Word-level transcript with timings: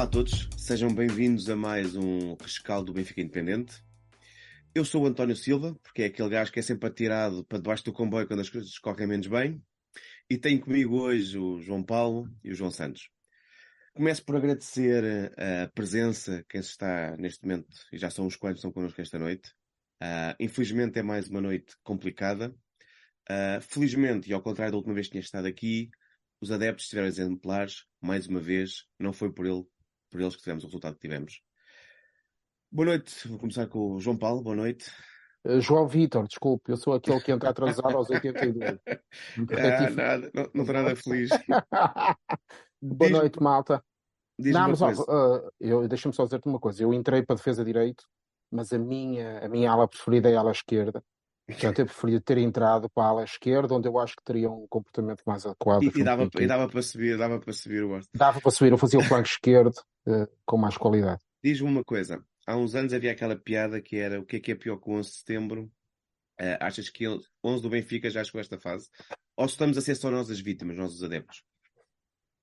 Olá 0.00 0.06
a 0.06 0.10
todos, 0.10 0.48
sejam 0.56 0.88
bem-vindos 0.94 1.50
a 1.50 1.54
mais 1.54 1.94
um 1.94 2.34
rescaldo 2.40 2.86
do 2.86 2.94
Benfica 2.94 3.20
Independente. 3.20 3.84
Eu 4.74 4.82
sou 4.82 5.02
o 5.02 5.06
António 5.06 5.36
Silva, 5.36 5.78
porque 5.82 6.00
é 6.00 6.06
aquele 6.06 6.30
gajo 6.30 6.50
que 6.50 6.58
é 6.58 6.62
sempre 6.62 6.88
atirado 6.88 7.44
para 7.44 7.58
debaixo 7.58 7.84
do 7.84 7.92
comboio 7.92 8.26
quando 8.26 8.40
as 8.40 8.48
coisas 8.48 8.78
correm 8.78 9.06
menos 9.06 9.26
bem. 9.26 9.62
E 10.30 10.38
tenho 10.38 10.58
comigo 10.58 10.98
hoje 10.98 11.36
o 11.36 11.60
João 11.60 11.82
Paulo 11.82 12.26
e 12.42 12.50
o 12.50 12.54
João 12.54 12.70
Santos. 12.70 13.10
Começo 13.92 14.24
por 14.24 14.36
agradecer 14.36 15.34
a 15.36 15.68
presença, 15.74 16.42
quem 16.48 16.62
está 16.62 17.14
neste 17.18 17.44
momento, 17.44 17.68
e 17.92 17.98
já 17.98 18.08
são 18.08 18.24
uns 18.24 18.36
quantos 18.36 18.60
estão 18.60 18.72
connosco 18.72 19.02
esta 19.02 19.18
noite. 19.18 19.50
Uh, 20.02 20.32
infelizmente 20.40 20.98
é 20.98 21.02
mais 21.02 21.28
uma 21.28 21.42
noite 21.42 21.76
complicada. 21.82 22.56
Uh, 23.28 23.60
felizmente, 23.60 24.30
e 24.30 24.32
ao 24.32 24.40
contrário 24.40 24.72
da 24.72 24.78
última 24.78 24.94
vez 24.94 25.08
que 25.08 25.12
tinha 25.12 25.20
estado 25.20 25.44
aqui, 25.44 25.90
os 26.40 26.50
adeptos 26.50 26.86
estiveram 26.86 27.06
exemplares, 27.06 27.84
mais 28.00 28.26
uma 28.26 28.40
vez, 28.40 28.86
não 28.98 29.12
foi 29.12 29.30
por, 29.30 29.44
ele, 29.44 29.62
por 30.10 30.20
eles 30.20 30.36
que 30.36 30.42
tivemos 30.42 30.64
o 30.64 30.66
resultado 30.66 30.94
que 30.94 31.00
tivemos. 31.00 31.40
Boa 32.70 32.86
noite, 32.86 33.26
vou 33.28 33.38
começar 33.38 33.66
com 33.68 33.94
o 33.94 34.00
João 34.00 34.16
Paulo, 34.16 34.42
boa 34.42 34.56
noite. 34.56 34.90
Uh, 35.44 35.60
João 35.60 35.88
Vitor, 35.88 36.26
desculpe, 36.26 36.70
eu 36.70 36.76
sou 36.76 36.92
aquele 36.92 37.20
que 37.20 37.32
entra 37.32 37.50
atrasado 37.50 37.96
aos 37.96 38.10
82. 38.10 38.78
ah, 38.86 39.90
nada, 39.90 40.30
não, 40.34 40.50
não 40.54 40.62
estou 40.62 40.74
nada 40.74 40.96
feliz. 40.96 41.30
boa 42.82 43.10
noite, 43.10 43.42
malta. 43.42 43.82
Não, 44.38 44.68
mas 44.68 44.80
uh, 44.80 45.50
eu 45.58 45.86
deixa-me 45.86 46.14
só 46.14 46.24
dizer-te 46.24 46.48
uma 46.48 46.58
coisa. 46.58 46.82
Eu 46.82 46.94
entrei 46.94 47.22
para 47.22 47.34
a 47.34 47.36
defesa 47.36 47.64
direito, 47.64 48.04
mas 48.50 48.72
a 48.72 48.78
minha, 48.78 49.44
a 49.44 49.48
minha 49.48 49.70
ala 49.70 49.86
preferida 49.86 50.30
é 50.30 50.36
a 50.36 50.40
ala 50.40 50.50
esquerda. 50.50 51.02
Portanto, 51.52 51.78
eu 51.80 51.86
preferia 51.86 52.20
ter 52.20 52.38
entrado 52.38 52.88
para 52.90 53.04
a 53.04 53.08
ala 53.08 53.24
esquerda, 53.24 53.74
onde 53.74 53.88
eu 53.88 53.98
acho 53.98 54.16
que 54.16 54.24
teria 54.24 54.50
um 54.50 54.66
comportamento 54.68 55.22
mais 55.26 55.44
adequado. 55.44 55.82
E, 55.82 55.86
e, 55.88 56.04
dava, 56.04 56.28
e 56.38 56.46
dava 56.46 56.68
para 56.68 56.82
subir, 56.82 57.16
dava 57.16 57.38
para 57.38 57.52
subir 57.52 57.84
o 57.84 58.00
Dava 58.14 58.40
para 58.40 58.50
subir, 58.50 58.72
eu 58.72 58.78
fazia 58.78 58.98
o 58.98 59.04
flanco 59.04 59.28
esquerdo 59.28 59.74
uh, 60.06 60.28
com 60.44 60.56
mais 60.56 60.76
qualidade. 60.76 61.20
Diz-me 61.42 61.68
uma 61.68 61.84
coisa, 61.84 62.22
há 62.46 62.56
uns 62.56 62.74
anos 62.74 62.92
havia 62.92 63.12
aquela 63.12 63.36
piada 63.36 63.80
que 63.80 63.96
era 63.96 64.20
o 64.20 64.24
que 64.24 64.36
é 64.36 64.40
que 64.40 64.52
é 64.52 64.54
pior 64.54 64.76
que 64.78 64.90
o 64.90 64.94
11 64.94 65.08
de 65.08 65.16
setembro? 65.16 65.70
Uh, 66.40 66.56
achas 66.60 66.88
que 66.88 67.06
11 67.44 67.62
do 67.62 67.68
Benfica 67.68 68.08
já 68.08 68.24
chegou 68.24 68.38
a 68.38 68.42
esta 68.42 68.58
fase? 68.58 68.88
Ou 69.36 69.46
estamos 69.46 69.76
a 69.78 69.80
ser 69.80 69.94
só 69.94 70.10
nós 70.10 70.30
as 70.30 70.40
vítimas, 70.40 70.76
nós 70.76 70.94
os 70.94 71.02
adeptos? 71.02 71.42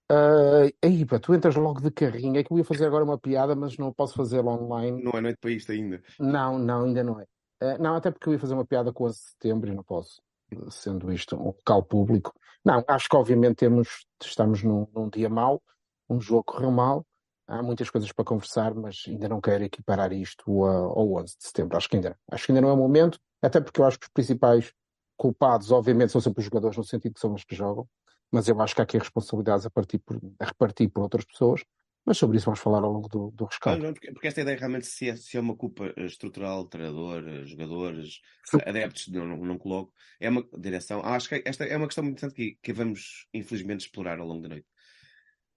Uh, 0.09 0.71
aí, 0.81 1.05
pá, 1.05 1.19
tu 1.19 1.33
entras 1.33 1.55
logo 1.55 1.81
de 1.81 1.91
carrinho. 1.91 2.37
É 2.37 2.43
que 2.43 2.51
eu 2.51 2.57
ia 2.57 2.63
fazer 2.63 2.85
agora 2.85 3.03
uma 3.03 3.17
piada, 3.17 3.55
mas 3.55 3.77
não 3.77 3.91
posso 3.91 4.15
fazê-la 4.15 4.53
online. 4.53 5.03
Não 5.03 5.11
é 5.11 5.21
noite 5.21 5.37
para 5.39 5.51
isto 5.51 5.71
ainda. 5.71 6.01
Não, 6.19 6.57
não, 6.57 6.85
ainda 6.85 7.03
não 7.03 7.19
é. 7.19 7.25
Uh, 7.61 7.81
não, 7.81 7.95
até 7.95 8.11
porque 8.11 8.29
eu 8.29 8.33
ia 8.33 8.39
fazer 8.39 8.53
uma 8.53 8.65
piada 8.65 8.93
com 8.93 9.05
11 9.05 9.15
de 9.15 9.23
setembro 9.23 9.69
e 9.69 9.75
não 9.75 9.83
posso, 9.83 10.21
sendo 10.69 11.11
isto 11.11 11.35
um 11.35 11.45
local 11.45 11.83
público. 11.83 12.33
Não, 12.63 12.83
acho 12.87 13.09
que 13.09 13.15
obviamente 13.15 13.57
temos, 13.57 14.05
estamos 14.21 14.63
num, 14.63 14.87
num 14.93 15.09
dia 15.09 15.29
mau, 15.29 15.61
um 16.09 16.21
jogo 16.21 16.43
correu 16.43 16.71
mal, 16.71 17.05
há 17.47 17.63
muitas 17.63 17.89
coisas 17.89 18.11
para 18.11 18.25
conversar, 18.25 18.73
mas 18.75 19.03
ainda 19.07 19.27
não 19.29 19.41
quero 19.41 19.63
equiparar 19.63 20.11
isto 20.11 20.63
ao 20.63 21.13
11 21.13 21.37
de 21.37 21.43
setembro. 21.43 21.77
Acho 21.77 21.89
que 21.89 21.95
ainda, 21.95 22.17
acho 22.31 22.45
que 22.45 22.51
ainda 22.51 22.61
não 22.61 22.69
é 22.69 22.73
o 22.73 22.77
momento, 22.77 23.19
até 23.41 23.61
porque 23.61 23.79
eu 23.79 23.85
acho 23.85 23.99
que 23.99 24.05
os 24.05 24.11
principais 24.11 24.73
culpados, 25.15 25.71
obviamente, 25.71 26.11
são 26.11 26.21
sempre 26.21 26.39
os 26.39 26.45
jogadores, 26.45 26.77
no 26.77 26.83
sentido 26.83 27.13
que 27.13 27.19
são 27.19 27.33
os 27.33 27.43
que 27.43 27.55
jogam, 27.55 27.87
mas 28.31 28.47
eu 28.47 28.59
acho 28.61 28.75
que 28.75 28.81
há 28.81 28.83
aqui 28.83 28.97
responsabilidades 28.97 29.65
a, 29.65 29.69
partir 29.69 29.99
por, 29.99 30.19
a 30.39 30.45
repartir 30.45 30.89
por 30.89 31.01
outras 31.01 31.25
pessoas. 31.25 31.63
Mas 32.07 32.17
sobre 32.17 32.37
isso 32.37 32.45
vamos 32.45 32.61
falar 32.61 32.81
ao 32.85 32.89
longo 32.89 33.09
do, 33.09 33.31
do 33.31 33.43
rescaldo. 33.43 33.79
Não, 33.79 33.87
não, 33.87 33.93
porque, 33.93 34.09
porque, 34.13 34.27
esta 34.29 34.39
ideia 34.39 34.57
realmente 34.57 34.87
se 34.87 35.09
é, 35.09 35.15
se 35.17 35.35
é 35.35 35.41
uma 35.41 35.57
culpa 35.57 35.93
estrutural, 35.97 36.63
treinador, 36.63 37.21
jogadores, 37.43 38.21
adeptos, 38.65 39.09
não, 39.09 39.27
não, 39.27 39.35
não, 39.35 39.57
coloco, 39.57 39.91
é 40.17 40.29
uma 40.29 40.47
direção. 40.57 41.01
Ah, 41.03 41.17
acho 41.17 41.27
que 41.27 41.43
esta 41.45 41.65
é 41.65 41.75
uma 41.75 41.85
questão 41.85 42.05
muito 42.05 42.17
interessante 42.17 42.33
que, 42.33 42.57
que 42.63 42.71
vamos, 42.71 43.27
infelizmente, 43.33 43.81
explorar 43.81 44.19
ao 44.19 44.25
longo 44.25 44.41
da 44.41 44.47
noite. 44.47 44.65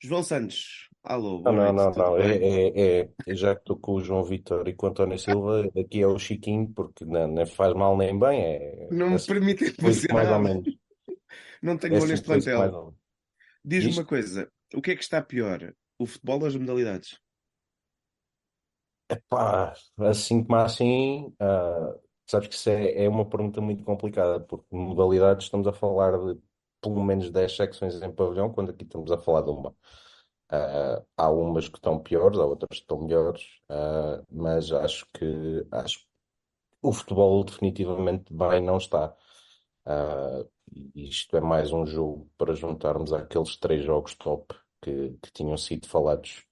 João 0.02 0.24
Santos, 0.24 0.88
alô, 1.05 1.39
boa 1.39 1.55
não, 1.55 1.72
noite. 1.72 1.77
Não, 1.77 2.05
não, 2.05 2.10
não, 2.10 2.18
é, 2.18 2.36
é, 2.36 3.08
é, 3.28 3.34
já 3.36 3.55
que 3.55 3.60
estou 3.60 3.78
com 3.78 3.92
o 3.92 4.00
João 4.00 4.24
Vitor 4.24 4.66
e 4.66 4.74
com 4.74 4.86
o 4.86 4.90
António 4.90 5.20
Silva, 5.20 5.70
aqui 5.78 6.02
é 6.02 6.06
o 6.08 6.18
Chiquinho, 6.18 6.68
porque 6.74 7.05
não, 7.05 7.28
não 7.28 7.46
faz 7.46 7.74
mal 7.74 7.96
nem 7.96 8.18
bem. 8.18 8.42
É, 8.42 8.89
não 8.90 9.10
me 9.10 9.14
assim, 9.14 9.28
permitem 9.28 9.70
fazer 9.70 10.12
mais 10.12 10.28
ou 10.28 10.40
menos. 10.40 10.77
Não 11.62 11.77
tenho 11.77 11.94
é 11.94 12.06
neste 12.06 12.27
plantel. 12.27 12.92
Diz-me 13.64 13.92
uma 13.92 14.05
coisa, 14.05 14.50
o 14.74 14.83
que 14.83 14.90
é 14.90 14.96
que 14.96 15.02
está 15.02 15.22
pior? 15.22 15.72
O 16.00 16.06
futebol 16.06 16.46
as 16.46 16.56
modalidades? 16.56 17.20
Epá, 19.06 19.74
assim 19.98 20.42
como 20.42 20.56
assim, 20.56 21.27
uh, 21.38 22.00
sabes 22.27 22.48
que 22.48 22.55
isso 22.55 22.70
é, 22.70 23.05
é 23.05 23.08
uma 23.08 23.28
pergunta 23.28 23.61
muito 23.61 23.84
complicada, 23.84 24.40
porque 24.40 24.64
modalidades 24.74 25.44
estamos 25.44 25.66
a 25.66 25.74
falar 25.74 26.12
de 26.12 26.40
pelo 26.80 27.05
menos 27.05 27.30
10 27.30 27.55
secções 27.55 28.00
em 28.00 28.10
pavilhão, 28.10 28.50
quando 28.50 28.70
aqui 28.70 28.84
estamos 28.84 29.12
a 29.12 29.18
falar 29.18 29.42
de 29.42 29.50
uma. 29.50 29.72
Uh, 30.50 31.06
há 31.18 31.30
umas 31.30 31.68
que 31.68 31.77
estão 31.77 32.00
piores, 32.00 32.39
há 32.39 32.46
outras 32.46 32.70
que 32.70 32.83
estão 32.83 33.02
melhores, 33.02 33.42
uh, 33.68 34.24
mas 34.30 34.72
acho 34.72 35.06
que 35.12 35.66
acho 35.70 36.06
o 36.80 36.94
futebol 36.94 37.44
definitivamente 37.44 38.33
bem 38.33 38.64
não 38.64 38.78
está. 38.78 39.14
Isto 40.94 41.36
é 41.36 41.40
mais 41.42 41.72
um 41.72 41.84
jogo 41.84 42.30
para 42.39 42.55
juntarmos 42.55 43.12
àqueles 43.12 43.56
três 43.56 43.84
jogos 43.84 44.14
top 44.14 44.55
que, 44.83 45.11
que 45.23 45.33
tinham 45.33 45.57
sido 45.57 45.89
falados 45.89 46.45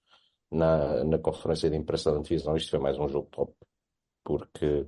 na, 0.50 1.05
na 1.05 1.19
conferência 1.19 1.71
de 1.71 1.77
imprensa 1.77 2.12
da 2.12 2.21
divisão. 2.21 2.56
Isto 2.56 2.71
foi 2.71 2.81
mais 2.81 2.99
um 2.99 3.09
jogo 3.09 3.28
top, 3.31 3.55
porque 4.25 4.87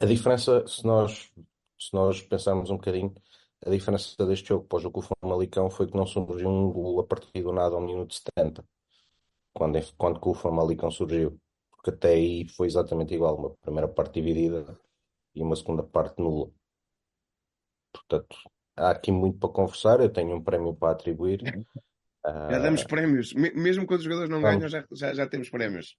a 0.00 0.06
diferença, 0.06 0.66
se 0.66 0.84
nós, 0.86 1.30
se 1.78 1.92
nós 1.92 2.22
pensarmos 2.22 2.70
um 2.70 2.76
bocadinho, 2.76 3.14
a 3.64 3.70
diferença 3.70 4.24
deste 4.26 4.48
jogo 4.48 4.66
para 4.66 4.76
o 4.78 4.80
jogo 4.80 5.02
com 5.02 5.14
o 5.14 5.18
Famalicão 5.20 5.70
foi 5.70 5.86
que 5.86 5.96
não 5.96 6.06
surgiu 6.06 6.48
um 6.48 6.70
gol 6.72 7.00
a 7.00 7.04
partir 7.06 7.42
do 7.42 7.52
nada 7.52 7.74
ao 7.74 7.80
minuto 7.80 8.14
70, 8.14 8.64
quando, 9.54 9.78
quando 9.96 10.20
o 10.28 10.34
Famalicão 10.34 10.90
surgiu. 10.90 11.40
Porque 11.70 11.90
até 11.90 12.14
aí 12.14 12.48
foi 12.50 12.66
exatamente 12.68 13.14
igual, 13.14 13.36
uma 13.36 13.50
primeira 13.62 13.88
parte 13.88 14.14
dividida 14.14 14.78
e 15.34 15.42
uma 15.42 15.56
segunda 15.56 15.82
parte 15.82 16.20
nula. 16.20 16.50
Portanto, 17.92 18.36
há 18.76 18.90
aqui 18.90 19.10
muito 19.12 19.38
para 19.38 19.48
conversar. 19.52 20.00
Eu 20.00 20.12
tenho 20.12 20.36
um 20.36 20.42
prémio 20.42 20.74
para 20.74 20.92
atribuir. 20.92 21.40
Já 22.26 22.58
damos 22.58 22.82
ah, 22.82 22.86
prémios. 22.86 23.32
Mesmo 23.34 23.86
quando 23.86 24.00
os 24.00 24.04
jogadores 24.04 24.30
não 24.30 24.42
ganham, 24.42 24.68
já, 24.68 24.84
já, 24.92 25.14
já 25.14 25.26
temos 25.26 25.48
prémios. 25.50 25.96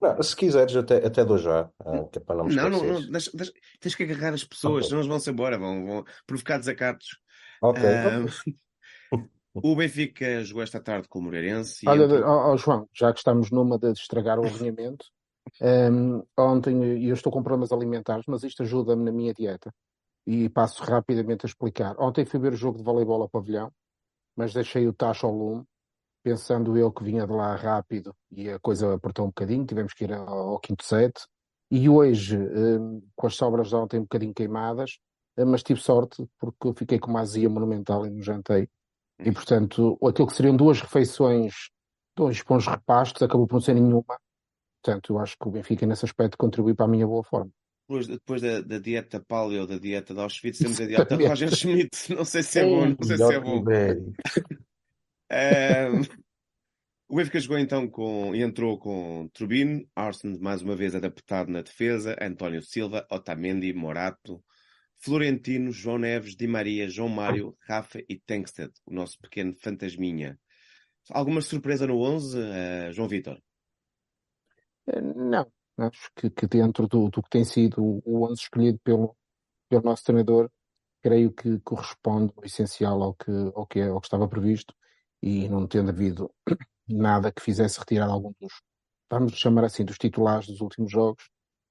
Não, 0.00 0.22
se 0.22 0.36
quiseres, 0.36 0.76
até, 0.76 0.96
até 1.06 1.24
dou 1.24 1.38
já, 1.38 1.70
ah, 1.80 2.04
que 2.12 2.18
é 2.18 2.20
para 2.20 2.36
não 2.36 2.48
Não, 2.48 2.68
não, 2.68 2.84
não 2.84 3.10
deixa, 3.10 3.30
deixa, 3.32 3.52
tens 3.80 3.94
que 3.94 4.02
agarrar 4.02 4.34
as 4.34 4.44
pessoas, 4.44 4.84
okay. 4.84 4.88
senão 4.88 5.00
eles 5.00 5.08
vão-se 5.08 5.30
embora, 5.30 5.58
vão, 5.58 5.86
vão 5.86 6.04
provocar 6.26 6.58
desacatos. 6.58 7.18
Ok. 7.62 7.82
Uh, 7.82 9.26
o 9.54 9.74
Benfica 9.74 10.44
jogou 10.44 10.62
esta 10.62 10.80
tarde 10.80 11.08
com 11.08 11.18
o 11.18 11.22
Moreirense. 11.22 11.88
Olha, 11.88 12.04
entra... 12.04 12.28
oh, 12.28 12.52
oh, 12.52 12.56
João, 12.58 12.86
já 12.92 13.10
que 13.10 13.18
estamos 13.18 13.50
numa 13.50 13.78
de 13.78 13.90
estragar 13.92 14.38
o 14.38 14.44
alinhamento, 14.44 15.06
um, 15.62 16.22
ontem 16.38 17.06
eu 17.08 17.14
estou 17.14 17.32
com 17.32 17.42
problemas 17.42 17.72
alimentares, 17.72 18.24
mas 18.28 18.42
isto 18.42 18.62
ajuda-me 18.62 19.04
na 19.04 19.12
minha 19.12 19.32
dieta 19.32 19.72
e 20.26 20.48
passo 20.50 20.82
rapidamente 20.82 21.46
a 21.46 21.48
explicar. 21.48 21.94
Ontem 21.98 22.26
fui 22.26 22.38
ver 22.38 22.52
o 22.52 22.56
jogo 22.56 22.76
de 22.76 22.84
voleibol 22.84 23.22
ao 23.22 23.30
pavilhão, 23.30 23.72
mas 24.36 24.52
deixei 24.52 24.86
o 24.86 24.92
tacho 24.92 25.26
ao 25.26 25.32
lume, 25.32 25.64
pensando 26.22 26.76
eu 26.76 26.92
que 26.92 27.04
vinha 27.04 27.26
de 27.26 27.32
lá 27.32 27.54
rápido 27.56 28.14
e 28.30 28.50
a 28.50 28.58
coisa 28.58 28.94
apertou 28.94 29.24
um 29.24 29.28
bocadinho, 29.28 29.64
tivemos 29.64 29.94
que 29.94 30.04
ir 30.04 30.12
ao, 30.12 30.58
quinto 30.60 30.84
set. 30.84 31.14
E 31.70 31.88
hoje, 31.88 32.36
hum, 32.36 33.02
com 33.16 33.26
as 33.26 33.34
sobras 33.34 33.68
de 33.68 33.74
ontem 33.76 33.98
um 33.98 34.02
bocadinho 34.02 34.34
queimadas, 34.34 34.98
hum, 35.38 35.46
mas 35.46 35.62
tive 35.62 35.80
sorte 35.80 36.28
porque 36.38 36.68
eu 36.68 36.74
fiquei 36.74 36.98
com 36.98 37.10
uma 37.10 37.20
azia 37.20 37.48
monumental 37.48 38.06
e 38.06 38.10
não 38.10 38.22
jantei. 38.22 38.68
E 39.18 39.32
portanto, 39.32 39.98
aquilo 40.06 40.28
que 40.28 40.34
seriam 40.34 40.56
duas 40.56 40.80
refeições, 40.80 41.70
dois 42.16 42.42
bons 42.42 42.66
repastos, 42.66 43.22
acabou 43.22 43.46
por 43.46 43.54
não 43.54 43.60
ser 43.60 43.74
nenhuma. 43.74 44.18
Portanto, 44.82 45.14
eu 45.14 45.18
acho 45.18 45.36
que 45.38 45.48
o 45.48 45.50
Benfica 45.50 45.86
nesse 45.86 46.04
aspecto 46.04 46.38
contribui 46.38 46.74
para 46.74 46.84
a 46.86 46.88
minha 46.88 47.06
boa 47.06 47.24
forma 47.24 47.50
depois, 47.86 48.08
depois 48.08 48.42
da, 48.42 48.60
da 48.62 48.78
dieta 48.78 49.20
paleo, 49.20 49.64
da 49.64 49.78
dieta 49.78 50.12
de 50.12 50.20
Auschwitz, 50.20 50.58
temos 50.58 50.80
a 50.80 50.86
dieta 50.86 51.14
Roger 51.14 51.54
Schmidt. 51.54 51.90
Não 52.12 52.24
sei 52.24 52.42
se 52.42 52.58
é 52.58 52.64
bom, 52.64 52.86
não 52.86 53.06
sei 53.06 53.16
se 53.16 53.34
é 53.34 53.40
bom. 53.40 53.62
o 57.08 57.16
Benfica 57.16 57.38
jogou 57.38 57.58
então 57.58 57.88
com, 57.88 58.34
e 58.34 58.42
entrou 58.42 58.76
com 58.78 59.28
Trubin, 59.32 59.88
Arsenal 59.94 60.40
mais 60.40 60.62
uma 60.62 60.74
vez 60.74 60.96
adaptado 60.96 61.48
na 61.48 61.62
defesa, 61.62 62.16
António 62.20 62.60
Silva, 62.60 63.06
Otamendi, 63.10 63.72
Morato, 63.72 64.42
Florentino, 64.98 65.70
João 65.70 65.98
Neves, 65.98 66.34
Di 66.34 66.48
Maria, 66.48 66.88
João 66.88 67.08
Mário, 67.08 67.56
Rafa 67.60 68.00
e 68.08 68.18
Tankstead, 68.18 68.72
o 68.84 68.92
nosso 68.92 69.16
pequeno 69.20 69.54
fantasminha. 69.54 70.36
Alguma 71.10 71.40
surpresa 71.40 71.86
no 71.86 72.00
11, 72.00 72.36
uh, 72.36 72.92
João 72.92 73.06
Vitor? 73.06 73.40
Eh, 74.88 75.00
não, 75.00 75.46
Acho 75.78 76.10
que, 76.16 76.30
que 76.30 76.46
dentro 76.46 76.88
do, 76.88 77.10
do, 77.10 77.22
que 77.22 77.30
tem 77.30 77.44
sido 77.44 77.82
o 78.04 78.24
11 78.24 78.42
escolhido 78.42 78.78
pelo, 78.82 79.16
pelo 79.68 79.82
nosso 79.82 80.04
treinador, 80.04 80.50
creio 81.02 81.32
que 81.32 81.58
corresponde 81.60 82.32
o 82.36 82.44
essencial 82.44 83.02
ao 83.02 83.14
que, 83.14 83.30
ao, 83.54 83.66
que 83.66 83.80
é, 83.80 83.88
ao 83.88 84.00
que 84.00 84.06
estava 84.06 84.28
previsto 84.28 84.74
e 85.22 85.48
não 85.48 85.66
tendo 85.66 85.90
havido 85.90 86.32
nada 86.88 87.30
que 87.32 87.42
fizesse 87.42 87.78
retirar 87.78 88.08
algum 88.08 88.32
dos, 88.40 88.62
vamos 89.10 89.34
chamar 89.34 89.64
assim, 89.64 89.84
dos 89.84 89.98
titulares 89.98 90.46
dos 90.46 90.60
últimos 90.60 90.90
jogos, 90.90 91.28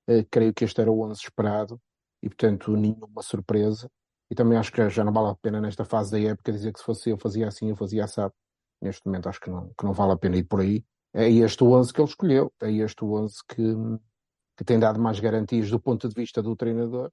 eh, 0.08 0.26
creio 0.30 0.54
que 0.54 0.64
este 0.66 0.80
era 0.82 0.92
o 0.92 1.02
11 1.02 1.22
esperado 1.22 1.82
e, 2.22 2.30
portanto, 2.30 2.76
nenhuma 2.76 3.22
surpresa. 3.22 3.90
E 4.30 4.36
também 4.36 4.58
acho 4.58 4.72
que 4.72 4.90
já 4.90 5.04
não 5.04 5.14
vale 5.14 5.30
a 5.30 5.36
pena 5.36 5.62
nesta 5.62 5.86
fase 5.86 6.12
da 6.12 6.20
época 6.20 6.52
dizer 6.52 6.74
que 6.74 6.80
se 6.80 6.86
fosse 6.86 7.10
eu 7.10 7.18
fazia 7.18 7.48
assim, 7.48 7.70
eu 7.70 7.76
fazia 7.76 8.04
assado. 8.04 8.34
Neste 8.82 9.06
momento 9.06 9.30
acho 9.30 9.40
que 9.40 9.50
não, 9.50 9.70
que 9.78 9.86
não 9.86 9.94
vale 9.94 10.14
a 10.14 10.18
pena 10.18 10.38
ir 10.38 10.44
por 10.44 10.62
aí. 10.62 10.84
É 11.18 11.30
este 11.30 11.64
o 11.64 11.72
11 11.72 11.94
que 11.94 12.02
ele 12.02 12.10
escolheu, 12.10 12.54
é 12.62 12.70
este 12.70 13.06
o 13.06 13.14
11 13.14 13.36
que, 13.48 13.64
que 14.58 14.66
tem 14.66 14.78
dado 14.78 15.00
mais 15.00 15.18
garantias 15.18 15.70
do 15.70 15.80
ponto 15.80 16.10
de 16.10 16.14
vista 16.14 16.44
do 16.44 16.58
treinador. 16.58 17.10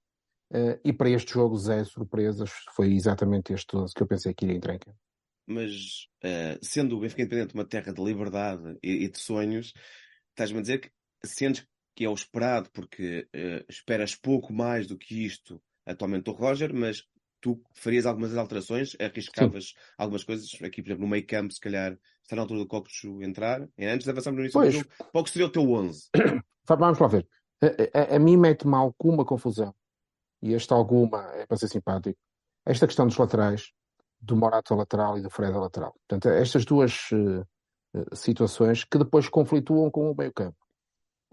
Uh, 0.52 0.76
e 0.84 0.92
para 0.92 1.08
este 1.08 1.32
jogo, 1.32 1.56
zero 1.56 1.84
surpresas, 1.86 2.50
foi 2.74 2.92
exatamente 2.92 3.52
este 3.52 3.76
11 3.76 3.94
que 3.94 4.02
eu 4.02 4.06
pensei 4.08 4.34
que 4.34 4.44
iria 4.44 4.56
entrar 4.56 4.74
em 4.74 4.78
campo. 4.80 4.98
Mas, 5.46 6.08
uh, 6.24 6.58
sendo 6.60 6.96
o 6.96 7.00
Benfica 7.00 7.22
Independente 7.22 7.54
uma 7.54 7.64
terra 7.64 7.92
de 7.92 8.02
liberdade 8.02 8.76
e, 8.82 9.04
e 9.04 9.08
de 9.08 9.18
sonhos, 9.18 9.72
estás-me 10.30 10.58
a 10.58 10.62
dizer 10.62 10.80
que 10.80 10.90
sentes 11.24 11.64
que 11.94 12.04
é 12.04 12.08
o 12.08 12.14
esperado, 12.14 12.70
porque 12.72 13.28
uh, 13.34 13.64
esperas 13.68 14.16
pouco 14.16 14.52
mais 14.52 14.86
do 14.86 14.98
que 14.98 15.24
isto 15.24 15.62
atualmente 15.86 16.24
do 16.24 16.32
Roger, 16.32 16.74
mas 16.74 17.04
tu 17.40 17.62
farias 17.74 18.04
algumas 18.04 18.36
alterações, 18.36 18.96
arriscavas 19.00 19.66
Sim. 19.66 19.74
algumas 19.96 20.24
coisas, 20.24 20.48
aqui, 20.62 20.82
por 20.82 20.90
exemplo, 20.90 21.04
no 21.04 21.10
meio 21.10 21.26
campo, 21.26 21.52
se 21.52 21.60
calhar 21.60 21.96
está 22.22 22.36
na 22.36 22.42
altura 22.42 22.60
do 22.60 22.66
Coxo 22.66 23.22
entrar, 23.22 23.60
antes 23.78 24.04
de 24.04 24.10
avançarmos 24.10 24.38
no 24.38 24.44
início 24.44 24.60
pois. 24.60 24.74
do 24.74 24.78
jogo, 24.78 24.90
qual 25.12 25.26
seria 25.26 25.46
o 25.46 25.50
teu 25.50 25.70
11? 25.70 26.08
Vamos 26.66 26.98
lá 26.98 27.06
ver. 27.08 27.28
A, 27.62 28.14
a, 28.14 28.16
a 28.16 28.18
mim 28.18 28.36
mete-me 28.36 28.74
alguma 28.74 29.24
confusão, 29.24 29.74
e 30.40 30.54
esta 30.54 30.74
alguma 30.74 31.22
é 31.34 31.46
para 31.46 31.56
ser 31.56 31.68
simpático, 31.68 32.18
esta 32.66 32.86
questão 32.86 33.06
dos 33.06 33.16
laterais, 33.16 33.72
do 34.20 34.36
Morato 34.36 34.74
lateral 34.74 35.18
e 35.18 35.22
do 35.22 35.30
Fred 35.30 35.52
lateral. 35.52 35.94
Portanto, 36.06 36.28
estas 36.28 36.64
duas 36.64 37.10
uh, 37.10 37.44
situações 38.14 38.84
que 38.84 38.98
depois 38.98 39.28
conflituam 39.28 39.90
com 39.90 40.10
o 40.10 40.14
meio 40.16 40.32
campo. 40.32 40.56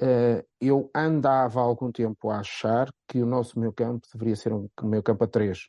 Uh, 0.01 0.43
eu 0.59 0.89
andava 0.95 1.59
há 1.59 1.63
algum 1.63 1.91
tempo 1.91 2.29
a 2.29 2.39
achar 2.39 2.89
que 3.07 3.21
o 3.21 3.25
nosso 3.25 3.59
meio 3.59 3.73
campo 3.73 4.07
deveria 4.11 4.35
ser 4.35 4.53
um 4.53 4.67
meio 4.83 5.03
campo 5.03 5.23
a 5.23 5.27
três. 5.27 5.67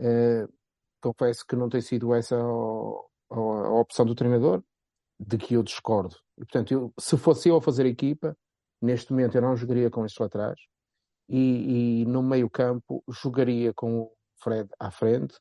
Uh, 0.00 0.52
confesso 1.00 1.46
que 1.46 1.56
não 1.56 1.68
tem 1.68 1.80
sido 1.80 2.14
essa 2.14 2.36
a, 3.32 3.80
opção 3.80 4.04
do 4.04 4.14
treinador, 4.14 4.62
de 5.18 5.38
que 5.38 5.54
eu 5.54 5.62
discordo. 5.62 6.16
E, 6.38 6.44
portanto, 6.44 6.72
eu, 6.72 6.92
se 6.98 7.16
fosse 7.16 7.48
eu 7.48 7.56
a 7.56 7.62
fazer 7.62 7.86
equipa, 7.86 8.36
neste 8.80 9.12
momento 9.12 9.36
eu 9.36 9.42
não 9.42 9.56
jogaria 9.56 9.90
com 9.90 10.04
estes 10.04 10.20
laterais 10.20 10.60
e, 11.28 12.02
e 12.02 12.06
no 12.06 12.22
meio 12.22 12.50
campo 12.50 13.02
jogaria 13.08 13.72
com 13.72 14.02
o 14.02 14.12
Fred 14.42 14.68
à 14.78 14.90
frente, 14.90 15.34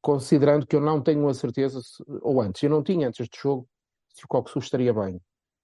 considerando 0.00 0.66
que 0.66 0.76
eu 0.76 0.80
não 0.80 1.02
tenho 1.02 1.26
a 1.28 1.34
certeza, 1.34 1.80
se, 1.80 2.02
ou 2.22 2.40
antes, 2.40 2.62
eu 2.62 2.70
não 2.70 2.82
tinha 2.82 3.08
antes 3.08 3.18
deste 3.18 3.42
jogo, 3.42 3.68
se 4.14 4.24
o 4.24 4.28
Coxu 4.28 4.58
estaria 4.58 4.92
bem. 4.92 5.16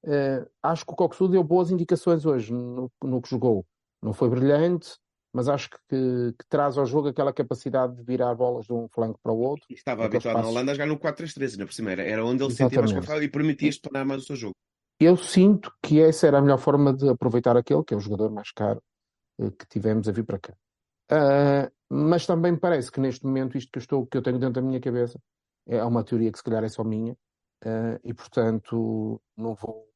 Uh, 0.04 0.50
acho 0.62 0.84
que 0.84 0.92
o 0.92 0.96
Coxu 0.96 1.28
deu 1.28 1.44
boas 1.44 1.70
indicações 1.70 2.26
hoje 2.26 2.52
no, 2.52 2.90
no 3.02 3.22
que 3.22 3.30
jogou. 3.30 3.64
Não 4.02 4.12
foi 4.12 4.28
brilhante, 4.28 4.98
mas 5.32 5.48
acho 5.48 5.70
que, 5.70 5.78
que, 5.88 6.34
que, 6.38 6.46
traz 6.48 6.76
ao 6.76 6.84
jogo 6.84 7.08
aquela 7.08 7.32
capacidade 7.32 7.96
de 7.96 8.02
virar 8.02 8.34
bolas 8.34 8.66
de 8.66 8.72
um 8.72 8.86
flanco 8.88 9.18
para 9.22 9.32
o 9.32 9.38
outro. 9.38 9.64
E 9.70 9.74
estava 9.74 10.04
habituado 10.04 10.34
passos... 10.34 10.48
na 10.48 10.52
Holanda 10.52 10.72
a 10.72 10.74
jogar 10.74 10.86
no 10.86 10.98
4-3-3, 10.98 11.56
na 11.56 11.66
por 11.66 11.90
era, 11.90 12.02
era 12.02 12.24
onde 12.24 12.42
ele 12.42 12.50
se 12.50 12.58
sentia 12.58 12.78
mais 12.80 12.92
confortável 12.92 13.22
e 13.22 13.28
permitia 13.28 13.70
tornar 13.80 14.04
mais 14.04 14.22
o 14.22 14.26
seu 14.26 14.36
jogo. 14.36 14.54
Eu 15.00 15.16
sinto 15.16 15.72
que 15.82 16.00
essa 16.00 16.26
era 16.26 16.38
a 16.38 16.42
melhor 16.42 16.58
forma 16.58 16.92
de 16.92 17.08
aproveitar 17.08 17.56
aquele, 17.56 17.82
que 17.82 17.94
é 17.94 17.96
o 17.96 18.00
jogador 18.00 18.30
mais 18.30 18.52
caro 18.52 18.80
uh, 19.38 19.50
que 19.50 19.66
tivemos 19.66 20.08
a 20.08 20.12
vir 20.12 20.24
para 20.24 20.38
cá. 20.38 20.54
Uh, 21.10 21.72
mas 21.90 22.26
também 22.26 22.56
parece 22.56 22.92
que 22.92 23.00
neste 23.00 23.26
momento 23.26 23.56
isto 23.56 23.70
que 23.70 23.78
eu, 23.78 23.80
estou, 23.80 24.06
que 24.06 24.16
eu 24.16 24.22
tenho 24.22 24.38
dentro 24.38 24.54
da 24.54 24.62
minha 24.62 24.80
cabeça 24.80 25.18
é 25.66 25.82
uma 25.84 26.04
teoria 26.04 26.30
que 26.30 26.38
se 26.38 26.44
calhar 26.44 26.64
é 26.64 26.68
só 26.68 26.84
minha 26.84 27.12
uh, 27.64 28.00
e 28.04 28.14
portanto 28.14 29.20
não 29.36 29.54
vou 29.54 29.86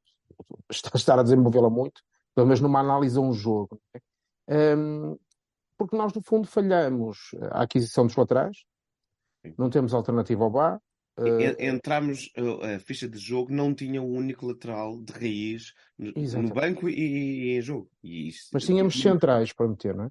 estar 0.95 1.19
a 1.19 1.23
desenvolvê-la 1.23 1.71
muito, 1.71 2.03
pelo 2.35 2.47
menos 2.47 2.61
numa 2.61 2.81
análise 2.81 3.17
a 3.17 3.21
um 3.21 3.33
jogo. 3.33 3.81
Um, 4.49 5.19
porque 5.77 5.97
nós 5.97 6.13
no 6.13 6.23
fundo 6.23 6.47
falhamos 6.47 7.31
a 7.51 7.63
aquisição 7.63 8.07
dos 8.07 8.17
laterais, 8.17 8.65
não 9.57 9.71
temos 9.71 9.95
alternativa 9.95 10.45
ao 10.45 10.51
bar. 10.51 10.81
Uh, 11.19 11.41
Entramos, 11.59 12.31
a 12.37 12.79
ficha 12.79 13.09
de 13.09 13.19
jogo 13.19 13.51
não 13.51 13.75
tinha 13.75 14.03
um 14.03 14.15
único 14.15 14.47
lateral 14.47 15.01
de 15.01 15.13
raiz 15.13 15.73
no, 15.99 16.13
no 16.43 16.55
banco 16.55 16.89
e, 16.89 16.93
e, 16.93 17.57
em 17.57 17.61
jogo. 17.63 17.91
E 18.03 18.29
isso, 18.29 18.51
Mas 18.53 18.65
tínhamos 18.65 19.01
centrais 19.01 19.53
para 19.53 19.69
meter, 19.69 19.95
não 19.95 20.05
é? 20.05 20.11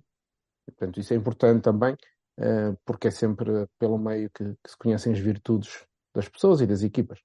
Portanto, 0.66 1.00
isso 1.00 1.14
é 1.14 1.18
importante 1.18 1.62
também, 1.62 1.94
uh, 2.40 2.76
porque 2.84 3.10
é 3.10 3.12
sempre 3.12 3.68
pelo 3.78 4.00
meio 4.00 4.32
que, 4.32 4.44
que, 4.44 4.72
se 4.72 4.78
conhecem 4.78 5.14
as 5.14 5.20
virtudes 5.20 5.86
das 6.14 6.28
pessoas 6.28 6.62
e 6.62 6.66
das 6.66 6.82
equipas. 6.82 7.20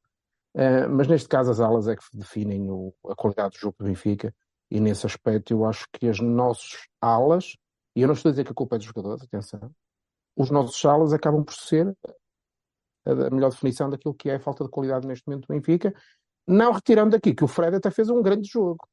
Uh, 0.54 0.90
mas 0.90 1.08
neste 1.08 1.28
caso, 1.28 1.50
as 1.50 1.60
alas 1.60 1.88
é 1.88 1.96
que 1.96 2.02
definem 2.12 2.70
o, 2.70 2.92
a 3.08 3.14
qualidade 3.14 3.54
do 3.54 3.60
jogo 3.60 3.76
do 3.78 3.87
Benfica, 3.87 4.34
e 4.70 4.78
nesse 4.78 5.06
aspecto, 5.06 5.52
eu 5.52 5.64
acho 5.64 5.87
que 5.92 6.06
as 6.06 6.20
nossas 6.20 6.87
alas, 7.00 7.56
e 8.00 8.02
eu 8.02 8.06
não 8.06 8.14
estou 8.14 8.31
a 8.31 8.32
dizer 8.32 8.44
que 8.44 8.52
a 8.52 8.55
culpa 8.55 8.76
é 8.76 8.79
dos 8.79 8.87
jogadores, 8.87 9.23
atenção, 9.23 9.70
os 10.35 10.50
nossos 10.50 10.82
alas 10.87 11.12
acabam 11.12 11.44
por 11.44 11.52
ser 11.52 11.94
a 13.05 13.31
melhor 13.31 13.50
definição 13.50 13.91
daquilo 13.91 14.14
que 14.14 14.31
é 14.31 14.37
a 14.37 14.41
falta 14.41 14.64
de 14.64 14.70
qualidade 14.70 15.06
neste 15.06 15.29
momento 15.29 15.47
do 15.47 15.55
Benfica, 15.55 15.93
não 16.47 16.73
retirando 16.73 17.11
daqui 17.11 17.35
que 17.35 17.44
o 17.44 17.49
Fred 17.49 17.76
até 17.76 17.91
fez 17.91 18.08
um 18.08 18.23
grande 18.23 18.49
jogo. 18.49 18.88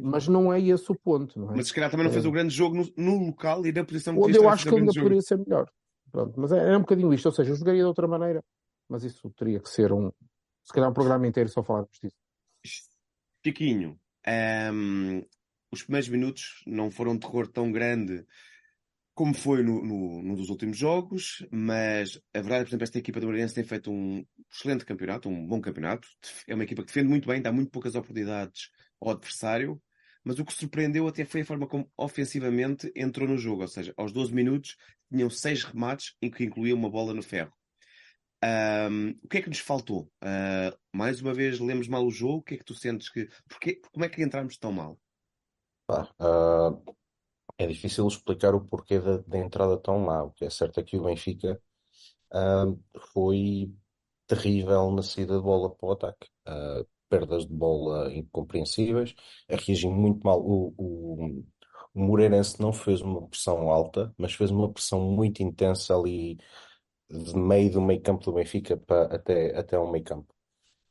Mas 0.00 0.28
não 0.28 0.52
é 0.52 0.60
esse 0.60 0.90
o 0.92 0.94
ponto. 0.94 1.36
Não 1.40 1.50
é? 1.50 1.56
Mas 1.56 1.66
se 1.68 1.74
calhar 1.74 1.90
também 1.90 2.06
não 2.06 2.12
fez 2.12 2.24
é. 2.24 2.28
um 2.28 2.32
grande 2.32 2.54
jogo 2.54 2.76
no, 2.76 2.92
no 2.96 3.26
local 3.26 3.66
e 3.66 3.72
na 3.72 3.84
posição 3.84 4.14
que 4.14 4.20
Onde 4.20 4.38
eu 4.38 4.48
acho 4.48 4.68
que 4.68 4.74
ainda 4.74 4.92
jogo. 4.92 5.00
poderia 5.00 5.22
ser 5.22 5.38
melhor. 5.38 5.68
Pronto, 6.12 6.40
mas 6.40 6.52
é, 6.52 6.72
é, 6.72 6.76
um 6.76 6.80
bocadinho 6.80 7.12
isto. 7.12 7.26
Ou 7.26 7.32
seja, 7.32 7.50
eu 7.50 7.56
jogaria 7.56 7.82
de 7.82 7.88
outra 7.88 8.06
maneira, 8.06 8.44
mas 8.88 9.02
isso 9.02 9.28
teria 9.36 9.58
que 9.58 9.68
ser 9.68 9.92
um. 9.92 10.12
Se 10.64 10.72
calhar 10.72 10.88
um 10.88 10.94
programa 10.94 11.26
inteiro 11.26 11.48
só 11.48 11.64
falarmos 11.64 11.98
disso. 12.00 12.16
Chiquinho, 13.44 13.90
um, 13.90 14.30
ehm, 14.30 15.26
os 15.70 15.82
primeiros 15.82 16.08
minutos 16.08 16.62
não 16.66 16.90
foram 16.90 17.12
um 17.12 17.18
terror 17.18 17.46
tão 17.48 17.70
grande 17.72 18.24
como 19.16 19.32
foi 19.32 19.62
no, 19.62 19.82
no, 20.22 20.36
dos 20.36 20.50
últimos 20.50 20.76
jogos, 20.76 21.46
mas 21.50 22.20
a 22.34 22.40
verdade 22.40 22.60
é 22.60 22.64
por 22.64 22.68
exemplo, 22.68 22.84
esta 22.84 22.98
equipa 22.98 23.18
do 23.18 23.26
Moreirense 23.26 23.54
tem 23.54 23.64
feito 23.64 23.90
um 23.90 24.22
excelente 24.52 24.84
campeonato, 24.84 25.26
um 25.26 25.46
bom 25.46 25.58
campeonato. 25.58 26.06
É 26.46 26.54
uma 26.54 26.64
equipa 26.64 26.82
que 26.82 26.88
defende 26.88 27.08
muito 27.08 27.26
bem, 27.26 27.40
dá 27.40 27.50
muito 27.50 27.70
poucas 27.70 27.94
oportunidades 27.94 28.70
ao 29.00 29.10
adversário, 29.12 29.82
mas 30.22 30.38
o 30.38 30.44
que 30.44 30.52
surpreendeu 30.52 31.08
até 31.08 31.24
foi 31.24 31.40
a 31.40 31.46
forma 31.46 31.66
como 31.66 31.90
ofensivamente 31.96 32.92
entrou 32.94 33.26
no 33.26 33.38
jogo, 33.38 33.62
ou 33.62 33.68
seja, 33.68 33.94
aos 33.96 34.12
12 34.12 34.34
minutos 34.34 34.76
tinham 35.10 35.30
seis 35.30 35.64
remates, 35.64 36.14
em 36.20 36.30
que 36.30 36.44
incluía 36.44 36.74
uma 36.74 36.90
bola 36.90 37.14
no 37.14 37.22
ferro. 37.22 37.54
Um, 38.44 39.18
o 39.22 39.28
que 39.28 39.38
é 39.38 39.42
que 39.42 39.48
nos 39.48 39.60
faltou? 39.60 40.12
Uh, 40.22 40.76
mais 40.92 41.22
uma 41.22 41.32
vez 41.32 41.58
lemos 41.58 41.88
mal 41.88 42.04
o 42.04 42.10
jogo? 42.10 42.38
O 42.38 42.42
que 42.42 42.54
é 42.54 42.58
que 42.58 42.64
tu 42.64 42.74
sentes 42.74 43.08
que. 43.08 43.30
Porquê, 43.48 43.80
como 43.92 44.04
é 44.04 44.10
que 44.10 44.22
entramos 44.22 44.58
tão 44.58 44.72
mal? 44.72 45.00
Uh, 45.94 46.94
é 47.58 47.66
difícil 47.66 48.06
explicar 48.06 48.54
o 48.54 48.64
porquê 48.64 48.98
da, 49.00 49.18
da, 49.18 49.38
entrada 49.38 49.76
tão 49.78 49.98
má. 49.98 50.22
O 50.24 50.32
que 50.32 50.44
é 50.44 50.50
certo 50.50 50.80
é 50.80 50.82
que 50.82 50.96
o 50.96 51.04
Benfica 51.04 51.60
uh, 52.32 52.78
foi 53.14 53.72
terrível 54.26 54.90
na 54.90 55.02
saída 55.02 55.36
de 55.36 55.42
bola 55.42 55.70
para 55.74 55.88
o 55.88 55.92
ataque. 55.92 56.28
Uh, 56.48 56.86
perdas 57.08 57.46
de 57.46 57.54
bola 57.54 58.12
incompreensíveis, 58.14 59.14
a 59.48 59.56
reagir 59.56 59.90
muito 59.90 60.24
mal. 60.24 60.40
O, 60.40 60.74
o, 60.76 61.44
o 61.94 62.00
Moreirense 62.00 62.60
não 62.60 62.72
fez 62.72 63.00
uma 63.00 63.26
pressão 63.28 63.70
alta, 63.70 64.12
mas 64.18 64.34
fez 64.34 64.50
uma 64.50 64.72
pressão 64.72 65.00
muito 65.00 65.42
intensa 65.42 65.94
ali 65.96 66.38
de 67.10 67.36
meio 67.36 67.70
do 67.72 67.80
meio 67.80 68.02
campo 68.02 68.24
do 68.24 68.32
Benfica 68.32 68.76
para, 68.76 69.14
até, 69.14 69.56
até 69.56 69.78
o 69.78 69.90
meio 69.90 70.04
campo. 70.04 70.34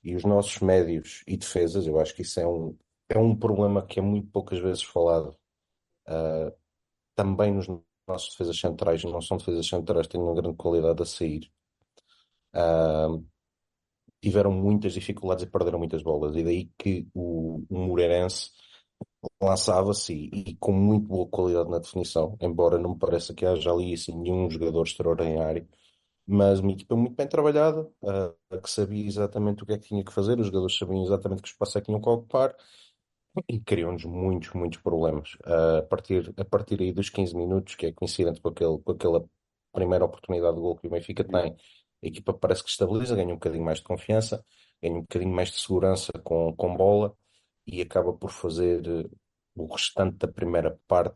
E 0.03 0.15
os 0.15 0.23
nossos 0.23 0.59
médios 0.59 1.23
e 1.27 1.37
defesas, 1.37 1.87
eu 1.87 1.99
acho 1.99 2.15
que 2.15 2.21
isso 2.21 2.39
é 2.39 2.47
um, 2.47 2.77
é 3.09 3.17
um 3.17 3.35
problema 3.35 3.85
que 3.85 3.99
é 3.99 4.01
muito 4.01 4.29
poucas 4.31 4.59
vezes 4.59 4.83
falado. 4.83 5.37
Uh, 6.07 6.51
também 7.15 7.53
nos 7.53 7.67
nossos 8.07 8.31
defesas 8.31 8.59
centrais, 8.59 9.03
não 9.03 9.21
são 9.21 9.37
defesas 9.37 9.67
centrais, 9.67 10.07
têm 10.07 10.21
uma 10.21 10.35
grande 10.35 10.57
qualidade 10.57 11.01
a 11.01 11.05
sair. 11.05 11.51
Uh, 12.53 13.25
tiveram 14.21 14.51
muitas 14.51 14.93
dificuldades 14.93 15.43
e 15.43 15.47
perderam 15.47 15.79
muitas 15.79 16.01
bolas. 16.01 16.35
E 16.35 16.43
daí 16.43 16.71
que 16.77 17.07
o, 17.13 17.63
o 17.69 17.77
Moreirense 17.87 18.51
lançava-se 19.41 20.13
e, 20.13 20.51
e, 20.51 20.55
com 20.57 20.71
muito 20.71 21.07
boa 21.07 21.27
qualidade 21.27 21.69
na 21.69 21.79
definição, 21.79 22.37
embora 22.41 22.77
não 22.79 22.91
me 22.91 22.99
pareça 22.99 23.33
que 23.33 23.45
haja 23.45 23.71
ali 23.71 23.93
assim, 23.93 24.17
nenhum 24.17 24.49
jogador 24.49 24.83
extraordinário, 24.83 25.67
mas 26.27 26.59
uma 26.59 26.71
equipa 26.71 26.95
muito 26.95 27.15
bem 27.15 27.27
trabalhada, 27.27 27.81
uh, 28.01 28.61
que 28.61 28.69
sabia 28.69 29.05
exatamente 29.05 29.63
o 29.63 29.65
que 29.65 29.73
é 29.73 29.77
que 29.77 29.87
tinha 29.87 30.03
que 30.03 30.13
fazer, 30.13 30.39
os 30.39 30.47
jogadores 30.47 30.77
sabiam 30.77 31.03
exatamente 31.03 31.41
que 31.41 31.49
espaço 31.49 31.77
é 31.77 31.81
que 31.81 31.87
tinham 31.87 32.01
que 32.01 32.09
ocupar 32.09 32.55
e 33.47 33.59
criam-nos 33.59 34.05
muitos, 34.05 34.53
muitos 34.53 34.79
problemas. 34.79 35.33
Uh, 35.45 35.79
a, 35.79 35.81
partir, 35.83 36.33
a 36.37 36.45
partir 36.45 36.81
aí 36.81 36.91
dos 36.91 37.09
15 37.09 37.35
minutos, 37.35 37.75
que 37.75 37.87
é 37.87 37.91
coincidente 37.91 38.41
com, 38.41 38.49
aquele, 38.49 38.77
com 38.79 38.91
aquela 38.91 39.25
primeira 39.73 40.05
oportunidade 40.05 40.55
de 40.55 40.61
gol 40.61 40.77
que 40.77 40.87
o 40.87 40.89
Benfica 40.89 41.23
tem, 41.23 41.55
a 42.03 42.07
equipa 42.07 42.33
parece 42.33 42.63
que 42.63 42.69
estabiliza, 42.69 43.15
ganha 43.15 43.29
um 43.29 43.35
bocadinho 43.35 43.63
mais 43.63 43.79
de 43.79 43.83
confiança, 43.85 44.45
ganha 44.81 44.95
um 44.95 45.01
bocadinho 45.01 45.33
mais 45.33 45.49
de 45.51 45.59
segurança 45.59 46.11
com, 46.23 46.55
com 46.55 46.75
bola 46.75 47.15
e 47.65 47.81
acaba 47.81 48.13
por 48.13 48.29
fazer 48.31 48.85
eh, 48.87 49.09
o 49.55 49.65
restante 49.67 50.17
da 50.17 50.27
primeira 50.27 50.79
parte 50.87 51.15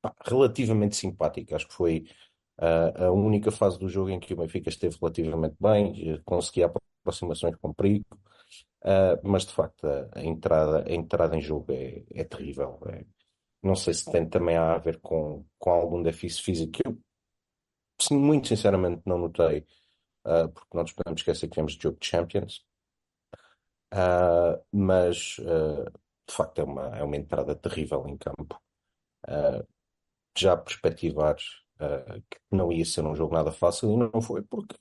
pá, 0.00 0.14
relativamente 0.26 0.96
simpática. 0.96 1.56
Acho 1.56 1.68
que 1.68 1.74
foi 1.74 2.08
uh, 2.58 3.04
a 3.06 3.12
única 3.12 3.50
fase 3.50 3.78
do 3.78 3.88
jogo 3.88 4.10
em 4.10 4.20
que 4.20 4.32
o 4.34 4.36
Benfica 4.36 4.68
esteve 4.68 4.96
relativamente 5.00 5.56
bem, 5.60 6.20
conseguia 6.24 6.72
aproximações 7.02 7.56
com 7.56 7.72
perigo, 7.72 8.06
uh, 8.82 9.20
mas 9.22 9.44
de 9.46 9.52
facto 9.52 9.86
a, 9.86 10.22
entrada, 10.22 10.84
a 10.88 10.92
entrada 10.92 11.36
em 11.36 11.40
jogo 11.40 11.72
é, 11.72 12.04
é 12.14 12.24
terrível. 12.24 12.80
É, 12.86 13.04
não 13.62 13.74
sei 13.74 13.94
se 13.94 14.10
tem 14.10 14.28
também 14.28 14.56
a 14.56 14.78
ver 14.78 15.00
com, 15.00 15.44
com 15.58 15.70
algum 15.70 16.02
déficit 16.02 16.42
físico. 16.42 16.78
Eu 16.84 16.98
muito 18.12 18.48
sinceramente 18.48 19.02
não 19.06 19.18
notei. 19.18 19.66
uh, 20.24 20.48
porque 20.50 20.68
não 20.74 20.82
nos 20.82 20.92
podemos 20.92 21.20
esquecer 21.20 21.48
que 21.48 21.54
temos 21.56 21.74
jogo 21.74 21.98
de 22.00 22.06
Champions. 22.06 22.64
Uh, 23.92 24.62
mas 24.70 25.36
de 26.28 26.34
facto 26.34 26.60
é 26.60 26.64
uma, 26.64 26.98
é 26.98 27.02
uma 27.02 27.16
entrada 27.16 27.54
terrível 27.56 28.06
em 28.06 28.16
campo. 28.18 28.60
já 30.36 30.56
perspectivar 30.56 31.36
que 32.30 32.38
não 32.50 32.72
ia 32.72 32.84
ser 32.84 33.04
um 33.04 33.14
jogo 33.14 33.34
nada 33.34 33.52
fácil 33.52 33.92
e 33.92 33.96
não 33.96 34.20
foi, 34.20 34.42
porque 34.42 34.74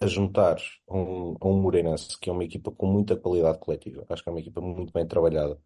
a 0.00 0.06
juntar 0.06 0.56
um, 0.88 1.36
um 1.42 1.60
Moreirense, 1.60 2.18
que 2.18 2.30
é 2.30 2.32
uma 2.32 2.44
equipa 2.44 2.70
com 2.70 2.86
muita 2.86 3.16
qualidade 3.16 3.58
coletiva, 3.58 4.04
acho 4.08 4.22
que 4.22 4.28
é 4.28 4.32
uma 4.32 4.40
equipa 4.40 4.60
muito 4.60 4.92
bem 4.92 5.06
trabalhada, 5.06 5.58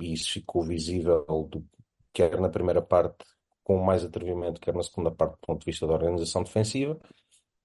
e 0.00 0.12
isso 0.12 0.32
ficou 0.32 0.62
visível 0.62 1.24
do, 1.50 1.66
quer 2.12 2.40
na 2.40 2.48
primeira 2.48 2.82
parte 2.82 3.24
com 3.64 3.78
mais 3.78 4.04
atrevimento, 4.04 4.60
quer 4.60 4.74
na 4.74 4.82
segunda 4.82 5.10
parte 5.10 5.32
do 5.34 5.46
ponto 5.46 5.60
de 5.60 5.66
vista 5.66 5.86
da 5.86 5.94
organização 5.94 6.42
defensiva, 6.42 6.98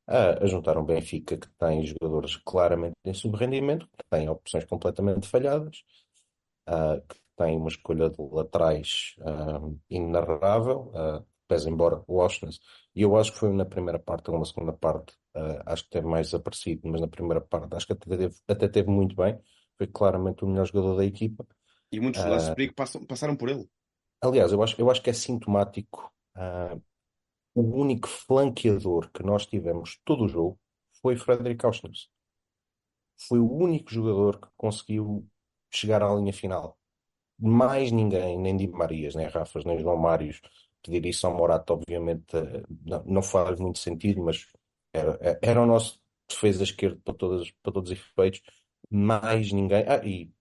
a, 0.07 0.43
a 0.43 0.47
juntar 0.47 0.77
um 0.77 0.85
Benfica 0.85 1.37
que 1.37 1.49
tem 1.57 1.85
jogadores 1.85 2.37
claramente 2.37 2.95
em 3.03 3.13
subrendimento, 3.13 3.87
que 3.87 4.05
tem 4.09 4.29
opções 4.29 4.65
completamente 4.65 5.27
falhadas, 5.27 5.83
uh, 6.69 7.01
que 7.07 7.19
tem 7.35 7.57
uma 7.57 7.67
escolha 7.67 8.09
de 8.09 8.17
laterais 8.19 9.15
uh, 9.19 9.77
inenarrável, 9.89 10.91
uh, 10.93 11.25
pese 11.47 11.69
embora 11.69 12.03
o 12.07 12.17
Oshness, 12.17 12.59
e 12.95 13.01
eu 13.01 13.15
acho 13.15 13.31
que 13.31 13.39
foi 13.39 13.51
na 13.53 13.65
primeira 13.65 13.99
parte 13.99 14.29
ou 14.29 14.37
na 14.37 14.45
segunda 14.45 14.73
parte, 14.73 15.13
uh, 15.35 15.61
acho 15.65 15.83
que 15.83 15.89
teve 15.89 16.07
mais 16.07 16.27
desaparecido, 16.27 16.81
mas 16.89 17.01
na 17.01 17.07
primeira 17.07 17.41
parte 17.41 17.75
acho 17.75 17.87
que 17.87 17.93
até 17.93 18.17
teve, 18.17 18.35
até 18.47 18.67
teve 18.67 18.89
muito 18.89 19.15
bem, 19.15 19.39
foi 19.77 19.87
claramente 19.87 20.43
o 20.43 20.47
melhor 20.47 20.65
jogador 20.65 20.97
da 20.97 21.05
equipa. 21.05 21.45
E 21.91 21.99
muitos 21.99 22.23
lances 22.23 22.49
de 22.49 22.55
perigo 22.55 22.73
passaram 23.07 23.35
por 23.35 23.49
ele. 23.49 23.69
Aliás, 24.21 24.51
eu 24.51 24.61
acho, 24.61 24.79
eu 24.81 24.89
acho 24.89 25.01
que 25.01 25.09
é 25.09 25.13
sintomático. 25.13 26.11
Uh, 26.35 26.81
o 27.55 27.61
único 27.61 28.07
flanqueador 28.07 29.09
que 29.11 29.23
nós 29.23 29.45
tivemos 29.45 29.99
todo 30.03 30.25
o 30.25 30.27
jogo 30.27 30.59
foi 31.01 31.15
Frederic 31.15 31.65
Auschwitz. 31.65 32.09
Foi 33.27 33.39
o 33.39 33.51
único 33.51 33.91
jogador 33.91 34.39
que 34.39 34.47
conseguiu 34.55 35.27
chegar 35.71 36.03
à 36.03 36.13
linha 36.13 36.33
final. 36.33 36.77
Mais 37.39 37.91
ninguém, 37.91 38.37
nem 38.39 38.57
Di 38.57 38.67
Marias, 38.67 39.15
nem 39.15 39.27
Rafas, 39.27 39.63
nem 39.63 39.79
João 39.79 39.97
Mários, 39.97 40.41
pedir 40.83 41.05
isso 41.05 41.27
ao 41.27 41.35
Morato, 41.35 41.73
obviamente, 41.73 42.35
eh, 42.35 42.63
não, 42.85 43.03
não 43.05 43.21
faz 43.21 43.59
muito 43.59 43.79
sentido, 43.79 44.21
mas 44.23 44.45
era, 44.93 45.39
era 45.41 45.61
o 45.61 45.65
nosso 45.65 45.99
defesa 46.29 46.63
esquerdo 46.63 46.99
para, 47.01 47.13
todas, 47.13 47.51
para 47.63 47.73
todos 47.73 47.91
os 47.91 47.97
efeitos. 47.97 48.41
Mais 48.89 49.51
ninguém. 49.51 49.83
Ah, 49.87 50.05
e 50.05 50.31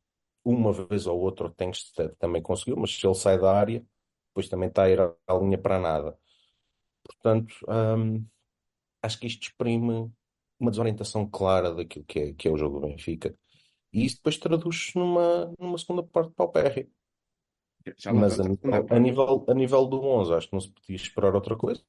uma 0.45 0.73
vez 0.73 1.07
ou 1.07 1.21
outra 1.21 1.47
o 1.49 1.50
Tankstead 1.50 2.14
também 2.19 2.43
conseguiu, 2.43 2.76
mas 2.76 2.93
se 2.95 3.07
ele 3.07 3.14
sai 3.14 3.38
da 3.38 3.52
área, 3.57 3.85
depois 4.31 4.49
também 4.49 4.69
está 4.69 4.85
a 4.85 4.90
ir 4.90 5.00
à 5.00 5.35
linha 5.35 5.59
para 5.59 5.78
nada. 5.81 6.19
Portanto, 7.05 7.55
hum, 7.69 8.26
acho 9.02 9.19
que 9.21 9.26
isto 9.26 9.43
exprime 9.45 10.12
uma 10.59 10.71
desorientação 10.71 11.28
clara 11.28 11.75
daquilo 11.75 12.05
que 12.05 12.19
é, 12.21 12.35
que 12.35 12.49
é 12.49 12.50
o 12.52 12.57
jogo 12.59 12.81
do 12.81 12.88
Benfica. 12.88 13.37
E 13.93 14.05
isso 14.07 14.16
depois 14.19 14.38
traduz-se 14.38 14.97
numa, 14.99 15.52
numa 15.59 15.78
segunda 15.78 16.02
parte 16.05 16.33
paupérrima. 16.35 16.90
Mas 18.12 18.40
a, 18.40 18.45
a, 18.90 18.99
nível, 18.99 19.45
a 19.49 19.55
nível 19.55 19.87
do 19.87 20.00
11, 20.02 20.35
acho 20.35 20.47
que 20.49 20.52
não 20.52 20.61
se 20.61 20.71
podia 20.71 20.97
esperar 20.97 21.35
outra 21.35 21.57
coisa. 21.57 21.83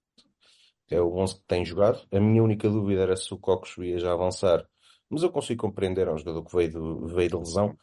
É 0.89 1.01
o 1.01 1.15
11 1.15 1.35
que 1.35 1.45
tem 1.47 1.65
jogado. 1.65 2.05
A 2.11 2.19
minha 2.19 2.43
única 2.43 2.69
dúvida 2.69 3.01
era 3.01 3.15
se 3.15 3.33
o 3.33 3.37
Cocos 3.37 3.77
ia 3.77 3.99
já 3.99 4.13
avançar. 4.13 4.67
Mas 5.09 5.23
eu 5.23 5.31
consigo 5.31 5.61
compreender, 5.61 6.07
é 6.07 6.11
um 6.11 6.17
jogador 6.17 6.43
que 6.43 6.55
veio 6.55 6.69
de, 6.69 7.13
veio 7.13 7.29
de 7.29 7.35
lesão 7.37 7.77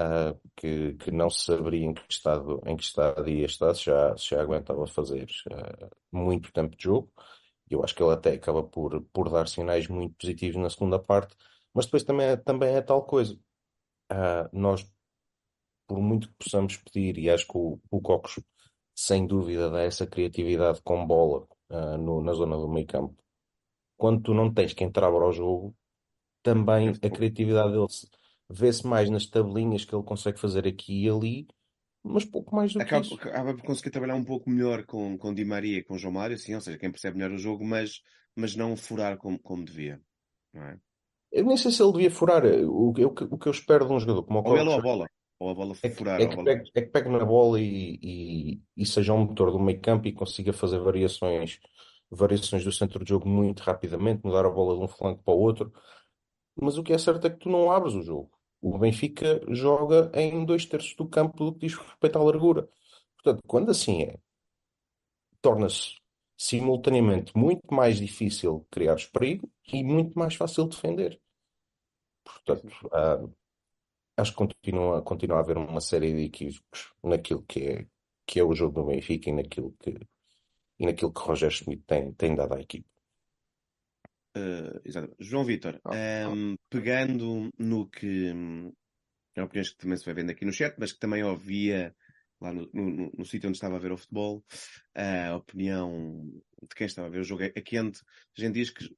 uh, 0.00 0.40
que, 0.56 0.94
que 0.94 1.10
não 1.10 1.28
saberia 1.28 1.86
em 1.86 1.94
que 1.94 2.02
estado, 2.08 2.60
em 2.66 2.76
que 2.76 2.82
estado 2.84 3.28
ia 3.28 3.46
estar, 3.46 3.74
se 3.74 3.84
já, 3.84 4.16
se 4.16 4.30
já 4.30 4.40
aguentava 4.40 4.86
fazer 4.86 5.28
uh, 5.50 5.90
muito 6.12 6.52
tempo 6.52 6.76
de 6.76 6.84
jogo. 6.84 7.12
Eu 7.68 7.84
acho 7.84 7.94
que 7.94 8.02
ele 8.02 8.12
até 8.12 8.32
acaba 8.32 8.62
por, 8.62 9.00
por 9.12 9.30
dar 9.30 9.46
sinais 9.48 9.86
muito 9.88 10.14
positivos 10.16 10.60
na 10.60 10.70
segunda 10.70 10.98
parte, 10.98 11.36
mas 11.72 11.86
depois 11.86 12.02
também 12.02 12.26
é, 12.26 12.36
também 12.36 12.74
é 12.74 12.80
tal 12.80 13.04
coisa. 13.04 13.34
Uh, 14.12 14.48
nós, 14.52 14.84
por 15.90 16.00
muito 16.00 16.28
que 16.28 16.44
possamos 16.44 16.76
pedir, 16.76 17.18
e 17.18 17.28
acho 17.28 17.48
que 17.48 17.58
o, 17.58 17.80
o 17.90 18.00
Cocos, 18.00 18.38
sem 18.94 19.26
dúvida, 19.26 19.68
dá 19.68 19.82
essa 19.82 20.06
criatividade 20.06 20.80
com 20.84 21.04
bola 21.04 21.48
uh, 21.68 21.98
no, 21.98 22.22
na 22.22 22.32
zona 22.32 22.56
do 22.56 22.68
meio 22.68 22.86
campo. 22.86 23.16
Quando 23.96 24.22
tu 24.22 24.32
não 24.32 24.54
tens 24.54 24.72
que 24.72 24.84
entrar 24.84 25.10
para 25.10 25.26
o 25.26 25.32
jogo, 25.32 25.74
também 26.44 26.90
a 26.90 27.10
criatividade 27.10 27.72
dele 27.72 27.86
vê-se 28.48 28.86
mais 28.86 29.10
nas 29.10 29.26
tabelinhas 29.26 29.84
que 29.84 29.92
ele 29.92 30.04
consegue 30.04 30.38
fazer 30.38 30.64
aqui 30.64 31.06
e 31.06 31.10
ali, 31.10 31.48
mas 32.04 32.24
pouco 32.24 32.54
mais 32.54 32.72
do 32.72 32.80
acaba, 32.80 33.02
que 33.02 33.14
isso. 33.14 33.28
Acaba 33.28 33.52
por 33.52 33.64
conseguir 33.64 33.90
trabalhar 33.90 34.14
um 34.14 34.24
pouco 34.24 34.48
melhor 34.48 34.86
com, 34.86 35.18
com 35.18 35.34
Di 35.34 35.44
Maria 35.44 35.78
e 35.78 35.82
com 35.82 35.98
João 35.98 36.14
Mário, 36.14 36.38
sim, 36.38 36.54
ou 36.54 36.60
seja, 36.60 36.78
quem 36.78 36.92
percebe 36.92 37.18
melhor 37.18 37.34
o 37.34 37.38
jogo, 37.38 37.64
mas, 37.64 38.00
mas 38.36 38.54
não 38.54 38.76
furar 38.76 39.18
como, 39.18 39.40
como 39.40 39.64
devia. 39.64 40.00
Não 40.54 40.62
é? 40.62 40.78
Eu 41.32 41.44
nem 41.44 41.56
sei 41.56 41.72
se 41.72 41.82
ele 41.82 41.92
devia 41.92 42.10
furar. 42.10 42.44
O, 42.46 42.90
o, 42.90 42.90
o 42.90 43.38
que 43.38 43.48
eu 43.48 43.52
espero 43.52 43.86
de 43.86 43.92
um 43.92 44.00
jogador 44.00 44.22
como 44.22 44.38
o 44.38 44.48
Ou 44.48 44.56
ele 44.56 44.68
ou 44.68 44.78
a 44.78 44.80
bola. 44.80 45.06
Ou 45.40 45.50
a 45.50 45.54
bola 45.54 45.74
furar. 45.74 46.20
É 46.20 46.26
que, 46.26 46.34
é 46.34 46.36
que, 46.36 46.44
pegue, 46.44 46.70
é 46.74 46.82
que 46.82 46.88
pegue 46.88 47.08
na 47.08 47.24
bola 47.24 47.58
e, 47.58 47.98
e, 48.02 48.62
e 48.76 48.86
seja 48.86 49.14
um 49.14 49.24
motor 49.24 49.50
do 49.50 49.58
meio 49.58 49.80
campo 49.80 50.06
e 50.06 50.12
consiga 50.12 50.52
fazer 50.52 50.78
variações, 50.78 51.58
variações 52.10 52.62
do 52.62 52.70
centro 52.70 53.02
de 53.02 53.08
jogo 53.08 53.26
muito 53.26 53.60
rapidamente, 53.60 54.20
mudar 54.22 54.44
a 54.44 54.50
bola 54.50 54.76
de 54.76 54.84
um 54.84 54.88
flanco 54.88 55.22
para 55.24 55.32
o 55.32 55.38
outro. 55.38 55.72
Mas 56.54 56.76
o 56.76 56.82
que 56.82 56.92
é 56.92 56.98
certo 56.98 57.26
é 57.26 57.30
que 57.30 57.38
tu 57.38 57.48
não 57.48 57.70
abres 57.70 57.94
o 57.94 58.02
jogo. 58.02 58.30
O 58.60 58.76
Benfica 58.78 59.40
joga 59.48 60.12
em 60.14 60.44
dois 60.44 60.66
terços 60.66 60.94
do 60.94 61.08
campo 61.08 61.38
do 61.38 61.54
que 61.54 61.66
diz 61.66 61.74
respeito 61.74 62.18
à 62.18 62.22
largura. 62.22 62.68
Portanto, 63.16 63.42
quando 63.46 63.70
assim 63.70 64.02
é, 64.02 64.18
torna-se 65.40 65.94
simultaneamente 66.36 67.32
muito 67.34 67.62
mais 67.72 67.96
difícil 67.96 68.66
criar 68.70 68.96
perigo 69.10 69.50
e 69.72 69.82
muito 69.82 70.18
mais 70.18 70.34
fácil 70.34 70.66
defender. 70.66 71.18
Portanto, 72.24 72.90
ah, 72.92 73.26
acho 74.20 74.32
que 74.32 74.38
continua, 74.38 75.02
continua 75.02 75.38
a 75.38 75.40
haver 75.40 75.56
uma 75.56 75.80
série 75.80 76.12
de 76.12 76.24
equívocos 76.24 76.92
naquilo 77.02 77.42
que 77.42 77.60
é, 77.60 77.86
que 78.26 78.38
é 78.40 78.44
o 78.44 78.54
jogo 78.54 78.80
do 78.80 78.86
Benfica 78.86 79.30
e 79.30 79.32
naquilo 79.32 79.74
que, 79.80 79.98
e 80.78 80.86
naquilo 80.86 81.12
que 81.12 81.20
Roger 81.20 81.50
Schmidt 81.50 81.82
tem, 81.86 82.12
tem 82.14 82.34
dado 82.34 82.54
à 82.54 82.60
equipe. 82.60 82.88
Uh, 84.36 85.14
João 85.18 85.44
Vitor, 85.44 85.80
oh, 85.84 85.92
um, 85.92 86.52
oh. 86.52 86.56
pegando 86.70 87.50
no 87.58 87.88
que 87.88 88.32
é 89.34 89.42
opiniões 89.42 89.70
que 89.70 89.78
também 89.78 89.96
se 89.96 90.04
vai 90.04 90.14
vendo 90.14 90.30
aqui 90.30 90.44
no 90.44 90.52
chat, 90.52 90.76
mas 90.78 90.92
que 90.92 91.00
também 91.00 91.24
ouvia 91.24 91.94
lá 92.40 92.52
no, 92.52 92.68
no, 92.72 93.10
no 93.18 93.24
sítio 93.24 93.48
onde 93.48 93.56
estava 93.56 93.76
a 93.76 93.80
ver 93.80 93.92
o 93.92 93.96
futebol, 93.96 94.44
a 94.94 95.36
opinião 95.36 96.30
de 96.62 96.74
quem 96.74 96.86
estava 96.86 97.08
a 97.08 97.10
ver 97.10 97.20
o 97.20 97.24
jogo 97.24 97.42
é, 97.42 97.52
é 97.54 97.60
quente. 97.60 98.00
A 98.36 98.40
gente 98.40 98.54
diz 98.54 98.70
que 98.70 98.88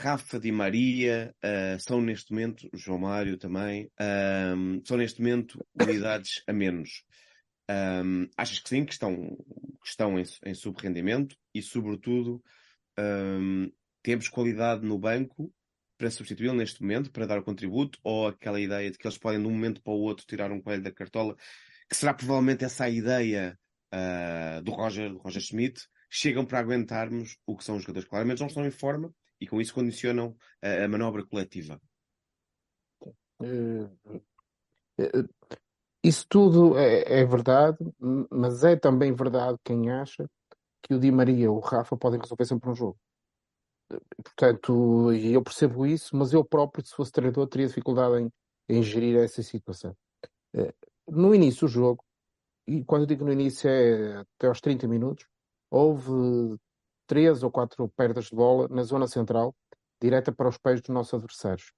Rafa 0.00 0.40
Di 0.40 0.50
Maria 0.50 1.34
uh, 1.44 1.78
são 1.78 2.00
neste 2.00 2.32
momento, 2.32 2.66
João 2.72 3.00
Mário 3.00 3.36
também, 3.36 3.90
um, 4.56 4.80
são 4.82 4.96
neste 4.96 5.20
momento 5.20 5.62
unidades 5.78 6.42
a 6.46 6.54
menos. 6.54 7.04
Um, 7.70 8.26
achas 8.34 8.60
que 8.60 8.68
sim, 8.70 8.86
que 8.86 8.94
estão, 8.94 9.14
que 9.82 9.88
estão 9.88 10.18
em, 10.18 10.24
em 10.46 10.54
subrendimento 10.54 11.36
e, 11.54 11.60
sobretudo, 11.60 12.42
um, 12.98 13.70
temos 14.02 14.26
qualidade 14.28 14.86
no 14.86 14.98
banco 14.98 15.52
para 15.98 16.10
substituí-lo 16.10 16.54
neste 16.54 16.80
momento, 16.80 17.12
para 17.12 17.26
dar 17.26 17.38
o 17.38 17.44
contributo, 17.44 17.98
ou 18.02 18.28
aquela 18.28 18.58
ideia 18.58 18.90
de 18.90 18.96
que 18.96 19.06
eles 19.06 19.18
podem 19.18 19.38
de 19.38 19.46
um 19.46 19.50
momento 19.50 19.82
para 19.82 19.92
o 19.92 20.00
outro 20.00 20.24
tirar 20.26 20.50
um 20.50 20.62
coelho 20.62 20.82
da 20.82 20.90
cartola, 20.90 21.36
que 21.90 21.94
será 21.94 22.14
provavelmente 22.14 22.64
essa 22.64 22.84
a 22.84 22.90
ideia 22.90 23.58
uh, 23.92 24.62
do 24.62 24.70
Roger, 24.70 25.10
do 25.10 25.18
Roger 25.18 25.42
Schmidt, 25.42 25.78
chegam 26.08 26.46
para 26.46 26.58
aguentarmos 26.58 27.36
o 27.46 27.54
que 27.54 27.64
são 27.64 27.76
os 27.76 27.82
jogadores. 27.82 28.08
Claramente 28.08 28.40
não 28.40 28.46
estão 28.46 28.66
em 28.66 28.70
forma 28.70 29.14
e 29.40 29.46
com 29.46 29.60
isso 29.60 29.74
condicionam 29.74 30.36
a, 30.62 30.84
a 30.84 30.88
manobra 30.88 31.24
coletiva. 31.24 31.80
Uh, 33.40 33.88
isso 36.02 36.26
tudo 36.28 36.78
é, 36.78 37.20
é, 37.20 37.24
verdade, 37.24 37.78
mas 38.30 38.64
é 38.64 38.76
também 38.76 39.12
verdade 39.14 39.58
quem 39.64 39.90
acha 39.90 40.28
que 40.82 40.94
o 40.94 40.98
Di 40.98 41.10
Maria 41.10 41.50
ou 41.50 41.58
o 41.58 41.60
Rafa 41.60 41.96
podem 41.96 42.20
resolver 42.20 42.44
sempre 42.44 42.70
um 42.70 42.74
jogo. 42.74 42.98
Portanto, 44.22 45.12
eu 45.12 45.42
percebo 45.42 45.86
isso, 45.86 46.16
mas 46.16 46.32
eu 46.32 46.44
próprio, 46.44 46.84
se 46.86 46.94
fosse 46.94 47.12
treinador, 47.12 47.46
teria 47.48 47.66
dificuldade 47.66 48.22
em, 48.22 48.32
em 48.68 48.82
gerir 48.82 49.16
essa 49.16 49.42
situação. 49.42 49.96
Eh, 50.54 50.72
no 51.08 51.34
início 51.34 51.66
do 51.66 51.68
jogo, 51.72 52.04
e 52.66 52.84
quando 52.84 53.02
eu 53.02 53.06
digo 53.06 53.24
no 53.24 53.32
início 53.32 53.68
é 53.68 54.18
até 54.18 54.46
aos 54.46 54.60
30 54.60 54.86
minutos, 54.86 55.26
houve 55.70 56.56
três 57.10 57.42
ou 57.42 57.50
quatro 57.50 57.88
perdas 57.88 58.26
de 58.26 58.36
bola 58.36 58.68
na 58.68 58.84
zona 58.84 59.08
central, 59.08 59.52
direta 60.00 60.30
para 60.30 60.48
os 60.48 60.56
pés 60.56 60.80
dos 60.80 60.90
nossos 60.90 61.12
adversários. 61.12 61.72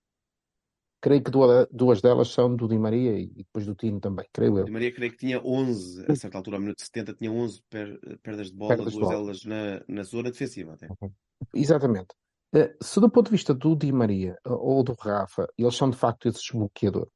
Creio 1.00 1.24
que 1.24 1.30
duas 1.72 2.02
delas 2.02 2.28
são 2.28 2.54
do 2.54 2.68
Di 2.68 2.78
Maria 2.78 3.18
e 3.18 3.28
depois 3.28 3.64
do 3.64 3.74
Tino 3.74 3.98
também, 3.98 4.28
creio 4.30 4.58
eu. 4.58 4.64
Di 4.66 4.70
Maria 4.70 4.94
creio 4.94 5.10
que 5.10 5.16
tinha 5.16 5.40
11, 5.42 6.04
a 6.06 6.14
certa 6.14 6.36
altura, 6.36 6.58
ao 6.58 6.60
minuto 6.60 6.82
70, 6.82 7.14
tinha 7.14 7.32
11 7.32 7.62
per, 7.70 8.18
perdas 8.22 8.48
de 8.48 8.56
bola, 8.56 8.76
perdas 8.76 8.92
duas 8.92 9.08
de 9.08 9.14
bola. 9.14 9.24
delas 9.24 9.44
na, 9.46 9.82
na 9.88 10.02
zona 10.02 10.30
defensiva 10.30 10.74
até. 10.74 10.86
Uhum. 11.00 11.10
Exatamente. 11.54 12.14
Eh, 12.54 12.76
se 12.82 13.00
do 13.00 13.10
ponto 13.10 13.26
de 13.28 13.32
vista 13.32 13.54
do 13.54 13.74
Di 13.74 13.90
Maria 13.90 14.36
eh, 14.44 14.50
ou 14.50 14.84
do 14.84 14.92
Rafa, 14.92 15.48
eles 15.56 15.74
são 15.74 15.88
de 15.88 15.96
facto 15.96 16.28
esse 16.28 16.40
desbloqueador, 16.40 17.08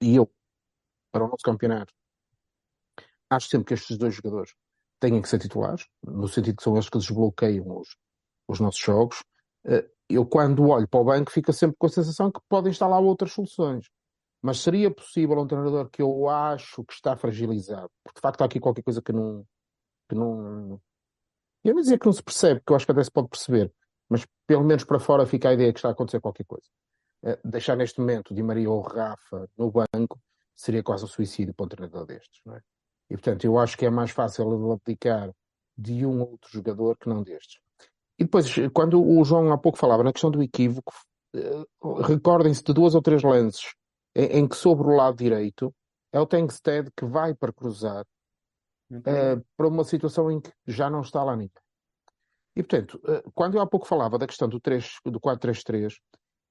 e 0.00 0.16
eu, 0.16 0.32
para 1.12 1.24
o 1.24 1.28
nosso 1.28 1.44
campeonato, 1.44 1.92
acho 3.28 3.48
sempre 3.48 3.66
que 3.66 3.74
estes 3.74 3.98
dois 3.98 4.14
jogadores 4.14 4.54
têm 5.00 5.20
que 5.20 5.28
ser 5.28 5.38
titulares, 5.38 5.86
no 6.02 6.28
sentido 6.28 6.56
que 6.56 6.62
são 6.62 6.74
eles 6.74 6.88
que 6.88 6.98
desbloqueiam 6.98 7.78
os, 7.78 7.96
os 8.48 8.60
nossos 8.60 8.80
jogos, 8.80 9.20
uh, 9.66 9.94
eu 10.08 10.26
quando 10.26 10.68
olho 10.68 10.88
para 10.88 11.00
o 11.00 11.04
banco 11.04 11.30
fico 11.30 11.52
sempre 11.52 11.76
com 11.78 11.86
a 11.86 11.90
sensação 11.90 12.30
que 12.30 12.40
podem 12.48 12.70
estar 12.70 12.86
lá 12.86 12.98
outras 12.98 13.32
soluções. 13.32 13.86
Mas 14.42 14.58
seria 14.60 14.90
possível 14.90 15.38
um 15.38 15.46
treinador 15.46 15.88
que 15.88 16.02
eu 16.02 16.28
acho 16.28 16.84
que 16.84 16.92
está 16.92 17.16
fragilizado, 17.16 17.90
porque 18.04 18.18
de 18.18 18.20
facto 18.20 18.42
há 18.42 18.44
aqui 18.44 18.60
qualquer 18.60 18.82
coisa 18.82 19.00
que 19.00 19.12
não. 19.12 19.46
Que 20.08 20.14
não 20.14 20.78
eu 21.64 21.72
não 21.74 21.80
dizia 21.80 21.98
que 21.98 22.04
não 22.04 22.12
se 22.12 22.22
percebe, 22.22 22.60
que 22.60 22.70
eu 22.70 22.76
acho 22.76 22.84
que 22.84 22.92
até 22.92 23.02
se 23.02 23.10
pode 23.10 23.28
perceber, 23.28 23.72
mas 24.06 24.26
pelo 24.46 24.62
menos 24.62 24.84
para 24.84 25.00
fora 25.00 25.24
fica 25.24 25.48
a 25.48 25.54
ideia 25.54 25.72
que 25.72 25.78
está 25.78 25.88
a 25.88 25.92
acontecer 25.92 26.20
qualquer 26.20 26.44
coisa. 26.44 26.68
Uh, 27.22 27.38
deixar 27.42 27.74
neste 27.74 27.98
momento 28.00 28.34
Di 28.34 28.42
Maria 28.42 28.70
ou 28.70 28.82
Rafa 28.82 29.48
no 29.56 29.70
banco 29.70 30.20
seria 30.54 30.82
quase 30.82 31.04
um 31.04 31.08
suicídio 31.08 31.54
para 31.54 31.64
um 31.64 31.68
treinador 31.68 32.04
destes, 32.04 32.42
não 32.44 32.54
é? 32.54 32.60
E 33.10 33.14
portanto 33.14 33.44
eu 33.44 33.58
acho 33.58 33.76
que 33.76 33.86
é 33.86 33.90
mais 33.90 34.10
fácil 34.10 34.72
aplicar 34.72 35.30
de 35.76 36.06
um 36.06 36.20
ou 36.20 36.32
outro 36.32 36.50
jogador 36.50 36.96
que 36.96 37.08
não 37.08 37.22
destes. 37.22 37.60
E 38.18 38.24
depois, 38.24 38.46
quando 38.72 39.02
o 39.02 39.24
João 39.24 39.52
há 39.52 39.58
pouco 39.58 39.78
falava 39.78 40.04
na 40.04 40.12
questão 40.12 40.30
do 40.30 40.42
equívoco, 40.42 40.92
uh, 41.34 42.02
recordem-se 42.02 42.62
de 42.62 42.72
duas 42.72 42.94
ou 42.94 43.02
três 43.02 43.22
lances 43.22 43.74
em, 44.14 44.46
que 44.46 44.56
sobre 44.56 44.86
o 44.86 44.94
lado 44.94 45.16
direito 45.16 45.74
é 46.12 46.20
o 46.20 46.26
Tengsted 46.26 46.90
que 46.96 47.04
vai 47.04 47.34
para 47.34 47.52
cruzar 47.52 48.04
uh, 48.92 49.44
para 49.56 49.68
uma 49.68 49.82
situação 49.82 50.30
em 50.30 50.40
que 50.40 50.52
já 50.66 50.88
não 50.88 51.00
está 51.00 51.24
lá 51.24 51.34
ninguém. 51.34 51.50
E 52.56 52.62
portanto, 52.62 53.00
uh, 53.04 53.30
quando 53.32 53.56
eu 53.56 53.60
há 53.60 53.66
pouco 53.66 53.86
falava 53.86 54.16
da 54.16 54.26
questão 54.26 54.48
do, 54.48 54.60
3, 54.60 55.00
do 55.06 55.20
4-3-3, 55.20 55.96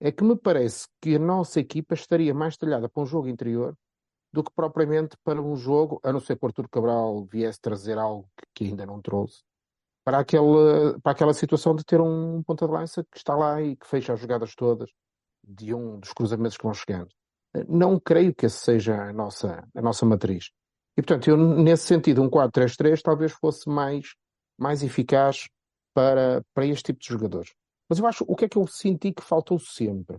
é 0.01 0.11
que 0.11 0.23
me 0.23 0.35
parece 0.35 0.87
que 1.01 1.15
a 1.15 1.19
nossa 1.19 1.61
equipa 1.61 1.93
estaria 1.93 2.33
mais 2.33 2.57
talhada 2.57 2.89
para 2.89 3.03
um 3.03 3.05
jogo 3.05 3.29
interior 3.29 3.73
do 4.33 4.43
que 4.43 4.51
propriamente 4.51 5.15
para 5.23 5.39
um 5.39 5.55
jogo, 5.55 6.01
a 6.03 6.11
não 6.11 6.19
ser 6.19 6.35
que 6.37 6.43
o 6.43 6.47
Artur 6.47 6.67
Cabral 6.67 7.23
viesse 7.25 7.61
trazer 7.61 7.99
algo 7.99 8.27
que, 8.35 8.45
que 8.55 8.63
ainda 8.65 8.85
não 8.85 8.99
trouxe, 8.99 9.43
para, 10.03 10.19
aquele, 10.19 10.99
para 11.01 11.11
aquela 11.11 11.33
situação 11.33 11.75
de 11.75 11.85
ter 11.85 12.01
um 12.01 12.41
ponta 12.43 12.65
de 12.65 12.73
lança 12.73 13.03
que 13.03 13.17
está 13.17 13.35
lá 13.35 13.61
e 13.61 13.75
que 13.75 13.87
fecha 13.87 14.11
as 14.13 14.19
jogadas 14.19 14.55
todas 14.55 14.89
de 15.43 15.73
um 15.73 15.99
dos 15.99 16.11
cruzamentos 16.11 16.57
que 16.57 16.63
vão 16.63 16.73
chegando. 16.73 17.09
Não 17.69 17.99
creio 17.99 18.33
que 18.33 18.47
essa 18.47 18.57
seja 18.57 18.95
a 18.95 19.13
nossa, 19.13 19.63
a 19.75 19.81
nossa 19.81 20.05
matriz. 20.05 20.49
E, 20.97 21.01
portanto, 21.01 21.29
eu, 21.29 21.37
nesse 21.37 21.85
sentido, 21.85 22.21
um 22.21 22.29
4-3-3 22.29 23.01
talvez 23.01 23.31
fosse 23.33 23.69
mais, 23.69 24.15
mais 24.57 24.81
eficaz 24.81 25.47
para, 25.93 26.43
para 26.53 26.65
este 26.65 26.85
tipo 26.85 26.99
de 26.99 27.07
jogadores. 27.07 27.53
Mas 27.87 27.99
eu 27.99 28.07
acho, 28.07 28.25
o 28.27 28.35
que 28.35 28.45
é 28.45 28.49
que 28.49 28.57
eu 28.57 28.65
senti 28.65 29.11
que 29.11 29.23
faltou 29.23 29.59
sempre? 29.59 30.17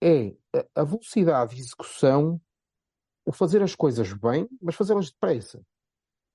É 0.00 0.32
a 0.74 0.84
velocidade 0.84 1.56
de 1.56 1.60
execução, 1.60 2.40
o 3.24 3.32
fazer 3.32 3.62
as 3.62 3.74
coisas 3.74 4.12
bem, 4.12 4.48
mas 4.60 4.74
fazê-las 4.74 5.10
depressa. 5.10 5.62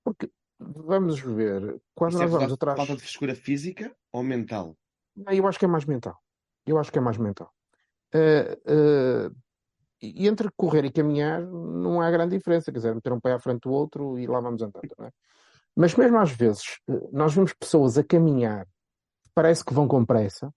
Porque 0.04 0.30
vamos 0.58 1.20
ver, 1.20 1.80
quando 1.94 2.12
Isso 2.12 2.22
é 2.22 2.26
nós 2.26 2.34
é 2.34 2.38
vamos 2.38 2.52
atrás. 2.52 2.76
Falta 2.76 2.94
de 2.94 3.00
frescura 3.00 3.34
física 3.34 3.94
ou 4.12 4.22
mental? 4.22 4.76
Não, 5.16 5.32
eu 5.32 5.46
acho 5.46 5.58
que 5.58 5.64
é 5.64 5.68
mais 5.68 5.84
mental. 5.84 6.18
Eu 6.66 6.78
acho 6.78 6.90
que 6.90 6.98
é 6.98 7.00
mais 7.00 7.16
mental. 7.16 7.52
Uh, 8.14 9.30
uh, 9.30 9.36
e 10.02 10.26
entre 10.26 10.50
correr 10.56 10.84
e 10.84 10.90
caminhar 10.90 11.42
não 11.42 12.00
há 12.00 12.10
grande 12.10 12.36
diferença, 12.36 12.72
quer 12.72 12.78
dizer, 12.78 12.94
meter 12.94 13.12
um 13.12 13.20
pé 13.20 13.32
à 13.32 13.38
frente 13.38 13.62
do 13.62 13.70
outro 13.70 14.18
e 14.18 14.26
lá 14.26 14.40
vamos 14.40 14.62
andando, 14.62 14.80
não 14.98 15.06
é? 15.06 15.10
Mas 15.76 15.94
mesmo 15.94 16.18
às 16.18 16.32
vezes, 16.32 16.78
eh, 16.88 17.08
nós 17.12 17.34
vemos 17.34 17.52
pessoas 17.52 17.96
a 17.96 18.04
caminhar, 18.04 18.66
parece 19.34 19.64
que 19.64 19.74
vão 19.74 19.86
com 19.86 20.04
pressa, 20.04 20.52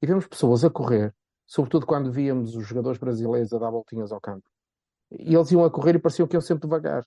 e 0.00 0.06
vemos 0.06 0.26
pessoas 0.26 0.64
a 0.64 0.70
correr, 0.70 1.14
sobretudo 1.46 1.86
quando 1.86 2.10
víamos 2.10 2.56
os 2.56 2.66
jogadores 2.66 2.98
brasileiros 2.98 3.52
a 3.52 3.58
dar 3.58 3.70
voltinhas 3.70 4.10
ao 4.10 4.20
campo. 4.20 4.48
E 5.18 5.34
eles 5.34 5.50
iam 5.50 5.64
a 5.64 5.70
correr 5.70 5.96
e 5.96 5.98
pareciam 5.98 6.26
que 6.26 6.36
iam 6.36 6.40
sempre 6.40 6.68
devagar. 6.68 7.04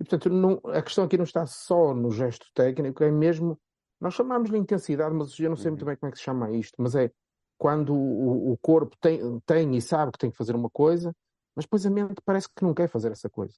E, 0.00 0.04
portanto, 0.04 0.30
não, 0.30 0.60
a 0.72 0.82
questão 0.82 1.04
aqui 1.04 1.16
não 1.16 1.24
está 1.24 1.46
só 1.46 1.94
no 1.94 2.10
gesto 2.10 2.46
técnico, 2.54 3.04
é 3.04 3.10
mesmo. 3.10 3.58
Nós 4.00 4.14
chamamos-lhe 4.14 4.58
intensidade, 4.58 5.14
mas 5.14 5.38
eu 5.38 5.48
não 5.48 5.56
sei 5.56 5.70
muito 5.70 5.82
uhum. 5.82 5.88
bem 5.88 5.96
como 5.96 6.08
é 6.08 6.12
que 6.12 6.18
se 6.18 6.24
chama 6.24 6.50
isto, 6.50 6.74
mas 6.78 6.94
é 6.94 7.10
quando 7.56 7.94
o, 7.94 8.52
o 8.52 8.58
corpo 8.58 8.96
tem, 9.00 9.38
tem, 9.46 9.76
e 9.76 9.80
sabe 9.80 10.10
que 10.10 10.18
tem 10.18 10.30
que 10.30 10.36
fazer 10.36 10.56
uma 10.56 10.68
coisa, 10.68 11.14
mas 11.54 11.64
depois 11.64 11.86
a 11.86 11.90
mente 11.90 12.20
parece 12.24 12.48
que 12.48 12.64
não 12.64 12.74
quer 12.74 12.88
fazer 12.88 13.12
essa 13.12 13.30
coisa. 13.30 13.54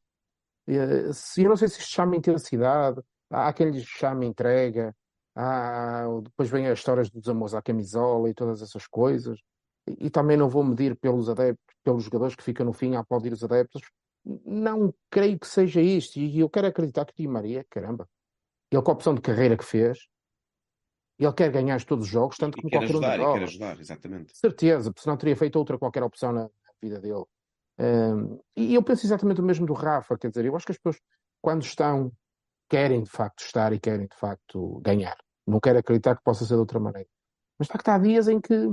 Se, 1.14 1.42
eu 1.42 1.48
não 1.48 1.56
sei 1.56 1.68
se 1.68 1.80
isto 1.80 1.90
chama 1.90 2.16
intensidade, 2.16 3.00
há 3.30 3.50
quem 3.52 3.70
lhe 3.70 3.80
chama 3.80 4.26
entrega, 4.26 4.94
há, 5.34 6.04
depois 6.22 6.50
vem 6.50 6.66
as 6.66 6.78
histórias 6.78 7.08
dos 7.08 7.26
amores 7.28 7.54
à 7.54 7.62
camisola 7.62 8.28
e 8.28 8.34
todas 8.34 8.60
essas 8.60 8.86
coisas. 8.86 9.38
E, 9.86 10.08
também 10.08 10.36
não 10.36 10.48
vou 10.48 10.64
medir 10.64 10.96
pelos 10.96 11.28
adeptos, 11.28 11.76
pelos 11.82 12.04
jogadores 12.04 12.34
que 12.34 12.42
ficam 12.42 12.64
no 12.64 12.72
fim 12.72 12.94
a 12.94 13.00
aplaudir 13.00 13.32
os 13.32 13.44
adeptos, 13.44 13.82
não 14.24 14.94
creio 15.10 15.38
que 15.38 15.46
seja 15.46 15.80
isto. 15.80 16.18
E 16.18 16.40
eu 16.40 16.48
quero 16.48 16.66
acreditar 16.66 17.04
que 17.04 17.12
o 17.12 17.16
Di 17.16 17.28
Maria, 17.28 17.66
caramba, 17.68 18.08
ele 18.70 18.82
com 18.82 18.90
a 18.90 18.94
opção 18.94 19.14
de 19.14 19.20
carreira 19.20 19.56
que 19.56 19.64
fez, 19.64 19.98
ele 21.18 21.32
quer 21.32 21.50
ganhar 21.50 21.82
todos 21.84 22.06
os 22.06 22.10
jogos, 22.10 22.36
tanto 22.36 22.56
como 22.56 22.70
qualquer 22.70 22.90
ajudar, 22.90 23.20
um 23.20 23.32
quer 23.34 23.42
ajudar, 23.44 23.78
exatamente. 23.78 24.36
Certeza, 24.36 24.90
porque 24.90 25.02
senão 25.02 25.16
teria 25.16 25.36
feito 25.36 25.56
outra 25.56 25.78
qualquer 25.78 26.02
opção 26.02 26.32
na, 26.32 26.48
vida 26.82 27.00
dele. 27.00 27.24
Um, 27.78 28.40
e 28.56 28.74
eu 28.74 28.82
penso 28.82 29.06
exatamente 29.06 29.40
o 29.40 29.44
mesmo 29.44 29.66
do 29.66 29.72
Rafa, 29.72 30.16
quer 30.18 30.28
dizer, 30.28 30.44
eu 30.44 30.54
acho 30.54 30.66
que 30.66 30.72
as 30.72 30.78
pessoas, 30.78 31.00
quando 31.40 31.62
estão, 31.62 32.12
querem 32.68 33.02
de 33.02 33.10
facto 33.10 33.44
estar 33.44 33.72
e 33.72 33.80
querem 33.80 34.06
de 34.06 34.16
facto 34.16 34.80
ganhar. 34.80 35.16
Não 35.46 35.60
quero 35.60 35.78
acreditar 35.78 36.16
que 36.16 36.22
possa 36.22 36.44
ser 36.44 36.54
de 36.54 36.60
outra 36.60 36.80
maneira. 36.80 37.08
Mas 37.58 37.68
de 37.68 37.72
facto 37.72 37.88
há 37.88 37.98
dias 37.98 38.28
em 38.28 38.40
que, 38.40 38.72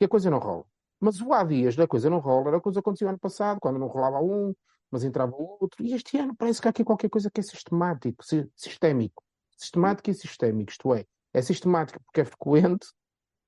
que 0.00 0.06
a 0.06 0.08
coisa 0.08 0.30
não 0.30 0.38
rola. 0.38 0.64
Mas 0.98 1.20
o 1.20 1.30
há 1.34 1.44
dias 1.44 1.76
da 1.76 1.86
coisa 1.86 2.08
não 2.08 2.20
rola, 2.20 2.48
era 2.48 2.56
a 2.56 2.60
coisa 2.60 2.76
que 2.76 2.80
aconteceu 2.80 3.06
ano 3.06 3.18
passado, 3.18 3.60
quando 3.60 3.78
não 3.78 3.86
rolava 3.86 4.18
um, 4.18 4.54
mas 4.90 5.04
entrava 5.04 5.36
outro. 5.36 5.84
E 5.84 5.92
este 5.92 6.16
ano 6.16 6.34
parece 6.34 6.58
que 6.58 6.66
há 6.66 6.70
aqui 6.70 6.82
qualquer 6.82 7.10
coisa 7.10 7.30
que 7.30 7.38
é 7.38 7.42
sistemático, 7.42 8.24
sistémico. 8.56 9.22
Sistemático 9.58 10.08
e 10.08 10.14
sistémico, 10.14 10.70
isto 10.70 10.94
é, 10.94 11.04
é 11.34 11.42
sistemático 11.42 12.02
porque 12.02 12.22
é 12.22 12.24
frequente 12.24 12.86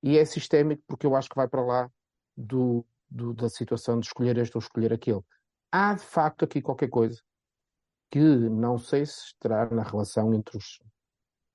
e 0.03 0.15
é 0.15 0.23
sistémico 0.25 0.83
porque 0.87 1.07
eu 1.07 1.15
acho 1.15 1.27
que 1.27 1.35
vai 1.35 1.47
para 1.47 1.65
lá 1.65 1.91
do, 2.37 2.85
do, 3.09 3.33
da 3.33 3.49
situação 3.49 3.99
de 3.99 4.05
escolher 4.05 4.37
este 4.37 4.55
ou 4.55 4.61
escolher 4.61 4.93
aquele. 4.93 5.21
Há 5.71 5.95
de 5.95 6.03
facto 6.03 6.45
aqui 6.45 6.61
qualquer 6.61 6.89
coisa 6.89 7.19
que 8.11 8.19
não 8.19 8.77
sei 8.77 9.07
se 9.07 9.25
estará 9.25 9.67
na 9.71 9.81
relação 9.81 10.35
entre 10.35 10.55
os, 10.55 10.79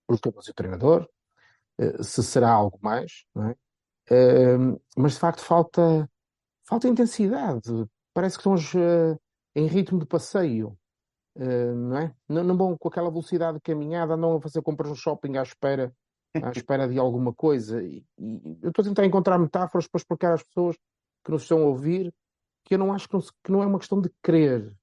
os 0.08 0.18
e 0.18 0.50
o 0.50 0.54
treinador, 0.54 1.08
eh, 1.78 2.02
se 2.02 2.20
será 2.24 2.50
algo 2.50 2.80
mais, 2.82 3.24
não 3.32 3.50
é? 3.50 3.56
Mas 4.96 5.12
de 5.12 5.18
facto 5.18 5.40
falta, 5.40 6.08
falta 6.64 6.88
intensidade. 6.88 7.70
Parece 8.14 8.36
que 8.36 8.40
estamos 8.40 8.74
uh, 8.74 9.18
em 9.54 9.66
ritmo 9.66 9.98
de 9.98 10.06
passeio, 10.06 10.76
uh, 11.36 11.74
não 11.74 11.98
é? 11.98 12.14
Não, 12.28 12.44
não 12.44 12.56
vão 12.56 12.76
com 12.76 12.88
aquela 12.88 13.10
velocidade 13.10 13.58
de 13.58 13.62
caminhada, 13.62 14.14
andam 14.14 14.36
a 14.36 14.40
fazer 14.40 14.62
compras 14.62 14.90
no 14.90 14.96
shopping 14.96 15.36
à 15.36 15.42
espera, 15.42 15.92
à 16.42 16.50
espera 16.52 16.88
de 16.88 16.98
alguma 16.98 17.32
coisa. 17.32 17.82
E, 17.82 18.04
e 18.18 18.58
eu 18.62 18.70
estou 18.70 18.82
a 18.82 18.88
tentar 18.88 19.04
encontrar 19.04 19.38
metáforas 19.38 19.86
para 19.86 19.98
explicar 19.98 20.34
às 20.34 20.42
pessoas 20.42 20.76
que 21.24 21.30
nos 21.30 21.42
estão 21.42 21.62
a 21.62 21.66
ouvir 21.66 22.12
que 22.64 22.74
eu 22.74 22.78
não 22.78 22.92
acho 22.92 23.08
que 23.08 23.14
não, 23.14 23.20
que 23.20 23.52
não 23.52 23.62
é 23.62 23.66
uma 23.66 23.78
questão 23.78 24.00
de 24.00 24.10
querer. 24.22 24.74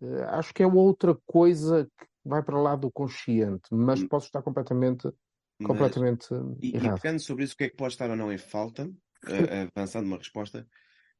Uh, 0.00 0.24
acho 0.28 0.54
que 0.54 0.62
é 0.62 0.66
outra 0.66 1.16
coisa 1.26 1.86
que 1.98 2.06
vai 2.24 2.42
para 2.42 2.60
lá 2.60 2.74
do 2.74 2.90
consciente, 2.90 3.68
mas 3.70 4.00
hum. 4.00 4.08
posso 4.08 4.26
estar 4.26 4.42
completamente 4.42 5.10
mas, 5.58 5.66
completamente 5.66 6.26
e, 6.60 6.76
errado. 6.76 6.96
E 6.96 7.00
pegando 7.00 7.20
sobre 7.20 7.44
isso, 7.44 7.54
o 7.54 7.56
que 7.56 7.64
é 7.64 7.68
que 7.70 7.76
pode 7.76 7.94
estar 7.94 8.10
ou 8.10 8.16
não 8.16 8.32
em 8.32 8.38
falta, 8.38 8.86
uh, 8.86 9.70
avançando 9.74 10.06
uma 10.06 10.18
resposta, 10.18 10.66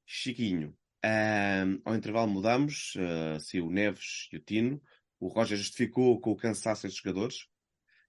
Chiquinho, 0.05 0.77
uh, 1.05 1.81
ao 1.85 1.95
intervalo 1.95 2.31
mudamos, 2.31 2.95
uh, 2.97 3.41
se 3.41 3.61
o 3.61 3.71
Neves 3.71 4.29
e 4.33 4.37
o 4.37 4.41
Tino, 4.41 4.81
o 5.19 5.29
Roger 5.29 5.57
justificou 5.57 6.21
com 6.21 6.33
o 6.33 6.37
cansaço 6.37 6.87
dos 6.87 6.97
jogadores 6.97 7.47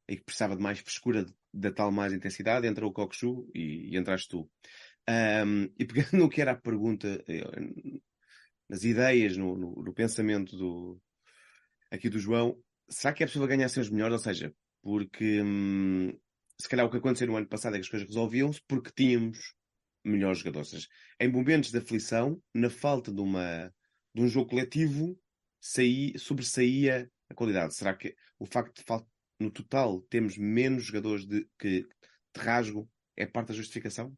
e 0.08 0.16
que 0.16 0.24
precisava 0.24 0.56
de 0.56 0.62
mais 0.62 0.80
frescura 0.80 1.26
da 1.54 1.72
tal 1.72 1.92
mais 1.92 2.14
intensidade, 2.14 2.68
entra 2.68 2.86
o 2.86 2.92
Coxu 2.92 3.50
e, 3.54 3.94
e 3.94 3.98
entraste 3.98 4.30
tu. 4.30 4.50
Um, 5.10 5.70
e 5.78 5.86
pegando 5.86 6.18
no 6.24 6.30
que 6.30 6.42
era 6.42 6.52
a 6.52 6.56
pergunta, 6.56 7.24
eh, 7.28 7.44
nas 8.70 8.84
ideias, 8.84 9.38
no, 9.38 9.58
no, 9.58 9.84
no 9.84 9.94
pensamento 9.94 10.56
do, 10.58 11.02
aqui 11.90 12.10
do 12.10 12.20
João, 12.20 12.62
será 12.90 13.14
que 13.14 13.24
é 13.24 13.26
possível 13.26 13.48
ganhar 13.48 13.70
sem 13.70 13.82
os 13.82 13.90
melhores? 13.90 14.14
Ou 14.14 14.20
seja, 14.20 14.54
porque 14.88 15.42
hum, 15.42 16.18
se 16.58 16.70
calhar 16.70 16.86
o 16.86 16.90
que 16.90 16.96
aconteceu 16.96 17.28
no 17.28 17.36
ano 17.36 17.46
passado 17.46 17.76
é 17.76 17.78
que 17.78 17.84
as 17.84 17.90
coisas 17.90 18.08
resolviam-se 18.08 18.62
porque 18.66 18.90
tínhamos 18.96 19.54
melhores 20.02 20.38
jogadores. 20.38 20.70
Seja, 20.70 20.88
em 21.20 21.30
momentos 21.30 21.72
de 21.72 21.78
aflição, 21.78 22.42
na 22.56 22.70
falta 22.70 23.12
de, 23.12 23.20
uma, 23.20 23.70
de 24.16 24.22
um 24.22 24.30
jogo 24.30 24.52
coletivo, 24.52 25.20
saí, 25.60 26.18
sobressaía 26.18 27.12
a 27.30 27.34
qualidade. 27.34 27.76
Será 27.76 27.94
que 27.98 28.16
o 28.40 28.46
facto 28.46 28.78
de 28.78 29.06
no 29.42 29.52
total 29.52 30.00
temos 30.04 30.38
menos 30.38 30.86
jogadores 30.86 31.26
de, 31.26 31.46
que 31.60 31.82
de 31.82 32.42
rasgo 32.42 32.90
é 33.18 33.26
parte 33.26 33.50
da 33.50 33.56
justificação? 33.56 34.18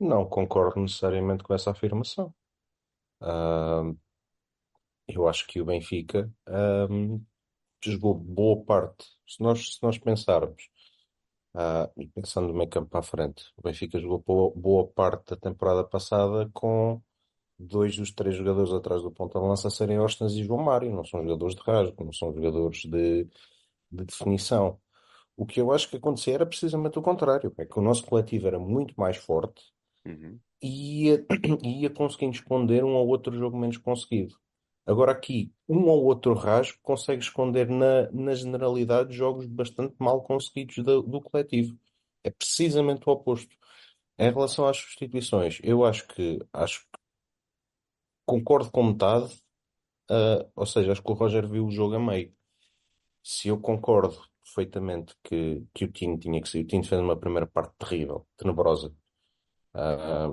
Não 0.00 0.26
concordo 0.26 0.80
necessariamente 0.80 1.42
com 1.42 1.52
essa 1.52 1.70
afirmação. 1.70 2.34
Uh, 3.20 3.94
eu 5.06 5.28
acho 5.28 5.46
que 5.46 5.60
o 5.60 5.66
Benfica 5.66 6.32
jogou 7.92 8.14
boa 8.14 8.64
parte. 8.64 9.06
Se 9.26 9.42
nós, 9.42 9.74
se 9.76 9.82
nós 9.82 9.98
pensarmos, 9.98 10.68
uh, 11.54 11.90
e 12.00 12.06
pensando 12.08 12.48
no 12.48 12.54
meio 12.54 12.68
campo 12.70 12.90
para 12.90 13.00
a 13.00 13.02
frente, 13.02 13.44
o 13.56 13.62
Benfica 13.62 13.98
jogou 13.98 14.18
boa, 14.20 14.52
boa 14.54 14.86
parte 14.88 15.30
da 15.30 15.36
temporada 15.36 15.84
passada 15.84 16.50
com 16.52 17.00
dois 17.58 17.96
dos 17.96 18.12
três 18.12 18.34
jogadores 18.36 18.72
atrás 18.72 19.02
do 19.02 19.10
ponta 19.10 19.38
de 19.40 19.46
lança 19.46 19.70
serem 19.70 19.98
Ostens 19.98 20.32
e 20.34 20.44
João 20.44 20.62
Mário. 20.62 20.94
Não 20.94 21.04
são 21.04 21.22
jogadores 21.22 21.54
de 21.54 21.62
rasgo, 21.62 22.04
não 22.04 22.12
são 22.12 22.32
jogadores 22.34 22.80
de, 22.84 23.24
de 23.24 24.04
definição. 24.04 24.80
O 25.36 25.46
que 25.46 25.60
eu 25.60 25.72
acho 25.72 25.88
que 25.90 25.96
acontecia 25.96 26.34
era 26.34 26.46
precisamente 26.46 26.98
o 26.98 27.02
contrário, 27.02 27.52
é 27.58 27.66
que 27.66 27.78
o 27.78 27.82
nosso 27.82 28.04
coletivo 28.06 28.46
era 28.46 28.58
muito 28.58 28.94
mais 28.98 29.16
forte 29.16 29.62
Uhum. 30.06 30.38
e 30.62 31.06
ia, 31.06 31.26
ia 31.64 31.90
conseguindo 31.90 32.36
esconder 32.36 32.84
um 32.84 32.94
ou 32.94 33.08
outro 33.08 33.36
jogo 33.36 33.58
menos 33.58 33.76
conseguido. 33.76 34.36
Agora 34.86 35.10
aqui, 35.10 35.52
um 35.68 35.86
ou 35.88 36.04
outro 36.04 36.32
rasgo 36.32 36.78
consegue 36.80 37.20
esconder 37.20 37.68
na, 37.68 38.10
na 38.12 38.34
generalidade 38.34 39.12
jogos 39.12 39.46
bastante 39.46 39.96
mal 39.98 40.22
conseguidos 40.22 40.76
do, 40.76 41.02
do 41.02 41.20
coletivo. 41.20 41.76
É 42.22 42.30
precisamente 42.30 43.02
o 43.08 43.12
oposto. 43.12 43.54
Em 44.18 44.30
relação 44.32 44.66
às 44.66 44.78
substituições, 44.78 45.58
eu 45.62 45.84
acho 45.84 46.06
que 46.08 46.38
acho 46.52 46.80
que 46.82 46.98
concordo 48.24 48.70
com 48.70 48.84
metade, 48.84 49.36
ah, 50.10 50.46
ou 50.54 50.66
seja, 50.66 50.92
acho 50.92 51.02
que 51.02 51.10
o 51.10 51.14
Roger 51.14 51.48
viu 51.48 51.66
o 51.66 51.70
jogo 51.70 51.96
a 51.96 52.00
meio. 52.00 52.32
Se 53.22 53.48
eu 53.48 53.60
concordo 53.60 54.16
perfeitamente 54.44 55.14
que, 55.24 55.66
que 55.74 55.84
o 55.84 55.92
Tino 55.92 56.18
tinha 56.18 56.40
que 56.40 56.48
sair, 56.48 56.62
o 56.62 56.66
Tino 56.66 56.84
fez 56.84 57.00
uma 57.00 57.16
primeira 57.16 57.46
parte 57.46 57.74
terrível, 57.78 58.26
tenebrosa, 58.36 58.94
ah, 59.74 60.28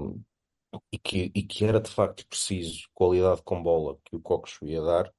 e 0.91 0.97
que, 0.97 1.31
e 1.35 1.43
que 1.43 1.65
era 1.65 1.79
de 1.81 1.89
facto 1.89 2.27
preciso 2.27 2.87
qualidade 2.93 3.41
com 3.43 3.61
bola 3.61 3.97
que 4.05 4.15
o 4.15 4.21
Cocos 4.21 4.57
ia 4.63 4.81
dar, 4.81 5.13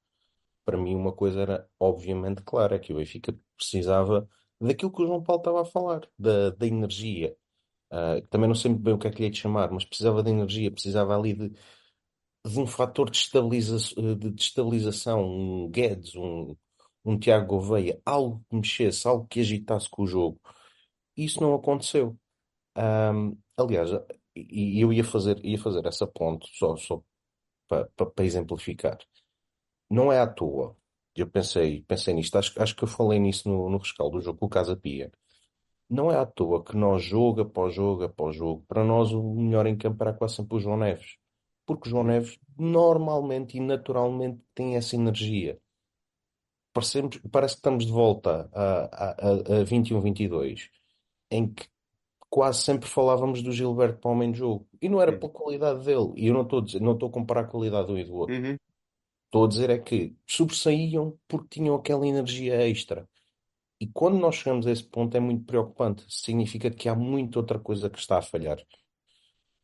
para 0.65 0.77
mim 0.77 0.95
uma 0.95 1.13
coisa 1.13 1.41
era 1.41 1.69
obviamente 1.79 2.41
clara, 2.43 2.79
que 2.79 2.93
o 2.93 2.97
Benfica 2.97 3.37
precisava 3.57 4.27
daquilo 4.59 4.91
que 4.91 5.01
o 5.03 5.07
João 5.07 5.23
Paulo 5.23 5.41
estava 5.41 5.61
a 5.61 5.65
falar, 5.65 6.01
da, 6.17 6.51
da 6.51 6.67
energia. 6.67 7.35
Ah, 7.91 8.21
também 8.29 8.47
não 8.47 8.55
sei 8.55 8.71
muito 8.71 8.83
bem 8.83 8.93
o 8.93 8.97
que 8.99 9.07
é 9.07 9.11
que 9.11 9.23
lhe 9.23 9.29
de 9.29 9.39
chamar, 9.39 9.71
mas 9.71 9.85
precisava 9.85 10.23
de 10.23 10.31
energia, 10.31 10.71
precisava 10.71 11.15
ali 11.17 11.33
de, 11.33 11.49
de 12.45 12.59
um 12.59 12.67
fator 12.67 13.09
de, 13.09 13.17
estabiliza 13.17 13.77
de 14.15 14.31
destabilização, 14.31 15.23
um 15.23 15.69
Guedes, 15.69 16.15
um, 16.15 16.55
um 17.03 17.17
Tiago 17.19 17.47
Gouveia, 17.47 18.01
algo 18.05 18.43
que 18.49 18.55
mexesse, 18.55 19.07
algo 19.07 19.27
que 19.27 19.39
agitasse 19.39 19.89
com 19.89 20.03
o 20.03 20.07
jogo. 20.07 20.39
Isso 21.17 21.41
não 21.41 21.55
aconteceu. 21.55 22.17
Ahm, 22.75 23.35
aliás, 23.57 23.91
e 24.35 24.81
eu 24.81 24.91
ia 24.91 25.03
fazer, 25.03 25.43
ia 25.45 25.57
fazer 25.57 25.85
essa 25.85 26.05
ponte 26.05 26.47
só, 26.57 26.75
só 26.75 27.03
para 27.67 28.25
exemplificar. 28.25 28.97
Não 29.89 30.11
é 30.11 30.19
à 30.19 30.27
toa. 30.27 30.75
Eu 31.15 31.27
pensei, 31.27 31.81
pensei 31.83 32.13
nisto, 32.13 32.37
acho, 32.37 32.61
acho 32.61 32.75
que 32.75 32.83
eu 32.83 32.87
falei 32.87 33.19
nisso 33.19 33.47
no, 33.47 33.69
no 33.69 33.77
rescaldo 33.77 34.17
do 34.17 34.23
jogo 34.23 34.39
com 34.39 34.45
o 34.47 34.49
Casa 34.49 34.75
Pia. 34.75 35.11
Não 35.89 36.11
é 36.11 36.17
à 36.17 36.25
toa 36.25 36.63
que 36.63 36.75
nós, 36.75 37.03
jogo 37.03 37.41
após 37.41 37.73
jogo 37.73 38.03
após 38.03 38.35
jogo, 38.35 38.65
para 38.67 38.83
nós 38.83 39.11
o 39.11 39.23
melhor 39.35 39.67
em 39.67 39.77
campo 39.77 40.03
era 40.03 40.13
quase 40.13 40.35
sempre 40.35 40.57
o 40.57 40.59
João 40.59 40.77
Neves. 40.77 41.17
Porque 41.65 41.87
o 41.87 41.89
João 41.89 42.03
Neves 42.03 42.37
normalmente 42.57 43.57
e 43.57 43.61
naturalmente 43.61 44.41
tem 44.53 44.75
essa 44.75 44.95
energia. 44.95 45.59
Parece 47.31 47.55
que 47.55 47.59
estamos 47.59 47.85
de 47.85 47.91
volta 47.91 48.49
a, 48.53 49.11
a, 49.29 49.59
a 49.61 49.63
21, 49.63 50.01
22, 50.01 50.69
em 51.31 51.47
que 51.47 51.67
quase 52.29 52.61
sempre 52.63 52.87
falávamos 52.89 53.41
do 53.41 53.51
Gilberto 53.51 53.99
para 53.99 54.09
o 54.09 54.13
homem 54.13 54.31
de 54.31 54.39
jogo. 54.39 54.67
E 54.81 54.89
não 54.89 55.01
era 55.01 55.11
Uhum. 55.11 55.19
pela 55.19 55.31
qualidade 55.31 55.85
dele. 55.85 56.13
E 56.17 56.27
eu 56.27 56.33
não 56.33 56.41
estou 56.43 56.59
a 56.59 56.63
dizer, 56.63 56.81
não 56.81 56.93
estou 56.93 57.09
a 57.09 57.11
comparar 57.11 57.41
a 57.41 57.47
qualidade 57.47 57.87
de 57.87 57.93
um 57.93 57.97
e 57.97 58.03
do 58.05 58.15
outro. 58.15 58.35
Uhum. 58.35 58.57
Estou 59.25 59.45
a 59.45 59.47
dizer 59.47 59.69
é 59.69 59.77
que 59.79 60.15
sobressaíam 60.27 61.17
porque 61.27 61.47
tinham 61.59 61.75
aquela 61.75 62.07
energia 62.07 62.55
extra. 62.69 63.07
E 63.79 63.87
quando 63.87 64.17
nós 64.17 64.35
chegamos 64.35 64.65
a 64.67 64.71
esse 64.71 64.83
ponto 64.83 65.15
é 65.17 65.19
muito 65.19 65.45
preocupante. 65.45 66.05
Significa 66.09 66.69
que 66.71 66.87
há 66.87 66.95
muita 66.95 67.39
outra 67.39 67.59
coisa 67.59 67.89
que 67.89 67.99
está 67.99 68.17
a 68.17 68.21
falhar. 68.21 68.57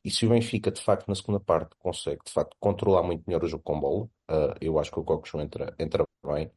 E 0.03 0.09
se 0.09 0.25
o 0.25 0.29
Benfica, 0.29 0.71
de 0.71 0.81
facto, 0.81 1.07
na 1.07 1.15
segunda 1.15 1.39
parte, 1.39 1.75
consegue, 1.77 2.21
de 2.25 2.31
facto, 2.31 2.57
controlar 2.59 3.03
muito 3.03 3.23
melhor 3.27 3.43
o 3.43 3.47
jogo 3.47 3.63
com 3.63 3.79
bola, 3.79 4.09
ah, 4.27 4.55
eu 4.59 4.79
acho 4.79 4.91
que 4.91 4.99
o 4.99 5.03
Cocos 5.03 5.33
entra, 5.35 5.75
entra 5.79 6.03
bem. 6.25 6.51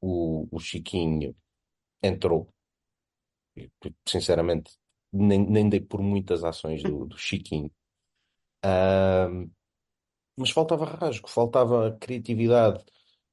O, 0.00 0.46
o 0.50 0.58
Chiquinho 0.60 1.36
entrou. 2.02 2.48
Sinceramente, 4.06 4.72
nem, 5.12 5.44
nem 5.46 5.68
dei 5.68 5.80
por 5.80 6.02
muitas 6.02 6.44
ações 6.44 6.82
do, 6.82 7.06
do 7.06 7.18
Chiquinho. 7.18 7.70
Ah, 8.62 9.28
mas 10.36 10.50
faltava 10.50 10.84
rasgo, 10.84 11.28
faltava 11.28 11.96
criatividade. 12.00 12.84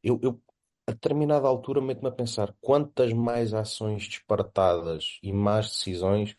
Eu, 0.03 0.19
eu, 0.21 0.41
a 0.87 0.91
determinada 0.91 1.47
altura, 1.47 1.81
meto-me 1.81 2.09
a 2.09 2.11
pensar 2.11 2.55
quantas 2.61 3.13
mais 3.13 3.53
ações 3.53 4.03
disparatadas 4.03 5.19
e 5.23 5.33
más 5.33 5.69
decisões 5.69 6.35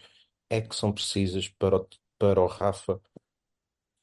é 0.51 0.61
que 0.61 0.75
são 0.75 0.93
precisas 0.93 1.49
para 1.49 1.77
o, 1.77 1.89
para 2.19 2.41
o 2.41 2.47
Rafa, 2.47 3.01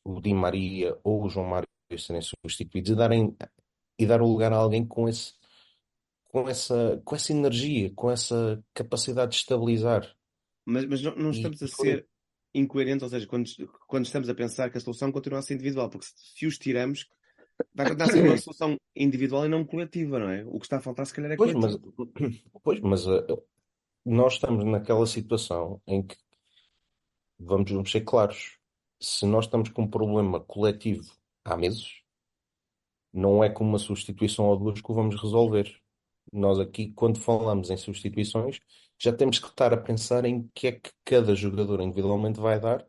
o 0.04 0.21
Di 0.21 0.34
Maria 0.34 0.98
ou 1.04 1.24
o 1.24 1.30
João 1.30 1.48
Mário 1.48 1.67
serem 1.98 2.21
substituídos 2.21 2.91
e 2.91 2.95
darem 2.95 3.36
e 3.98 4.06
dar 4.06 4.21
o 4.21 4.28
lugar 4.28 4.52
a 4.54 4.58
alguém 4.58 4.86
com 4.86 5.08
esse, 5.08 5.34
com 6.26 6.50
essa, 6.50 7.02
com 7.06 7.15
essa 7.15 7.32
energia, 7.32 7.93
com 7.95 8.12
essa 8.12 8.63
capacidade 8.74 9.32
de 9.32 9.38
estabilizar. 9.38 10.15
Mas, 10.65 10.86
mas 10.86 11.01
não, 11.01 11.15
não 11.15 11.32
estamos 11.32 11.62
a 11.62 11.67
ser 11.67 12.08
incoerentes, 12.54 13.04
ou 13.04 13.10
seja, 13.10 13.28
quando, 13.28 13.49
quando 13.88 14.06
estamos 14.06 14.30
a 14.30 14.36
pensar 14.36 14.69
que 14.69 14.78
a 14.78 14.82
solução 14.82 15.12
continua 15.12 15.39
a 15.39 15.41
ser 15.41 15.56
individual, 15.56 15.89
porque 15.89 16.08
se, 16.15 16.47
os 16.47 16.58
tiramos, 16.58 17.08
vai 17.73 17.88
continuar 17.88 18.10
a 18.10 18.12
ser 18.12 18.23
uma 18.23 18.38
solução 18.38 18.78
individual 18.95 19.45
e 19.45 19.49
não 19.49 19.65
coletiva, 19.65 20.19
não 20.19 20.30
é? 20.30 20.43
O 20.45 20.60
que 20.60 20.65
está 20.65 20.78
a 20.78 20.82
faltar, 20.82 21.06
se 21.06 21.13
calhar, 21.13 21.32
é 21.32 21.36
Pois, 21.36 21.54
mas, 21.54 21.75
coletivo. 21.75 22.49
pois, 22.63 22.80
mas 22.80 23.08
ah, 23.08 23.25
nós 24.06 24.34
estamos 24.34 24.63
naquela 24.63 25.06
situação 25.06 25.82
em 25.86 26.01
que 26.01 26.15
vamos, 27.38 27.69
vamos 27.69 27.91
ser 27.91 28.01
claros. 28.01 28.58
Se 28.99 29.25
nós 29.25 29.45
estamos 29.45 29.69
com 29.69 29.84
um 29.84 29.89
problema 29.89 30.39
coletivo 30.39 31.12
há 31.43 31.58
meses, 31.58 32.01
não 33.13 33.43
é 33.43 33.49
com 33.49 33.63
uma 33.63 33.80
substituição 33.80 34.45
ou 34.45 34.58
duas 34.58 34.82
que 34.82 34.91
o 34.91 34.95
vamos 34.95 35.21
resolver. 35.21 35.73
Nós 36.32 36.60
aqui, 36.60 36.91
quando 36.93 37.19
falamos 37.19 37.69
em 37.69 37.78
substituições, 37.78 38.60
já 38.97 39.13
temos 39.13 39.39
que 39.39 39.47
estar 39.47 39.73
a 39.73 39.77
pensar 39.77 40.25
em 40.25 40.49
que 40.53 40.67
é 40.67 40.71
que 40.73 40.91
cada 41.03 41.36
jogador 41.36 41.81
individualmente 41.81 42.39
vai 42.39 42.60
dar, 42.60 42.86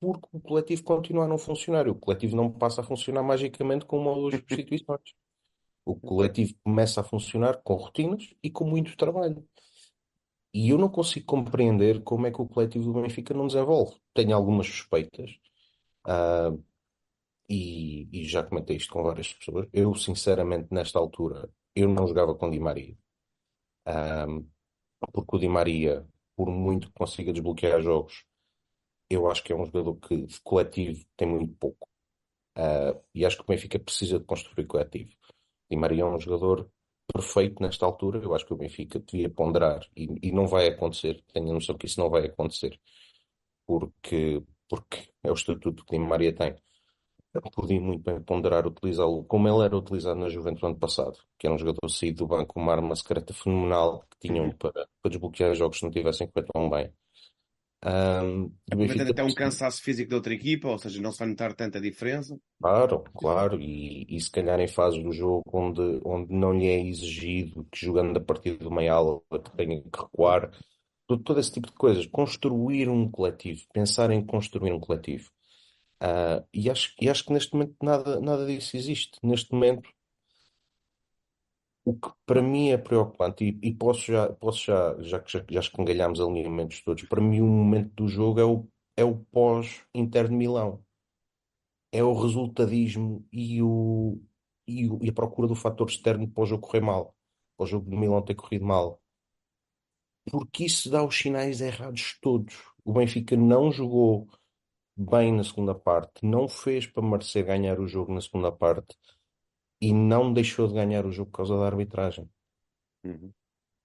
porque 0.00 0.28
o 0.32 0.40
coletivo 0.40 0.82
continua 0.84 1.24
a 1.24 1.28
não 1.28 1.38
funcionar. 1.38 1.88
O 1.88 1.94
coletivo 1.94 2.36
não 2.36 2.50
passa 2.50 2.80
a 2.80 2.84
funcionar 2.84 3.22
magicamente 3.22 3.84
com 3.84 3.98
uma 3.98 4.12
ou 4.12 4.30
duas 4.30 4.34
substituições. 4.40 5.14
O 5.84 5.96
coletivo 5.96 6.54
começa 6.64 7.00
a 7.00 7.04
funcionar 7.04 7.62
com 7.62 7.74
rotinas 7.74 8.34
e 8.42 8.50
com 8.50 8.64
muito 8.64 8.96
trabalho. 8.96 9.46
E 10.52 10.70
eu 10.70 10.78
não 10.78 10.88
consigo 10.88 11.26
compreender 11.26 12.02
como 12.02 12.26
é 12.26 12.30
que 12.30 12.40
o 12.42 12.48
coletivo 12.48 12.92
do 12.92 13.00
Benfica 13.00 13.34
não 13.34 13.46
desenvolve. 13.46 13.96
Tenho 14.14 14.34
algumas 14.34 14.66
suspeitas, 14.66 15.38
ah, 16.04 16.50
e, 17.48 18.08
e 18.12 18.24
já 18.24 18.42
comentei 18.44 18.76
isto 18.76 18.92
com 18.92 19.02
várias 19.02 19.32
pessoas. 19.34 19.68
Eu, 19.72 19.94
sinceramente, 19.94 20.68
nesta 20.72 20.98
altura, 20.98 21.50
eu 21.74 21.88
não 21.88 22.06
jogava 22.06 22.34
com 22.34 22.50
Di 22.50 22.60
Maria. 22.60 22.96
Ah, 23.84 24.26
porque 25.12 25.36
o 25.36 25.38
Di 25.38 25.48
Maria, 25.48 26.06
por 26.36 26.50
muito 26.50 26.88
que 26.88 26.94
consiga 26.94 27.32
desbloquear 27.32 27.80
jogos, 27.82 28.24
eu 29.08 29.30
acho 29.30 29.42
que 29.42 29.52
é 29.52 29.56
um 29.56 29.66
jogador 29.66 29.96
que 29.96 30.26
de 30.26 30.40
coletivo 30.42 31.04
tem 31.16 31.28
muito 31.28 31.54
pouco. 31.56 31.88
Ah, 32.56 32.96
e 33.14 33.24
acho 33.24 33.36
que 33.36 33.42
o 33.42 33.46
Benfica 33.46 33.78
precisa 33.78 34.18
de 34.18 34.24
construir 34.26 34.66
coletivo. 34.66 35.10
Di 35.70 35.76
Maria 35.76 36.02
é 36.02 36.06
um 36.06 36.20
jogador 36.20 36.70
perfeito 37.12 37.62
nesta 37.62 37.86
altura. 37.86 38.20
Eu 38.22 38.34
acho 38.34 38.46
que 38.46 38.54
o 38.54 38.56
Benfica 38.56 39.00
devia 39.00 39.30
ponderar 39.30 39.86
e, 39.96 40.08
e 40.22 40.32
não 40.32 40.46
vai 40.46 40.68
acontecer. 40.68 41.22
Tenho 41.32 41.50
a 41.50 41.54
noção 41.54 41.76
que 41.76 41.86
isso 41.86 42.00
não 42.00 42.10
vai 42.10 42.26
acontecer 42.26 42.78
porque, 43.70 44.42
porque 44.68 45.08
é 45.22 45.30
o 45.30 45.34
estatuto 45.34 45.84
que 45.84 45.96
Di 45.96 45.98
Maria 46.04 46.34
tem. 46.34 46.56
Podia 47.54 47.80
muito 47.80 48.02
bem 48.02 48.20
ponderar 48.20 48.66
utilizá-lo 48.66 49.24
como 49.24 49.48
ele 49.48 49.64
era 49.64 49.76
utilizado 49.76 50.18
na 50.18 50.28
Juventus 50.28 50.62
ano 50.64 50.76
passado, 50.78 51.16
que 51.38 51.46
era 51.46 51.54
um 51.54 51.58
jogador 51.58 51.88
saído 51.88 52.18
do 52.18 52.26
banco, 52.26 52.58
uma 52.58 52.72
arma 52.72 52.96
secreta 52.96 53.32
fenomenal 53.32 54.04
que 54.10 54.28
tinham 54.28 54.46
Uhum. 54.46 54.56
para, 54.58 54.72
para 55.00 55.10
desbloquear 55.10 55.54
jogos 55.54 55.78
que 55.78 55.84
não 55.84 55.92
tivessem 55.92 56.28
corrido 56.28 56.52
tão 56.52 56.68
bem. 56.68 56.92
Aproveitando 57.82 58.68
Benfica 58.68 59.10
até 59.10 59.22
um 59.22 59.34
cansaço 59.34 59.82
físico 59.82 60.10
da 60.10 60.16
outra 60.16 60.34
equipa, 60.34 60.68
ou 60.68 60.78
seja, 60.78 61.00
não 61.00 61.12
se 61.12 61.18
vai 61.20 61.28
notar 61.28 61.54
tanta 61.54 61.80
diferença. 61.80 62.36
Claro, 62.60 63.04
claro, 63.16 63.58
e, 63.60 64.04
e 64.08 64.20
se 64.20 64.30
calhar 64.30 64.60
em 64.60 64.68
fases 64.68 65.02
do 65.02 65.12
jogo 65.12 65.44
onde, 65.50 66.00
onde 66.04 66.34
não 66.34 66.52
lhe 66.52 66.66
é 66.66 66.78
exigido 66.78 67.64
que 67.72 67.86
jogando 67.86 68.18
a 68.18 68.20
partir 68.20 68.58
de 68.58 68.66
uma 68.66 68.82
ala 68.90 69.20
que 69.30 69.50
tenha 69.56 69.80
que 69.80 69.88
recuar, 69.98 70.50
todo, 71.06 71.22
todo 71.22 71.40
esse 71.40 71.52
tipo 71.52 71.68
de 71.68 71.72
coisas. 71.74 72.06
Construir 72.06 72.88
um 72.88 73.10
coletivo, 73.10 73.62
pensar 73.72 74.10
em 74.10 74.24
construir 74.24 74.72
um 74.72 74.80
coletivo. 74.80 75.30
Ah, 76.00 76.44
e 76.52 76.70
acho, 76.70 76.94
e 77.00 77.08
acho 77.10 77.24
que 77.24 77.32
neste 77.32 77.52
momento 77.54 77.76
nada, 77.82 78.20
nada 78.20 78.46
disso 78.46 78.76
existe. 78.76 79.18
Neste 79.22 79.52
momento, 79.52 79.88
o 81.84 81.92
que 81.94 82.08
para 82.26 82.40
mim 82.42 82.70
é 82.70 82.78
preocupante, 82.78 83.44
e, 83.44 83.68
e 83.68 83.74
posso 83.74 84.06
já, 84.12 84.28
posso 84.32 84.64
já, 84.66 84.96
já 85.02 85.20
que 85.20 85.30
já, 85.32 85.44
já 85.50 85.60
escangalhámos 85.60 86.20
alinhamentos 86.20 86.80
todos, 86.82 87.02
para 87.04 87.20
mim 87.20 87.40
o 87.40 87.46
momento 87.46 87.92
do 87.94 88.08
jogo 88.08 88.40
é 88.40 88.44
o, 88.44 88.66
é 88.96 89.04
o 89.04 89.16
pós-Inter 89.32 90.28
de 90.28 90.34
Milão. 90.34 90.82
é 91.92 92.02
o 92.02 92.12
resultadismo 92.14 93.26
e, 93.32 93.62
o, 93.62 94.20
e, 94.66 94.88
o- 94.88 94.98
e 95.02 95.08
a 95.10 95.12
procura 95.12 95.48
do 95.48 95.54
fator 95.54 95.88
externo 95.88 96.28
para 96.28 96.42
o 96.42 96.46
jogo 96.46 96.66
correr 96.66 96.80
mal, 96.80 97.14
para 97.56 97.64
o 97.64 97.66
jogo 97.66 97.88
do 97.90 97.96
Milão 97.96 98.22
ter 98.22 98.34
corrido 98.34 98.64
mal. 98.64 99.00
Porque 100.30 100.64
isso 100.64 100.90
dá 100.90 101.04
os 101.04 101.16
sinais 101.16 101.60
errados 101.60 102.18
todos. 102.20 102.54
O 102.84 102.92
Benfica 102.92 103.36
não 103.36 103.70
jogou 103.72 104.28
bem 105.00 105.32
na 105.32 105.42
segunda 105.42 105.74
parte, 105.74 106.24
não 106.26 106.46
fez 106.46 106.86
para 106.86 107.02
merecer 107.02 107.46
ganhar 107.46 107.80
o 107.80 107.88
jogo 107.88 108.12
na 108.12 108.20
segunda 108.20 108.52
parte 108.52 108.94
e 109.80 109.94
não 109.94 110.32
deixou 110.32 110.68
de 110.68 110.74
ganhar 110.74 111.06
o 111.06 111.12
jogo 111.12 111.30
por 111.30 111.38
causa 111.38 111.56
da 111.56 111.64
arbitragem. 111.64 112.28
Uhum. 113.02 113.32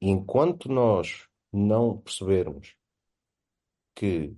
E 0.02 0.10
enquanto 0.10 0.68
nós 0.68 1.26
não 1.54 1.98
percebermos 1.98 2.76
que 3.96 4.36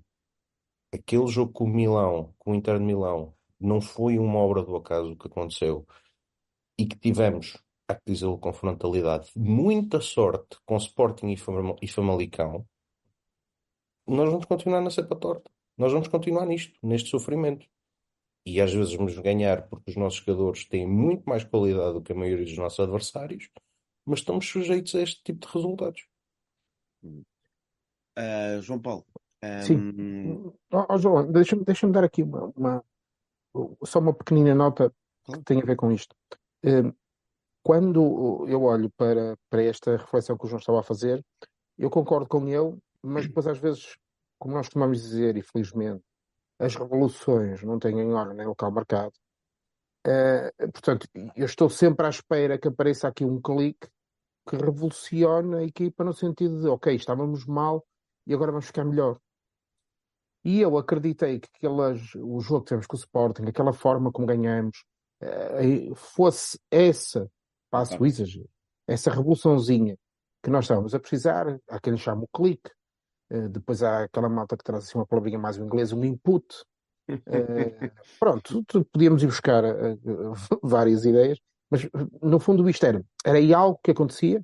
aquele 0.93 1.25
jogo 1.27 1.51
com 1.51 1.63
o 1.63 1.67
Milão, 1.67 2.33
com 2.37 2.51
o 2.51 2.55
Inter 2.55 2.77
de 2.77 2.85
Milão, 2.85 3.33
não 3.59 3.81
foi 3.81 4.19
uma 4.19 4.37
obra 4.37 4.61
do 4.61 4.75
acaso 4.75 5.13
o 5.13 5.17
que 5.17 5.27
aconteceu 5.27 5.83
e 6.77 6.85
que 6.85 6.95
tivemos, 6.95 7.57
há 7.87 7.95
que 7.95 8.03
dizer 8.05 8.37
com 8.37 8.53
frontalidade, 8.53 9.31
muita 9.35 9.99
sorte 9.99 10.59
com 10.63 10.77
Sporting 10.77 11.35
e 11.81 11.87
Famalicão, 11.87 12.67
nós 14.05 14.29
vamos 14.29 14.45
continuar 14.45 14.81
na 14.81 14.91
cepa 14.91 15.15
torta. 15.15 15.56
Nós 15.77 15.91
vamos 15.91 16.07
continuar 16.07 16.45
nisto, 16.45 16.77
neste 16.81 17.09
sofrimento. 17.09 17.67
E 18.45 18.61
às 18.61 18.73
vezes 18.73 18.93
vamos 18.93 19.17
ganhar 19.19 19.67
porque 19.67 19.91
os 19.91 19.97
nossos 19.97 20.19
jogadores 20.19 20.65
têm 20.65 20.87
muito 20.87 21.27
mais 21.27 21.43
qualidade 21.43 21.93
do 21.93 22.01
que 22.01 22.13
a 22.13 22.15
maioria 22.15 22.45
dos 22.45 22.57
nossos 22.57 22.79
adversários, 22.79 23.49
mas 24.05 24.19
estamos 24.19 24.47
sujeitos 24.47 24.95
a 24.95 25.01
este 25.01 25.21
tipo 25.23 25.45
de 25.45 25.53
resultados. 25.53 26.07
Uh, 27.03 28.61
João 28.61 28.79
Paulo. 28.79 29.05
Um... 29.43 29.61
Sim. 29.61 30.53
Oh, 30.71 30.97
João, 30.97 31.31
deixa-me 31.31 31.63
deixa 31.63 31.87
dar 31.87 32.03
aqui 32.03 32.23
uma, 32.23 32.51
uma, 32.55 32.85
só 33.83 33.99
uma 33.99 34.13
pequenina 34.13 34.55
nota 34.55 34.93
que 35.25 35.43
tem 35.43 35.61
a 35.61 35.65
ver 35.65 35.75
com 35.75 35.91
isto. 35.91 36.15
Um, 36.63 36.93
quando 37.63 38.45
eu 38.47 38.63
olho 38.63 38.89
para, 38.91 39.37
para 39.49 39.63
esta 39.63 39.97
reflexão 39.97 40.37
que 40.37 40.45
o 40.45 40.47
João 40.47 40.59
estava 40.59 40.79
a 40.79 40.83
fazer, 40.83 41.23
eu 41.77 41.89
concordo 41.89 42.27
com 42.27 42.47
ele, 42.47 42.77
mas 43.03 43.27
depois 43.27 43.45
às 43.45 43.59
vezes, 43.59 43.97
como 44.37 44.53
nós 44.53 44.67
costumamos 44.67 45.01
dizer, 45.01 45.35
e 45.37 45.41
felizmente, 45.41 46.03
as 46.59 46.75
revoluções 46.75 47.61
não 47.63 47.79
têm 47.79 48.13
hora 48.13 48.33
nem 48.33 48.45
local 48.45 48.71
marcado. 48.71 49.13
Uh, 50.05 50.71
portanto, 50.71 51.07
eu 51.35 51.45
estou 51.45 51.69
sempre 51.69 52.05
à 52.05 52.09
espera 52.09 52.57
que 52.57 52.67
apareça 52.67 53.07
aqui 53.07 53.25
um 53.25 53.41
clique 53.41 53.87
que 54.47 54.55
revolucione 54.55 55.55
a 55.55 55.63
equipa 55.63 56.03
no 56.03 56.13
sentido 56.13 56.61
de, 56.61 56.67
ok, 56.67 56.95
estávamos 56.95 57.45
mal 57.45 57.85
e 58.25 58.33
agora 58.33 58.51
vamos 58.51 58.67
ficar 58.67 58.85
melhor. 58.85 59.19
E 60.43 60.61
eu 60.61 60.77
acreditei 60.77 61.39
que 61.39 61.49
aquelas, 61.53 62.15
o 62.15 62.39
jogo 62.39 62.61
que 62.61 62.67
tivemos 62.69 62.87
com 62.87 62.95
o 62.95 62.99
Sporting, 62.99 63.43
aquela 63.43 63.73
forma 63.73 64.11
como 64.11 64.25
ganhamos, 64.25 64.85
uh, 65.21 65.93
fosse 65.95 66.57
essa, 66.71 67.29
passo 67.69 68.01
o 68.01 68.05
exagero, 68.05 68.49
essa 68.87 69.11
revoluçãozinha 69.11 69.97
que 70.41 70.49
nós 70.49 70.63
estávamos 70.63 70.95
a 70.95 70.99
precisar, 70.99 71.59
há 71.69 71.79
quem 71.81 71.97
chama 71.97 72.23
o 72.23 72.27
clique, 72.29 72.71
uh, 73.31 73.49
depois 73.49 73.83
há 73.83 74.03
aquela 74.03 74.29
malta 74.29 74.57
que 74.57 74.63
traz 74.63 74.83
assim 74.83 74.97
uma 74.97 75.05
palavrinha 75.05 75.39
mais 75.39 75.57
em 75.57 75.63
inglês, 75.63 75.91
um 75.91 76.03
input. 76.03 76.45
Uh, 77.09 77.17
pronto, 78.19 78.65
podíamos 78.91 79.23
ir 79.23 79.27
buscar 79.27 79.63
várias 80.61 81.05
ideias, 81.05 81.39
mas 81.69 81.87
no 82.21 82.39
fundo 82.39 82.69
isto 82.69 82.85
era, 82.85 83.03
era 83.25 83.37
aí 83.37 83.53
algo 83.53 83.79
que 83.83 83.91
acontecia, 83.91 84.41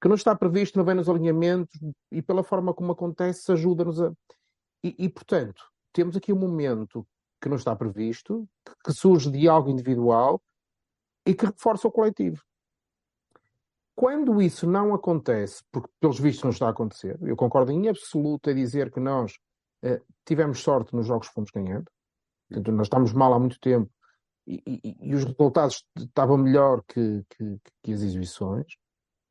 que 0.00 0.08
não 0.08 0.14
está 0.14 0.34
previsto, 0.34 0.78
não 0.78 0.84
vem 0.84 0.94
nos 0.94 1.08
alinhamentos 1.08 1.78
e 2.10 2.22
pela 2.22 2.42
forma 2.42 2.72
como 2.72 2.92
acontece 2.92 3.52
ajuda-nos 3.52 4.00
a, 4.00 4.12
e, 4.82 4.94
e, 4.98 5.08
portanto, 5.08 5.62
temos 5.92 6.16
aqui 6.16 6.32
um 6.32 6.38
momento 6.38 7.06
que 7.40 7.48
não 7.48 7.56
está 7.56 7.74
previsto, 7.76 8.48
que, 8.64 8.72
que 8.84 8.92
surge 8.92 9.30
de 9.30 9.48
algo 9.48 9.70
individual 9.70 10.42
e 11.26 11.34
que 11.34 11.46
reforça 11.46 11.88
o 11.88 11.92
coletivo. 11.92 12.42
Quando 14.00 14.40
isso 14.40 14.66
não 14.66 14.94
acontece, 14.94 15.62
porque 15.70 15.90
pelos 16.00 16.18
vistos 16.18 16.44
não 16.44 16.50
está 16.52 16.68
a 16.68 16.70
acontecer, 16.70 17.18
eu 17.20 17.36
concordo 17.36 17.70
em 17.70 17.86
absoluto 17.86 18.48
a 18.48 18.54
dizer 18.54 18.90
que 18.90 18.98
nós 18.98 19.38
eh, 19.82 20.00
tivemos 20.24 20.60
sorte 20.60 20.96
nos 20.96 21.06
jogos 21.06 21.28
que 21.28 21.34
fomos 21.34 21.50
ganhando. 21.50 21.84
Portanto, 22.48 22.72
nós 22.72 22.86
estamos 22.86 23.12
mal 23.12 23.34
há 23.34 23.38
muito 23.38 23.60
tempo 23.60 23.90
e, 24.46 24.62
e, 24.66 24.96
e 25.02 25.14
os 25.14 25.24
resultados 25.24 25.84
estavam 25.98 26.38
melhor 26.38 26.82
que, 26.88 27.22
que, 27.28 27.58
que, 27.82 27.92
as 27.92 28.00
exibições. 28.00 28.72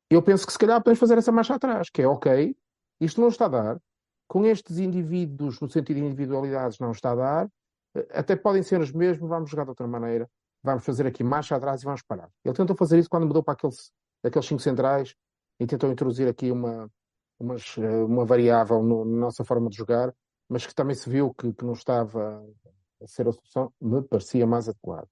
Eu 0.08 0.22
penso 0.22 0.46
que 0.46 0.52
se 0.52 0.58
calhar 0.60 0.80
podemos 0.80 1.00
fazer 1.00 1.18
essa 1.18 1.32
marcha 1.32 1.56
atrás, 1.56 1.90
que 1.90 2.02
é 2.02 2.06
ok, 2.06 2.56
isto 3.00 3.20
não 3.20 3.26
está 3.26 3.46
a 3.46 3.48
dar, 3.48 3.80
com 4.28 4.46
estes 4.46 4.78
indivíduos, 4.78 5.58
no 5.58 5.68
sentido 5.68 5.96
de 5.96 6.04
individualidades, 6.04 6.78
não 6.78 6.92
está 6.92 7.10
a 7.10 7.16
dar, 7.16 7.50
eh, 7.96 8.06
até 8.12 8.36
podem 8.36 8.62
ser 8.62 8.80
os 8.80 8.92
mesmos, 8.92 9.28
vamos 9.28 9.50
jogar 9.50 9.64
de 9.64 9.70
outra 9.70 9.88
maneira, 9.88 10.30
vamos 10.62 10.84
fazer 10.84 11.08
aqui 11.08 11.24
marcha 11.24 11.56
atrás 11.56 11.82
e 11.82 11.84
vamos 11.84 12.02
parar. 12.02 12.30
Ele 12.44 12.54
tentou 12.54 12.76
fazer 12.76 13.00
isso 13.00 13.10
quando 13.10 13.26
mudou 13.26 13.42
para 13.42 13.54
aqueles, 13.54 13.90
aqueles 14.22 14.46
cinco 14.46 14.60
centrais 14.60 15.14
e 15.58 15.66
tentou 15.66 15.90
introduzir 15.90 16.28
aqui 16.28 16.50
uma, 16.50 16.90
umas, 17.38 17.76
eh, 17.78 18.04
uma 18.04 18.24
variável 18.24 18.82
no, 18.82 19.04
na 19.04 19.18
nossa 19.18 19.44
forma 19.44 19.68
de 19.68 19.76
jogar, 19.76 20.14
mas 20.48 20.66
que 20.66 20.74
também 20.74 20.94
se 20.94 21.08
viu 21.08 21.32
que, 21.34 21.52
que 21.52 21.64
não 21.64 21.72
estava 21.72 22.44
a 23.02 23.06
ser 23.06 23.28
a 23.28 23.32
solução, 23.32 23.72
me 23.80 24.02
parecia 24.02 24.46
mais 24.46 24.68
adequado. 24.68 25.08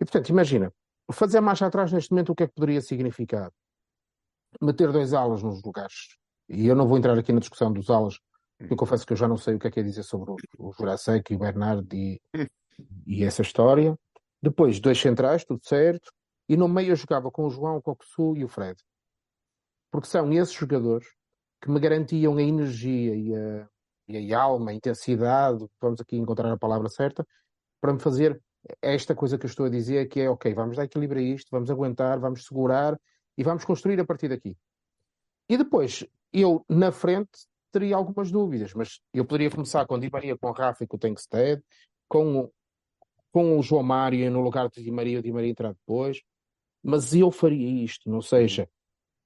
E 0.00 0.04
portanto, 0.04 0.28
imagina, 0.28 0.72
fazer 1.12 1.40
marcha 1.40 1.66
atrás 1.66 1.92
neste 1.92 2.10
momento, 2.10 2.32
o 2.32 2.34
que 2.34 2.44
é 2.44 2.46
que 2.46 2.54
poderia 2.54 2.80
significar? 2.80 3.50
Meter 4.60 4.92
dois 4.92 5.12
alas 5.12 5.42
nos 5.42 5.62
lugares. 5.62 6.16
E 6.48 6.66
eu 6.66 6.74
não 6.74 6.86
vou 6.86 6.96
entrar 6.96 7.18
aqui 7.18 7.32
na 7.32 7.40
discussão 7.40 7.72
dos 7.72 7.90
alas, 7.90 8.18
eu 8.58 8.76
confesso 8.76 9.06
que 9.06 9.12
eu 9.12 9.16
já 9.16 9.28
não 9.28 9.36
sei 9.36 9.54
o 9.54 9.58
que 9.58 9.66
é 9.66 9.70
que 9.70 9.80
é 9.80 9.82
dizer 9.82 10.02
sobre 10.02 10.30
o, 10.30 10.36
o 10.58 10.72
Jurassic 10.72 11.32
e 11.32 11.36
o 11.36 11.38
Bernard 11.38 11.86
e, 11.94 12.20
e 13.06 13.22
essa 13.24 13.42
história. 13.42 13.98
Depois, 14.42 14.80
dois 14.80 14.98
centrais, 14.98 15.44
tudo 15.44 15.60
certo. 15.62 16.10
E 16.48 16.56
no 16.56 16.68
meio 16.68 16.90
eu 16.90 16.96
jogava 16.96 17.30
com 17.30 17.46
o 17.46 17.50
João, 17.50 17.76
o 17.76 17.82
Cocosu 17.82 18.36
e 18.36 18.44
o 18.44 18.48
Fred. 18.48 18.80
Porque 19.90 20.08
são 20.08 20.32
esses 20.32 20.54
jogadores 20.54 21.06
que 21.60 21.70
me 21.70 21.80
garantiam 21.80 22.36
a 22.36 22.42
energia 22.42 23.14
e 23.14 23.34
a, 23.34 23.68
e 24.08 24.34
a 24.34 24.40
alma, 24.40 24.70
a 24.70 24.74
intensidade, 24.74 25.66
vamos 25.80 26.00
aqui 26.00 26.16
encontrar 26.16 26.52
a 26.52 26.58
palavra 26.58 26.88
certa, 26.88 27.26
para 27.80 27.92
me 27.92 27.98
fazer 27.98 28.40
esta 28.80 29.14
coisa 29.14 29.38
que 29.38 29.46
eu 29.46 29.48
estou 29.48 29.66
a 29.66 29.70
dizer, 29.70 30.08
que 30.08 30.20
é 30.20 30.30
ok, 30.30 30.52
vamos 30.54 30.76
dar 30.76 30.84
equilíbrio 30.84 31.20
a 31.20 31.24
isto, 31.24 31.48
vamos 31.50 31.70
aguentar, 31.70 32.18
vamos 32.18 32.44
segurar 32.44 32.98
e 33.36 33.42
vamos 33.42 33.64
construir 33.64 33.98
a 34.00 34.04
partir 34.04 34.28
daqui. 34.28 34.56
E 35.48 35.56
depois, 35.56 36.04
eu 36.32 36.64
na 36.68 36.90
frente 36.90 37.46
teria 37.70 37.96
algumas 37.96 38.30
dúvidas, 38.30 38.74
mas 38.74 39.00
eu 39.12 39.24
poderia 39.24 39.50
começar 39.50 39.86
com 39.86 39.98
Di 39.98 40.10
Maria, 40.10 40.36
com 40.36 40.50
Rafa 40.50 40.84
e 40.84 40.86
com 40.86 40.96
o 40.96 40.98
Tankstead, 40.98 41.62
com, 42.08 42.50
com 43.30 43.58
o 43.58 43.62
João 43.62 43.82
Mário 43.82 44.30
no 44.30 44.40
lugar 44.40 44.68
de 44.68 44.82
Di 44.82 44.90
Maria, 44.90 45.18
o 45.18 45.22
Di 45.22 45.32
Maria 45.32 45.50
entrar 45.50 45.72
depois, 45.72 46.20
mas 46.86 47.12
eu 47.12 47.32
faria 47.32 47.84
isto, 47.84 48.08
não 48.08 48.22
seja, 48.22 48.68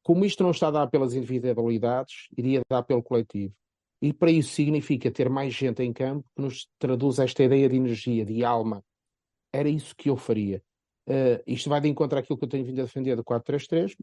como 0.02 0.24
isto 0.24 0.42
não 0.42 0.50
está 0.50 0.68
a 0.68 0.70
dar 0.70 0.86
pelas 0.86 1.14
individualidades, 1.14 2.26
iria 2.34 2.62
dar 2.70 2.82
pelo 2.82 3.02
coletivo. 3.02 3.54
E 4.00 4.14
para 4.14 4.30
isso 4.30 4.54
significa 4.54 5.10
ter 5.10 5.28
mais 5.28 5.52
gente 5.52 5.82
em 5.82 5.92
campo 5.92 6.26
que 6.34 6.40
nos 6.40 6.66
traduz 6.78 7.18
esta 7.18 7.44
ideia 7.44 7.68
de 7.68 7.76
energia, 7.76 8.24
de 8.24 8.42
alma. 8.42 8.82
Era 9.52 9.68
isso 9.68 9.94
que 9.94 10.08
eu 10.08 10.16
faria. 10.16 10.62
Uh, 11.06 11.42
isto 11.46 11.68
vai 11.68 11.82
de 11.82 11.88
encontro 11.88 12.18
àquilo 12.18 12.38
que 12.38 12.46
eu 12.46 12.48
tenho 12.48 12.64
vindo 12.64 12.80
a 12.80 12.84
defender 12.84 13.14
do 13.14 13.22
4-3-3, 13.22 13.94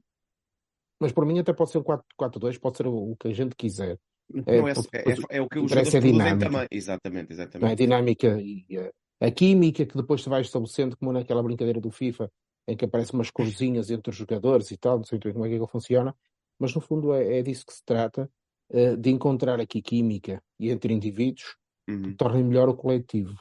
mas 1.00 1.12
por 1.12 1.26
mim 1.26 1.40
até 1.40 1.52
pode 1.52 1.72
ser 1.72 1.80
um 1.80 1.84
4-4-2, 1.84 2.60
pode 2.60 2.78
ser 2.78 2.86
o, 2.86 3.16
que 3.20 3.30
a 3.30 3.34
gente 3.34 3.56
quiser. 3.56 3.98
É, 4.46 4.62
não 4.62 4.68
é, 4.68 4.74
é, 4.74 5.12
é, 5.12 5.38
é 5.38 5.42
o 5.42 5.50
que 5.50 5.58
os 5.58 5.72
jogadores 5.72 5.90
produzem 5.90 6.38
também. 6.38 6.68
Exatamente, 6.70 7.34
exatamente. 7.34 7.72
A 7.72 7.76
dinâmica 7.76 8.40
e 8.40 8.66
a, 8.78 9.26
a, 9.26 9.32
química 9.32 9.84
que 9.84 9.98
depois 9.98 10.22
se 10.22 10.30
vai 10.30 10.42
estabelecendo, 10.42 10.96
como 10.96 11.12
naquela 11.12 11.42
brincadeira 11.42 11.82
do 11.82 11.90
FIFA, 11.90 12.30
em 12.68 12.76
que 12.76 12.86
aparecem 12.86 13.16
umas 13.16 13.32
corzinhas 13.32 13.90
entre 13.90 14.10
os 14.10 14.16
jogadores 14.16 14.72
e 14.72 14.78
tal, 14.78 14.98
não 14.98 15.04
sei 15.04 15.20
como 15.20 15.46
é 15.46 15.50
que 15.50 15.56
ele 15.56 15.68
funciona, 15.68 16.16
mas 16.60 16.74
no 16.74 16.82
fundo 16.82 17.14
é, 17.14 17.40
é 17.40 17.42
disso 17.44 17.66
que 17.66 17.74
se 17.74 17.84
trata, 17.86 18.30
uh, 18.72 18.98
de 18.98 19.10
encontrar 19.10 19.60
aqui 19.60 19.82
química 19.82 20.44
e 20.60 20.70
entre 20.70 20.94
indivíduos 20.94 21.56
uhum. 21.88 22.04
que 22.04 22.14
tornem 22.16 22.44
melhor 22.44 22.70
o 22.70 22.76
coletivo. 22.76 23.36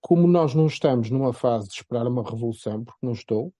Como 0.00 0.26
nós 0.26 0.54
não 0.54 0.66
estamos 0.66 1.10
numa 1.10 1.32
fase 1.32 1.68
de 1.68 1.74
esperar 1.74 2.06
uma 2.06 2.22
revolução, 2.22 2.84
porque 2.84 3.04
não 3.04 3.12
estou, 3.12 3.52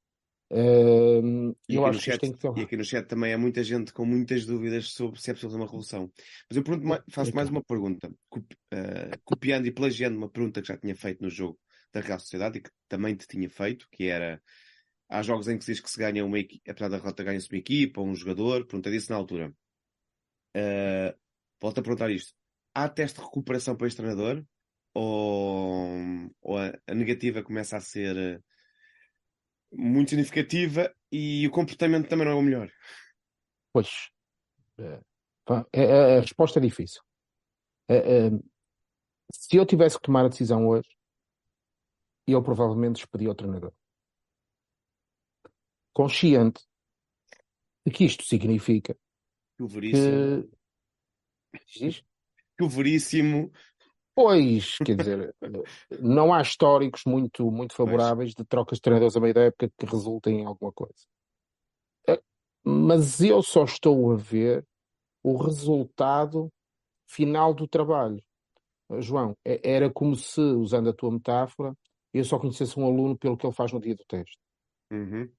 Uh, 0.53 1.57
eu 1.69 1.87
acho 1.87 2.01
chat, 2.01 2.15
que 2.15 2.19
tem 2.19 2.33
que. 2.33 2.61
E 2.61 2.65
aqui 2.65 2.77
no 2.77 2.85
chat 2.85 3.07
também 3.07 3.33
há 3.33 3.39
muita 3.39 3.63
gente 3.63 3.93
com 3.93 4.05
muitas 4.05 4.45
dúvidas 4.45 4.89
sobre 4.89 5.21
se 5.21 5.31
é 5.31 5.35
possível 5.35 5.57
uma 5.57 5.65
revolução. 5.65 6.11
Mas 6.49 6.57
eu 6.57 6.65
pergunto, 6.65 7.05
faço 7.09 7.33
mais 7.33 7.49
uma 7.49 7.63
pergunta, 7.63 8.09
uh, 8.35 9.21
copiando 9.25 9.67
e 9.67 9.71
plagiando 9.71 10.19
uma 10.19 10.29
pergunta 10.29 10.61
que 10.61 10.67
já 10.67 10.77
tinha 10.77 10.97
feito 10.97 11.23
no 11.23 11.31
jogo 11.31 11.57
da 11.93 12.01
Real 12.01 12.19
Sociedade 12.19 12.59
e 12.59 12.63
que 12.63 12.71
também 12.89 13.15
te 13.15 13.29
tinha 13.29 13.49
feito, 13.49 13.87
que 13.93 14.09
era 14.09 14.43
há 15.11 15.23
jogos 15.23 15.49
em 15.49 15.59
que 15.59 15.65
se 15.65 15.73
diz 15.73 15.81
que 15.81 15.91
se 15.91 15.99
ganha 15.99 16.25
uma 16.25 16.39
equipe, 16.39 16.71
apesar 16.71 16.89
da 16.89 16.97
derrota 16.97 17.25
ganha-se 17.25 17.51
uma 17.51 17.59
equipa 17.59 18.01
ou 18.01 18.07
um 18.07 18.15
jogador, 18.15 18.65
perguntei 18.67 18.95
isso 18.95 19.11
na 19.11 19.19
altura. 19.19 19.53
Uh, 20.57 21.19
volto 21.61 21.79
a 21.79 21.83
perguntar 21.83 22.11
isto. 22.11 22.33
Há 22.73 22.89
teste 22.89 23.19
de 23.19 23.25
recuperação 23.25 23.77
para 23.77 23.89
este 23.89 23.97
treinador? 23.97 24.45
Ou, 24.95 26.31
ou 26.41 26.59
a, 26.59 26.73
a 26.87 26.95
negativa 26.95 27.43
começa 27.43 27.77
a 27.77 27.81
ser 27.81 28.43
muito 29.73 30.11
significativa 30.11 30.95
e 31.13 31.47
o 31.47 31.51
comportamento 31.51 32.09
também 32.09 32.27
não 32.27 32.33
é 32.33 32.37
o 32.37 32.43
melhor. 32.43 32.71
Pois. 33.73 34.11
É, 34.79 35.01
é, 35.73 36.19
a 36.19 36.21
resposta 36.21 36.59
é 36.59 36.63
difícil. 36.63 37.03
É, 37.89 38.31
se 39.33 39.57
eu 39.57 39.67
tivesse 39.67 39.97
que 39.97 40.03
tomar 40.03 40.25
a 40.25 40.29
decisão 40.29 40.67
hoje, 40.67 40.89
eu 42.27 42.43
provavelmente 42.43 42.97
despedia 42.97 43.31
o 43.31 43.35
treinador. 43.35 43.73
Consciente 45.93 46.63
de 47.87 47.93
que 47.93 48.05
isto 48.05 48.25
significa 48.25 48.97
que 49.57 49.63
o 49.63 49.67
veríssimo, 49.67 50.51
que... 51.67 52.05
que 52.57 52.65
o 52.65 52.69
veríssimo 52.69 53.53
Pois, 54.15 54.77
quer 54.85 54.97
dizer, 54.97 55.35
não 55.99 56.35
há 56.35 56.43
históricos 56.43 57.03
muito, 57.07 57.51
muito 57.51 57.75
favoráveis 57.75 58.35
de 58.35 58.45
trocas 58.45 58.77
de 58.77 58.83
treinadores 58.83 59.17
a 59.17 59.21
meio 59.21 59.33
da 59.33 59.45
época 59.45 59.73
que 59.79 59.87
resultem 59.87 60.41
em 60.41 60.45
alguma 60.45 60.71
coisa. 60.73 61.07
É, 62.07 62.21
mas 62.63 63.23
eu 63.23 63.43
só 63.43 63.65
estou 63.65 64.13
a 64.13 64.17
ver 64.17 64.67
o 65.23 65.37
resultado 65.37 66.53
final 67.09 67.55
do 67.55 67.67
trabalho. 67.67 68.23
João, 68.99 69.37
é, 69.43 69.61
era 69.77 69.91
como 69.91 70.15
se, 70.17 70.41
usando 70.41 70.91
a 70.91 70.93
tua 70.93 71.13
metáfora, 71.13 71.75
eu 72.13 72.25
só 72.25 72.39
conhecesse 72.39 72.79
um 72.79 72.85
aluno 72.85 73.17
pelo 73.17 73.37
que 73.37 73.47
ele 73.47 73.55
faz 73.55 73.73
no 73.73 73.81
dia 73.81 73.95
do 73.95 74.05
teste. 74.05 74.39
Uhum. 74.91 75.31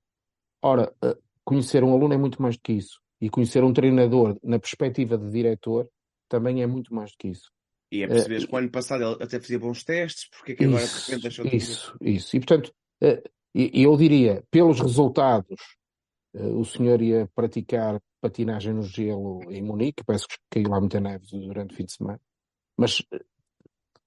Ora, 0.61 0.93
eh, 1.03 1.17
conhecer 1.43 1.83
um 1.83 1.93
aluno 1.93 2.13
é 2.13 2.17
muito 2.17 2.41
mais 2.41 2.55
do 2.55 2.61
que 2.61 2.73
isso. 2.73 2.99
E 3.19 3.29
conhecer 3.29 3.63
um 3.63 3.73
treinador 3.73 4.37
na 4.43 4.59
perspectiva 4.59 5.17
de 5.17 5.29
diretor 5.29 5.89
também 6.29 6.61
é 6.61 6.67
muito 6.67 6.93
mais 6.93 7.11
do 7.11 7.17
que 7.17 7.29
isso. 7.29 7.51
E 7.91 8.03
é 8.03 8.07
perceber 8.07 8.43
uh, 8.43 8.47
que 8.47 8.55
o 8.55 8.57
ano 8.57 8.71
passado 8.71 9.03
ele 9.03 9.23
até 9.23 9.39
fazia 9.39 9.59
bons 9.59 9.83
testes, 9.83 10.29
porque 10.29 10.53
é 10.53 10.55
que 10.55 10.65
agora 10.65 10.85
de 10.85 10.93
repente 10.93 11.21
deixou 11.21 11.45
de 11.45 11.55
Isso, 11.55 11.97
isso. 12.01 12.35
E 12.35 12.39
portanto, 12.39 12.73
uh, 13.03 13.29
eu 13.53 13.97
diria, 13.97 14.43
pelos 14.49 14.79
resultados, 14.79 15.57
o 16.33 16.63
senhor 16.63 17.01
ia 17.01 17.29
praticar 17.35 18.01
patinagem 18.21 18.73
no 18.73 18.83
gelo 18.83 19.41
em 19.51 19.61
Munique, 19.61 20.03
parece 20.05 20.27
que 20.27 20.37
caiu 20.49 20.69
lá 20.69 20.79
muita 20.79 21.01
neve 21.01 21.25
durante 21.31 21.73
o 21.73 21.75
fim 21.75 21.83
de 21.83 21.91
semana. 21.91 22.21
Mas, 22.77 23.03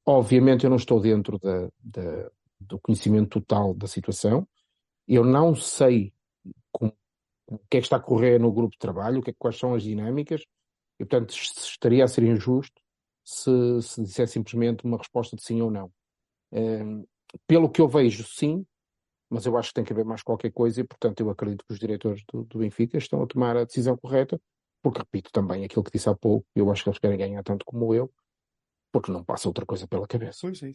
obviamente, 0.06 0.64
eu 0.64 0.70
não 0.70 0.76
estou 0.76 1.00
dentro 1.00 1.38
da, 1.38 1.68
da, 1.78 2.30
do 2.58 2.78
conhecimento 2.78 3.40
total 3.40 3.74
da 3.74 3.86
situação. 3.86 4.48
Eu 5.06 5.24
não 5.24 5.54
sei 5.54 6.14
como, 6.72 6.92
o 7.46 7.58
que 7.58 7.78
é 7.78 7.80
que 7.80 7.86
está 7.86 7.96
a 7.96 8.00
correr 8.00 8.38
no 8.38 8.52
grupo 8.52 8.72
de 8.72 8.78
trabalho, 8.78 9.20
o 9.20 9.22
que 9.22 9.30
é, 9.30 9.34
quais 9.38 9.58
são 9.58 9.74
as 9.74 9.82
dinâmicas, 9.82 10.42
e 10.98 11.04
portanto 11.04 11.34
estaria 11.34 12.04
a 12.04 12.08
ser 12.08 12.24
injusto 12.24 12.80
se, 13.24 13.50
se 13.82 14.02
disser 14.02 14.28
simplesmente 14.28 14.84
uma 14.84 14.98
resposta 14.98 15.36
de 15.36 15.42
sim 15.42 15.60
ou 15.60 15.70
não. 15.70 15.92
Um, 16.52 17.04
pelo 17.46 17.70
que 17.70 17.80
eu 17.80 17.88
vejo, 17.88 18.24
sim, 18.24 18.64
mas 19.28 19.46
eu 19.46 19.56
acho 19.56 19.70
que 19.70 19.74
tem 19.74 19.84
que 19.84 19.92
haver 19.92 20.04
mais 20.04 20.22
qualquer 20.22 20.52
coisa 20.52 20.80
e, 20.80 20.84
portanto, 20.84 21.20
eu 21.20 21.30
acredito 21.30 21.64
que 21.66 21.72
os 21.72 21.78
diretores 21.78 22.22
do, 22.32 22.44
do 22.44 22.58
Benfica 22.58 22.96
estão 22.98 23.22
a 23.22 23.26
tomar 23.26 23.56
a 23.56 23.64
decisão 23.64 23.96
correta, 23.96 24.40
porque, 24.82 25.00
repito 25.00 25.30
também 25.32 25.64
aquilo 25.64 25.82
que 25.82 25.90
disse 25.90 26.08
há 26.08 26.14
pouco, 26.14 26.46
eu 26.54 26.70
acho 26.70 26.84
que 26.84 26.88
eles 26.90 26.98
querem 26.98 27.18
ganhar 27.18 27.42
tanto 27.42 27.64
como 27.64 27.92
eu, 27.94 28.12
porque 28.92 29.10
não 29.10 29.24
passa 29.24 29.48
outra 29.48 29.66
coisa 29.66 29.88
pela 29.88 30.06
cabeça. 30.06 30.38
Pois 30.42 30.62
é. 30.62 30.74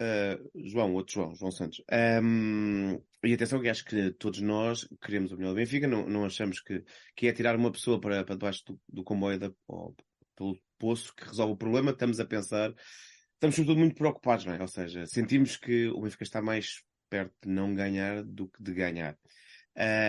Uh, 0.00 0.50
João, 0.68 0.92
outro 0.94 1.14
João, 1.14 1.34
João 1.36 1.50
Santos. 1.52 1.82
Um, 2.22 3.00
e 3.22 3.32
atenção 3.32 3.60
que 3.60 3.68
acho 3.68 3.84
que 3.84 4.10
todos 4.12 4.40
nós 4.40 4.88
queremos 5.00 5.30
o 5.30 5.36
melhor 5.36 5.50
do 5.50 5.56
Benfica, 5.56 5.86
não, 5.86 6.08
não 6.08 6.24
achamos 6.24 6.60
que, 6.60 6.84
que 7.14 7.28
é 7.28 7.32
tirar 7.32 7.56
uma 7.56 7.70
pessoa 7.70 8.00
para, 8.00 8.24
para 8.24 8.34
debaixo 8.34 8.64
do, 8.66 8.80
do 8.88 9.04
comboio 9.04 9.38
da, 9.38 9.52
ou 9.68 9.94
pelo 10.36 10.58
poço 10.78 11.14
que 11.14 11.24
resolve 11.24 11.52
o 11.52 11.56
problema, 11.56 11.92
estamos 11.92 12.18
a 12.18 12.24
pensar, 12.24 12.74
estamos 13.34 13.54
sobretudo 13.54 13.78
muito 13.78 13.94
preocupados, 13.94 14.44
não 14.44 14.54
é? 14.54 14.60
Ou 14.60 14.68
seja, 14.68 15.06
sentimos 15.06 15.56
que 15.56 15.88
o 15.88 16.00
Benfica 16.00 16.24
está 16.24 16.42
mais 16.42 16.82
perto 17.08 17.32
de 17.44 17.48
não 17.48 17.74
ganhar 17.74 18.24
do 18.24 18.48
que 18.48 18.62
de 18.62 18.74
ganhar. 18.74 19.16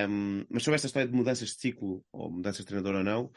Um, 0.10 0.46
mas 0.50 0.64
sobre 0.64 0.76
esta 0.76 0.88
história 0.88 1.08
de 1.08 1.16
mudanças 1.16 1.50
de 1.50 1.60
ciclo, 1.60 2.04
ou 2.12 2.32
mudanças 2.32 2.62
de 2.62 2.66
treinador 2.66 2.96
ou 2.96 3.04
não, 3.04 3.32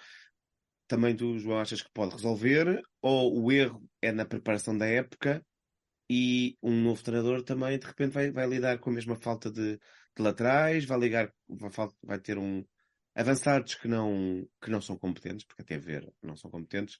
também 0.87 1.15
tu, 1.15 1.39
João, 1.39 1.61
achas 1.61 1.83
que 1.83 1.93
pode 1.93 2.15
resolver? 2.15 2.81
Ou 3.03 3.45
o 3.45 3.53
erro 3.53 3.83
é 4.01 4.11
na 4.11 4.25
preparação 4.25 4.77
da 4.77 4.87
época 4.87 5.45
e 6.09 6.57
um 6.63 6.83
novo 6.83 7.03
treinador 7.03 7.43
também 7.43 7.79
de 7.79 7.87
repente 7.87 8.13
vai, 8.13 8.31
vai 8.31 8.47
lidar 8.47 8.79
com 8.79 8.91
a 8.91 8.93
mesma 8.93 9.17
falta 9.17 9.51
de, 9.51 9.77
de 9.77 10.23
laterais, 10.23 10.85
vai 10.85 10.99
ligar, 10.99 11.33
vai, 11.49 11.71
vai, 12.03 12.19
ter 12.19 12.39
um 12.39 12.65
avançados 13.15 13.75
que 13.75 13.89
não, 13.89 14.49
que 14.61 14.71
não 14.71 14.81
são 14.81 14.97
competentes, 14.97 15.45
porque 15.45 15.63
até 15.63 15.77
ver 15.77 16.13
não 16.23 16.37
são 16.37 16.51
competentes. 16.51 16.99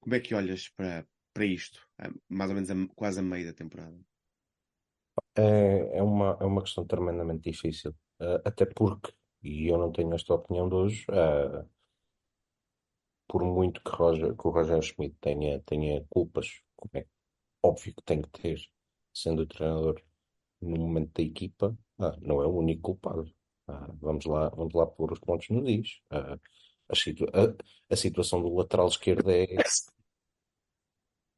Como 0.00 0.14
é 0.14 0.20
que 0.20 0.34
olhas 0.34 0.68
para, 0.68 1.06
para 1.32 1.44
isto? 1.44 1.80
Mais 2.28 2.50
ou 2.50 2.54
menos 2.54 2.70
a, 2.70 2.94
quase 2.94 3.20
a 3.20 3.22
meio 3.22 3.46
da 3.46 3.52
temporada. 3.52 3.98
É, 5.34 5.98
é, 5.98 6.02
uma, 6.02 6.36
é 6.40 6.44
uma 6.44 6.62
questão 6.62 6.86
tremendamente 6.86 7.50
difícil. 7.50 7.90
Uh, 8.20 8.40
até 8.44 8.64
porque, 8.64 9.12
e 9.42 9.70
eu 9.70 9.76
não 9.76 9.90
tenho 9.90 10.14
esta 10.14 10.34
opinião 10.34 10.68
de 10.68 10.74
hoje, 10.74 11.04
uh, 11.10 11.68
por 13.28 13.44
muito 13.44 13.82
que, 13.82 13.90
Roger, 13.90 14.34
que 14.34 14.46
o 14.46 14.50
Roger 14.50 14.80
Schmidt 14.82 15.16
tenha, 15.20 15.60
tenha 15.62 16.04
culpas, 16.08 16.46
como 16.76 16.90
é 16.94 17.06
óbvio 17.68 17.94
que 17.94 18.02
tem 18.02 18.22
que 18.22 18.30
ter, 18.30 18.60
sendo 19.12 19.42
o 19.42 19.46
treinador 19.46 20.00
no 20.60 20.78
momento 20.78 21.12
da 21.14 21.22
equipa, 21.22 21.76
ah, 21.98 22.16
não 22.20 22.42
é 22.42 22.46
o 22.46 22.56
único 22.58 22.82
culpado. 22.82 23.32
Ah, 23.68 23.88
vamos 24.00 24.24
lá, 24.26 24.48
vamos 24.50 24.74
lá 24.74 24.86
pôr 24.86 25.12
os 25.12 25.20
pontos 25.20 25.48
no 25.50 25.68
is. 25.68 26.00
Ah, 26.10 26.38
a, 26.88 26.94
situa 26.94 27.28
a, 27.34 27.92
a, 27.92 27.96
situação 27.96 28.40
do 28.42 28.54
lateral 28.54 28.88
esquerdo 28.88 29.30
é 29.30 29.46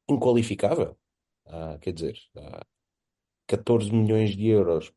inqualificável. 0.08 0.96
Ah, 1.46 1.78
quer 1.80 1.92
dizer, 1.92 2.18
14 3.46 3.90
milhões 3.92 4.36
de 4.36 4.48
euros 4.48 4.92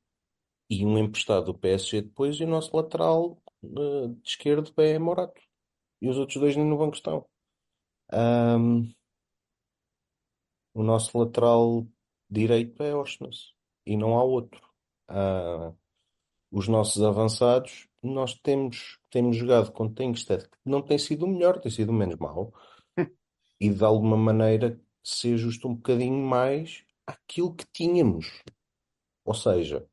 e 0.69 0.85
um 0.85 0.97
emprestado 0.97 1.45
do 1.47 1.57
PSG 1.57 2.01
depois 2.01 2.37
e 2.39 2.43
o 2.43 2.47
nosso 2.47 2.75
lateral 2.75 3.41
de 3.63 4.19
esquerdo 4.25 4.73
é 4.77 4.99
Morato. 4.99 5.41
E 6.01 6.09
os 6.09 6.17
outros 6.17 6.37
dois 6.37 6.55
nem 6.55 6.65
no 6.65 6.77
banco 6.77 6.95
estão. 6.95 7.25
Um, 8.13 8.91
o 10.73 10.83
nosso 10.83 11.17
lateral 11.17 11.85
direito 12.29 12.81
é 12.83 12.95
Oshness 12.95 13.53
e 13.85 13.97
não 13.97 14.17
há 14.17 14.23
outro. 14.23 14.61
Uh, 15.09 15.75
os 16.51 16.67
nossos 16.67 17.01
avançados, 17.01 17.87
nós 18.03 18.33
temos, 18.33 18.99
temos 19.09 19.37
jogado 19.37 19.71
com 19.71 19.91
Tengsted, 19.91 20.43
que 20.49 20.57
não 20.65 20.81
tem 20.81 20.97
sido 20.97 21.25
o 21.25 21.27
melhor, 21.27 21.59
tem 21.59 21.71
sido 21.71 21.89
o 21.89 21.93
menos 21.93 22.17
mau, 22.17 22.53
e 23.59 23.69
de 23.69 23.83
alguma 23.83 24.17
maneira 24.17 24.79
se 25.03 25.33
ajusta 25.33 25.67
um 25.67 25.75
bocadinho 25.75 26.25
mais 26.25 26.83
àquilo 27.07 27.55
que 27.55 27.65
tínhamos. 27.71 28.43
Ou 29.23 29.33
seja, 29.33 29.87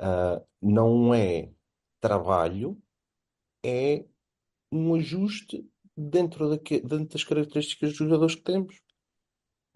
uh, 0.00 0.44
não 0.60 1.14
é 1.14 1.50
trabalho, 2.00 2.80
é 3.64 4.04
um 4.72 4.94
ajuste 4.94 5.68
dentro, 5.96 6.48
daqui, 6.48 6.80
dentro 6.80 7.08
das 7.08 7.24
características 7.24 7.90
dos 7.90 7.98
jogadores 7.98 8.34
que 8.34 8.42
temos. 8.42 8.80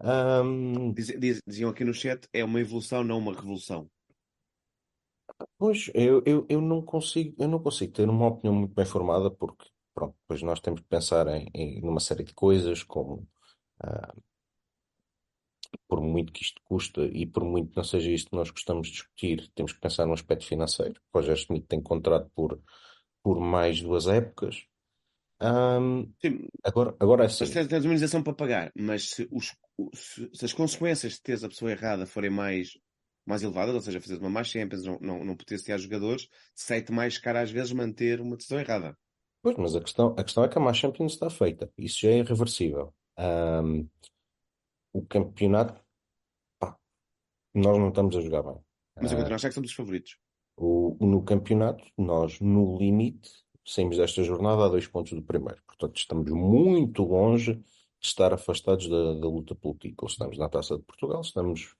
Um... 0.01 0.93
Diz, 0.93 1.41
diziam 1.45 1.69
aqui 1.69 1.83
no 1.83 1.93
chat, 1.93 2.27
é 2.33 2.43
uma 2.43 2.59
evolução, 2.59 3.03
não 3.03 3.17
uma 3.17 3.33
revolução. 3.33 3.89
Pois, 5.57 5.89
eu, 5.93 6.21
eu, 6.25 6.45
eu 6.49 6.61
não 6.61 6.81
consigo, 6.81 7.35
eu 7.39 7.47
não 7.47 7.59
consigo 7.59 7.93
ter 7.93 8.07
uma 8.09 8.27
opinião 8.27 8.55
muito 8.55 8.73
bem 8.73 8.85
formada 8.85 9.29
porque, 9.31 9.65
pronto, 9.93 10.15
depois 10.21 10.41
nós 10.41 10.59
temos 10.59 10.81
que 10.81 10.87
pensar 10.87 11.27
em, 11.27 11.49
em 11.53 11.81
numa 11.81 11.99
série 11.99 12.23
de 12.23 12.33
coisas 12.33 12.83
como 12.83 13.27
ah, 13.81 14.13
por 15.87 16.01
muito 16.01 16.31
que 16.31 16.43
isto 16.43 16.61
custa 16.63 17.01
e 17.05 17.25
por 17.25 17.43
muito 17.43 17.71
que 17.71 17.77
não 17.77 17.83
seja 17.83 18.09
isto 18.11 18.29
que 18.29 18.35
nós 18.35 18.49
gostamos 18.49 18.87
de 18.87 18.93
discutir, 18.93 19.49
temos 19.55 19.73
que 19.73 19.79
pensar 19.79 20.05
no 20.05 20.13
aspecto 20.13 20.45
financeiro. 20.45 20.99
O 21.13 21.17
Roger 21.17 21.35
Schmidt 21.35 21.67
tem 21.67 21.81
contrato 21.81 22.29
por, 22.35 22.59
por 23.23 23.39
mais 23.39 23.81
duas 23.81 24.07
épocas. 24.07 24.65
Sim, 26.21 26.47
agora, 26.63 26.95
agora 26.99 27.23
é 27.23 27.25
assim. 27.25 27.45
tens 27.45 27.67
uma 27.67 27.77
indenização 27.77 28.23
para 28.23 28.33
pagar, 28.33 28.71
mas 28.75 29.09
se, 29.09 29.27
os, 29.31 29.53
se, 29.93 30.29
se 30.33 30.45
as 30.45 30.53
consequências 30.53 31.13
de 31.13 31.21
teres 31.21 31.43
a 31.43 31.49
pessoa 31.49 31.71
errada 31.71 32.05
forem 32.05 32.29
mais, 32.29 32.69
mais 33.25 33.43
elevadas, 33.43 33.75
ou 33.75 33.81
seja, 33.81 33.99
fazeres 33.99 34.21
uma 34.21 34.29
má 34.29 34.43
Champions, 34.43 34.85
não, 34.85 34.97
não, 35.01 35.25
não 35.25 35.35
potenciar 35.35 35.77
jogadores, 35.77 36.27
sai-te 36.55 36.91
mais 36.91 37.17
caro 37.17 37.39
às 37.39 37.51
vezes 37.51 37.73
manter 37.73 38.21
uma 38.21 38.37
decisão 38.37 38.59
errada. 38.59 38.97
Pois, 39.41 39.57
mas 39.57 39.75
a 39.75 39.81
questão, 39.81 40.15
a 40.17 40.23
questão 40.23 40.43
é 40.43 40.49
que 40.49 40.57
a 40.57 40.61
má 40.61 40.73
Champions 40.73 41.13
está 41.13 41.29
feita. 41.29 41.71
Isso 41.77 41.99
já 42.01 42.09
é 42.09 42.17
irreversível. 42.19 42.93
Um, 43.19 43.87
o 44.91 45.05
campeonato, 45.05 45.79
pá, 46.57 46.75
nós 47.53 47.77
não 47.77 47.89
estamos 47.89 48.15
a 48.15 48.21
jogar 48.21 48.41
bem. 48.41 48.59
Mas 48.99 49.11
eu 49.11 49.17
continuo 49.17 49.33
a 49.33 49.35
achar 49.35 49.49
que 49.49 49.53
somos 49.53 49.69
os 49.69 49.75
favoritos. 49.75 50.17
O, 50.57 50.97
no 51.01 51.23
campeonato, 51.23 51.85
nós, 51.97 52.39
no 52.39 52.77
limite, 52.77 53.44
saímos 53.65 53.97
desta 53.97 54.23
jornada 54.23 54.65
a 54.65 54.69
dois 54.69 54.87
pontos 54.87 55.13
do 55.13 55.21
primeiro. 55.21 55.61
Portanto, 55.65 55.97
estamos 55.97 56.31
muito 56.31 57.03
longe 57.03 57.55
de 57.55 57.63
estar 58.01 58.31
afastados 58.31 58.87
da, 58.87 59.15
da 59.15 59.27
luta 59.27 59.55
pelo 59.55 59.73
título. 59.73 60.09
Estamos 60.09 60.37
na 60.37 60.47
Taça 60.47 60.77
de 60.77 60.83
Portugal, 60.83 61.21
estamos 61.21 61.75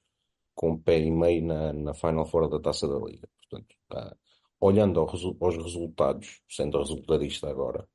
com 0.56 0.72
um 0.72 0.78
pé 0.78 1.00
e 1.00 1.12
meio 1.12 1.46
na, 1.46 1.74
na 1.74 1.94
Final 1.94 2.26
Four 2.26 2.50
da 2.50 2.60
Taça 2.60 2.88
da 2.88 2.98
Liga. 2.98 3.30
Portanto, 3.38 3.76
uh, 3.94 4.16
olhando 4.60 5.00
ao, 5.00 5.08
aos 5.08 5.58
resultados, 5.58 6.42
sendo 6.50 6.80
resultadista 6.80 7.50
agora, 7.50 7.88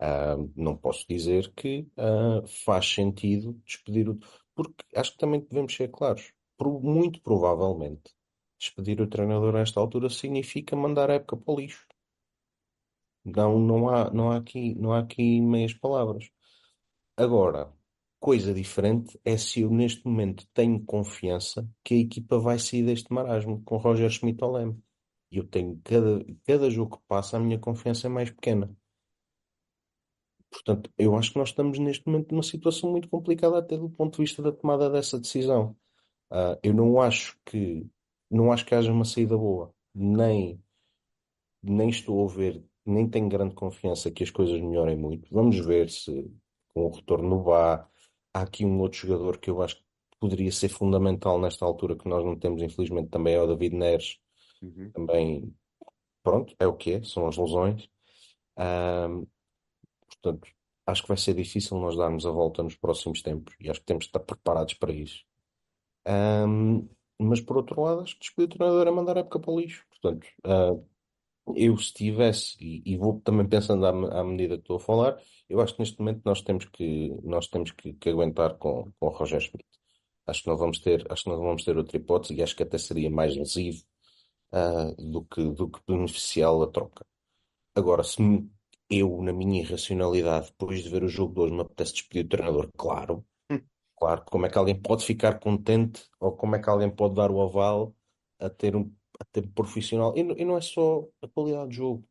uh, 0.00 0.52
não 0.54 0.76
posso 0.76 1.06
dizer 1.08 1.52
que 1.54 1.88
uh, 1.96 2.46
faz 2.46 2.92
sentido 2.92 3.54
despedir 3.64 4.10
o. 4.10 4.18
Porque 4.54 4.84
acho 4.94 5.12
que 5.12 5.18
também 5.18 5.40
devemos 5.40 5.74
ser 5.74 5.88
claros. 5.88 6.32
Por, 6.56 6.82
muito 6.82 7.22
provavelmente, 7.22 8.12
despedir 8.58 9.00
o 9.00 9.06
treinador 9.06 9.52
nesta 9.54 9.78
altura 9.80 10.10
significa 10.10 10.74
mandar 10.74 11.10
a 11.10 11.14
época 11.14 11.36
para 11.36 11.54
o 11.54 11.56
lixo. 11.56 11.86
Não, 13.34 13.58
não 13.58 13.88
há, 13.88 14.10
não 14.12 14.30
há 14.30 14.36
aqui, 14.38 14.74
não 14.74 14.92
há 14.92 15.00
aqui 15.00 15.40
meias 15.40 15.74
palavras. 15.74 16.30
Agora, 17.16 17.72
coisa 18.20 18.54
diferente 18.54 19.18
é 19.24 19.36
se 19.36 19.62
eu 19.62 19.70
neste 19.70 20.04
momento 20.06 20.46
tenho 20.54 20.84
confiança 20.84 21.68
que 21.84 21.94
a 21.94 21.98
equipa 21.98 22.38
vai 22.38 22.58
sair 22.58 22.84
deste 22.84 23.12
marasmo 23.12 23.62
com 23.64 23.76
Roger 23.76 24.10
Schmidt 24.10 24.42
ao 24.42 24.52
leme. 24.52 24.82
E 25.30 25.38
eu 25.38 25.46
tenho 25.46 25.80
cada, 25.84 26.24
cada 26.46 26.70
jogo 26.70 26.96
que 26.98 27.04
passa 27.06 27.36
a 27.36 27.40
minha 27.40 27.58
confiança 27.58 28.06
é 28.06 28.10
mais 28.10 28.30
pequena. 28.30 28.74
Portanto, 30.50 30.90
eu 30.96 31.16
acho 31.16 31.32
que 31.32 31.38
nós 31.38 31.50
estamos 31.50 31.78
neste 31.78 32.06
momento 32.06 32.32
numa 32.32 32.42
situação 32.42 32.90
muito 32.90 33.08
complicada 33.08 33.58
até 33.58 33.76
do 33.76 33.90
ponto 33.90 34.16
de 34.16 34.22
vista 34.22 34.42
da 34.42 34.52
tomada 34.52 34.88
dessa 34.90 35.18
decisão. 35.18 35.76
Uh, 36.30 36.58
eu 36.62 36.74
não 36.74 37.00
acho 37.00 37.38
que 37.44 37.86
não 38.30 38.52
acho 38.52 38.64
que 38.66 38.74
haja 38.74 38.92
uma 38.92 39.04
saída 39.04 39.36
boa, 39.36 39.74
nem 39.94 40.62
nem 41.62 41.88
estou 41.88 42.24
a 42.24 42.32
ver 42.32 42.64
nem 42.90 43.08
tenho 43.08 43.28
grande 43.28 43.54
confiança 43.54 44.10
que 44.10 44.22
as 44.22 44.30
coisas 44.30 44.60
melhorem 44.60 44.96
muito. 44.96 45.28
Vamos 45.32 45.58
ver 45.58 45.90
se, 45.90 46.30
com 46.72 46.86
o 46.86 46.90
retorno 46.90 47.28
no 47.28 47.42
Bá. 47.42 47.88
Há 48.32 48.42
aqui 48.42 48.64
um 48.64 48.80
outro 48.80 48.98
jogador 48.98 49.38
que 49.38 49.50
eu 49.50 49.62
acho 49.62 49.76
que 49.76 49.82
poderia 50.20 50.50
ser 50.52 50.68
fundamental 50.68 51.40
nesta 51.40 51.64
altura, 51.64 51.96
que 51.96 52.08
nós 52.08 52.24
não 52.24 52.36
temos, 52.38 52.62
infelizmente, 52.62 53.08
também 53.08 53.34
é 53.34 53.42
o 53.42 53.46
David 53.46 53.74
Neres. 53.76 54.18
Uhum. 54.62 54.90
Também, 54.92 55.54
pronto, 56.22 56.54
é 56.58 56.66
o 56.66 56.74
que 56.74 56.94
é, 56.94 57.02
são 57.02 57.26
as 57.26 57.36
lesões. 57.36 57.88
Ahm, 58.56 59.24
portanto, 60.06 60.48
acho 60.86 61.02
que 61.02 61.08
vai 61.08 61.16
ser 61.16 61.34
difícil 61.34 61.78
nós 61.78 61.96
darmos 61.96 62.26
a 62.26 62.30
volta 62.30 62.62
nos 62.62 62.76
próximos 62.76 63.22
tempos 63.22 63.54
e 63.60 63.70
acho 63.70 63.80
que 63.80 63.86
temos 63.86 64.04
de 64.04 64.08
estar 64.08 64.20
preparados 64.20 64.74
para 64.74 64.92
isso. 64.92 65.24
Ahm, 66.06 66.88
mas 67.18 67.40
por 67.40 67.56
outro 67.56 67.80
lado, 67.82 68.02
acho 68.02 68.14
que 68.14 68.20
despedir 68.20 68.46
o 68.46 68.56
treinador 68.56 68.86
é 68.86 68.90
mandar 68.90 69.16
a 69.16 69.20
época 69.20 69.40
para 69.40 69.50
o 69.50 69.60
lixo. 69.60 69.84
Portanto, 69.90 70.26
ah, 70.44 70.76
eu 71.56 71.76
se 71.78 71.92
tivesse, 71.92 72.56
e, 72.60 72.82
e 72.84 72.96
vou 72.96 73.20
também 73.20 73.48
pensando 73.48 73.86
à, 73.86 74.20
à 74.20 74.24
medida 74.24 74.56
que 74.56 74.62
estou 74.62 74.76
a 74.76 74.80
falar, 74.80 75.16
eu 75.48 75.60
acho 75.60 75.74
que 75.74 75.80
neste 75.80 75.98
momento 75.98 76.22
nós 76.24 76.42
temos 76.42 76.64
que, 76.66 77.10
nós 77.22 77.46
temos 77.48 77.70
que, 77.72 77.92
que 77.94 78.08
aguentar 78.10 78.56
com, 78.58 78.90
com 78.98 79.06
o 79.06 79.10
Roger 79.10 79.40
Schmidt. 79.40 79.66
Acho 80.26 80.42
que 80.42 80.48
não 80.48 80.56
vamos 80.56 80.80
ter, 80.80 81.06
acho 81.12 81.24
que 81.24 81.30
não 81.30 81.38
vamos 81.40 81.64
ter 81.64 81.76
outra 81.76 81.96
hipótese 81.96 82.34
e 82.34 82.42
acho 82.42 82.56
que 82.56 82.62
até 82.62 82.78
seria 82.78 83.10
mais 83.10 83.36
lesivo, 83.36 83.82
ah, 84.52 84.92
do 84.98 85.24
que, 85.24 85.42
do 85.52 85.68
que 85.70 85.80
beneficiá-lo 85.86 86.62
a 86.64 86.68
troca. 86.70 87.06
Agora, 87.74 88.02
se 88.04 88.20
me- 88.22 88.50
eu, 88.90 89.22
na 89.22 89.32
minha 89.32 89.60
irracionalidade, 89.62 90.46
depois 90.48 90.82
de 90.82 90.88
ver 90.88 91.04
o 91.04 91.08
jogo 91.08 91.34
de 91.34 91.40
hoje, 91.40 91.54
me 91.54 91.60
apetece 91.62 91.92
despedir 91.94 92.24
o 92.26 92.28
treinador, 92.28 92.70
claro, 92.76 93.24
Hum. 93.50 93.60
claro, 93.96 94.24
como 94.30 94.46
é 94.46 94.50
que 94.50 94.58
alguém 94.58 94.80
pode 94.80 95.04
ficar 95.04 95.38
contente 95.40 96.04
ou 96.20 96.32
como 96.36 96.56
é 96.56 96.60
que 96.62 96.68
alguém 96.70 96.90
pode 96.90 97.14
dar 97.14 97.30
o 97.30 97.40
aval 97.42 97.94
a 98.38 98.50
ter 98.50 98.76
um, 98.76 98.92
um 99.36 99.50
profissional? 99.52 100.14
E, 100.16 100.22
não- 100.22 100.36
e 100.36 100.44
não 100.44 100.56
é 100.56 100.60
só 100.60 101.06
a 101.22 101.28
qualidade 101.28 101.68
do 101.68 101.74
jogo, 101.74 102.08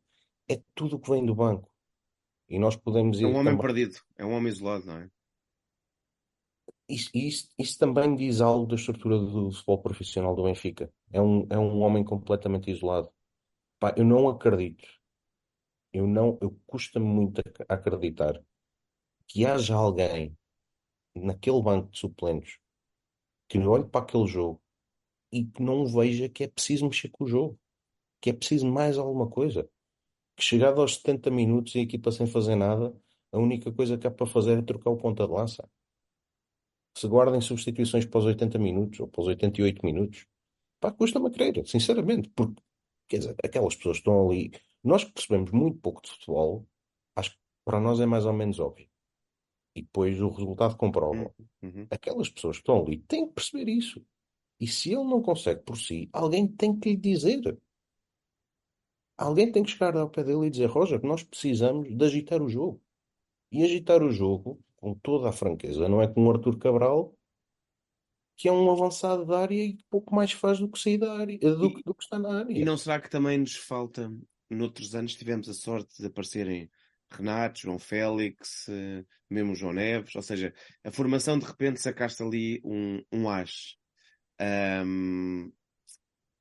é 0.48 0.62
tudo 0.74 0.96
o 0.96 1.00
que 1.00 1.10
vem 1.10 1.24
do 1.24 1.34
banco. 1.34 1.70
E 2.48 2.58
nós 2.58 2.76
podemos 2.76 3.20
É 3.20 3.26
um 3.26 3.30
ir 3.30 3.34
homem 3.36 3.44
também. 3.44 3.58
perdido, 3.58 3.96
é 4.16 4.24
um 4.24 4.32
homem 4.32 4.52
isolado, 4.52 4.86
não 4.86 4.98
é? 4.98 5.10
Isso, 6.88 7.10
isso, 7.14 7.48
isso 7.58 7.78
também 7.78 8.14
diz 8.16 8.40
algo 8.40 8.66
da 8.66 8.74
estrutura 8.74 9.18
do 9.18 9.50
futebol 9.52 9.82
profissional 9.82 10.34
do 10.34 10.44
Benfica. 10.44 10.90
É 11.12 11.20
um, 11.20 11.46
é 11.50 11.58
um 11.58 11.80
homem 11.80 12.02
completamente 12.04 12.70
isolado. 12.70 13.10
Pá, 13.80 13.94
eu 13.96 14.04
não 14.04 14.28
acredito, 14.28 14.86
eu 15.92 16.06
não, 16.06 16.38
eu 16.40 16.58
custa-me 16.66 17.06
muito 17.06 17.40
ac- 17.40 17.64
acreditar 17.68 18.42
que 19.28 19.46
haja 19.46 19.74
alguém 19.76 20.36
naquele 21.14 21.62
banco 21.62 21.90
de 21.90 21.98
suplentes 21.98 22.58
que 23.48 23.58
olhe 23.58 23.86
para 23.88 24.02
aquele 24.04 24.26
jogo 24.26 24.62
e 25.32 25.44
que 25.44 25.62
não 25.62 25.86
veja 25.86 26.28
que 26.28 26.44
é 26.44 26.48
preciso 26.48 26.86
mexer 26.86 27.08
com 27.08 27.24
o 27.24 27.26
jogo, 27.26 27.58
que 28.20 28.30
é 28.30 28.32
preciso 28.32 28.66
mais 28.66 28.98
alguma 28.98 29.28
coisa. 29.28 29.68
Que 30.36 30.42
chegado 30.42 30.80
aos 30.80 30.96
70 30.96 31.30
minutos 31.30 31.74
e 31.74 31.80
a 31.80 31.82
equipa 31.82 32.10
sem 32.10 32.26
fazer 32.26 32.54
nada, 32.54 32.94
a 33.32 33.38
única 33.38 33.72
coisa 33.72 33.98
que 33.98 34.06
há 34.06 34.10
para 34.10 34.26
fazer 34.26 34.58
é 34.58 34.62
trocar 34.62 34.90
o 34.90 34.96
ponta 34.96 35.26
de 35.26 35.32
lança. 35.32 35.68
Se 36.96 37.06
guardem 37.06 37.40
substituições 37.40 38.06
para 38.06 38.18
os 38.18 38.24
80 38.24 38.58
minutos 38.58 39.00
ou 39.00 39.08
para 39.08 39.20
os 39.20 39.28
88 39.28 39.84
minutos, 39.84 40.26
pá, 40.80 40.90
custa-me 40.90 41.28
a 41.28 41.30
crer, 41.30 41.66
sinceramente, 41.66 42.30
porque, 42.34 42.62
quer 43.08 43.18
dizer, 43.18 43.36
aquelas 43.44 43.76
pessoas 43.76 43.98
que 43.98 44.00
estão 44.00 44.28
ali, 44.28 44.50
nós 44.82 45.04
que 45.04 45.12
percebemos 45.12 45.50
muito 45.52 45.78
pouco 45.78 46.02
de 46.02 46.10
futebol, 46.10 46.66
acho 47.14 47.32
que 47.32 47.38
para 47.64 47.80
nós 47.80 48.00
é 48.00 48.06
mais 48.06 48.24
ou 48.24 48.32
menos 48.32 48.58
óbvio. 48.58 48.88
E 49.76 49.82
depois 49.82 50.20
o 50.20 50.28
resultado 50.28 50.76
comprova. 50.76 51.32
Hum, 51.38 51.68
uhum. 51.68 51.86
Aquelas 51.90 52.28
pessoas 52.28 52.56
que 52.56 52.62
estão 52.62 52.82
ali 52.82 52.98
têm 52.98 53.28
que 53.28 53.34
perceber 53.34 53.70
isso. 53.70 54.04
E 54.60 54.66
se 54.66 54.90
ele 54.92 55.04
não 55.04 55.22
consegue 55.22 55.62
por 55.62 55.76
si, 55.76 56.08
alguém 56.12 56.46
tem 56.48 56.78
que 56.78 56.90
lhe 56.90 56.96
dizer. 56.96 57.56
Alguém 59.16 59.50
tem 59.50 59.62
que 59.64 59.70
chegar 59.70 59.96
ao 59.96 60.10
pé 60.10 60.22
dele 60.22 60.46
e 60.46 60.50
dizer, 60.50 60.66
Roger, 60.66 61.00
nós 61.02 61.22
precisamos 61.22 61.88
de 61.96 62.04
agitar 62.04 62.40
o 62.42 62.48
jogo. 62.48 62.82
E 63.50 63.64
agitar 63.64 64.02
o 64.02 64.10
jogo, 64.10 64.60
com 64.76 64.94
toda 64.94 65.28
a 65.28 65.32
franqueza, 65.32 65.88
não 65.88 66.00
é 66.02 66.06
com 66.06 66.24
o 66.26 66.30
Arthur 66.30 66.58
Cabral, 66.58 67.16
que 68.36 68.46
é 68.48 68.52
um 68.52 68.70
avançado 68.70 69.24
da 69.24 69.40
área 69.40 69.64
e 69.64 69.78
pouco 69.90 70.14
mais 70.14 70.30
faz 70.32 70.60
do 70.60 70.68
que 70.68 70.78
sair 70.78 70.98
da 70.98 71.12
área, 71.18 71.38
do, 71.38 71.66
E- 71.66 71.74
que- 71.74 71.82
do 71.82 71.94
que 71.94 72.04
está 72.04 72.18
na 72.18 72.28
E 72.28 72.32
área. 72.42 72.64
não 72.64 72.76
será 72.76 73.00
que 73.00 73.10
também 73.10 73.38
nos 73.38 73.56
falta, 73.56 74.12
noutros 74.50 74.94
anos 74.94 75.14
tivemos 75.16 75.48
a 75.48 75.54
sorte 75.54 76.00
de 76.00 76.06
aparecerem 76.06 76.70
Renato, 77.10 77.60
João 77.60 77.78
Félix, 77.78 78.68
eh, 78.68 79.04
mesmo 79.30 79.54
João 79.54 79.72
Neves, 79.72 80.14
ou 80.14 80.22
seja, 80.22 80.54
a 80.84 80.90
formação 80.92 81.38
de 81.38 81.46
repente 81.46 81.80
sacaste 81.80 82.22
ali 82.22 82.60
um, 82.62 83.02
um 83.10 83.28
as. 83.30 83.77
Ahm, 84.40 85.50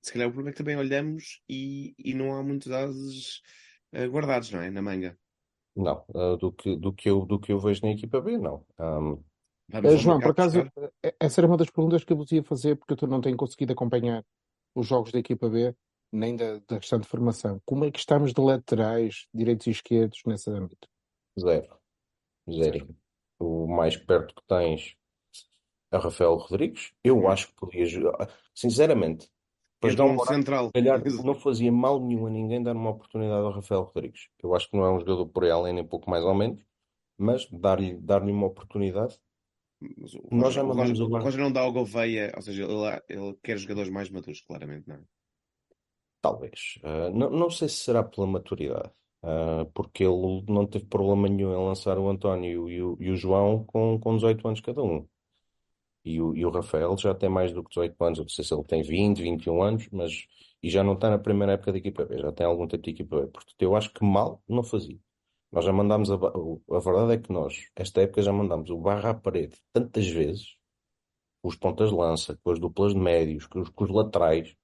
se 0.02 0.14
calhar 0.14 0.28
o 0.28 0.32
problema 0.32 0.50
é 0.50 0.54
que 0.54 0.58
também 0.58 0.78
olhamos 0.78 1.42
e, 1.50 1.96
e 1.98 2.14
não 2.14 2.34
há 2.36 2.44
muitos 2.44 2.72
ases 2.72 3.42
eh, 3.92 4.08
guardados, 4.08 4.52
não 4.52 4.62
é? 4.62 4.70
Na 4.70 4.82
manga. 4.82 5.18
Não, 5.76 6.04
ah, 6.16 6.36
do 6.38 6.52
que, 6.52 6.76
do 6.76 6.92
que 6.94 7.10
eu, 7.10 7.26
do 7.26 7.40
que 7.40 7.52
eu 7.52 7.60
vejo 7.60 7.82
na 7.84 7.92
equipa 7.92 8.20
B, 8.20 8.38
não. 8.38 8.66
Vamos 9.70 9.94
Eh, 9.94 9.98
João, 9.98 10.20
por 10.20 10.32
acaso, 10.32 10.64
buscar. 10.64 10.92
eh, 11.04 11.16
essa 11.20 11.42
era 11.42 11.48
uma 11.48 11.58
das 11.58 11.70
perguntas 11.70 12.04
que 12.04 12.12
eu 12.14 12.18
vos 12.18 12.32
ia 12.32 12.44
fazer, 12.44 12.76
porque 12.78 13.04
eu 13.04 13.08
não 13.08 13.22
tenho 13.22 13.38
conseguido 13.38 13.74
acompanhar 13.74 14.24
os 14.74 14.88
jogos 14.88 15.12
da 15.12 15.20
equipa 15.20 15.50
B, 15.50 15.76
nem 16.12 16.36
da, 16.36 16.60
da 16.68 16.78
restante 16.78 17.08
formação. 17.08 17.62
Como 17.66 17.86
é 17.86 17.92
que 17.92 18.00
estamos 18.00 18.34
de 18.34 18.42
laterais, 18.42 19.28
direitos 19.34 19.68
e 19.68 19.72
esquerdos, 19.72 20.22
nesse 20.26 20.50
âmbito? 20.50 20.88
zero. 21.40 21.78
Zero. 22.50 22.96
O 23.40 23.68
mais 23.68 23.98
perto 23.98 24.34
que 24.34 24.42
tens 24.48 24.96
é 25.92 25.98
o 25.98 26.00
Rafael 26.02 26.36
Rodrigues. 26.36 26.94
Eu 27.04 27.18
Hum. 27.20 27.28
acho 27.30 27.48
que 27.50 27.56
podia 27.56 27.86
jogar. 27.86 28.30
Sinceramente, 28.54 29.30
para 29.80 29.90
jogar 29.92 30.06
Então, 30.06 30.08
um 30.08 30.16
um 30.16 30.20
horário, 30.22 30.36
central. 30.38 30.72
calhar 30.74 31.04
não 31.24 31.34
fazia 31.36 31.72
mal 31.72 32.00
nenhum 32.00 32.26
a 32.28 32.30
ninguém 32.30 32.62
dar 32.64 32.76
uma 32.76 32.90
oportunidade 32.92 33.42
ao 33.46 33.52
Rafael 33.52 33.84
Rodrigues. 33.84 34.30
Eu 34.42 34.56
acho 34.56 34.70
que 34.70 34.78
não 34.78 34.86
é 34.86 34.92
um 34.92 35.00
jogador 35.00 35.28
por 35.28 35.44
aí 35.44 35.52
além, 35.52 35.74
nem 35.74 35.86
pouco 35.86 36.10
mais 36.10 36.24
ou 36.24 36.34
menos, 36.36 36.62
mas 37.18 37.48
dar-lhe 37.52 37.96
dar-lhe 38.00 38.32
uma 38.32 38.48
oportunidade. 38.48 39.18
Mas 39.80 40.16
o 40.16 40.28
Nós 40.32 40.54
já 40.56 40.64
o 40.64 40.68
mandamos 40.68 41.00
o 41.00 41.06
o 41.06 41.10
banco. 41.10 41.26
Roger 41.26 41.40
não 41.40 41.52
dá 41.52 41.62
ao 41.62 41.72
Gouveia, 41.72 42.34
ou 42.36 42.42
seja, 42.42 42.64
ele, 42.64 43.02
ele 43.10 43.38
quer 43.44 43.58
jogadores 43.58 43.92
mais 43.92 44.10
maduros, 44.10 44.42
claramente, 44.42 44.88
não 44.88 44.96
é? 44.96 45.02
Talvez. 46.22 46.80
Ah, 46.84 47.10
não, 47.12 47.30
não 47.30 47.50
sei 47.50 47.70
se 47.70 47.76
será 47.78 48.04
pela 48.04 48.26
maturidade, 48.28 48.92
ah, 49.24 49.66
porque 49.74 50.04
ele 50.04 50.44
não 50.50 50.66
teve 50.66 50.86
problema 50.86 51.28
nenhum 51.30 51.52
em 51.54 51.66
lançar 51.68 51.98
o 52.00 52.10
António 52.10 52.70
e 52.70 52.82
o, 52.82 52.98
e 53.00 53.12
o 53.12 53.16
João 53.16 53.64
com, 53.66 54.00
com 54.00 54.16
18 54.16 54.48
anos 54.48 54.62
cada 54.62 54.82
um. 54.82 55.08
E 56.08 56.22
o, 56.22 56.36
e 56.36 56.46
o 56.46 56.50
Rafael 56.50 56.96
já 56.98 57.14
tem 57.14 57.30
mais 57.30 57.52
do 57.52 57.62
que 57.64 57.70
18 57.70 58.04
anos, 58.04 58.20
eu 58.20 58.24
não 58.24 58.30
sei 58.30 58.46
se 58.46 58.54
ele 58.54 58.64
tem 58.64 58.82
20, 58.82 59.22
21 59.22 59.62
anos, 59.62 59.90
mas 59.92 60.26
e 60.64 60.70
já 60.70 60.84
não 60.84 60.94
está 60.94 61.10
na 61.10 61.20
primeira 61.20 61.54
época 61.54 61.72
da 61.74 61.78
equipa 61.78 62.06
B, 62.06 62.18
já 62.20 62.32
tem 62.32 62.46
algum 62.46 62.68
tempo 62.68 62.84
de 62.84 62.92
equipa 62.92 63.22
B. 63.22 63.28
Portanto, 63.28 63.62
eu 63.62 63.76
acho 63.76 63.94
que 63.94 64.04
mal 64.04 64.42
não 64.48 64.64
fazia. 64.64 64.98
Nós 65.52 65.66
já 65.66 65.74
mandámos 65.74 66.10
a, 66.12 66.16
a 66.16 66.80
verdade 66.80 67.14
é 67.14 67.18
que 67.18 67.32
nós, 67.32 67.70
esta 67.76 68.02
época, 68.02 68.22
já 68.22 68.32
mandámos 68.34 68.70
o 68.70 68.78
barra 68.78 69.12
à 69.12 69.14
parede 69.14 69.58
tantas 69.74 70.08
vezes, 70.08 70.56
os 71.44 71.56
pontas 71.56 71.90
de 71.90 71.96
lança, 71.96 72.38
com 72.44 72.52
as 72.52 72.60
duplas 72.60 72.94
de 72.94 73.00
médios, 73.00 73.46
com 73.48 73.62
os, 73.62 73.70
com 73.70 73.84
os 73.84 73.90
laterais. 73.90 74.56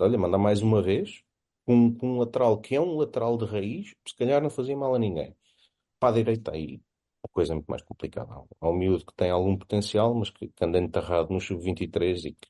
Olha, 0.00 0.18
mandar 0.18 0.38
mais 0.38 0.62
uma 0.62 0.82
vez, 0.82 1.22
com, 1.64 1.94
com 1.94 2.14
um 2.14 2.18
lateral 2.18 2.60
que 2.60 2.74
é 2.74 2.80
um 2.80 2.96
lateral 2.96 3.36
de 3.36 3.44
raiz, 3.46 3.94
se 4.06 4.16
calhar 4.16 4.42
não 4.42 4.50
fazia 4.50 4.76
mal 4.76 4.94
a 4.94 4.98
ninguém. 4.98 5.34
Para 6.00 6.10
a 6.10 6.12
direita 6.12 6.52
aí, 6.52 6.80
a 7.24 7.28
coisa 7.28 7.54
muito 7.54 7.66
mais 7.68 7.82
complicada. 7.82 8.32
Há 8.60 8.68
um 8.68 8.74
miúdo 8.74 9.04
que 9.06 9.14
tem 9.14 9.30
algum 9.30 9.56
potencial, 9.56 10.14
mas 10.14 10.30
que, 10.30 10.48
que 10.48 10.64
anda 10.64 10.78
enterrado 10.78 11.32
no 11.32 11.40
sub-23 11.40 12.24
e 12.26 12.32
que, 12.32 12.48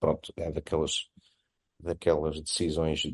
pronto, 0.00 0.32
é 0.36 0.52
daquelas, 0.52 1.08
daquelas 1.80 2.40
decisões 2.40 3.00
de, 3.00 3.12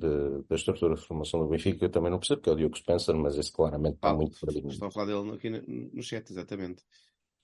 da 0.49 0.57
estrutura 0.57 0.95
de 0.97 1.03
formação 1.03 1.41
do 1.41 1.49
Benfica 1.49 1.79
que 1.79 1.85
eu 1.87 1.91
também 1.91 2.11
não 2.11 2.19
percebo, 2.19 2.43
que 2.43 2.51
é 2.51 2.53
o 2.53 2.57
Diogo 2.57 2.77
Spencer, 2.79 3.17
mas 3.17 3.39
esse 3.39 3.53
claramente 3.53 3.97
está 3.97 4.11
Ah, 4.11 4.15
muito 4.15 4.39
perdido. 4.41 4.69
Estou 4.69 4.89
a 4.89 4.91
falar 4.91 5.07
dele 5.07 5.31
aqui 5.37 5.51
no, 5.51 5.63
no 5.95 6.03
chat, 6.03 6.31
exatamente. 6.31 6.83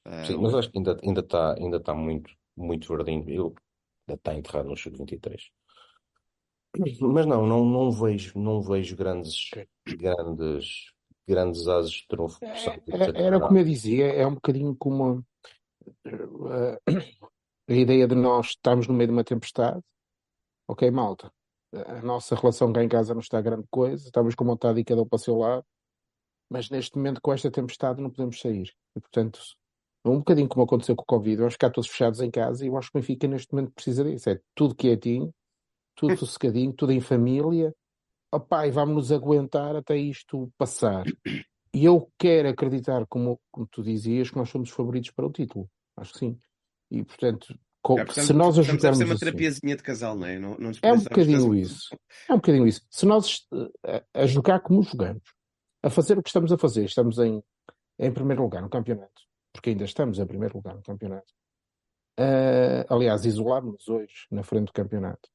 Ah, 0.04 0.26
Sim, 0.26 0.36
mas 0.42 0.54
acho 0.54 0.70
que 0.70 0.78
ainda, 0.78 0.98
ainda 1.02 1.20
está 1.20 1.54
ainda 1.54 1.76
está 1.78 1.94
muito, 1.94 2.30
muito 2.56 2.88
verdinho. 2.88 3.22
Ele 3.28 3.38
ainda 3.38 4.14
está 4.14 4.34
enterrado 4.34 4.68
no 4.68 4.76
sub-23. 4.76 5.50
Mas 7.00 7.26
não, 7.26 7.46
não, 7.46 7.64
não 7.64 7.90
vejo, 7.90 8.38
não 8.38 8.60
vejo 8.62 8.96
grandes, 8.96 9.50
grandes, 9.86 10.92
grandes 11.30 11.66
ases 11.66 11.90
de 11.92 12.06
trunfo 12.08 12.38
É- 12.42 12.80
ter 12.98 13.16
é- 13.16 13.22
Era 13.22 13.40
como 13.40 13.58
eu 13.58 13.64
dizia, 13.64 14.06
é 14.06 14.26
um 14.26 14.34
bocadinho 14.34 14.74
como 14.76 15.24
eh, 16.04 16.78
a 17.68 17.72
ideia 17.74 18.06
de 18.06 18.14
nós 18.14 18.48
estarmos 18.48 18.86
no 18.86 18.94
meio 18.94 19.08
de 19.08 19.12
uma 19.12 19.24
tempestade. 19.24 19.80
Ok, 20.68 20.90
malta, 20.90 21.32
a 21.72 22.02
nossa 22.02 22.34
relação 22.34 22.72
cá 22.72 22.82
em 22.82 22.88
casa 22.88 23.14
não 23.14 23.20
está 23.20 23.40
grande 23.40 23.66
coisa, 23.70 24.04
estamos 24.04 24.34
com 24.34 24.44
vontade 24.44 24.80
e 24.80 24.84
cada 24.84 25.02
um 25.02 25.06
para 25.06 25.16
o 25.16 25.18
seu 25.18 25.36
lado, 25.36 25.64
mas 26.50 26.70
neste 26.70 26.96
momento 26.96 27.20
com 27.20 27.32
esta 27.32 27.50
tempestade 27.50 28.00
não 28.00 28.10
podemos 28.10 28.40
sair. 28.40 28.72
E 28.96 29.00
portanto, 29.00 29.40
é 30.04 30.08
um 30.08 30.18
bocadinho 30.18 30.48
como 30.48 30.64
aconteceu 30.64 30.94
com 30.96 31.02
o 31.02 31.06
Covid, 31.06 31.36
vamos 31.38 31.54
ficar 31.54 31.70
todos 31.70 31.90
fechados 31.90 32.20
em 32.20 32.30
casa 32.30 32.64
e 32.64 32.68
eu 32.68 32.76
acho 32.76 32.90
que 32.90 32.98
o 32.98 33.00
Benfica 33.00 33.26
neste 33.28 33.52
momento 33.52 33.72
precisa 33.72 34.04
disso. 34.04 34.30
É 34.30 34.40
tudo 34.54 34.74
quietinho, 34.74 35.32
tudo 35.96 36.16
sossegadinho, 36.18 36.72
tudo 36.72 36.92
em 36.92 37.00
família. 37.00 37.74
Opá, 38.32 38.66
e 38.66 38.70
vamos 38.70 38.94
nos 38.94 39.12
aguentar 39.12 39.74
até 39.76 39.96
isto 39.96 40.52
passar. 40.56 41.04
E 41.74 41.84
eu 41.84 42.10
quero 42.18 42.48
acreditar, 42.48 43.06
como, 43.06 43.40
como 43.50 43.66
tu 43.66 43.82
dizias, 43.82 44.30
que 44.30 44.36
nós 44.36 44.48
somos 44.48 44.68
os 44.70 44.74
favoritos 44.74 45.10
para 45.10 45.26
o 45.26 45.32
título. 45.32 45.68
Acho 45.96 46.12
que 46.12 46.18
sim. 46.20 46.40
E 46.90 47.02
portanto, 47.04 47.58
co- 47.82 47.96
Já 47.96 48.02
se 48.02 48.06
precisamos- 48.06 48.38
nós 48.38 48.54
precisamos 48.54 48.56
deve 48.56 48.70
ajudarmos 48.70 48.98
ser 48.98 49.04
uma 49.04 49.14
assim, 49.14 49.24
terapiazinha 49.24 49.76
de 49.76 49.82
casal, 49.82 50.16
não 50.16 50.26
é? 50.26 50.38
Não, 50.38 50.56
não 50.58 50.70
é 50.82 50.92
um 50.92 50.98
bocadinho 50.98 51.54
isso. 51.54 51.96
É 52.28 52.32
um 52.32 52.36
bocadinho 52.36 52.66
isso. 52.66 52.86
Se 52.90 53.06
nós 53.06 53.46
eh, 53.84 54.04
a, 54.14 54.20
a 54.22 54.26
jogar 54.26 54.60
como 54.60 54.82
jogamos, 54.82 55.22
a 55.82 55.90
fazer 55.90 56.18
o 56.18 56.22
que 56.22 56.28
estamos 56.28 56.52
a 56.52 56.58
fazer, 56.58 56.84
estamos 56.84 57.18
em, 57.18 57.42
em 57.98 58.12
primeiro 58.12 58.42
lugar 58.42 58.62
no 58.62 58.68
campeonato, 58.68 59.22
porque 59.52 59.70
ainda 59.70 59.84
estamos 59.84 60.18
em 60.18 60.26
primeiro 60.26 60.56
lugar 60.56 60.74
no 60.76 60.82
campeonato. 60.82 61.32
Uh, 62.18 62.84
aliás, 62.92 63.24
isolámos-nos 63.24 63.88
hoje 63.88 64.26
na 64.30 64.42
frente 64.42 64.66
do 64.66 64.72
campeonato. 64.72 65.28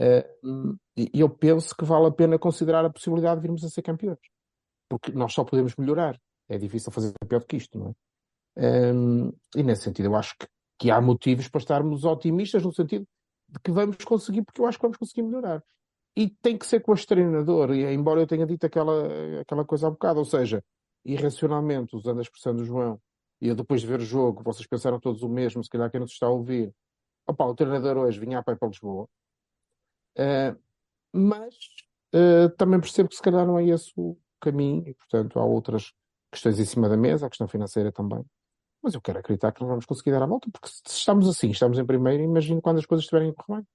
Uh, 0.00 0.78
e 0.96 1.20
eu 1.20 1.28
penso 1.28 1.76
que 1.76 1.84
vale 1.84 2.06
a 2.06 2.10
pena 2.10 2.38
considerar 2.38 2.84
a 2.84 2.90
possibilidade 2.90 3.36
de 3.36 3.42
virmos 3.42 3.64
a 3.64 3.68
ser 3.68 3.82
campeões. 3.82 4.18
Porque 4.88 5.12
nós 5.12 5.32
só 5.34 5.44
podemos 5.44 5.76
melhorar. 5.76 6.18
É 6.48 6.56
difícil 6.56 6.90
fazer 6.90 7.12
pior 7.28 7.40
do 7.40 7.46
que 7.46 7.56
isto, 7.56 7.78
não 7.78 7.88
é? 7.88 8.92
Um, 8.92 9.32
e 9.54 9.62
nesse 9.62 9.82
sentido, 9.82 10.06
eu 10.06 10.16
acho 10.16 10.34
que, 10.38 10.46
que 10.78 10.90
há 10.90 11.00
motivos 11.00 11.48
para 11.48 11.60
estarmos 11.60 12.04
otimistas 12.04 12.62
no 12.62 12.72
sentido 12.72 13.06
de 13.48 13.60
que 13.60 13.70
vamos 13.70 13.96
conseguir, 14.04 14.42
porque 14.42 14.60
eu 14.60 14.66
acho 14.66 14.78
que 14.78 14.82
vamos 14.82 14.96
conseguir 14.96 15.22
melhorar. 15.22 15.62
E 16.16 16.28
tem 16.28 16.58
que 16.58 16.66
ser 16.66 16.80
com 16.80 16.92
este 16.92 17.06
treinador, 17.06 17.72
e 17.72 17.84
embora 17.92 18.20
eu 18.20 18.26
tenha 18.26 18.46
dito 18.46 18.66
aquela, 18.66 19.40
aquela 19.40 19.64
coisa 19.64 19.86
há 19.86 19.90
bocado, 19.90 20.18
ou 20.18 20.24
seja, 20.24 20.62
irracionalmente, 21.04 21.94
usando 21.94 22.18
a 22.18 22.22
expressão 22.22 22.54
do 22.54 22.64
João, 22.64 23.00
e 23.40 23.48
eu 23.48 23.54
depois 23.54 23.80
de 23.80 23.86
ver 23.86 24.00
o 24.00 24.04
jogo, 24.04 24.42
vocês 24.42 24.66
pensaram 24.66 24.98
todos 24.98 25.22
o 25.22 25.28
mesmo, 25.28 25.62
se 25.62 25.70
calhar 25.70 25.90
quem 25.90 26.00
nos 26.00 26.12
está 26.12 26.26
a 26.26 26.30
ouvir, 26.30 26.72
opa, 27.26 27.44
o 27.44 27.54
treinador 27.54 27.96
hoje 27.96 28.18
vinha 28.18 28.38
a 28.38 28.42
pé 28.42 28.56
para 28.56 28.68
Lisboa, 28.68 29.08
uh, 30.18 30.58
mas 31.12 31.54
uh, 32.14 32.48
também 32.56 32.80
percebo 32.80 33.08
que 33.08 33.16
se 33.16 33.22
calhar 33.22 33.46
não 33.46 33.58
é 33.58 33.66
esse 33.66 33.92
o 33.96 34.16
caminho, 34.40 34.86
e 34.88 34.94
portanto 34.94 35.38
há 35.38 35.44
outras 35.44 35.92
questões 36.30 36.58
em 36.58 36.64
cima 36.64 36.88
da 36.88 36.96
mesa, 36.96 37.26
a 37.26 37.28
questão 37.28 37.48
financeira 37.48 37.92
também. 37.92 38.24
Mas 38.82 38.94
eu 38.94 39.00
quero 39.00 39.18
acreditar 39.18 39.52
que 39.52 39.60
nós 39.60 39.68
vamos 39.68 39.84
conseguir 39.84 40.12
dar 40.12 40.22
a 40.22 40.26
volta, 40.26 40.48
porque 40.50 40.68
se 40.68 40.82
estamos 40.86 41.28
assim, 41.28 41.50
estamos 41.50 41.78
em 41.78 41.84
primeiro, 41.84 42.22
imagino 42.22 42.62
quando 42.62 42.78
as 42.78 42.86
coisas 42.86 43.04
estiverem 43.04 43.30
a 43.30 43.34
correr 43.34 43.60
bem. 43.60 43.66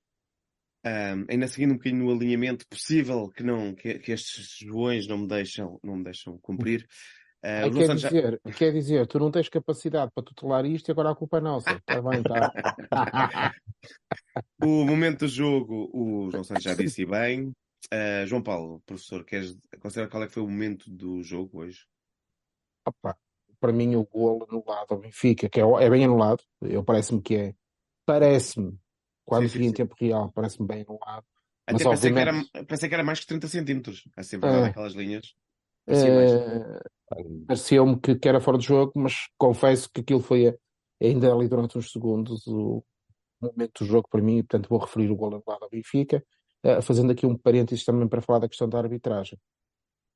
Um, 0.87 1.25
ainda 1.29 1.47
seguindo 1.47 1.71
um 1.71 1.77
bocadinho 1.77 2.05
no 2.05 2.11
alinhamento 2.11 2.67
possível 2.67 3.27
que 3.29 3.41
não 3.41 3.73
que, 3.73 3.97
que 3.97 4.11
estes 4.11 4.55
joões 4.59 5.07
não 5.07 5.17
me 5.17 5.27
deixam 5.27 5.79
não 5.83 5.95
me 5.95 6.03
deixam 6.03 6.37
cumprir 6.37 6.87
uh, 7.45 7.73
quer, 7.73 7.95
dizer, 7.95 8.41
já... 8.43 8.51
quer 8.51 8.71
dizer, 8.73 9.07
tu 9.07 9.19
não 9.19 9.31
tens 9.31 9.47
capacidade 9.49 10.11
para 10.13 10.23
tutelar 10.23 10.65
isto 10.65 10.89
e 10.89 10.91
agora 10.91 11.11
a 11.11 11.15
culpa 11.15 11.37
é 11.37 11.41
nossa. 11.41 11.71
Está 11.71 12.01
bem, 12.01 12.23
tá. 12.23 13.53
o 14.63 14.85
momento 14.85 15.19
do 15.19 15.27
jogo, 15.27 15.89
o 15.93 16.31
João 16.31 16.43
Santos 16.43 16.63
já 16.63 16.73
disse 16.73 17.05
bem. 17.07 17.53
Uh, 17.93 18.25
João 18.25 18.41
Paulo, 18.41 18.81
professor, 18.85 19.23
queres 19.23 19.55
considerar 19.79 20.09
qual 20.09 20.23
é 20.23 20.27
que 20.27 20.33
foi 20.33 20.41
o 20.41 20.47
momento 20.47 20.89
do 20.89 21.21
jogo 21.21 21.59
hoje? 21.59 21.85
Opa, 22.87 23.15
para 23.59 23.71
mim 23.71 23.95
o 23.95 24.03
golo 24.05 24.47
anulado 24.49 24.87
ao 24.91 24.99
Benfica, 24.99 25.47
que 25.47 25.59
é, 25.59 25.63
é 25.63 25.89
bem 25.89 26.03
anulado, 26.03 26.43
eu 26.61 26.83
parece-me 26.83 27.21
que 27.21 27.35
é, 27.35 27.55
parece-me, 28.05 28.77
quando 29.23 29.47
vi 29.47 29.65
em 29.65 29.71
tempo 29.71 29.95
real, 29.99 30.31
parece-me 30.31 30.67
bem 30.67 30.85
anulado. 30.87 31.25
Até 31.67 31.73
mas, 31.73 31.83
pensei, 31.83 32.11
obviamente... 32.11 32.51
que 32.51 32.57
era, 32.57 32.65
pensei 32.65 32.89
que 32.89 32.95
era 32.95 33.03
mais 33.03 33.19
que 33.19 33.27
30 33.27 33.47
centímetros, 33.47 34.07
a 34.15 34.23
sempre 34.23 34.49
é, 34.49 34.65
aquelas 34.65 34.93
linhas. 34.93 35.35
É, 35.87 36.79
Pareceu-me 37.47 37.99
que, 37.99 38.15
que, 38.15 38.27
era 38.27 38.41
fora 38.41 38.57
de 38.57 38.65
jogo, 38.65 38.91
mas 38.95 39.29
confesso 39.37 39.89
que 39.93 40.01
aquilo 40.01 40.19
foi 40.19 40.57
ainda 41.01 41.31
ali 41.31 41.47
durante 41.47 41.77
uns 41.77 41.91
segundos 41.91 42.47
o 42.47 42.83
momento 43.39 43.83
do 43.83 43.85
jogo 43.85 44.07
para 44.09 44.21
mim, 44.21 44.37
e 44.37 44.43
portanto 44.43 44.69
vou 44.69 44.79
referir 44.79 45.11
o 45.11 45.15
gol 45.15 45.27
anulado 45.27 45.63
ao 45.63 45.69
Benfica, 45.69 46.23
uh, 46.65 46.81
fazendo 46.81 47.11
aqui 47.11 47.25
um 47.25 47.37
parênteses 47.37 47.85
também 47.85 48.07
para 48.07 48.21
falar 48.21 48.39
da 48.39 48.49
questão 48.49 48.67
da 48.67 48.79
arbitragem. 48.79 49.37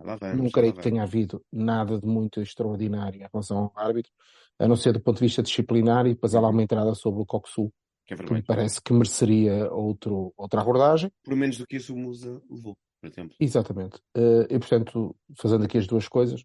Vamos, 0.01 0.37
não 0.37 0.49
creio 0.49 0.73
que 0.73 0.81
tenha 0.81 1.03
havido 1.03 1.43
nada 1.51 1.99
de 1.99 2.07
muito 2.07 2.41
extraordinário 2.41 3.21
em 3.21 3.27
relação 3.31 3.57
ao 3.57 3.73
árbitro, 3.75 4.11
a 4.57 4.67
não 4.67 4.75
ser 4.75 4.93
do 4.93 5.01
ponto 5.01 5.17
de 5.17 5.25
vista 5.25 5.43
disciplinar, 5.43 6.05
e 6.05 6.13
depois 6.13 6.33
há 6.33 6.39
lá 6.39 6.47
uhum. 6.47 6.53
uma 6.53 6.63
entrada 6.63 6.95
sobre 6.95 7.21
o 7.21 7.25
Coxu, 7.25 7.71
que, 8.07 8.13
é 8.13 8.17
que 8.17 8.33
me 8.33 8.41
parece 8.41 8.81
que 8.81 8.93
mereceria 8.93 9.71
outro, 9.71 10.33
outra 10.37 10.61
abordagem. 10.61 11.11
Por 11.23 11.35
menos 11.35 11.57
do 11.57 11.67
que 11.67 11.75
isso 11.75 11.93
o 11.93 11.97
Musa 11.97 12.41
levou, 12.49 12.77
por 12.99 13.09
exemplo. 13.09 13.35
Exatamente. 13.39 13.97
Uh, 14.15 14.43
e 14.49 14.59
portanto, 14.59 15.15
fazendo 15.37 15.65
aqui 15.65 15.77
as 15.77 15.87
duas 15.87 16.07
coisas, 16.07 16.41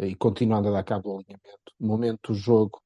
uh, 0.00 0.04
e 0.04 0.14
continuando 0.14 0.68
a 0.68 0.72
dar 0.72 0.84
cabo 0.84 1.02
do 1.02 1.14
alinhamento, 1.16 1.72
momento 1.78 2.32
do 2.32 2.38
jogo, 2.38 2.82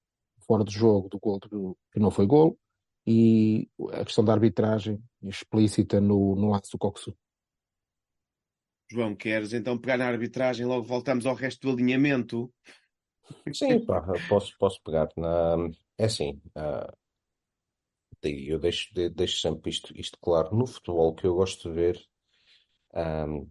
fora 0.47 0.65
do 0.65 0.71
jogo, 0.71 1.09
do 1.09 1.19
gol 1.19 1.39
do, 1.39 1.77
que 1.93 1.99
não 1.99 2.11
foi 2.11 2.27
gol, 2.27 2.59
e 3.07 3.69
a 3.93 4.05
questão 4.05 4.25
da 4.25 4.33
arbitragem 4.33 5.03
explícita 5.23 6.01
no, 6.01 6.35
no 6.35 6.51
lance 6.51 6.71
do 6.71 6.79
Coxu. 6.79 7.17
João, 8.91 9.15
queres 9.15 9.53
então 9.53 9.79
pegar 9.79 9.97
na 9.97 10.07
arbitragem, 10.07 10.67
logo 10.67 10.85
voltamos 10.85 11.27
ao 11.27 11.35
resto 11.35 11.67
do 11.67 11.73
alinhamento? 11.73 12.53
Sim, 13.53 13.85
pá, 13.85 14.03
posso, 14.29 14.57
posso 14.59 14.81
pegar. 14.83 15.09
Na... 15.17 15.57
É 15.99 16.05
assim, 16.05 16.41
uh, 16.57 16.93
eu 18.23 18.59
deixo, 18.59 18.89
deixo 19.15 19.41
sempre 19.41 19.71
isto, 19.71 19.93
isto 19.97 20.19
claro. 20.21 20.55
No 20.55 20.67
futebol, 20.67 21.15
que 21.15 21.27
eu 21.27 21.35
gosto 21.35 21.69
de 21.69 21.75
ver, 21.75 22.07
um, 22.97 23.49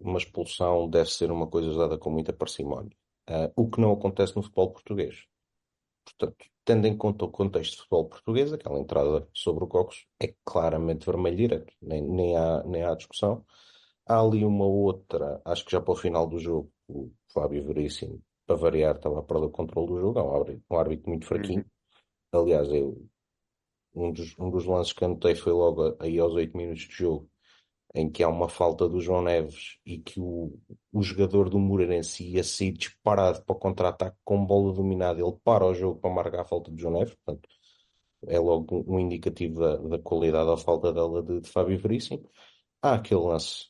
uma 0.00 0.18
expulsão 0.18 0.88
deve 0.88 1.10
ser 1.10 1.30
uma 1.30 1.46
coisa 1.46 1.68
usada 1.68 1.98
com 1.98 2.10
muita 2.10 2.32
parcimónia. 2.32 2.96
Uh, 3.28 3.52
o 3.56 3.70
que 3.70 3.80
não 3.80 3.92
acontece 3.92 4.34
no 4.34 4.42
futebol 4.42 4.72
português. 4.72 5.26
Portanto, 6.04 6.44
tendo 6.64 6.86
em 6.86 6.96
conta 6.96 7.24
o 7.24 7.30
contexto 7.30 7.72
de 7.72 7.76
futebol 7.78 8.08
português, 8.08 8.52
aquela 8.52 8.78
entrada 8.80 9.28
sobre 9.32 9.64
o 9.64 9.68
Cocos 9.68 10.06
é 10.20 10.34
claramente 10.44 11.06
vermelho 11.06 11.36
direto, 11.36 11.72
nem, 11.80 12.02
nem, 12.02 12.36
há, 12.36 12.62
nem 12.64 12.82
há 12.82 12.94
discussão. 12.94 13.44
Há 14.06 14.20
ali 14.20 14.44
uma 14.44 14.64
outra, 14.66 15.40
acho 15.44 15.64
que 15.64 15.72
já 15.72 15.80
para 15.80 15.92
o 15.92 15.96
final 15.96 16.26
do 16.26 16.38
jogo, 16.38 16.72
o 16.88 17.12
Fábio 17.32 17.64
Veríssimo, 17.64 18.20
para 18.46 18.56
variar, 18.56 18.96
estava 18.96 19.20
a 19.20 19.22
perder 19.22 19.46
o 19.46 19.50
controle 19.50 19.88
do 19.88 20.00
jogo. 20.00 20.18
É 20.18 20.22
um 20.22 20.34
árbitro, 20.34 20.62
um 20.70 20.76
árbitro 20.76 21.08
muito 21.10 21.26
fraquinho. 21.26 21.64
Uhum. 22.34 22.40
Aliás, 22.40 22.68
eu, 22.72 23.08
um, 23.94 24.12
dos, 24.12 24.36
um 24.38 24.50
dos 24.50 24.64
lances 24.64 24.92
que 24.92 25.04
anotei 25.04 25.34
foi 25.34 25.52
logo 25.52 25.96
aí 26.00 26.18
aos 26.18 26.34
8 26.34 26.56
minutos 26.56 26.82
de 26.82 26.94
jogo, 26.94 27.30
em 27.94 28.10
que 28.10 28.22
há 28.22 28.28
uma 28.28 28.48
falta 28.48 28.88
do 28.88 29.00
João 29.00 29.22
Neves 29.22 29.78
e 29.84 29.98
que 29.98 30.18
o, 30.18 30.58
o 30.92 31.02
jogador 31.02 31.50
do 31.50 31.58
Moreirense 31.58 32.24
ia 32.24 32.42
sair 32.42 32.72
disparado 32.72 33.42
para 33.44 33.54
o 33.54 33.58
contra-ataque 33.58 34.16
com 34.24 34.44
bola 34.44 34.72
dominada. 34.72 35.20
Ele 35.20 35.36
para 35.44 35.66
o 35.66 35.74
jogo 35.74 36.00
para 36.00 36.10
marcar 36.10 36.40
a 36.42 36.44
falta 36.44 36.70
do 36.70 36.78
João 36.78 36.94
Neves. 36.94 37.14
Portanto, 37.14 37.48
é 38.26 38.38
logo 38.38 38.84
um, 38.88 38.98
indicativo 38.98 39.60
da, 39.60 39.76
da 39.76 39.98
qualidade 39.98 40.48
ou 40.48 40.56
falta 40.56 40.92
dela 40.92 41.22
de, 41.22 41.40
de 41.40 41.48
Fábio 41.48 41.78
Veríssimo. 41.78 42.28
Há 42.80 42.94
aquele 42.94 43.20
lance 43.20 43.66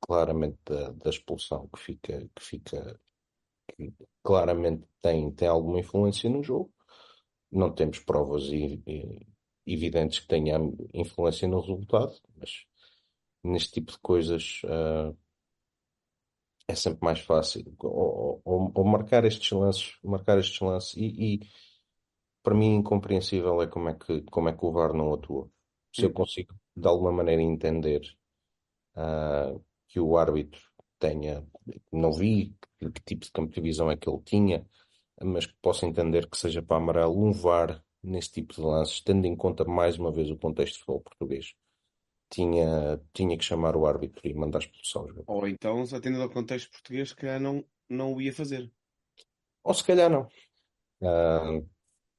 claramente 0.00 0.58
da, 0.64 0.90
da 0.92 1.10
expulsão 1.10 1.68
que 1.68 1.80
fica, 1.80 2.28
que 2.34 2.42
fica 2.42 3.00
que 3.74 3.92
claramente 4.22 4.86
tem, 5.02 5.30
tem 5.32 5.48
alguma 5.48 5.80
influência 5.80 6.30
no 6.30 6.42
jogo. 6.42 6.72
Não 7.50 7.72
temos 7.72 7.98
provas 7.98 8.44
e, 8.44 8.82
e, 8.86 9.26
evidentes 9.66 10.20
que 10.20 10.28
tenha 10.28 10.58
influência 10.94 11.48
no 11.48 11.60
resultado, 11.60 12.14
mas 12.36 12.66
neste 13.46 13.72
tipo 13.72 13.92
de 13.92 13.98
coisas 13.98 14.62
uh, 14.64 15.16
é 16.68 16.74
sempre 16.74 17.04
mais 17.04 17.20
fácil. 17.20 17.74
Ou, 17.78 18.40
ou, 18.44 18.72
ou, 18.74 18.84
marcar 18.84 19.24
estes 19.24 19.50
lances, 19.52 19.96
marcar 20.02 20.38
estes 20.38 20.60
lances 20.60 20.94
e, 20.96 21.04
e, 21.34 21.40
para 22.42 22.54
mim 22.54 22.76
incompreensível 22.76 23.62
é 23.62 23.66
como 23.66 23.88
é 23.88 23.94
que, 23.94 24.22
como 24.22 24.48
é 24.48 24.52
que 24.52 24.64
o 24.64 24.72
VAR 24.72 24.92
não 24.92 25.14
atua. 25.14 25.48
Se 25.94 26.04
eu 26.04 26.12
consigo 26.12 26.54
de 26.76 26.86
alguma 26.86 27.10
maneira 27.10 27.40
entender 27.40 28.02
uh, 28.96 29.64
que 29.88 29.98
o 29.98 30.16
árbitro 30.18 30.60
tenha, 30.98 31.46
não 31.92 32.12
vi 32.12 32.54
que, 32.78 32.90
tipo 33.04 33.24
de 33.24 33.32
campo 33.32 33.52
de 33.52 33.60
visão 33.60 33.90
é 33.90 33.96
que 33.96 34.08
ele 34.08 34.20
tinha, 34.22 34.66
mas 35.22 35.46
que 35.46 35.54
posso 35.62 35.86
entender 35.86 36.28
que 36.28 36.36
seja 36.36 36.62
para 36.62 36.76
amarelo 36.76 37.18
um 37.18 37.32
VAR 37.32 37.82
nesse 38.02 38.32
tipo 38.32 38.54
de 38.54 38.60
lances, 38.60 39.00
tendo 39.00 39.26
em 39.26 39.34
conta 39.34 39.64
mais 39.64 39.98
uma 39.98 40.12
vez 40.12 40.30
o 40.30 40.36
contexto 40.36 40.74
de 40.74 40.78
futebol 40.80 41.00
português. 41.00 41.54
Tinha, 42.28 43.00
tinha 43.12 43.38
que 43.38 43.44
chamar 43.44 43.76
o 43.76 43.86
árbitro 43.86 44.20
e 44.24 44.34
mandar 44.34 44.58
expulsão. 44.58 45.06
Ou 45.26 45.46
então, 45.46 45.82
atendendo 45.82 46.22
ao 46.22 46.30
contexto 46.30 46.70
português, 46.70 47.12
que 47.12 47.38
não, 47.38 47.64
não 47.88 48.14
o 48.14 48.20
ia 48.20 48.32
fazer. 48.32 48.70
Ou 49.62 49.72
se 49.72 49.84
calhar 49.84 50.10
não. 50.10 50.28
Uh, 51.00 51.68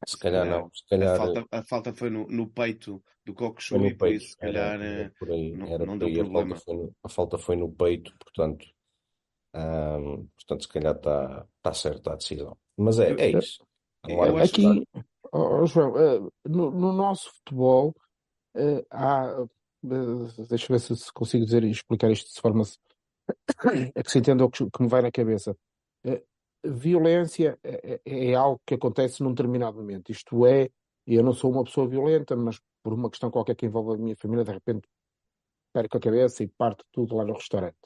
se 0.05 0.17
calhar 0.17 0.45
não. 0.45 0.69
Se 0.73 0.87
calhar... 0.87 1.15
A, 1.15 1.17
falta, 1.17 1.45
a 1.51 1.63
falta 1.63 1.93
foi 1.93 2.09
no, 2.09 2.25
no 2.27 2.47
peito 2.47 3.03
do 3.27 3.33
Coco 3.33 3.59
e 3.85 3.93
por 3.93 4.07
isso, 4.07 4.29
se 4.29 4.37
calhar, 4.37 4.75
era, 4.75 4.85
era 4.85 5.13
por 5.19 5.29
aí, 5.29 5.51
não, 5.51 5.67
era 5.67 5.85
não 5.85 5.97
deu 5.97 6.07
aí. 6.07 6.15
problema. 6.15 6.55
A 6.55 6.59
falta, 6.59 6.73
no, 6.73 6.95
a 7.03 7.09
falta, 7.09 7.37
foi 7.37 7.55
no, 7.57 7.71
peito, 7.71 8.15
portanto, 8.17 8.65
um, 9.53 10.27
portanto 10.35 10.61
se 10.61 10.67
calhar 10.69 10.95
está 10.95 11.45
tá 11.61 11.73
certa 11.73 12.13
a 12.13 12.15
decisão. 12.15 12.57
Mas 12.77 12.99
é, 12.99 13.11
é 13.13 13.37
isso. 13.37 13.65
Agora, 14.03 14.43
aqui, 14.43 14.87
oh, 15.33 15.65
João, 15.65 15.91
uh, 15.91 16.31
no, 16.45 16.71
no, 16.71 16.93
nosso 16.93 17.29
futebol 17.33 17.93
uh, 18.55 18.85
há, 18.89 19.41
uh, 19.41 19.49
deixa 19.83 20.71
eu 20.71 20.77
ver 20.77 20.79
se 20.79 21.13
consigo 21.13 21.45
dizer 21.45 21.63
e 21.63 21.71
explicar 21.71 22.11
isto 22.11 22.33
de 22.33 22.41
forma 22.41 22.63
é 23.95 24.03
que 24.03 24.11
se 24.11 24.19
entenda 24.19 24.45
o 24.45 24.49
que, 24.49 24.63
me 24.79 24.87
vai 24.87 25.01
na 25.01 25.11
cabeça 25.11 25.55
violência 26.63 27.57
é, 27.63 27.99
é, 28.05 28.29
é, 28.29 28.33
algo 28.35 28.61
que 28.65 28.73
acontece 28.73 29.23
num 29.23 29.31
determinado 29.31 29.77
momento. 29.77 30.11
Isto 30.11 30.45
é, 30.45 30.69
eu 31.05 31.23
não 31.23 31.33
sou 31.33 31.51
uma 31.51 31.63
pessoa 31.63 31.87
violenta, 31.87 32.35
mas 32.35 32.59
por 32.83 32.93
uma 32.93 33.09
questão 33.09 33.31
qualquer 33.31 33.55
que 33.55 33.65
envolve 33.65 33.93
a 33.93 34.03
minha 34.03 34.15
família, 34.15 34.43
de 34.43 34.51
repente 34.51 34.87
perco 35.73 35.97
a 35.97 35.99
cabeça 35.99 36.43
e 36.43 36.47
parto 36.47 36.83
tudo 36.91 37.15
lá 37.15 37.25
no 37.25 37.33
restaurante. 37.33 37.77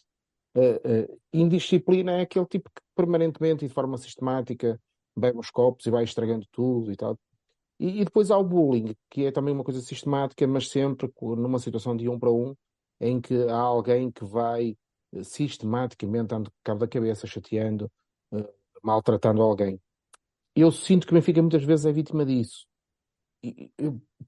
Uh, 0.55 1.19
indisciplina 1.33 2.13
é 2.13 2.21
aquele 2.21 2.45
tipo 2.45 2.69
que 2.69 2.81
permanentemente 2.93 3.63
e 3.63 3.67
de 3.69 3.73
forma 3.73 3.97
sistemática 3.97 4.79
bebe 5.15 5.39
os 5.39 5.49
copos 5.49 5.85
e 5.85 5.91
vai 5.91 6.03
estragando 6.03 6.45
tudo 6.51 6.91
e 6.91 6.95
tal. 6.95 7.17
E, 7.81 8.01
e, 8.01 8.05
depois 8.05 8.29
há 8.29 8.37
o 8.37 8.43
bullying, 8.43 8.95
que 9.09 9.25
é 9.25 9.31
também 9.31 9.51
uma 9.51 9.63
coisa 9.63 9.81
sistemática, 9.81 10.45
mas 10.45 10.69
sempre 10.69 11.11
numa 11.19 11.57
situação 11.57 11.97
de 11.97 12.07
um 12.07 12.19
para 12.19 12.29
um, 12.29 12.55
em 12.99 13.19
que 13.19 13.33
há 13.49 13.57
alguém 13.57 14.11
que 14.11 14.23
vai 14.23 14.77
eh, 15.13 15.23
sistematicamente 15.23 16.27
dando 16.27 16.53
cabo 16.63 16.81
da 16.81 16.87
cabeça, 16.87 17.25
chateando, 17.25 17.91
maltratando 18.83 19.41
alguém. 19.41 19.81
Eu 20.55 20.71
sinto 20.71 21.07
que 21.07 21.13
o 21.13 21.15
Benfica 21.15 21.41
muitas 21.41 21.63
vezes 21.63 21.87
é 21.87 21.91
vítima 21.91 22.23
disso. 22.23 22.67
E, 23.43 23.71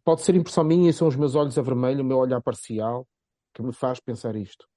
pode 0.04 0.24
ser 0.24 0.34
impressão 0.34 0.64
minha 0.64 0.92
são 0.92 1.08
os 1.08 1.16
meus 1.16 1.36
olhos 1.36 1.56
a 1.56 1.62
vermelho, 1.62 2.02
o 2.02 2.06
meu 2.06 2.18
olhar 2.18 2.42
parcial, 2.42 3.08
que 3.54 3.62
me 3.62 3.72
faz 3.72 4.00
pensar 4.00 4.36
isto. 4.36 4.68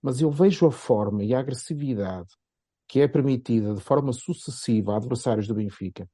Mas 0.00 0.22
eu 0.22 0.30
vejo 0.30 0.66
a 0.66 0.72
forma 0.72 1.22
e 1.22 1.34
a 1.34 1.40
agressividade 1.40 2.30
que 2.88 3.00
é 3.00 3.06
permitida 3.08 3.74
de 3.74 3.80
forma 3.82 4.10
sucessiva 4.14 4.94
a 4.94 4.96
adversários 4.96 5.46
do 5.46 5.54
Benfica, 5.54 6.08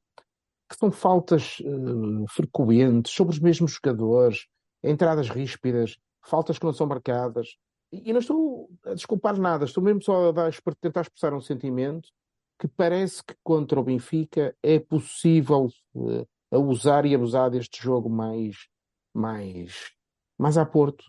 que 0.68 0.76
são 0.76 0.90
faltas 0.90 1.60
uh, 1.60 2.26
frequentes 2.28 3.12
sobre 3.12 3.34
os 3.34 3.40
mesmos 3.40 3.72
jogadores, 3.72 4.46
entradas 4.82 5.30
ríspidas, 5.30 5.98
faltas 6.22 6.58
que 6.58 6.64
não 6.64 6.72
são 6.72 6.86
marcadas. 6.86 7.56
E, 7.90 8.12
não 8.12 8.20
estou 8.20 8.68
a 8.84 8.92
desculpar 8.94 9.38
nada, 9.38 9.64
estou 9.64 9.82
mesmo 9.82 10.02
só 10.02 10.28
a 10.28 10.32
dar, 10.32 10.52
tentar 10.80 11.00
expressar 11.00 11.32
um 11.32 11.40
sentimento 11.40 12.10
que 12.58 12.68
parece 12.68 13.24
que 13.24 13.34
contra 13.42 13.80
o 13.80 13.84
Benfica 13.84 14.54
é 14.62 14.78
possível 14.78 15.68
uh, 15.94 16.28
a 16.50 16.58
usar 16.58 17.06
e 17.06 17.14
abusar 17.14 17.50
deste 17.50 17.82
jogo 17.82 18.10
mais, 18.10 18.68
mais, 19.14 19.92
mais 20.36 20.58
a 20.58 20.66
Porto. 20.66 21.04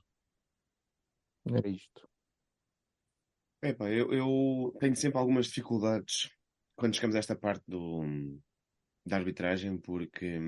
Era 1.45 1.67
isto. 1.67 2.07
Epá, 3.61 3.89
eu, 3.89 4.13
eu 4.13 4.73
tenho 4.79 4.95
sempre 4.95 5.17
algumas 5.17 5.47
dificuldades 5.47 6.29
quando 6.77 6.95
chegamos 6.95 7.15
a 7.15 7.19
esta 7.19 7.35
parte 7.35 7.63
do, 7.67 8.03
da 9.09 9.17
arbitragem, 9.17 9.77
porque, 9.77 10.39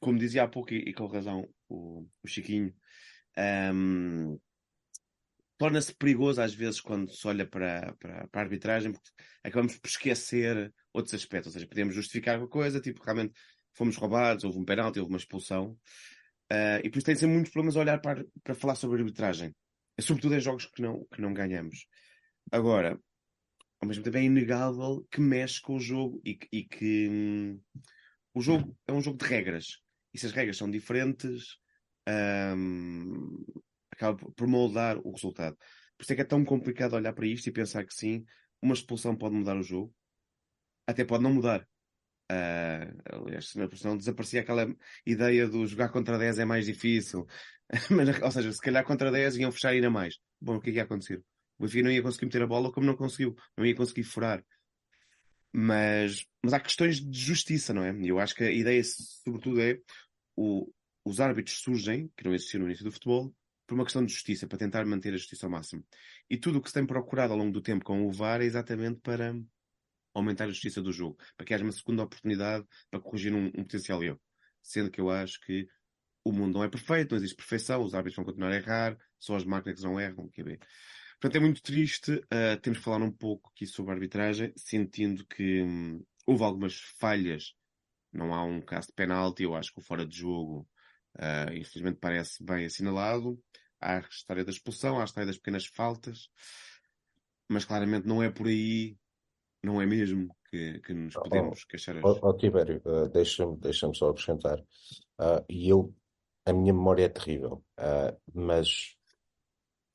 como 0.00 0.18
dizia 0.18 0.42
há 0.42 0.48
pouco, 0.48 0.74
e, 0.74 0.92
com 0.92 1.06
razão 1.06 1.48
o, 1.68 2.06
o 2.22 2.28
Chiquinho, 2.28 2.74
um, 3.74 4.38
torna-se 5.56 5.94
perigoso 5.94 6.42
às 6.42 6.52
vezes 6.52 6.80
quando 6.80 7.10
se 7.14 7.26
olha 7.26 7.46
para, 7.46 7.94
para, 7.94 8.26
para, 8.28 8.40
a 8.40 8.44
arbitragem, 8.44 8.92
porque 8.92 9.08
acabamos 9.44 9.78
por 9.78 9.88
esquecer 9.88 10.72
outros 10.92 11.14
aspectos, 11.14 11.46
ou 11.46 11.52
seja, 11.52 11.68
podemos 11.68 11.94
justificar 11.94 12.38
uma 12.38 12.48
coisa, 12.48 12.80
tipo, 12.80 13.02
realmente 13.02 13.32
fomos 13.72 13.96
roubados, 13.96 14.44
houve 14.44 14.58
um 14.58 14.64
penalti, 14.64 14.98
houve 14.98 15.12
uma 15.12 15.18
expulsão, 15.18 15.78
uh, 16.52 16.80
e 16.82 16.90
por 16.90 16.98
isso 16.98 17.06
tem 17.06 17.14
sempre 17.14 17.34
muitos 17.34 17.52
problemas 17.52 17.76
a 17.76 17.80
olhar 17.80 18.00
para, 18.00 18.24
para 18.42 18.54
falar 18.54 18.74
sobre 18.74 19.00
arbitragem, 19.00 19.54
sobretudo 20.00 20.34
em 20.34 20.40
jogos 20.40 20.66
que 20.66 20.82
não, 20.82 21.06
que 21.14 21.22
não 21.22 21.32
ganhamos. 21.32 21.86
Agora, 22.50 22.98
ao 23.82 23.88
mesmo 23.88 24.04
tempo 24.04 24.16
é 24.16 24.22
inegável 24.22 25.04
que 25.10 25.20
mexe 25.20 25.60
com 25.60 25.74
o 25.74 25.80
jogo 25.80 26.22
e, 26.24 26.38
e 26.52 26.62
que 26.62 27.08
hum, 27.10 27.60
o 28.32 28.40
jogo 28.40 28.78
é 28.86 28.92
um 28.92 29.02
jogo 29.02 29.18
de 29.18 29.24
regras. 29.24 29.82
E 30.14 30.18
se 30.18 30.26
as 30.26 30.32
regras 30.32 30.56
são 30.56 30.70
diferentes, 30.70 31.58
hum, 32.56 33.44
acaba 33.90 34.16
por 34.36 34.46
moldar 34.46 34.98
o 34.98 35.10
resultado. 35.10 35.56
Por 35.98 36.04
isso 36.04 36.12
é 36.12 36.16
que 36.16 36.22
é 36.22 36.24
tão 36.24 36.44
complicado 36.44 36.94
olhar 36.94 37.12
para 37.12 37.26
isto 37.26 37.48
e 37.48 37.52
pensar 37.52 37.84
que 37.84 37.92
sim, 37.92 38.24
uma 38.62 38.72
expulsão 38.72 39.16
pode 39.16 39.34
mudar 39.34 39.56
o 39.56 39.64
jogo, 39.64 39.92
até 40.86 41.04
pode 41.04 41.24
não 41.24 41.34
mudar. 41.34 41.66
Uh, 42.30 43.24
aliás, 43.26 43.48
se 43.48 43.84
não 43.84 43.96
desaparecia 43.96 44.42
aquela 44.42 44.72
ideia 45.04 45.48
do 45.48 45.66
jogar 45.66 45.88
contra 45.88 46.16
10 46.16 46.38
é 46.38 46.44
mais 46.44 46.66
difícil. 46.66 47.26
Mas, 47.90 48.22
ou 48.22 48.30
seja, 48.30 48.52
se 48.52 48.60
calhar 48.60 48.84
contra 48.84 49.10
10 49.10 49.36
iam 49.38 49.50
fechar 49.50 49.70
ainda 49.70 49.90
mais. 49.90 50.18
Bom, 50.40 50.56
o 50.56 50.60
que 50.60 50.70
é 50.70 50.72
que 50.72 50.78
ia 50.78 50.84
acontecer? 50.84 51.20
Benfica 51.62 51.84
não 51.84 51.92
ia 51.92 52.02
conseguir 52.02 52.26
meter 52.26 52.42
a 52.42 52.46
bola 52.46 52.72
como 52.72 52.86
não 52.86 52.96
conseguiu, 52.96 53.36
não 53.56 53.64
ia 53.64 53.74
conseguir 53.74 54.04
furar. 54.04 54.44
Mas, 55.52 56.26
mas 56.42 56.54
há 56.54 56.60
questões 56.60 57.00
de 57.00 57.18
justiça, 57.18 57.74
não 57.74 57.84
é? 57.84 57.94
Eu 58.02 58.18
acho 58.18 58.34
que 58.34 58.44
a 58.44 58.50
ideia, 58.50 58.82
sobretudo, 58.84 59.60
é 59.60 59.78
o, 60.34 60.72
os 61.04 61.20
árbitros 61.20 61.58
surgem, 61.58 62.10
que 62.16 62.24
não 62.24 62.34
existiam 62.34 62.60
no 62.60 62.66
início 62.66 62.84
do 62.84 62.92
futebol, 62.92 63.34
por 63.66 63.74
uma 63.74 63.84
questão 63.84 64.04
de 64.04 64.12
justiça, 64.12 64.46
para 64.46 64.58
tentar 64.58 64.84
manter 64.86 65.12
a 65.12 65.16
justiça 65.16 65.46
ao 65.46 65.50
máximo. 65.50 65.84
E 66.28 66.36
tudo 66.36 66.58
o 66.58 66.62
que 66.62 66.68
se 66.68 66.74
tem 66.74 66.86
procurado 66.86 67.32
ao 67.32 67.38
longo 67.38 67.52
do 67.52 67.60
tempo 67.60 67.84
com 67.84 68.06
o 68.06 68.10
VAR 68.10 68.40
é 68.40 68.44
exatamente 68.44 69.00
para 69.00 69.34
aumentar 70.14 70.44
a 70.44 70.48
justiça 70.48 70.82
do 70.82 70.92
jogo, 70.92 71.18
para 71.36 71.46
que 71.46 71.54
haja 71.54 71.64
uma 71.64 71.72
segunda 71.72 72.02
oportunidade 72.02 72.66
para 72.90 73.00
corrigir 73.00 73.32
um, 73.34 73.46
um 73.46 73.62
potencial 73.62 74.02
erro. 74.02 74.20
Sendo 74.62 74.90
que 74.90 75.00
eu 75.00 75.10
acho 75.10 75.40
que 75.40 75.66
o 76.24 76.32
mundo 76.32 76.54
não 76.54 76.64
é 76.64 76.68
perfeito, 76.68 77.12
não 77.12 77.18
existe 77.18 77.36
perfeição, 77.36 77.82
os 77.82 77.94
árbitros 77.94 78.16
vão 78.16 78.24
continuar 78.24 78.52
a 78.52 78.56
errar, 78.56 78.98
só 79.18 79.36
as 79.36 79.44
máquinas 79.44 79.82
não 79.82 79.98
erram, 79.98 80.28
quer 80.28 80.44
ver. 80.44 80.60
Portanto, 81.22 81.36
é 81.36 81.40
muito 81.40 81.62
triste. 81.62 82.14
Uh, 82.14 82.60
temos 82.60 82.80
que 82.80 82.84
falar 82.84 83.00
um 83.00 83.12
pouco 83.12 83.48
aqui 83.54 83.64
sobre 83.64 83.92
a 83.92 83.94
arbitragem, 83.94 84.52
sentindo 84.56 85.24
que 85.24 85.62
hum, 85.62 86.04
houve 86.26 86.42
algumas 86.42 86.80
falhas. 86.98 87.54
Não 88.12 88.34
há 88.34 88.42
um 88.42 88.60
caso 88.60 88.88
de 88.88 88.94
penalti, 88.94 89.44
eu 89.44 89.54
acho 89.54 89.72
que 89.72 89.78
o 89.78 89.84
fora 89.84 90.04
de 90.04 90.18
jogo, 90.18 90.68
uh, 91.16 91.52
infelizmente, 91.54 92.00
parece 92.00 92.42
bem 92.42 92.64
assinalado. 92.64 93.40
Há 93.80 93.98
a 93.98 94.00
história 94.00 94.44
da 94.44 94.50
expulsão, 94.50 94.98
há 94.98 95.02
a 95.02 95.04
história 95.04 95.28
das 95.28 95.36
pequenas 95.36 95.64
faltas, 95.64 96.28
mas 97.48 97.64
claramente 97.64 98.04
não 98.04 98.20
é 98.20 98.28
por 98.28 98.48
aí, 98.48 98.96
não 99.62 99.80
é 99.80 99.86
mesmo 99.86 100.36
que, 100.50 100.80
que 100.80 100.92
nos 100.92 101.14
podemos 101.14 101.62
oh, 101.62 101.68
queixar. 101.68 102.04
Ó 102.04 102.18
oh, 102.20 102.30
oh, 102.30 102.36
Tibério, 102.36 102.82
uh, 102.84 103.08
deixa-me 103.08 103.56
deixa 103.58 103.88
só 103.94 104.10
acrescentar. 104.10 104.60
E 105.48 105.68
eu, 105.68 105.94
a 106.44 106.52
minha 106.52 106.72
memória 106.72 107.04
é 107.04 107.08
terrível, 107.08 107.64
mas 108.34 108.96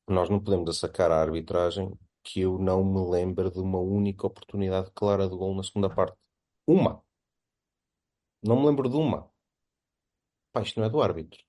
nós 0.08 0.30
não 0.30 0.40
podemos 0.40 0.70
assacar 0.70 1.12
a 1.12 1.22
arbitragem 1.22 1.92
que 2.24 2.42
eu 2.42 2.58
não 2.58 2.84
me 2.84 3.10
lembro 3.10 3.52
de 3.52 3.60
uma 3.60 3.80
única 3.80 4.28
oportunidade 4.28 4.92
clara 4.92 5.30
de 5.30 5.36
gol 5.36 5.56
na 5.56 5.64
segunda 5.64 5.94
parte. 5.94 6.18
Uma. 6.66 7.04
Não 8.44 8.60
me 8.60 8.68
lembro 8.68 8.90
de 8.90 8.96
uma. 8.96 9.30
Pá, 10.52 10.62
isto 10.62 10.80
não 10.80 10.88
é 10.88 10.90
do 10.90 11.02
árbitro. 11.02 11.44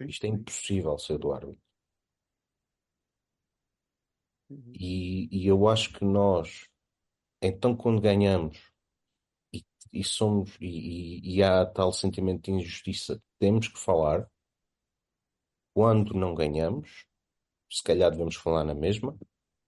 Isto 0.00 0.24
é 0.24 0.28
impossível 0.28 0.98
ser 0.98 1.18
do 1.18 1.32
árbitro. 1.32 1.62
Uhum. 4.50 4.72
E, 4.78 5.28
e 5.30 5.46
eu 5.46 5.68
acho 5.68 5.92
que 5.92 6.04
nós, 6.04 6.68
então 7.40 7.76
quando 7.76 8.00
ganhamos 8.00 8.70
e, 9.52 9.64
e 9.92 10.04
somos 10.04 10.56
e, 10.60 10.66
e, 11.20 11.36
e 11.36 11.42
há 11.42 11.64
tal 11.64 11.92
sentimento 11.92 12.44
de 12.44 12.52
injustiça, 12.52 13.22
temos 13.38 13.68
que 13.68 13.78
falar. 13.78 14.30
Quando 15.74 16.12
não 16.12 16.34
ganhamos, 16.34 17.06
se 17.72 17.82
calhar 17.82 18.10
devemos 18.10 18.36
falar 18.36 18.64
na 18.64 18.74
mesma, 18.74 19.16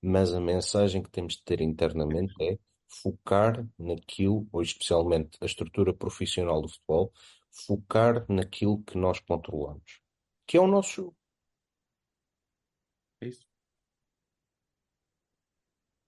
mas 0.02 0.34
a 0.34 0.40
mensagem 0.40 1.02
que 1.02 1.10
temos 1.10 1.34
de 1.36 1.42
ter 1.44 1.60
internamente 1.60 2.34
é 2.42 2.58
focar 3.02 3.66
naquilo, 3.78 4.46
ou 4.52 4.62
especialmente 4.62 5.38
a 5.40 5.46
estrutura 5.46 5.94
profissional 5.94 6.60
do 6.60 6.68
futebol, 6.68 7.12
focar 7.50 8.26
naquilo 8.28 8.82
que 8.82 8.98
nós 8.98 9.18
controlamos, 9.20 10.00
que 10.46 10.56
é 10.56 10.60
o 10.60 10.66
nosso 10.66 10.92
jogo. 10.92 11.16
É 13.22 13.28
isso. 13.28 13.46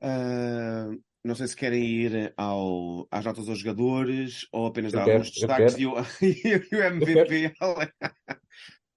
Uh, 0.02 1.02
não 1.24 1.34
sei 1.34 1.48
se 1.48 1.56
querem 1.56 1.82
ir 1.82 2.34
ao, 2.36 3.08
às 3.10 3.24
notas 3.24 3.46
dos 3.46 3.58
jogadores 3.58 4.46
ou 4.52 4.66
apenas 4.66 4.92
eu 4.92 4.98
dar 5.00 5.04
quero, 5.06 5.18
alguns 5.18 5.32
destaques 5.32 5.78
e 5.78 5.86
o, 5.86 5.94
e 6.22 6.76
o 6.76 6.82
MVP. 6.82 7.44
Eu 7.46 7.74
quero. 7.74 7.92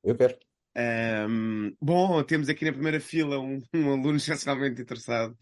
eu 0.03 0.17
quero. 0.17 0.48
Um, 0.79 1.75
bom, 1.81 2.23
temos 2.23 2.47
aqui 2.47 2.63
na 2.63 2.71
primeira 2.71 3.01
fila 3.01 3.37
um, 3.37 3.61
um 3.73 3.91
aluno 3.91 4.15
excepcionalmente 4.15 4.79
interessado. 4.81 5.37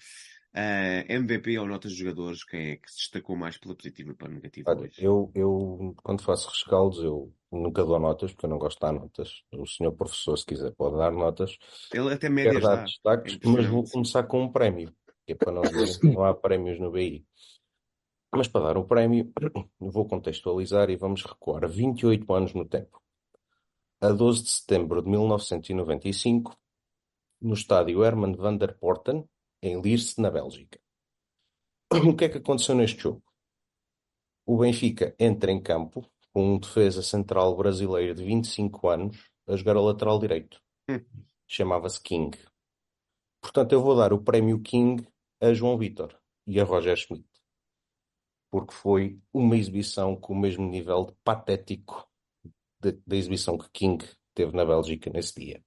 Uh, 0.55 1.05
MVP 1.07 1.59
ou 1.59 1.67
notas 1.67 1.91
de 1.91 1.99
jogadores, 1.99 2.43
quem 2.43 2.71
é 2.71 2.75
que 2.77 2.89
se 2.89 2.97
destacou 2.97 3.35
mais 3.35 3.57
pela 3.57 3.75
positiva 3.75 4.11
e 4.11 4.15
pela 4.15 4.31
negativa 4.31 4.71
Olha, 4.71 4.81
hoje? 4.81 4.95
Eu, 4.97 5.31
eu, 5.35 5.93
quando 6.01 6.23
faço 6.23 6.49
rescaldos, 6.49 7.03
eu 7.03 7.31
nunca 7.51 7.85
dou 7.85 7.99
notas, 7.99 8.31
porque 8.31 8.47
eu 8.47 8.49
não 8.49 8.57
gosto 8.57 8.79
de 8.79 8.81
dar 8.81 8.93
notas. 8.93 9.43
O 9.53 9.67
senhor 9.67 9.91
professor, 9.91 10.35
se 10.35 10.45
quiser, 10.45 10.71
pode 10.71 10.97
dar 10.97 11.11
notas. 11.11 11.59
Ele 11.93 12.11
até 12.11 12.27
médias 12.27 12.63
dar 12.63 12.83
destaques, 12.83 13.35
é 13.35 13.47
mas 13.47 13.67
vou 13.67 13.83
começar 13.83 14.23
com 14.23 14.41
um 14.41 14.51
prémio, 14.51 14.91
que 15.27 15.33
é 15.33 15.35
para 15.35 15.51
não 15.51 15.61
dizer 15.61 15.99
que 15.99 16.07
não 16.07 16.23
há 16.23 16.33
prémios 16.33 16.79
no 16.79 16.89
BI. 16.91 17.23
Mas 18.33 18.47
para 18.47 18.73
dar 18.73 18.77
um 18.77 18.87
prémio, 18.87 19.31
vou 19.79 20.07
contextualizar 20.07 20.89
e 20.89 20.95
vamos 20.95 21.23
recuar 21.23 21.67
28 21.69 22.33
anos 22.33 22.53
no 22.55 22.65
tempo 22.65 22.99
a 23.99 24.11
12 24.11 24.43
de 24.43 24.49
setembro 24.49 25.01
de 25.01 25.09
1995, 25.09 26.55
no 27.41 27.53
estádio 27.53 28.03
Herman 28.03 28.35
van 28.35 28.57
der 28.57 28.77
Porten, 28.77 29.27
em 29.61 29.81
Lierse, 29.81 30.21
na 30.21 30.29
Bélgica. 30.29 30.79
O 31.91 32.15
que 32.15 32.25
é 32.25 32.29
que 32.29 32.37
aconteceu 32.37 32.75
neste 32.75 33.01
jogo? 33.01 33.23
O 34.45 34.57
Benfica 34.57 35.15
entra 35.19 35.51
em 35.51 35.61
campo 35.61 36.05
com 36.33 36.53
um 36.53 36.59
defesa 36.59 37.01
central 37.01 37.55
brasileiro 37.55 38.13
de 38.13 38.23
25 38.23 38.87
anos 38.87 39.29
a 39.47 39.55
jogar 39.55 39.75
ao 39.75 39.85
lateral 39.85 40.19
direito. 40.19 40.61
Hum. 40.89 40.99
Chamava-se 41.47 42.01
King. 42.01 42.37
Portanto, 43.41 43.71
eu 43.73 43.81
vou 43.81 43.95
dar 43.95 44.13
o 44.13 44.23
prémio 44.23 44.61
King 44.61 45.07
a 45.41 45.53
João 45.53 45.77
Vitor 45.77 46.17
e 46.45 46.59
a 46.59 46.63
Roger 46.63 46.95
Schmidt. 46.95 47.27
Porque 48.49 48.73
foi 48.73 49.19
uma 49.33 49.57
exibição 49.57 50.15
com 50.15 50.33
o 50.33 50.37
mesmo 50.37 50.67
nível 50.67 51.05
de 51.05 51.13
patético 51.23 52.07
da 52.79 53.15
exibição 53.15 53.57
que 53.57 53.69
King 53.71 54.05
teve 54.33 54.55
na 54.55 54.65
Bélgica 54.65 55.09
nesse 55.09 55.39
dia. 55.39 55.63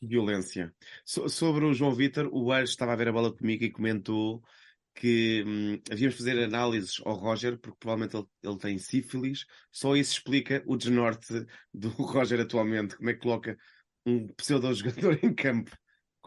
Violência. 0.00 0.74
So, 1.04 1.28
sobre 1.28 1.64
o 1.64 1.74
João 1.74 1.92
Vitor, 1.92 2.28
o 2.32 2.52
Aires 2.52 2.70
estava 2.70 2.92
a 2.92 2.96
ver 2.96 3.08
a 3.08 3.12
bola 3.12 3.34
comigo 3.34 3.64
e 3.64 3.70
comentou 3.70 4.42
que 4.94 5.44
hum, 5.46 5.80
havíamos 5.90 6.16
de 6.16 6.24
fazer 6.24 6.42
análises 6.42 7.00
ao 7.04 7.14
Roger, 7.14 7.58
porque 7.58 7.76
provavelmente 7.78 8.16
ele, 8.16 8.26
ele, 8.42 8.58
tem 8.58 8.78
sífilis. 8.78 9.44
Só 9.70 9.94
isso 9.94 10.12
explica 10.12 10.62
o 10.66 10.76
desnorte 10.76 11.46
do 11.74 11.88
Roger 12.00 12.40
atualmente. 12.40 12.96
Como 12.96 13.10
é 13.10 13.14
que 13.14 13.20
coloca 13.20 13.58
um 14.06 14.28
pseudo-jogador 14.28 15.18
em 15.22 15.34
campo 15.34 15.76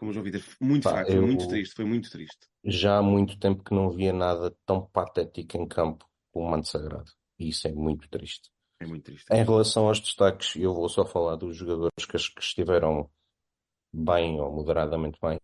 como 0.00 0.10
o 0.10 0.14
João 0.14 0.24
Vitor. 0.24 0.42
Muito 0.58 0.84
Pá, 0.84 0.90
fraco, 0.90 1.12
eu... 1.12 1.26
muito 1.26 1.46
triste, 1.46 1.74
foi 1.74 1.84
muito 1.84 2.10
triste. 2.10 2.48
já 2.64 2.96
há 2.96 3.02
muito 3.02 3.38
tempo 3.38 3.62
que 3.62 3.74
não 3.74 3.90
via 3.90 4.14
nada 4.14 4.50
tão 4.64 4.86
patético 4.86 5.58
em 5.58 5.68
campo 5.68 6.08
como 6.32 6.46
o 6.46 6.50
Manto 6.50 6.68
Sagrado. 6.68 7.10
E 7.38 7.50
isso 7.50 7.68
é 7.68 7.72
muito 7.72 8.08
triste. 8.08 8.50
É 8.80 8.86
muito 8.86 9.04
triste. 9.04 9.26
Em 9.30 9.44
relação 9.44 9.86
aos 9.88 10.00
destaques, 10.00 10.56
eu 10.56 10.74
vou 10.74 10.88
só 10.88 11.04
falar 11.04 11.36
dos 11.36 11.54
jogadores 11.54 12.06
que, 12.06 12.16
que 12.16 12.40
estiveram 12.40 13.10
bem 13.92 14.40
ou 14.40 14.50
moderadamente 14.50 15.18
bem. 15.20 15.38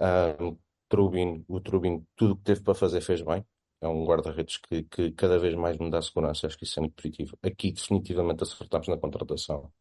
Um, 0.00 0.56
Trubin, 0.88 1.44
o 1.46 1.60
Trubin, 1.60 2.04
tudo 2.16 2.32
o 2.32 2.36
que 2.36 2.42
teve 2.42 2.62
para 2.62 2.74
fazer 2.74 3.02
fez 3.02 3.20
bem. 3.20 3.44
É 3.80 3.88
um 3.88 4.04
guarda-redes 4.04 4.56
que, 4.58 4.82
que 4.84 5.12
cada 5.12 5.38
vez 5.38 5.54
mais 5.54 5.76
me 5.78 5.90
dá 5.90 6.00
segurança. 6.00 6.46
Acho 6.46 6.56
que 6.56 6.64
isso 6.64 6.78
é 6.78 6.82
muito 6.82 6.94
positivo. 6.94 7.38
Aqui, 7.42 7.72
definitivamente, 7.72 8.42
acertamos 8.42 8.88
na 8.88 8.96
contratação, 8.96 9.72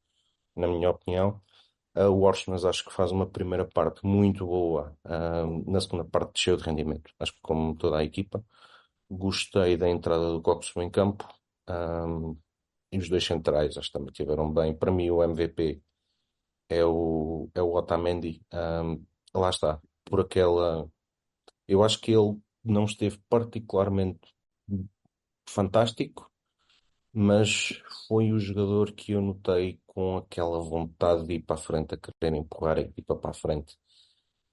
na 0.55 0.67
minha 0.67 0.89
opinião. 0.89 1.41
Uh, 1.95 2.09
o 2.09 2.21
Orsnes 2.23 2.65
acho 2.65 2.85
que 2.85 2.93
faz 2.93 3.11
uma 3.11 3.25
primeira 3.25 3.65
parte 3.65 4.05
muito 4.05 4.45
boa. 4.45 4.95
Uh, 5.05 5.71
na 5.71 5.81
segunda 5.81 6.05
parte, 6.05 6.33
desceu 6.33 6.57
de 6.57 6.63
rendimento. 6.63 7.11
Acho 7.19 7.33
que, 7.33 7.41
como 7.41 7.75
toda 7.75 7.97
a 7.97 8.03
equipa, 8.03 8.43
gostei 9.09 9.77
da 9.77 9.89
entrada 9.89 10.31
do 10.31 10.41
Coxo 10.41 10.81
em 10.81 10.89
campo. 10.89 11.27
Um, 11.67 12.37
e 12.91 12.97
os 12.97 13.09
dois 13.09 13.25
centrais, 13.25 13.77
acho 13.77 13.87
que 13.87 13.93
também 13.93 14.09
estiveram 14.11 14.51
bem. 14.53 14.75
Para 14.75 14.91
mim, 14.91 15.09
o 15.09 15.23
MVP 15.23 15.81
é 16.69 16.83
o, 16.85 17.49
é 17.53 17.61
o 17.61 17.73
Otamendi. 17.75 18.41
Um, 18.53 19.05
lá 19.33 19.49
está, 19.49 19.81
por 20.05 20.21
aquela. 20.21 20.89
Eu 21.67 21.83
acho 21.83 21.99
que 22.01 22.11
ele 22.11 22.39
não 22.63 22.85
esteve 22.85 23.19
particularmente 23.29 24.33
fantástico, 25.47 26.31
mas 27.13 27.81
foi 28.07 28.31
o 28.31 28.39
jogador 28.39 28.93
que 28.93 29.13
eu 29.13 29.21
notei 29.21 29.79
com 29.87 30.17
aquela 30.17 30.59
vontade 30.61 31.25
de 31.25 31.35
ir 31.35 31.41
para 31.43 31.55
a 31.55 31.59
frente, 31.59 31.95
a 31.95 31.97
querer 31.97 32.35
empurrar 32.35 32.77
a 32.77 32.81
equipa 32.81 33.15
para 33.15 33.31
a 33.31 33.33
frente. 33.33 33.77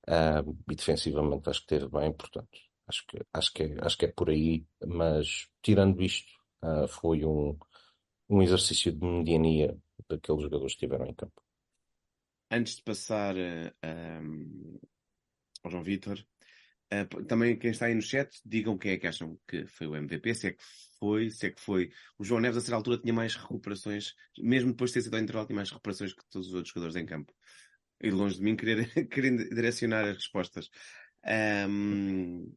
Um, 0.08 0.56
e 0.70 0.74
defensivamente 0.76 1.48
acho 1.48 1.66
que 1.66 1.74
esteve 1.74 1.90
bem, 1.90 2.12
portanto, 2.12 2.48
acho 2.86 3.04
que, 3.06 3.18
acho 3.32 3.52
que, 3.52 3.62
é, 3.64 3.76
acho 3.82 3.98
que 3.98 4.04
é 4.06 4.08
por 4.08 4.30
aí. 4.30 4.66
Mas 4.86 5.48
tirando 5.62 6.02
isto, 6.02 6.32
uh, 6.64 6.88
foi 6.88 7.24
um, 7.24 7.58
um 8.28 8.42
exercício 8.42 8.92
de 8.92 9.04
mediania 9.04 9.76
daqueles 10.08 10.42
jogadores 10.42 10.74
que 10.74 10.84
estiveram 10.84 11.06
em 11.06 11.14
campo. 11.14 11.42
Antes 12.50 12.76
de 12.76 12.82
passar 12.82 13.34
uh, 13.36 14.80
ao 15.62 15.70
João 15.70 15.82
Vitor, 15.82 16.24
uh, 16.92 17.24
também 17.24 17.58
quem 17.58 17.70
está 17.70 17.86
aí 17.86 17.94
no 17.94 18.02
chat, 18.02 18.40
digam 18.44 18.78
quem 18.78 18.92
é 18.92 18.96
que 18.98 19.06
acham 19.06 19.38
que 19.48 19.66
foi 19.66 19.86
o 19.86 19.96
MVP, 19.96 20.34
se 20.34 20.46
é 20.48 20.50
que 20.52 20.62
foi, 20.98 21.30
se 21.30 21.46
é 21.46 21.50
que 21.50 21.60
foi. 21.60 21.90
O 22.18 22.24
João 22.24 22.40
Neves, 22.40 22.58
a 22.58 22.60
certa 22.60 22.76
altura, 22.76 22.98
tinha 22.98 23.14
mais 23.14 23.34
recuperações, 23.34 24.14
mesmo 24.38 24.70
depois 24.70 24.90
de 24.90 24.94
ter 24.94 25.02
sido 25.02 25.14
ao 25.14 25.20
intervalo, 25.20 25.46
tinha 25.46 25.56
mais 25.56 25.70
recuperações 25.70 26.12
que 26.12 26.24
todos 26.30 26.48
os 26.48 26.54
outros 26.54 26.72
jogadores 26.72 26.96
em 26.96 27.06
campo. 27.06 27.34
E 28.00 28.10
longe 28.10 28.36
de 28.36 28.42
mim 28.42 28.56
querer, 28.56 28.86
querer 29.08 29.48
direcionar 29.48 30.04
as 30.04 30.16
respostas. 30.16 30.70
Um, 31.68 32.54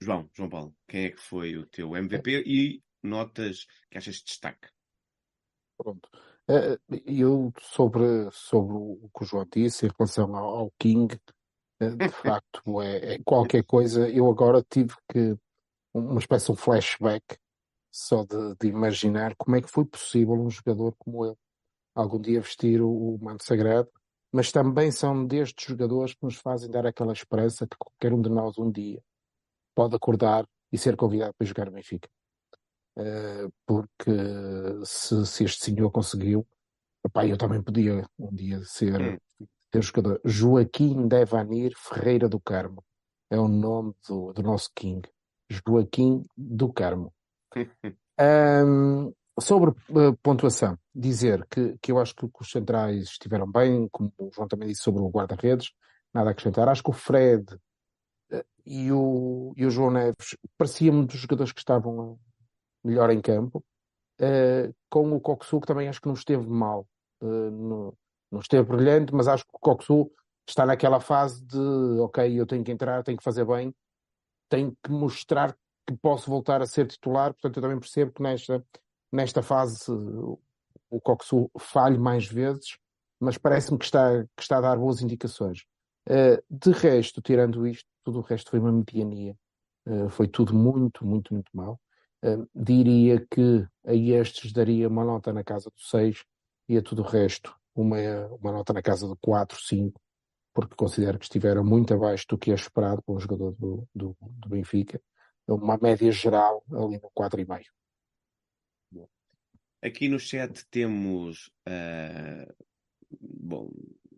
João, 0.00 0.30
João 0.34 0.48
Paulo, 0.48 0.76
quem 0.88 1.06
é 1.06 1.10
que 1.10 1.20
foi 1.20 1.56
o 1.56 1.66
teu 1.66 1.96
MVP 1.96 2.42
e 2.46 2.82
notas 3.02 3.66
que 3.90 3.98
achas 3.98 4.16
de 4.16 4.24
destaque? 4.24 4.68
Pronto. 5.80 6.10
Eh, 6.46 6.78
eu, 7.06 7.50
sobre, 7.58 8.28
sobre 8.32 8.74
o 8.74 9.10
que 9.16 9.22
o 9.22 9.26
João 9.26 9.46
disse 9.50 9.86
em 9.86 9.90
relação 9.98 10.36
ao, 10.36 10.56
ao 10.58 10.72
King, 10.78 11.18
eh, 11.80 11.88
de 11.88 12.08
facto, 12.10 12.60
é, 12.82 13.14
é, 13.14 13.18
qualquer 13.24 13.64
coisa. 13.64 14.06
Eu 14.10 14.28
agora 14.28 14.62
tive 14.68 14.94
que, 15.10 15.38
uma 15.94 16.20
espécie 16.20 16.46
de 16.46 16.52
um 16.52 16.56
flashback, 16.56 17.24
só 17.90 18.24
de, 18.24 18.56
de, 18.60 18.68
imaginar 18.68 19.34
como 19.36 19.56
é 19.56 19.62
que 19.62 19.70
foi 19.70 19.86
possível 19.86 20.34
um 20.34 20.50
jogador 20.50 20.94
como 20.98 21.24
ele 21.24 21.36
algum 21.94 22.20
dia 22.20 22.40
vestir 22.42 22.82
o, 22.82 23.14
o 23.14 23.18
manto 23.18 23.42
sagrado, 23.42 23.90
mas 24.30 24.52
também 24.52 24.90
são 24.92 25.26
destes 25.26 25.66
jogadores 25.66 26.14
que 26.14 26.24
nos 26.24 26.36
fazem 26.36 26.70
dar 26.70 26.86
aquela 26.86 27.12
esperança 27.12 27.66
que 27.66 27.76
qualquer 27.78 28.12
um 28.12 28.20
de 28.20 28.28
nós 28.28 28.58
um 28.58 28.70
dia 28.70 29.02
pode 29.74 29.96
acordar 29.96 30.46
e 30.70 30.76
ser 30.76 30.94
convidado 30.94 31.34
para 31.34 31.46
jogar 31.46 31.66
no 31.66 31.72
Benfica. 31.72 32.08
Porque 33.66 34.10
se, 34.84 35.26
se, 35.26 35.44
este 35.44 35.64
senhor 35.64 35.90
conseguiu, 35.90 36.46
epá, 37.04 37.26
eu 37.26 37.36
também 37.36 37.62
podia 37.62 38.04
um 38.18 38.34
dia 38.34 38.60
ser, 38.64 39.00
hum. 39.00 39.46
ser 39.72 39.82
jogador. 39.82 40.20
Joaquim 40.24 41.08
Devanir 41.08 41.72
Ferreira 41.76 42.28
do 42.28 42.40
Carmo 42.40 42.84
é 43.30 43.38
o 43.38 43.48
nome 43.48 43.94
do, 44.08 44.32
do 44.32 44.42
nosso 44.42 44.70
King. 44.74 45.08
Joaquim 45.48 46.22
do 46.36 46.72
Carmo. 46.72 47.12
um, 48.66 49.12
sobre 49.40 49.70
uh, 49.70 50.16
pontuação, 50.22 50.78
dizer 50.94 51.46
que, 51.50 51.76
que 51.80 51.92
eu 51.92 51.98
acho 51.98 52.14
que 52.14 52.28
os 52.40 52.50
centrais 52.50 53.04
estiveram 53.04 53.50
bem, 53.50 53.88
como 53.90 54.12
o 54.18 54.30
João 54.32 54.46
também 54.46 54.68
disse 54.68 54.82
sobre 54.82 55.00
o 55.00 55.08
guarda-redes, 55.08 55.70
nada 56.12 56.30
a 56.30 56.32
acrescentar. 56.32 56.68
Acho 56.68 56.82
que 56.82 56.90
o 56.90 56.94
Fred 56.94 57.44
e 58.66 58.92
o, 58.92 59.52
e 59.56 59.66
o 59.66 59.70
João 59.70 59.90
Neves 59.90 60.36
parecia-me 60.56 61.06
dos 61.06 61.16
jogadores 61.16 61.52
que 61.52 61.60
estavam 61.60 62.18
melhor 62.84 63.10
em 63.10 63.20
campo. 63.20 63.64
Uh, 64.20 64.74
com 64.90 65.12
o 65.12 65.20
Coxu, 65.20 65.60
que 65.60 65.66
também 65.66 65.88
acho 65.88 66.00
que 66.00 66.06
não 66.06 66.14
esteve 66.14 66.46
mal, 66.46 66.86
uh, 67.22 67.50
no, 67.50 67.96
não 68.30 68.40
esteve 68.40 68.68
brilhante, 68.68 69.14
mas 69.14 69.26
acho 69.26 69.44
que 69.44 69.50
o 69.54 69.58
Coxu 69.58 70.10
está 70.46 70.66
naquela 70.66 71.00
fase 71.00 71.42
de 71.44 71.58
ok, 72.00 72.38
eu 72.38 72.46
tenho 72.46 72.62
que 72.62 72.70
entrar, 72.70 73.02
tenho 73.02 73.16
que 73.16 73.24
fazer 73.24 73.46
bem, 73.46 73.74
tenho 74.48 74.76
que 74.82 74.90
mostrar 74.90 75.56
que 75.86 75.96
posso 75.96 76.28
voltar 76.28 76.60
a 76.60 76.66
ser 76.66 76.86
titular, 76.86 77.32
portanto 77.32 77.56
eu 77.56 77.62
também 77.62 77.78
percebo 77.78 78.12
que 78.12 78.22
nesta, 78.22 78.62
nesta 79.10 79.42
fase 79.42 79.90
o 80.90 81.00
Coxu 81.00 81.50
falhe 81.58 81.98
mais 81.98 82.26
vezes, 82.26 82.76
mas 83.18 83.38
parece-me 83.38 83.78
que 83.78 83.84
está, 83.84 84.24
que 84.36 84.42
está 84.42 84.58
a 84.58 84.60
dar 84.60 84.76
boas 84.76 85.00
indicações. 85.00 85.64
Uh, 86.08 86.42
de 86.50 86.72
resto, 86.72 87.22
tirando 87.22 87.66
isto, 87.66 87.88
tudo 88.04 88.18
o 88.18 88.22
resto 88.22 88.50
foi 88.50 88.58
uma 88.58 88.72
mediania. 88.72 89.36
Uh, 89.86 90.08
foi 90.08 90.26
tudo 90.26 90.54
muito, 90.54 91.06
muito, 91.06 91.32
muito 91.32 91.50
mal. 91.54 91.80
Diria 92.54 93.24
que 93.30 93.66
a 93.86 93.94
estes 93.94 94.52
daria 94.52 94.88
uma 94.88 95.04
nota 95.04 95.32
na 95.32 95.42
casa 95.42 95.70
do 95.70 95.80
6 95.80 96.24
e 96.68 96.76
a 96.76 96.82
tudo 96.82 97.02
o 97.02 97.06
resto 97.06 97.58
uma, 97.74 97.96
uma 98.40 98.52
nota 98.52 98.72
na 98.72 98.82
casa 98.82 99.06
do 99.06 99.16
4, 99.16 99.58
5, 99.60 100.00
porque 100.52 100.74
considero 100.74 101.18
que 101.18 101.24
estiveram 101.24 101.64
muito 101.64 101.94
abaixo 101.94 102.26
do 102.28 102.38
que 102.38 102.50
é 102.50 102.54
esperado 102.54 103.02
com 103.02 103.14
o 103.14 103.20
jogador 103.20 103.52
do, 103.52 103.88
do, 103.94 104.16
do 104.20 104.48
Benfica. 104.48 105.00
Uma 105.46 105.78
média 105.78 106.10
geral 106.12 106.62
ali 106.70 107.00
no 107.00 107.10
4,5. 107.10 107.64
Aqui 109.82 110.08
no 110.08 110.18
chat 110.18 110.64
temos. 110.70 111.50
Uh, 111.66 112.54
bom, 113.18 113.70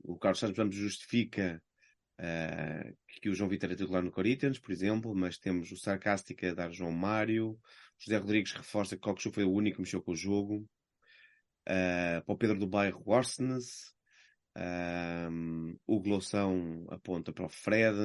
o 0.02 0.18
Carlos 0.18 0.40
Santos 0.40 0.74
justifica 0.74 1.62
Uh, 2.20 2.94
que 3.20 3.28
o 3.28 3.34
João 3.34 3.48
Vitor 3.48 3.72
é 3.72 3.74
titular 3.74 4.02
no 4.02 4.12
Corinthians, 4.12 4.56
por 4.56 4.70
exemplo, 4.70 5.12
mas 5.12 5.38
temos 5.38 5.72
o 5.72 5.76
Sarcástica 5.76 6.50
a 6.50 6.54
dar 6.54 6.70
João 6.70 6.92
Mário, 6.92 7.58
José 8.04 8.18
Rodrigues 8.18 8.52
reforça 8.52 8.96
que 8.96 9.02
Cockchu 9.02 9.30
foi 9.30 9.44
o 9.44 9.52
único 9.52 9.76
que 9.76 9.82
mexeu 9.82 10.02
com 10.02 10.12
o 10.12 10.16
jogo, 10.16 10.68
uh, 11.68 12.24
para 12.24 12.34
o 12.34 12.36
Pedro 12.36 12.58
do 12.58 12.66
Bairro 12.66 13.02
Orsnes, 13.06 13.94
uh, 14.58 15.80
o 15.86 16.00
Gloção 16.00 16.84
aponta 16.90 17.32
para 17.32 17.46
o 17.46 17.48
Fred, 17.48 17.96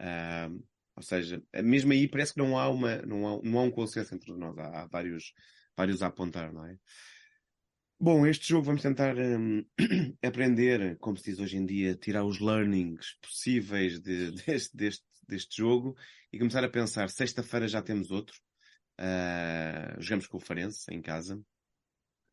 uh, 0.00 0.64
ou 0.94 1.02
seja, 1.02 1.42
mesmo 1.62 1.92
aí 1.92 2.06
parece 2.08 2.34
que 2.34 2.38
não 2.38 2.56
há, 2.58 2.68
uma, 2.68 3.02
não 3.02 3.26
há, 3.26 3.42
não 3.42 3.58
há 3.58 3.62
um 3.62 3.70
consenso 3.70 4.14
entre 4.14 4.32
nós, 4.36 4.56
há, 4.58 4.82
há 4.82 4.86
vários, 4.86 5.32
vários 5.76 6.02
a 6.02 6.06
apontar, 6.06 6.52
não 6.52 6.64
é? 6.66 6.76
Bom, 7.98 8.26
este 8.26 8.48
jogo 8.48 8.64
vamos 8.64 8.80
tentar 8.80 9.16
um, 9.18 9.64
aprender, 10.24 10.96
como 10.98 11.16
se 11.16 11.30
diz 11.30 11.40
hoje 11.40 11.56
em 11.56 11.66
dia, 11.66 11.94
tirar 11.94 12.24
os 12.24 12.40
learnings 12.40 13.18
possíveis 13.20 14.00
de, 14.00 14.30
deste, 14.46 14.76
deste, 14.76 15.04
deste 15.28 15.56
jogo 15.56 15.96
e 16.32 16.38
começar 16.38 16.64
a 16.64 16.68
pensar, 16.68 17.10
sexta-feira 17.10 17.68
já 17.68 17.82
temos 17.82 18.10
outro. 18.10 18.40
Uh, 19.00 20.00
jogamos 20.00 20.26
com 20.26 20.36
o 20.36 20.40
Farense 20.40 20.92
em 20.92 21.00
casa. 21.00 21.36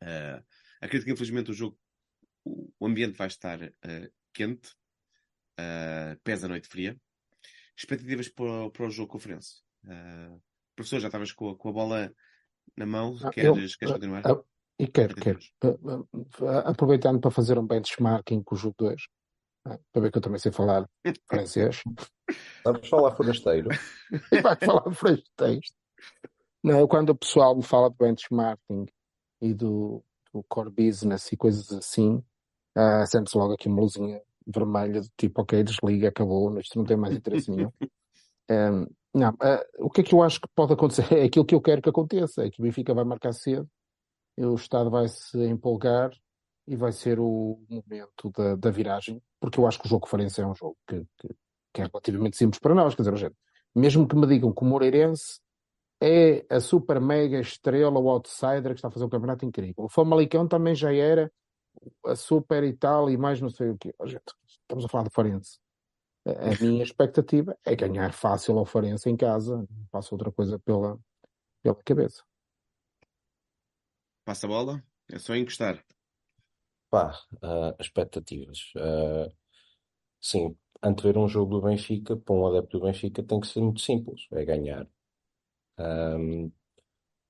Uh, 0.02 0.44
acredito 0.80 1.06
que 1.06 1.12
infelizmente 1.12 1.50
o 1.50 1.54
jogo, 1.54 1.78
o 2.44 2.86
ambiente 2.86 3.16
vai 3.16 3.26
estar 3.26 3.62
uh, 3.62 4.12
quente, 4.34 4.68
uh, 5.58 6.20
pesa 6.22 6.46
a 6.46 6.48
noite 6.50 6.68
fria. 6.68 6.96
Expectativas 7.76 8.28
para, 8.28 8.70
para 8.70 8.86
o 8.86 8.90
jogo 8.90 9.12
com 9.12 9.16
o 9.16 9.20
Farense. 9.20 9.62
Uh, 9.84 10.40
professor, 10.76 11.00
já 11.00 11.08
estavas 11.08 11.32
com, 11.32 11.54
com, 11.54 11.68
a 11.70 11.72
bola 11.72 12.12
na 12.76 12.84
mão, 12.84 13.16
ah, 13.22 13.30
queres, 13.30 13.48
eu, 13.48 13.54
queres 13.54 13.76
continuar? 13.76 14.22
E 14.78 14.86
quero, 14.86 15.14
quero. 15.16 15.38
Aproveitando 16.64 17.20
para 17.20 17.30
fazer 17.30 17.58
um 17.58 17.66
benchmarking 17.66 18.42
com 18.42 18.54
o 18.54 18.58
jogo 18.58 18.76
2, 18.78 19.02
né, 19.66 19.78
para 19.90 20.02
ver 20.02 20.12
que 20.12 20.18
eu 20.18 20.22
também 20.22 20.38
sei 20.38 20.52
falar 20.52 20.88
francês. 21.26 21.82
Sabes 22.62 22.88
falar 22.88 23.16
forasteiro? 23.16 23.68
e 24.32 24.40
vai 24.40 24.54
falar 24.56 24.92
forasteiro. 24.92 25.60
Não, 26.62 26.86
quando 26.88 27.10
o 27.10 27.16
pessoal 27.16 27.56
me 27.56 27.62
fala 27.62 27.90
de 27.90 27.96
benchmarking 27.96 28.86
e 29.40 29.54
do, 29.54 30.02
do 30.32 30.42
core 30.48 30.70
business 30.70 31.30
e 31.32 31.36
coisas 31.36 31.70
assim, 31.72 32.22
uh, 32.76 33.06
sempre 33.06 33.30
logo 33.36 33.54
aqui 33.54 33.68
uma 33.68 33.80
luzinha 33.80 34.20
vermelha 34.46 35.00
do 35.00 35.08
tipo, 35.16 35.42
ok, 35.42 35.62
desliga, 35.62 36.08
acabou, 36.08 36.58
isto 36.58 36.78
não 36.78 36.84
tem 36.84 36.96
mais 36.96 37.14
interesse 37.14 37.50
nenhum. 37.50 37.70
Um, 38.50 38.86
não, 39.12 39.28
uh, 39.32 39.62
o 39.78 39.90
que 39.90 40.00
é 40.00 40.04
que 40.04 40.14
eu 40.14 40.22
acho 40.22 40.40
que 40.40 40.48
pode 40.54 40.72
acontecer? 40.72 41.04
É 41.12 41.24
aquilo 41.24 41.44
que 41.44 41.54
eu 41.54 41.60
quero 41.60 41.82
que 41.82 41.90
aconteça, 41.90 42.46
é 42.46 42.50
que 42.50 42.58
o 42.58 42.62
Benfica 42.62 42.94
vai 42.94 43.04
marcar 43.04 43.34
cedo 43.34 43.68
o 44.46 44.54
Estado 44.54 44.90
vai 44.90 45.08
se 45.08 45.38
empolgar 45.44 46.10
e 46.66 46.76
vai 46.76 46.92
ser 46.92 47.18
o 47.18 47.58
momento 47.68 48.30
da, 48.36 48.54
da 48.54 48.70
viragem, 48.70 49.20
porque 49.40 49.58
eu 49.58 49.66
acho 49.66 49.78
que 49.78 49.86
o 49.86 49.88
jogo 49.88 50.08
Farense 50.08 50.40
é 50.40 50.46
um 50.46 50.54
jogo 50.54 50.76
que, 50.86 51.04
que, 51.18 51.28
que 51.72 51.80
é 51.80 51.86
relativamente 51.86 52.36
simples 52.36 52.60
para 52.60 52.74
nós. 52.74 52.94
Quer 52.94 53.02
dizer, 53.02 53.16
gente, 53.16 53.36
mesmo 53.74 54.06
que 54.06 54.14
me 54.14 54.26
digam 54.26 54.52
que 54.52 54.62
o 54.62 54.66
Moreirense 54.66 55.40
é 56.00 56.46
a 56.48 56.60
super 56.60 57.00
mega 57.00 57.40
estrela, 57.40 57.98
o 57.98 58.08
outsider 58.08 58.72
que 58.72 58.78
está 58.78 58.88
a 58.88 58.90
fazer 58.90 59.04
um 59.04 59.08
campeonato 59.08 59.44
incrível. 59.44 59.84
O 59.84 59.88
Famalicão 59.88 60.46
também 60.46 60.74
já 60.74 60.92
era 60.92 61.30
a 62.06 62.14
super 62.14 62.62
e 62.64 62.72
tal, 62.72 63.10
e 63.10 63.16
mais 63.16 63.40
não 63.40 63.50
sei 63.50 63.70
o 63.70 63.78
quê. 63.78 63.94
Gente, 64.04 64.22
estamos 64.46 64.84
a 64.84 64.88
falar 64.88 65.04
de 65.04 65.10
Farense. 65.10 65.58
A 66.24 66.30
minha 66.62 66.82
expectativa 66.82 67.56
é 67.64 67.74
ganhar 67.74 68.12
fácil 68.12 68.58
ao 68.58 68.64
Farense 68.64 69.08
em 69.08 69.16
casa, 69.16 69.56
não 69.56 69.86
passa 69.90 70.14
outra 70.14 70.30
coisa 70.30 70.58
pela, 70.58 70.98
pela 71.62 71.74
cabeça. 71.84 72.22
Passa 74.24 74.46
a 74.46 74.48
bola, 74.48 74.84
é 75.10 75.18
só 75.18 75.34
encostar. 75.34 75.82
Pá, 76.90 77.18
uh, 77.42 77.74
expectativas. 77.80 78.72
Uh, 78.76 79.32
sim, 80.20 80.56
antever 80.82 81.18
um 81.18 81.28
jogo 81.28 81.58
do 81.58 81.62
Benfica, 81.62 82.16
para 82.16 82.34
um 82.34 82.46
adepto 82.46 82.78
do 82.78 82.84
Benfica, 82.84 83.22
tem 83.22 83.40
que 83.40 83.46
ser 83.46 83.60
muito 83.60 83.80
simples: 83.80 84.26
é 84.32 84.44
ganhar. 84.44 84.86
Um, 85.78 86.50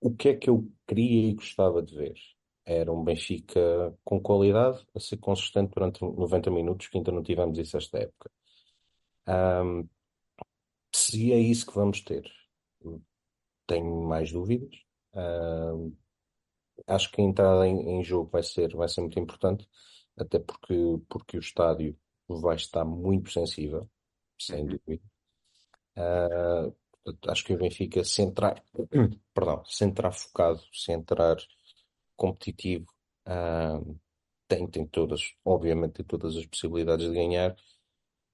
o 0.01 0.15
que 0.15 0.31
é 0.31 0.35
que 0.35 0.49
eu 0.49 0.71
queria 0.87 1.31
e 1.31 1.35
gostava 1.35 1.83
de 1.83 1.95
ver? 1.95 2.15
Era 2.65 2.93
um 2.93 3.03
Benfica 3.03 3.95
com 4.05 4.21
qualidade, 4.21 4.87
a 4.95 5.01
ser 5.01 5.17
consistente 5.19 5.73
durante 5.75 6.03
90 6.03 6.51
minutos, 6.51 6.89
que 6.89 6.99
ainda 6.99 7.13
não 7.13 7.23
tivemos 7.23 7.59
isso 7.59 7.77
esta 7.77 7.99
época. 7.99 8.31
Um, 9.27 9.89
se 10.95 11.33
é 11.33 11.39
isso 11.39 11.67
que 11.67 11.75
vamos 11.75 12.01
ter, 12.03 12.31
tenho 13.67 14.03
mais 14.07 14.33
dúvidas. 14.33 14.75
Um, 15.15 15.95
acho 16.87 17.11
que 17.11 17.21
a 17.21 17.25
entrada 17.25 17.67
em, 17.67 17.99
em, 17.99 18.05
jogo 18.05 18.31
vai 18.31 18.43
ser, 18.43 18.75
vai 18.75 18.89
ser 18.89 19.01
muito 19.03 19.19
importante, 19.19 19.69
até 20.17 20.39
porque, 20.39 20.75
porque 21.09 21.37
o 21.37 21.41
estádio 21.41 21.97
vai 22.29 22.57
estar 22.57 22.85
muito 22.85 23.31
sensível, 23.31 23.89
sem 24.39 24.63
uhum. 24.63 24.67
dúvida. 24.69 25.03
Uh, 25.97 26.75
acho 27.29 27.45
que 27.45 27.55
o 27.55 27.59
Benfica 27.59 28.05
se 28.05 28.23
entrar, 28.23 28.63
perdão, 29.35 29.65
se 29.67 29.85
entrar 29.85 30.13
focado, 30.13 30.61
se 30.73 30.93
entrar 30.93 31.37
competitivo, 32.17 32.87
uh, 33.27 33.99
tem, 34.49 34.67
tem 34.67 34.87
todas, 34.87 35.35
obviamente 35.45 35.95
tem 35.95 36.07
todas 36.07 36.37
as 36.37 36.47
possibilidades 36.47 37.07
de 37.07 37.15
ganhar 37.15 37.57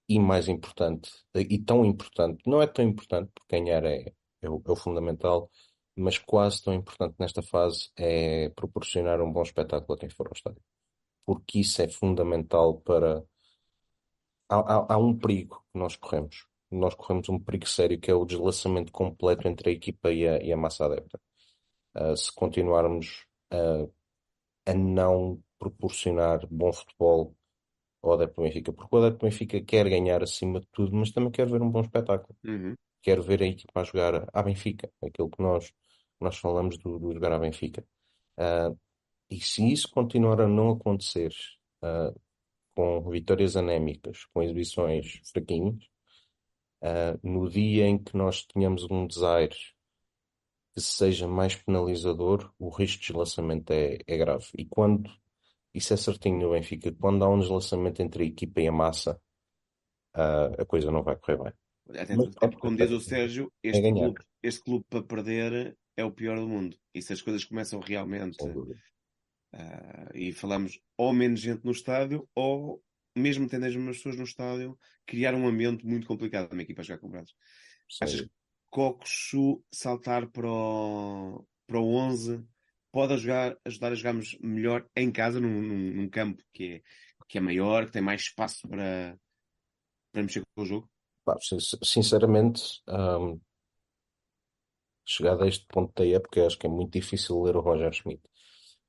e 0.09 0.19
mais 0.19 0.49
importante, 0.49 1.11
e 1.35 1.59
tão 1.59 1.85
importante, 1.85 2.43
não 2.47 2.61
é 2.63 2.67
tão 2.67 2.85
importante 2.85 3.31
porque 3.35 3.59
ganhar 3.59 3.85
é, 3.85 4.13
é, 4.43 4.51
o, 4.51 4.63
é 4.67 4.71
o 4.71 4.77
fundamental, 4.77 5.51
mas 5.97 6.19
quase 6.19 6.63
tão 6.63 6.75
importante 6.75 7.15
nesta 7.19 7.43
fase 7.43 7.91
é 7.97 8.51
proporcionar 8.51 9.21
um 9.21 9.33
bom 9.33 9.43
espetáculo 9.43 9.95
a 9.95 9.99
quem 9.99 10.11
for 10.11 10.27
ao 10.27 10.33
estádio. 10.35 10.63
Porque 11.27 11.61
isso 11.61 11.81
é 11.83 11.89
fundamental 11.89 12.81
para. 12.81 13.25
Há, 14.49 14.57
há, 14.57 14.95
há 14.95 14.99
um 14.99 15.17
perigo 15.19 15.65
que 15.73 15.79
nós 15.79 15.97
corremos. 15.97 16.47
Nós 16.71 16.95
corremos 16.95 17.29
um 17.29 17.39
perigo 17.39 17.69
sério 17.69 18.01
que 18.01 18.11
é 18.11 18.15
o 18.15 18.25
deslaçamento 18.25 18.93
completo 18.93 19.47
entre 19.49 19.71
a 19.71 19.73
equipa 19.73 20.13
e 20.13 20.27
a, 20.27 20.43
e 20.43 20.53
a 20.53 20.57
massa 20.57 20.87
adepta. 20.87 21.21
Uh, 21.95 22.17
se 22.17 22.33
continuarmos 22.35 23.27
uh, 23.53 23.93
a 24.67 24.75
não 24.75 25.41
proporcionar 25.59 26.47
bom 26.51 26.73
futebol 26.73 27.37
ao 28.03 28.15
adepto 28.15 28.43
Benfica, 28.43 28.73
porque 28.73 28.95
o 28.95 28.99
adepto 28.99 29.25
Benfica 29.25 29.61
quer 29.61 29.89
ganhar 29.89 30.23
acima 30.23 30.61
de 30.61 30.67
tudo, 30.73 30.95
mas 30.97 31.11
também 31.11 31.31
quer 31.31 31.49
ver 31.49 31.63
um 31.63 31.71
bom 31.71 31.81
espetáculo. 31.81 32.37
Uhum. 32.45 32.75
Quer 33.03 33.21
ver 33.21 33.43
a 33.43 33.47
equipa 33.47 33.81
a 33.81 33.85
jogar 33.85 34.29
à 34.33 34.43
Benfica, 34.43 34.91
aquilo 35.03 35.31
que 35.31 35.43
nós, 35.43 35.73
nós 36.21 36.37
falamos 36.37 36.77
do, 36.79 36.99
do 36.99 37.13
jogar 37.13 37.33
à 37.33 37.39
Benfica. 37.39 37.85
Uh, 38.39 38.79
e 39.31 39.41
se 39.41 39.73
isso 39.73 39.91
continuar 39.91 40.41
a 40.41 40.49
não 40.49 40.71
acontecer, 40.71 41.33
uh, 41.83 42.19
com 42.75 43.09
vitórias 43.11 43.57
anémicas, 43.57 44.25
com 44.27 44.43
exibições 44.43 45.21
fraquinhas, 45.33 45.89
uh, 46.85 47.19
no 47.23 47.49
dia 47.49 47.87
em 47.87 47.99
que 47.99 48.17
nós 48.17 48.45
tenhamos 48.45 48.85
um 48.91 49.07
desaire 49.07 49.57
que 50.75 50.81
seja 50.81 51.27
mais 51.27 51.57
penalizador, 51.57 52.53
o 52.59 52.69
risco 52.69 53.01
de 53.01 53.09
deslaçamento 53.09 53.73
é, 53.73 53.99
é 54.07 54.17
grave. 54.17 54.47
E 54.59 54.67
quando 54.67 55.11
isso 55.75 55.93
é 55.93 55.97
certinho 55.97 56.39
no 56.39 56.53
Benfica. 56.53 56.93
Quando 56.93 57.25
há 57.25 57.29
um 57.29 57.41
deslaçamento 57.41 58.01
entre 58.01 58.23
a 58.23 58.27
equipa 58.27 58.61
e 58.61 58.69
a 58.69 58.73
massa, 58.73 59.21
uh, 60.15 60.63
a 60.63 60.65
coisa 60.65 60.91
não 60.91 61.03
vai 61.03 61.17
correr 61.17 61.43
bem. 61.43 61.53
Até, 62.01 62.17
Mas, 62.17 62.29
até 62.41 62.57
como 62.57 62.77
diz 62.77 62.91
o 62.93 63.01
Sérgio, 63.01 63.53
é 63.63 63.69
este, 63.69 63.87
é 63.87 63.93
clube, 63.93 64.21
este 64.43 64.63
clube 64.63 64.87
para 64.89 65.03
perder 65.03 65.77
é 65.97 66.05
o 66.05 66.13
pior 66.13 66.39
do 66.39 66.49
mundo. 66.49 66.79
E 66.95 67.03
se 67.03 67.13
as 67.13 67.21
coisas 67.21 67.45
começam 67.45 67.81
realmente. 67.81 68.37
Uh, 68.43 70.11
e 70.15 70.33
falamos 70.33 70.81
ou 70.97 71.13
menos 71.13 71.41
gente 71.41 71.65
no 71.65 71.73
estádio, 71.73 72.29
ou 72.35 72.83
mesmo 73.15 73.49
tendo 73.49 73.67
as 73.67 73.75
mesmas 73.75 73.97
pessoas 73.99 74.17
no 74.17 74.25
estádio, 74.25 74.79
criar 75.07 75.35
um 75.35 75.47
ambiente 75.47 75.87
muito 75.87 76.07
complicado 76.07 76.47
para 76.47 76.55
uma 76.55 76.63
equipa 76.63 76.83
jogar 76.83 77.01
com 77.01 77.09
braços. 77.09 77.35
Achas 78.01 78.23
que 78.23 78.31
Kokushu 78.71 79.65
saltar 79.71 80.29
para 80.31 80.51
o, 80.51 81.47
para 81.67 81.79
o 81.79 81.95
11 81.95 82.45
pode 82.91 83.13
ajudar, 83.15 83.57
ajudar 83.65 83.93
a 83.93 83.95
jogarmos 83.95 84.37
melhor 84.41 84.89
em 84.97 85.13
casa, 85.13 85.41
num, 85.41 85.63
num, 85.63 85.95
num, 85.95 86.09
campo 86.09 86.43
que 86.53 86.75
é, 86.75 86.83
que 87.29 87.39
é 87.39 87.41
maior, 87.41 87.87
que 87.87 87.93
tem 87.93 88.03
mais 88.03 88.23
espaço 88.23 88.69
para, 88.69 89.19
para 90.13 90.23
mexer 90.23 90.43
com 90.55 90.63
o 90.63 90.67
jogo? 90.67 90.91
Sinceramente, 91.83 92.83
um, 92.89 93.41
chegado 95.05 95.45
a 95.45 95.49
este 95.49 95.67
ponto 95.67 95.93
da 95.95 96.09
época, 96.09 96.47
acho 96.47 96.59
que 96.59 96.67
é 96.67 96.71
muito 96.71 96.93
difícil 96.93 97.43
ler 97.43 97.57
o 97.57 97.61
Roger 97.61 97.93
Schmidt. 97.93 98.23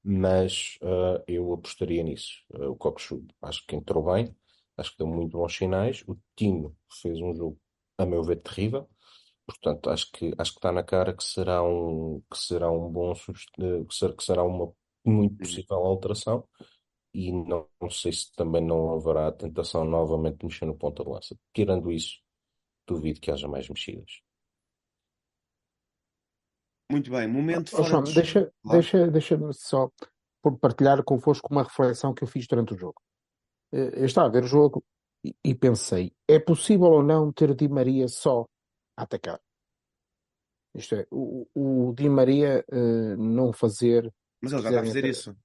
Mas 0.08 0.78
uh, 0.84 1.24
eu 1.28 1.51
apostaria 1.53 2.03
nisso. 2.03 2.43
Uh, 2.53 2.70
o 2.72 2.76
Cockchu 2.76 3.26
acho 3.41 3.66
que 3.68 3.76
entrou 3.76 4.03
bem, 4.14 4.36
acho 4.78 4.91
que 4.91 4.99
deu 4.99 5.08
muito 5.08 5.38
bons 5.38 5.56
sinais. 5.56 6.03
O 6.08 6.18
Tino 6.36 6.78
fez 7.01 7.20
um 7.22 7.34
jogo, 7.36 7.60
a 7.97 8.06
meu 8.06 8.24
ver, 8.24 8.38
terrível. 8.41 8.88
Portanto, 9.45 9.89
acho 9.89 10.12
que, 10.12 10.34
acho 10.38 10.51
que 10.51 10.58
está 10.60 10.72
na 10.72 10.84
cara 10.84 11.14
que 11.16 11.24
será 11.24 11.64
um, 11.64 12.22
que 12.32 12.38
será 12.38 12.72
um 12.72 12.89
bom 12.91 13.14
que 13.16 13.95
será, 13.95 14.14
que 14.16 14.24
será 14.24 14.43
uma 14.43 14.74
muito 15.06 15.34
uhum. 15.34 15.38
possível 15.38 15.78
alteração 15.78 16.47
e 17.14 17.32
não, 17.32 17.68
não 17.82 17.89
sei 17.89 18.12
se 18.12 18.32
também 18.36 18.62
não 18.62 18.93
haverá 18.93 19.32
tentação 19.32 19.86
novamente 19.86 20.39
de 20.39 20.45
mexer 20.47 20.66
no 20.66 20.78
ponta 20.78 21.03
de 21.03 21.10
lança. 21.10 21.38
Tirando 21.53 21.91
isso, 21.91 22.20
duvido 22.88 23.22
que 23.22 23.32
haja 23.32 23.47
mais 23.47 23.70
mexidas. 23.70 24.22
Muito 26.92 27.10
bem, 27.10 27.28
momento 27.28 27.72
oh, 27.80 27.84
João, 27.84 28.04
deixa, 28.04 28.52
deixa, 28.64 29.08
deixa-me 29.08 29.54
só 29.54 29.90
por 30.42 30.60
partilhar 30.60 31.04
convosco 31.04 31.48
uma 31.52 31.64
reflexão 31.64 32.14
que 32.14 32.24
eu 32.24 32.28
fiz 32.28 32.46
durante 32.48 32.74
o 32.74 32.78
jogo. 32.78 33.02
Eh, 33.74 34.02
eu 34.02 34.06
estava 34.06 34.28
a 34.28 34.32
ver 34.32 34.44
o 34.44 34.48
jogo 34.48 34.84
e, 35.44 35.56
pensei, 35.56 36.14
é 36.28 36.40
possível 36.40 36.86
ou 36.86 37.04
não 37.04 37.32
ter 37.32 37.56
Di 37.56 37.68
Maria 37.68 38.08
só 38.08 38.46
a 38.96 39.04
atacar. 39.04 39.40
Isto 40.76 40.96
é, 40.96 41.08
o, 41.10 41.48
o 41.56 41.94
Di 41.94 42.08
Maria 42.08 42.64
uh, 42.72 43.18
não 43.18 43.52
fazer. 43.52 44.14
Mas 44.42 44.54
ele 44.54 44.62
já 44.62 44.70
está 44.70 44.82
a 44.82 44.86
fazer 44.86 45.06
isso. 45.06 45.36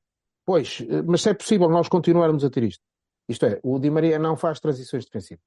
Pois, 0.44 0.80
eh, 0.82 1.02
mas 1.02 1.22
se 1.22 1.30
é 1.30 1.34
possível 1.34 1.68
nós 1.70 1.88
continuarmos 1.88 2.44
a 2.44 2.50
ter 2.50 2.64
isto. 2.64 2.82
Isto 3.28 3.46
é, 3.46 3.60
o 3.62 3.78
Di 3.78 3.88
Maria 3.90 4.18
não 4.18 4.36
faz 4.36 4.60
transições 4.60 5.04
defensivas. 5.04 5.44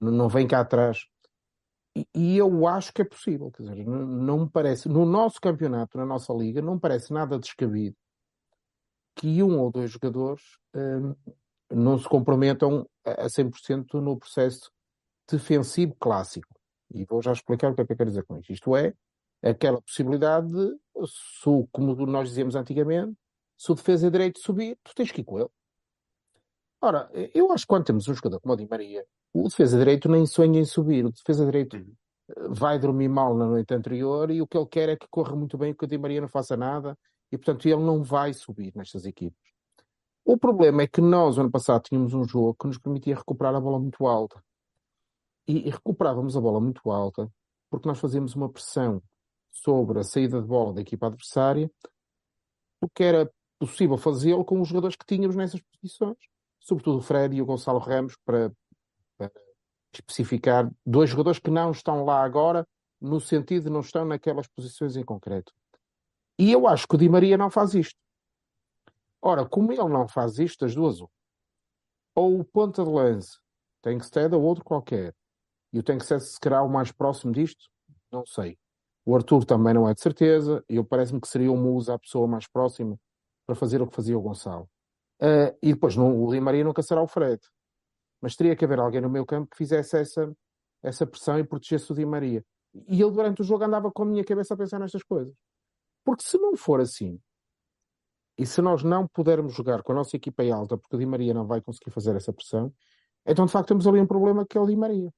Não 0.00 0.28
vem 0.28 0.46
cá 0.46 0.60
atrás. 0.60 1.06
E, 2.14 2.36
eu 2.36 2.66
acho 2.68 2.92
que 2.92 3.02
é 3.02 3.04
possível. 3.04 3.50
Quer 3.50 3.62
dizer, 3.64 3.84
não, 3.86 4.06
não 4.06 4.38
me 4.40 4.50
parece. 4.50 4.88
No 4.88 5.04
nosso 5.04 5.40
campeonato, 5.40 5.98
na 5.98 6.06
nossa 6.06 6.32
liga, 6.32 6.62
não 6.62 6.74
me 6.74 6.80
parece 6.80 7.12
nada 7.12 7.38
descabido 7.38 7.96
que 9.16 9.42
um 9.42 9.58
ou 9.58 9.70
dois 9.70 9.90
jogadores 9.90 10.42
um, 10.74 11.14
não 11.70 11.98
se 11.98 12.08
comprometam 12.08 12.88
a 13.04 13.26
100% 13.26 14.00
no 14.00 14.16
processo 14.16 14.70
defensivo 15.30 15.94
clássico. 15.98 16.48
E 16.92 17.04
vou 17.04 17.22
já 17.22 17.32
explicar 17.32 17.70
o 17.70 17.74
que 17.74 17.82
é 17.82 17.86
que 17.86 17.92
eu 17.92 17.96
quero 17.96 18.10
dizer 18.10 18.24
com 18.24 18.38
isto. 18.38 18.52
Isto 18.52 18.76
é, 18.76 18.94
aquela 19.42 19.80
possibilidade 19.80 20.48
de, 20.48 20.76
se, 21.06 21.68
como 21.72 21.94
nós 22.06 22.28
dizíamos 22.28 22.54
antigamente, 22.56 23.16
se 23.56 23.70
o 23.70 23.74
defesa 23.74 24.10
direito 24.10 24.40
subir, 24.40 24.78
tu 24.82 24.94
tens 24.94 25.12
que 25.12 25.20
ir 25.20 25.24
com 25.24 25.38
ele. 25.38 25.50
Ora, 26.82 27.10
eu 27.34 27.52
acho 27.52 27.64
que 27.64 27.68
quando 27.68 27.84
temos 27.84 28.08
um 28.08 28.14
jogador 28.14 28.40
como 28.40 28.54
o 28.54 28.56
Di 28.56 28.66
Maria, 28.66 29.04
o 29.34 29.44
defesa 29.48 29.78
direito 29.78 30.08
nem 30.08 30.26
sonha 30.26 30.60
em 30.60 30.64
subir. 30.64 31.04
O 31.04 31.12
defesa 31.12 31.44
direito 31.44 31.76
uhum. 31.76 31.94
Eh, 32.30 32.48
vai 32.48 32.78
dormir 32.78 33.08
mal 33.08 33.34
na 33.34 33.46
noite 33.46 33.74
anterior 33.74 34.30
e 34.30 34.40
o 34.40 34.46
que 34.46 34.56
ele 34.56 34.66
quer 34.66 34.88
é 34.90 34.96
que 34.96 35.06
corra 35.10 35.34
muito 35.34 35.58
bem, 35.58 35.74
que 35.74 35.84
o 35.84 35.86
Di 35.86 35.98
Maria 35.98 36.20
não 36.20 36.28
faça 36.28 36.56
nada 36.56 36.96
e, 37.30 37.36
portanto, 37.36 37.66
ele 37.66 37.82
não 37.82 38.02
vai 38.02 38.32
subir 38.32 38.72
nestas 38.76 39.04
equipes. 39.04 39.38
O 40.24 40.38
problema 40.38 40.82
é 40.82 40.86
que 40.86 41.00
nós, 41.00 41.38
ano 41.38 41.50
passado, 41.50 41.82
tínhamos 41.82 42.14
um 42.14 42.24
jogo 42.24 42.54
que 42.54 42.66
nos 42.66 42.78
permitia 42.78 43.16
recuperar 43.16 43.54
a 43.54 43.60
bola 43.60 43.78
muito 43.78 44.06
alta 44.06 44.42
e, 45.46 45.68
e 45.68 45.70
recuperávamos 45.70 46.36
a 46.36 46.40
bola 46.40 46.60
muito 46.60 46.90
alta 46.90 47.30
porque 47.70 47.88
nós 47.88 47.98
fazíamos 47.98 48.34
uma 48.34 48.48
pressão 48.48 49.02
sobre 49.52 50.00
a 50.00 50.04
saída 50.04 50.40
de 50.40 50.46
bola 50.46 50.74
da 50.74 50.80
equipa 50.80 51.06
adversária, 51.06 51.70
porque 52.80 53.02
era 53.02 53.32
possível 53.58 53.96
fazê-lo 53.96 54.44
com 54.44 54.60
os 54.60 54.68
jogadores 54.68 54.96
que 54.96 55.06
tínhamos 55.06 55.36
nessas 55.36 55.60
posições, 55.60 56.18
sobretudo 56.70 56.98
o 56.98 57.02
Fred 57.02 57.36
e 57.36 57.42
o 57.42 57.46
Gonçalo 57.46 57.80
Ramos, 57.80 58.16
para, 58.24 58.52
para, 59.18 59.32
especificar 59.92 60.70
dois 60.86 61.10
jogadores 61.10 61.40
que 61.40 61.50
não 61.50 61.72
estão 61.72 62.04
lá 62.04 62.22
agora, 62.22 62.64
no 63.00 63.20
sentido 63.20 63.64
de 63.64 63.70
não 63.70 63.80
estão 63.80 64.04
naquelas 64.04 64.46
posições 64.46 64.96
em 64.96 65.04
concreto. 65.04 65.52
E 66.38 66.52
eu 66.52 66.68
acho 66.68 66.86
que 66.86 66.94
o 66.94 66.98
Di 66.98 67.08
Maria 67.08 67.36
não 67.36 67.50
faz 67.50 67.74
isto. 67.74 67.98
Ora, 69.20 69.44
como 69.44 69.72
ele 69.72 69.88
não 69.88 70.06
faz 70.06 70.38
isto, 70.38 70.64
as 70.64 70.74
duas, 70.74 71.00
ou 72.14 72.38
o 72.38 72.44
ponta 72.44 72.84
de 72.84 72.90
lance 72.90 73.38
Tankstead 73.82 74.32
ou 74.34 74.42
outro 74.42 74.64
qualquer. 74.64 75.14
E 75.72 75.78
o 75.78 75.82
Tankstead 75.82 76.22
será 76.22 76.62
o 76.62 76.68
mais 76.68 76.92
próximo 76.92 77.32
disto? 77.32 77.64
Não 78.12 78.24
sei. 78.24 78.58
O 79.04 79.16
Arthur 79.16 79.44
também 79.44 79.74
não 79.74 79.88
é 79.88 79.94
de 79.94 80.00
certeza. 80.00 80.62
Eu 80.68 80.84
parece-me 80.84 81.20
que 81.20 81.28
seria 81.28 81.50
o 81.50 81.56
Musa 81.56 81.94
a 81.94 81.98
pessoa 81.98 82.28
mais 82.28 82.46
próxima 82.46 82.96
para 83.46 83.56
fazer 83.56 83.82
o 83.82 83.86
que 83.86 83.96
fazia 83.96 84.16
o 84.16 84.22
Gonçalo. 84.22 84.69
Uh, 85.20 85.56
e 85.62 85.74
depois 85.74 85.96
não, 85.96 86.24
o 86.24 86.32
Di 86.32 86.40
Maria 86.40 86.64
nunca 86.64 86.82
será 86.82 87.02
o 87.02 87.06
Fred. 87.06 87.40
Mas 88.20 88.36
teria 88.36 88.56
que 88.56 88.64
haver 88.64 88.80
alguém 88.80 89.00
no 89.00 89.10
meu 89.10 89.26
campo 89.26 89.50
que 89.50 89.56
fizesse 89.56 89.96
essa, 89.98 90.34
essa 90.82 91.06
pressão 91.06 91.38
e 91.38 91.44
protegesse 91.44 91.92
o 91.92 91.94
Di 91.94 92.06
Maria. 92.06 92.44
E 92.88 93.02
ele 93.02 93.10
durante 93.10 93.42
o 93.42 93.44
jogo 93.44 93.64
andava 93.64 93.90
com 93.90 94.02
a 94.02 94.06
minha 94.06 94.24
cabeça 94.24 94.54
a 94.54 94.56
pensar 94.56 94.78
nestas 94.78 95.02
coisas. 95.02 95.34
Porque 96.04 96.24
se 96.24 96.38
não 96.38 96.56
for 96.56 96.80
assim, 96.80 97.20
e 98.38 98.46
se 98.46 98.62
nós 98.62 98.82
não 98.82 99.06
pudermos 99.06 99.52
jogar 99.54 99.82
com 99.82 99.92
a 99.92 99.96
nossa 99.96 100.16
equipa 100.16 100.42
em 100.42 100.50
alta, 100.50 100.78
porque 100.78 100.96
o 100.96 100.98
Di 100.98 101.04
Maria 101.04 101.34
não 101.34 101.46
vai 101.46 101.60
conseguir 101.60 101.90
fazer 101.90 102.16
essa 102.16 102.32
pressão, 102.32 102.72
então 103.26 103.44
de 103.44 103.52
facto 103.52 103.68
temos 103.68 103.86
ali 103.86 104.00
um 104.00 104.06
problema 104.06 104.46
que 104.46 104.56
é 104.56 104.60
o 104.60 104.66
Di 104.66 104.76
Maria. 104.76 105.12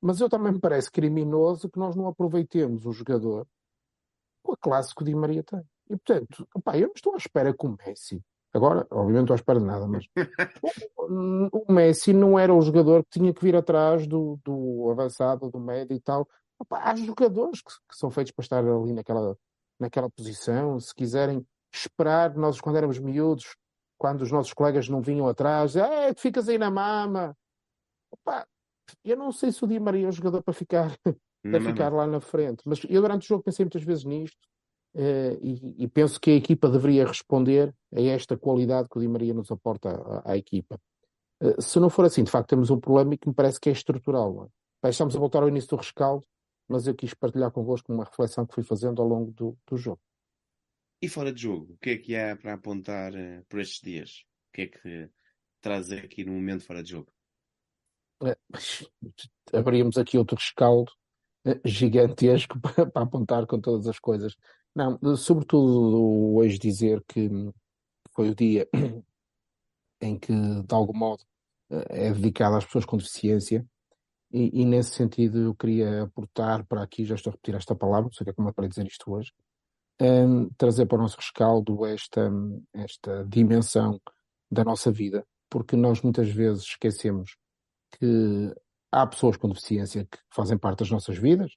Mas 0.00 0.20
eu 0.20 0.28
também 0.28 0.52
me 0.52 0.60
parece 0.60 0.90
criminoso 0.90 1.68
que 1.68 1.78
nós 1.78 1.96
não 1.96 2.06
aproveitemos 2.06 2.86
o 2.86 2.92
jogador 2.92 3.48
com 4.42 4.52
a 4.52 4.56
classe 4.56 4.94
que 4.94 5.02
o 5.02 5.04
Di 5.04 5.14
Maria 5.14 5.42
tem. 5.42 5.62
E 5.90 5.96
portanto, 5.96 6.46
opa, 6.54 6.78
eu 6.78 6.88
não 6.88 6.94
estou 6.94 7.14
à 7.14 7.16
espera 7.16 7.52
que 7.52 7.66
o 7.66 7.76
Messi, 7.76 8.22
agora, 8.54 8.86
obviamente, 8.90 9.16
não 9.16 9.22
estou 9.22 9.34
à 9.34 9.36
espera 9.36 9.58
de 9.58 9.66
nada, 9.66 9.86
mas 9.86 10.06
o, 10.96 11.64
o 11.68 11.72
Messi 11.72 12.12
não 12.12 12.38
era 12.38 12.54
o 12.54 12.60
jogador 12.62 13.04
que 13.04 13.18
tinha 13.18 13.34
que 13.34 13.42
vir 13.42 13.56
atrás 13.56 14.06
do, 14.06 14.38
do 14.44 14.88
avançado, 14.90 15.50
do 15.50 15.58
médio 15.58 15.96
e 15.96 16.00
tal. 16.00 16.28
Opa, 16.58 16.78
há 16.78 16.94
jogadores 16.94 17.60
que, 17.60 17.70
que 17.70 17.96
são 17.96 18.10
feitos 18.10 18.32
para 18.32 18.42
estar 18.42 18.64
ali 18.64 18.92
naquela, 18.92 19.36
naquela 19.78 20.08
posição, 20.08 20.78
se 20.78 20.94
quiserem 20.94 21.44
esperar, 21.72 22.34
nós 22.36 22.60
quando 22.60 22.76
éramos 22.76 22.98
miúdos, 22.98 23.56
quando 23.98 24.22
os 24.22 24.30
nossos 24.30 24.52
colegas 24.52 24.88
não 24.88 25.02
vinham 25.02 25.26
atrás, 25.26 25.74
é, 25.74 26.14
tu 26.14 26.20
ficas 26.20 26.48
aí 26.48 26.56
na 26.56 26.70
mama. 26.70 27.36
Opa, 28.12 28.46
eu 29.04 29.16
não 29.16 29.32
sei 29.32 29.50
se 29.50 29.64
o 29.64 29.66
Di 29.66 29.80
Maria 29.80 30.06
é 30.06 30.08
o 30.08 30.12
jogador 30.12 30.42
para 30.42 30.54
ficar, 30.54 30.96
para 31.42 31.60
ficar 31.60 31.92
lá 31.92 32.06
na 32.06 32.20
frente, 32.20 32.62
mas 32.66 32.80
eu 32.88 33.02
durante 33.02 33.24
o 33.24 33.28
jogo 33.28 33.42
pensei 33.42 33.64
muitas 33.64 33.82
vezes 33.82 34.04
nisto 34.04 34.38
uh, 34.94 35.38
e, 35.42 35.84
e, 35.84 35.88
penso 35.88 36.20
que 36.20 36.30
a 36.30 36.34
equipa 36.34 36.68
deveria 36.68 37.06
responder 37.06 37.74
a 37.92 38.00
esta 38.00 38.36
qualidade 38.36 38.88
que 38.88 38.98
o 38.98 39.00
Di 39.00 39.08
Maria 39.08 39.34
nos 39.34 39.50
aporta 39.50 39.90
à, 39.90 40.32
à 40.32 40.36
equipa. 40.36 40.80
Uh, 41.40 41.60
se 41.60 41.78
não 41.78 41.90
for 41.90 42.04
assim, 42.04 42.24
de 42.24 42.30
facto 42.30 42.48
temos 42.48 42.70
um 42.70 42.80
problema 42.80 43.16
que 43.16 43.28
me 43.28 43.34
parece 43.34 43.60
que 43.60 43.68
é 43.68 43.72
estrutural. 43.72 44.50
É? 44.82 44.88
Estamos 44.88 45.14
a 45.16 45.18
voltar 45.18 45.42
ao 45.42 45.48
início 45.48 45.70
do 45.70 45.76
rescaldo, 45.76 46.24
mas 46.68 46.86
eu 46.86 46.94
quis 46.94 47.14
partilhar 47.14 47.50
convosco 47.50 47.92
uma 47.92 48.04
reflexão 48.04 48.46
que 48.46 48.54
fui 48.54 48.62
fazendo 48.62 49.02
ao 49.02 49.08
longo 49.08 49.30
do, 49.32 49.58
do 49.66 49.76
jogo. 49.76 50.00
E 51.02 51.08
fora 51.08 51.32
de 51.32 51.42
jogo, 51.42 51.74
o 51.74 51.76
que 51.78 51.90
é 51.90 51.98
que 51.98 52.16
há 52.16 52.36
para 52.36 52.54
apontar 52.54 53.12
uh, 53.12 53.44
por 53.48 53.60
estes 53.60 53.80
dias? 53.80 54.24
O 54.48 54.52
que 54.54 54.62
é 54.62 54.66
que 54.66 55.10
traz 55.60 55.90
aqui 55.90 56.24
no 56.24 56.32
momento 56.32 56.64
fora 56.64 56.82
de 56.82 56.90
jogo? 56.90 57.12
Abríamos 59.52 59.98
aqui 59.98 60.16
outro 60.16 60.36
rescaldo 60.36 60.90
gigantesco 61.64 62.58
para, 62.60 62.86
para, 62.86 63.02
apontar 63.02 63.46
com 63.46 63.60
todas 63.60 63.86
as 63.86 63.98
coisas. 63.98 64.36
Não, 64.74 64.98
sobretudo 65.16 66.34
hoje 66.34 66.58
dizer 66.58 67.02
que 67.06 67.30
foi 68.12 68.30
o 68.30 68.34
dia 68.34 68.68
em 70.00 70.18
que, 70.18 70.32
de 70.32 70.74
algum 70.74 70.96
modo, 70.96 71.22
uh, 71.70 71.84
é 71.88 72.12
dedicado 72.12 72.56
às 72.56 72.64
pessoas 72.64 72.84
com 72.84 72.96
deficiência. 72.96 73.64
E, 74.32 74.62
e, 74.62 74.64
nesse 74.64 74.90
sentido 74.90 75.38
eu 75.38 75.54
queria 75.54 76.02
aportar 76.02 76.66
para 76.66 76.82
aqui, 76.82 77.04
já 77.04 77.14
estou 77.14 77.30
a 77.30 77.34
repetir 77.34 77.54
esta 77.54 77.74
palavra, 77.74 78.06
não 78.06 78.12
sei 78.12 78.32
como 78.32 78.48
é 78.48 78.52
para 78.52 78.66
dizer 78.66 78.84
isto 78.84 79.12
hoje, 79.12 79.32
um, 80.00 80.48
trazer 80.58 80.86
para 80.86 80.98
o 80.98 81.02
nosso 81.02 81.16
rescaldo 81.16 81.86
esta, 81.86 82.32
esta 82.72 83.24
dimensão 83.28 84.00
da 84.50 84.64
nossa 84.64 84.90
vida, 84.90 85.24
porque 85.48 85.76
nós 85.76 86.02
muitas 86.02 86.28
vezes 86.28 86.64
esquecemos 86.64 87.36
que 87.92 88.52
há 88.90 89.06
pessoas 89.06 89.36
com 89.36 89.48
deficiência 89.48 90.04
que 90.04 90.18
fazem 90.30 90.58
parte 90.58 90.80
das 90.80 90.90
nossas 90.90 91.16
vidas. 91.16 91.52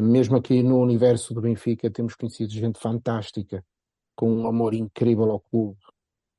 Mesmo 0.00 0.36
aqui 0.36 0.62
no 0.62 0.80
universo 0.80 1.34
do 1.34 1.40
Benfica 1.40 1.90
temos 1.90 2.14
conhecido 2.14 2.50
gente 2.52 2.80
fantástica, 2.80 3.64
com 4.16 4.32
um 4.32 4.46
amor 4.46 4.74
incrível 4.74 5.30
ao 5.30 5.40
clube, 5.40 5.78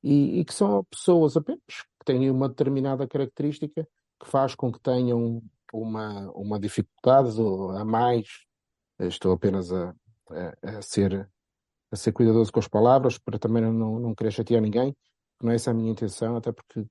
e, 0.02 0.40
e 0.40 0.44
que 0.44 0.52
são 0.52 0.84
pessoas 0.84 1.36
apenas 1.36 1.62
que 1.68 2.04
têm 2.04 2.30
uma 2.30 2.48
determinada 2.48 3.06
característica 3.06 3.86
que 4.20 4.28
faz 4.28 4.54
com 4.54 4.72
que 4.72 4.80
tenham 4.80 5.42
uma, 5.72 6.30
uma 6.32 6.58
dificuldade 6.58 7.36
a 7.78 7.84
mais. 7.84 8.26
Estou 8.98 9.32
apenas 9.32 9.72
a, 9.72 9.94
a, 10.30 10.78
a 10.78 10.82
ser 10.82 11.28
a 11.94 11.96
ser 11.96 12.12
cuidadoso 12.12 12.52
com 12.52 12.58
as 12.58 12.66
palavras, 12.66 13.18
para 13.18 13.38
também 13.38 13.62
não, 13.62 14.00
não 14.00 14.14
querer 14.14 14.32
chatear 14.32 14.60
ninguém, 14.60 14.96
não 15.40 15.52
é 15.52 15.54
essa 15.54 15.70
a 15.70 15.74
minha 15.74 15.92
intenção, 15.92 16.36
até 16.36 16.50
porque, 16.50 16.84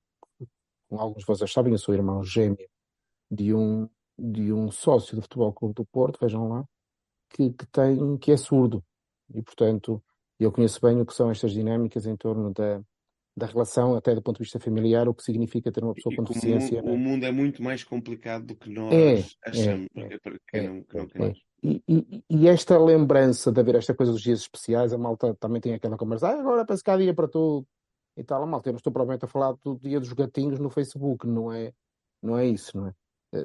como 0.88 1.00
alguns 1.00 1.18
de 1.18 1.26
vocês 1.26 1.52
sabem, 1.52 1.72
eu 1.72 1.78
sou 1.78 1.94
irmão 1.94 2.24
gêmeo 2.24 2.66
de 3.30 3.52
um, 3.52 3.86
de 4.18 4.52
um 4.52 4.70
sócio 4.70 5.16
do 5.16 5.22
Futebol 5.22 5.52
Clube 5.52 5.74
do 5.74 5.84
Porto, 5.84 6.18
vejam 6.20 6.48
lá, 6.48 6.64
que, 7.30 7.50
que, 7.50 7.66
tem, 7.66 8.16
que 8.18 8.32
é 8.32 8.36
surdo. 8.36 8.82
E, 9.34 9.42
portanto, 9.42 10.02
eu 10.38 10.52
conheço 10.52 10.80
bem 10.80 11.00
o 11.00 11.06
que 11.06 11.14
são 11.14 11.30
estas 11.30 11.52
dinâmicas 11.52 12.06
em 12.06 12.16
torno 12.16 12.52
da, 12.52 12.82
da 13.36 13.46
relação, 13.46 13.94
até 13.96 14.14
do 14.14 14.22
ponto 14.22 14.36
de 14.36 14.44
vista 14.44 14.60
familiar, 14.60 15.08
o 15.08 15.14
que 15.14 15.22
significa 15.22 15.72
ter 15.72 15.82
uma 15.82 15.94
pessoa 15.94 16.12
e 16.12 16.16
com 16.16 16.24
deficiência. 16.24 16.82
O, 16.82 16.92
o, 16.92 16.98
mundo 16.98 17.24
é 17.24 17.32
muito 17.32 17.62
mais 17.62 17.82
complicado 17.82 18.46
do 18.46 18.56
que 18.56 18.70
nós 18.70 18.92
é, 18.92 19.24
achamos. 19.44 19.88
É, 19.96 20.18
quem 20.48 20.60
é, 20.60 20.68
não, 20.68 20.82
que 20.82 21.18
não 21.18 21.26
é, 21.26 21.32
e, 21.62 21.82
e, 21.88 22.24
e, 22.28 22.48
esta 22.48 22.78
lembrança 22.78 23.50
de 23.50 23.58
haver 23.58 23.76
esta 23.76 23.94
coisa 23.94 24.12
dos 24.12 24.20
dias 24.20 24.40
especiais, 24.40 24.92
a 24.92 24.98
malta 24.98 25.34
também 25.34 25.62
tem 25.62 25.72
aquela 25.72 25.96
conversa, 25.96 26.28
ah, 26.28 26.38
agora 26.38 26.64
parece 26.64 26.84
que 26.84 26.90
há 26.90 26.96
dia 26.96 27.14
para 27.14 27.26
tudo 27.26 27.66
e 28.16 28.22
tal, 28.22 28.42
a 28.42 28.46
malta, 28.46 28.68
eu 28.68 28.76
estou 28.76 28.92
provavelmente 28.92 29.24
a 29.24 29.28
falar 29.28 29.54
do 29.64 29.78
dia 29.78 29.98
dos 29.98 30.12
gatinhos 30.12 30.60
no 30.60 30.68
Facebook, 30.68 31.26
não 31.26 31.50
é, 31.50 31.72
não 32.22 32.38
é 32.38 32.46
isso, 32.46 32.76
não 32.76 32.88
é? 32.88 32.94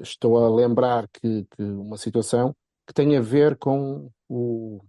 Estou 0.02 0.38
a 0.44 0.50
lembrar 0.50 1.08
que, 1.10 1.46
que 1.46 1.64
uma 1.64 1.98
situação 1.98 2.56
que 2.88 2.94
tem 2.94 3.16
a 3.18 3.22
ver 3.22 3.58
com 3.58 4.10
o, 4.28 4.82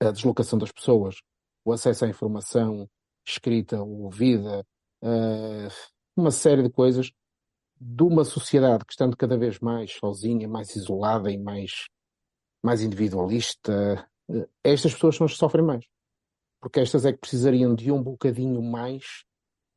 a 0.00 0.10
deslocação 0.10 0.58
das 0.58 0.72
pessoas, 0.72 1.16
o 1.64 1.72
acesso 1.72 2.04
à 2.04 2.08
informação 2.08 2.88
escrita, 3.26 3.82
ouvida, 3.82 4.64
uh, 5.02 5.68
uma 6.16 6.30
série 6.30 6.62
de 6.62 6.70
coisas 6.70 7.10
de 7.80 8.02
uma 8.02 8.24
sociedade 8.24 8.84
que 8.84 8.92
estando 8.92 9.16
cada 9.16 9.36
vez 9.36 9.58
mais 9.58 9.92
sozinha, 9.92 10.48
mais 10.48 10.74
isolada 10.76 11.30
e 11.30 11.38
mais 11.38 11.86
mais 12.62 12.80
individualista, 12.80 14.08
eh, 14.30 14.48
estas 14.62 14.94
pessoas 14.94 15.16
são 15.16 15.24
as 15.24 15.32
que 15.32 15.38
sofrem 15.38 15.64
mais. 15.64 15.84
Porque 16.60 16.78
estas 16.78 17.04
é 17.04 17.12
que 17.12 17.18
precisariam 17.18 17.74
de 17.74 17.90
um 17.90 18.00
bocadinho 18.00 18.62
mais 18.62 19.24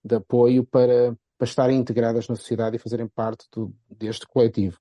de 0.04 0.16
apoio 0.16 0.64
para, 0.64 1.18
para 1.38 1.48
estarem 1.48 1.78
integradas 1.78 2.28
na 2.28 2.36
sociedade 2.36 2.76
e 2.76 2.80
fazerem 2.80 3.08
parte 3.08 3.46
do, 3.52 3.74
deste 3.90 4.26
coletivo. 4.28 4.80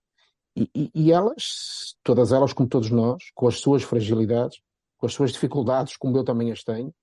E, 0.56 0.70
e, 0.74 0.90
e, 0.94 1.12
elas, 1.12 1.96
todas 2.02 2.30
elas, 2.30 2.52
como 2.52 2.68
todos 2.68 2.90
nós, 2.90 3.24
com 3.34 3.48
as 3.48 3.58
suas 3.58 3.82
fragilidades, 3.82 4.60
com 4.96 5.06
as 5.06 5.12
suas 5.12 5.32
dificuldades, 5.32 5.96
como 5.96 6.16
eu 6.16 6.24
também 6.24 6.52
as 6.52 6.62
tenho, 6.62 6.94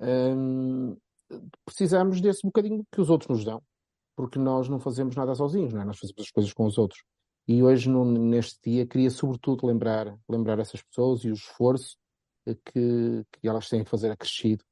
hum, 0.00 0.96
precisamos 1.64 2.20
desse 2.20 2.42
bocadinho 2.44 2.84
que 2.90 3.00
os 3.00 3.10
outros 3.10 3.28
nos 3.28 3.44
dão. 3.44 3.60
Porque 4.16 4.38
nós 4.38 4.68
não 4.68 4.78
fazemos 4.78 5.16
nada 5.16 5.34
sozinhos, 5.34 5.72
não 5.72 5.82
é? 5.82 5.84
nós 5.84 5.98
fazemos 5.98 6.22
as 6.22 6.30
coisas 6.30 6.52
com 6.52 6.66
os 6.66 6.78
outros. 6.78 7.02
E 7.48 7.62
hoje, 7.62 7.88
no, 7.88 8.04
neste 8.04 8.60
dia, 8.70 8.86
queria 8.86 9.10
sobretudo 9.10 9.66
lembrar, 9.66 10.16
lembrar 10.28 10.58
essas 10.60 10.82
pessoas 10.82 11.24
e 11.24 11.30
o 11.30 11.34
esforço 11.34 11.96
que, 12.46 13.24
que 13.32 13.48
elas 13.48 13.68
têm 13.68 13.82
que 13.82 13.90
fazer 13.90 14.10
acrescido 14.10 14.64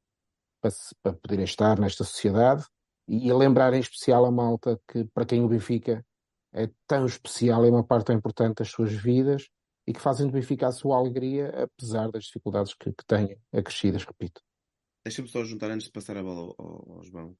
para, 0.61 0.70
para 1.03 1.12
poderem 1.14 1.45
estar 1.45 1.78
nesta 1.78 2.05
sociedade 2.05 2.64
e 3.09 3.32
lembrar 3.32 3.72
em 3.72 3.80
especial 3.80 4.26
a 4.26 4.30
malta 4.30 4.78
que, 4.86 5.04
para 5.06 5.24
quem 5.24 5.42
o 5.42 5.48
Benfica 5.48 6.04
é 6.52 6.68
tão 6.86 7.06
especial, 7.06 7.64
é 7.64 7.70
uma 7.70 7.84
parte 7.84 8.06
tão 8.06 8.16
importante 8.16 8.59
das 8.59 8.68
suas 8.68 8.92
vidas 8.92 9.48
e 9.86 9.92
que 9.92 10.00
fazem 10.00 10.26
do 10.26 10.32
Benfica 10.32 10.68
a 10.68 10.72
sua 10.72 10.98
alegria, 10.98 11.48
apesar 11.64 12.11
das 12.11 12.24
dificuldades 12.24 12.74
que, 12.74 12.92
que 12.92 13.06
têm 13.06 13.36
acrescidas, 13.52 14.04
repito. 14.04 14.42
Deixa-me 15.04 15.28
só 15.28 15.42
juntar 15.42 15.70
antes 15.70 15.86
de 15.86 15.92
passar 15.92 16.16
a 16.18 16.22
bola 16.22 16.40
ao, 16.40 16.54
ao, 16.59 16.92
ao 16.98 17.04
João 17.04 17.30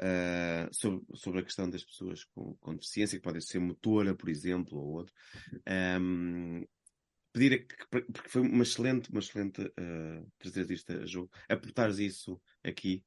uh, 0.00 0.72
sobre, 0.72 1.04
sobre 1.14 1.40
a 1.40 1.42
questão 1.42 1.68
das 1.68 1.84
pessoas 1.84 2.24
com, 2.24 2.54
com 2.58 2.74
deficiência, 2.74 3.18
que 3.18 3.22
podem 3.22 3.42
ser 3.42 3.58
motora, 3.58 4.14
por 4.14 4.30
exemplo, 4.30 4.78
ou 4.78 4.92
outro. 4.94 5.12
Um, 6.00 6.64
pedir 7.32 7.52
a 7.52 7.58
que, 7.58 8.02
porque 8.12 8.28
foi 8.28 8.42
uma 8.42 8.62
excelente, 8.62 9.10
uma 9.10 9.20
excelente 9.20 9.60
uh, 9.60 10.32
trazer 10.38 10.70
isto 10.70 10.92
a 10.92 11.04
jogo, 11.04 11.30
aportares 11.48 11.98
isso 11.98 12.40
aqui. 12.64 13.04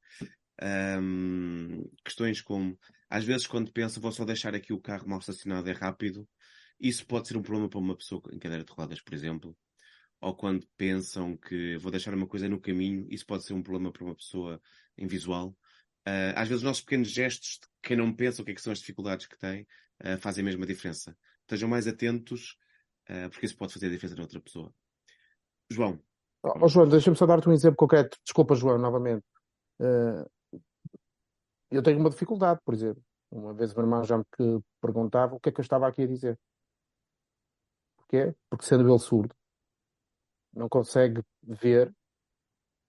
Um, 0.62 1.84
questões 2.04 2.40
como, 2.40 2.78
às 3.10 3.24
vezes, 3.24 3.46
quando 3.46 3.72
pensa, 3.72 4.00
vou 4.00 4.12
só 4.12 4.24
deixar 4.24 4.54
aqui 4.54 4.72
o 4.72 4.80
carro 4.80 5.08
mal 5.08 5.18
estacionado, 5.18 5.68
é 5.68 5.72
rápido. 5.72 6.28
Isso 6.78 7.06
pode 7.06 7.28
ser 7.28 7.36
um 7.36 7.42
problema 7.42 7.68
para 7.68 7.78
uma 7.78 7.96
pessoa 7.96 8.22
em 8.32 8.38
cadeira 8.38 8.64
de 8.64 8.72
rodas, 8.72 9.00
por 9.00 9.14
exemplo. 9.14 9.56
Ou 10.20 10.34
quando 10.34 10.66
pensam 10.76 11.36
que 11.36 11.76
vou 11.78 11.90
deixar 11.90 12.14
uma 12.14 12.26
coisa 12.26 12.48
no 12.48 12.60
caminho, 12.60 13.06
isso 13.10 13.26
pode 13.26 13.44
ser 13.44 13.52
um 13.52 13.62
problema 13.62 13.92
para 13.92 14.04
uma 14.04 14.14
pessoa 14.14 14.60
invisual. 14.96 15.56
Uh, 16.06 16.32
às 16.34 16.48
vezes 16.48 16.62
os 16.62 16.62
nossos 16.62 16.82
pequenos 16.82 17.10
gestos, 17.10 17.60
quem 17.82 17.96
não 17.96 18.12
pensa 18.12 18.42
o 18.42 18.44
que, 18.44 18.50
é 18.50 18.54
que 18.54 18.60
são 18.60 18.72
as 18.72 18.78
dificuldades 18.78 19.26
que 19.26 19.38
tem, 19.38 19.66
uh, 20.02 20.18
fazem 20.18 20.44
mesmo 20.44 20.62
a 20.62 20.66
diferença. 20.66 21.16
Estejam 21.40 21.68
mais 21.68 21.86
atentos, 21.86 22.56
uh, 23.08 23.28
porque 23.30 23.46
isso 23.46 23.56
pode 23.56 23.72
fazer 23.72 23.86
a 23.86 23.90
diferença 23.90 24.16
na 24.16 24.22
outra 24.22 24.40
pessoa. 24.40 24.72
João. 25.70 26.00
Oh, 26.42 26.68
João, 26.68 26.88
deixa-me 26.88 27.16
só 27.16 27.26
dar-te 27.26 27.48
um 27.48 27.52
exemplo 27.52 27.76
concreto. 27.76 28.18
Desculpa, 28.22 28.54
João, 28.54 28.78
novamente. 28.78 29.24
Eu 31.74 31.82
tenho 31.82 31.98
uma 31.98 32.10
dificuldade, 32.10 32.60
por 32.64 32.74
exemplo. 32.74 33.02
Uma 33.30 33.52
vez 33.52 33.72
o 33.72 33.76
meu 33.76 33.84
irmão 33.84 34.04
já 34.04 34.18
me 34.18 34.24
perguntava 34.80 35.34
o 35.34 35.40
que 35.40 35.48
é 35.48 35.52
que 35.52 35.60
eu 35.60 35.62
estava 35.62 35.88
aqui 35.88 36.02
a 36.02 36.06
dizer. 36.06 36.38
Porquê? 37.96 38.34
Porque 38.48 38.64
sendo 38.64 38.88
ele 38.88 38.98
surdo, 38.98 39.34
não 40.52 40.68
consegue 40.68 41.22
ver, 41.42 41.92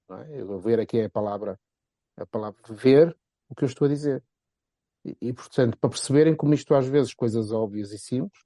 não 0.08 0.20
é? 0.20 0.42
Eu 0.42 0.60
ver 0.60 0.80
aqui 0.80 1.00
é 1.00 1.06
a 1.06 1.10
palavra, 1.10 1.60
a 2.16 2.26
palavra 2.26 2.62
ver 2.70 3.18
o 3.50 3.56
que 3.56 3.64
eu 3.64 3.68
estou 3.68 3.86
a 3.86 3.90
dizer. 3.90 4.24
E, 5.04 5.18
e, 5.22 5.34
portanto, 5.34 5.78
para 5.78 5.90
perceberem 5.90 6.36
como 6.36 6.54
isto 6.54 6.74
às 6.76 6.88
vezes, 6.88 7.14
coisas 7.14 7.52
óbvias 7.52 7.92
e 7.92 7.98
simples, 7.98 8.45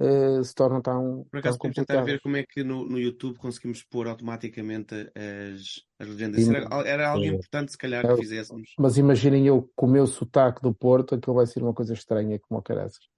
uh, 0.00 0.42
se 0.44 0.54
tornam 0.54 0.80
tão, 0.80 1.26
Por 1.30 1.38
acaso, 1.38 1.58
tão 1.58 1.70
podemos 1.70 1.86
tentar 1.86 2.02
ver 2.02 2.20
como 2.20 2.36
é 2.36 2.44
que 2.44 2.62
no, 2.64 2.88
no 2.88 2.98
YouTube 2.98 3.38
conseguimos 3.38 3.82
pôr 3.84 4.08
automaticamente 4.08 4.94
as, 4.94 5.80
as 5.98 6.08
legendas. 6.08 6.42
Sim. 6.44 6.54
Era, 6.54 6.88
era 6.88 7.08
algo 7.10 7.24
Sim. 7.24 7.34
importante, 7.34 7.72
se 7.72 7.78
calhar, 7.78 8.04
É, 8.04 8.08
que 8.14 8.20
fizéssemos. 8.20 8.70
Mas 8.78 8.96
imaginem 8.98 9.46
eu 9.46 9.70
com 9.76 9.86
o 9.86 9.90
meu 9.90 10.06
sotaque 10.06 10.62
do 10.62 10.74
Porto, 10.74 11.14
aquilo 11.14 11.36
vai 11.36 11.46
ser 11.46 11.62
uma 11.62 11.74
coisa 11.74 11.94
estranha 11.94 12.38
como 12.38 12.60
o 12.60 12.62
caraças. 12.62 13.08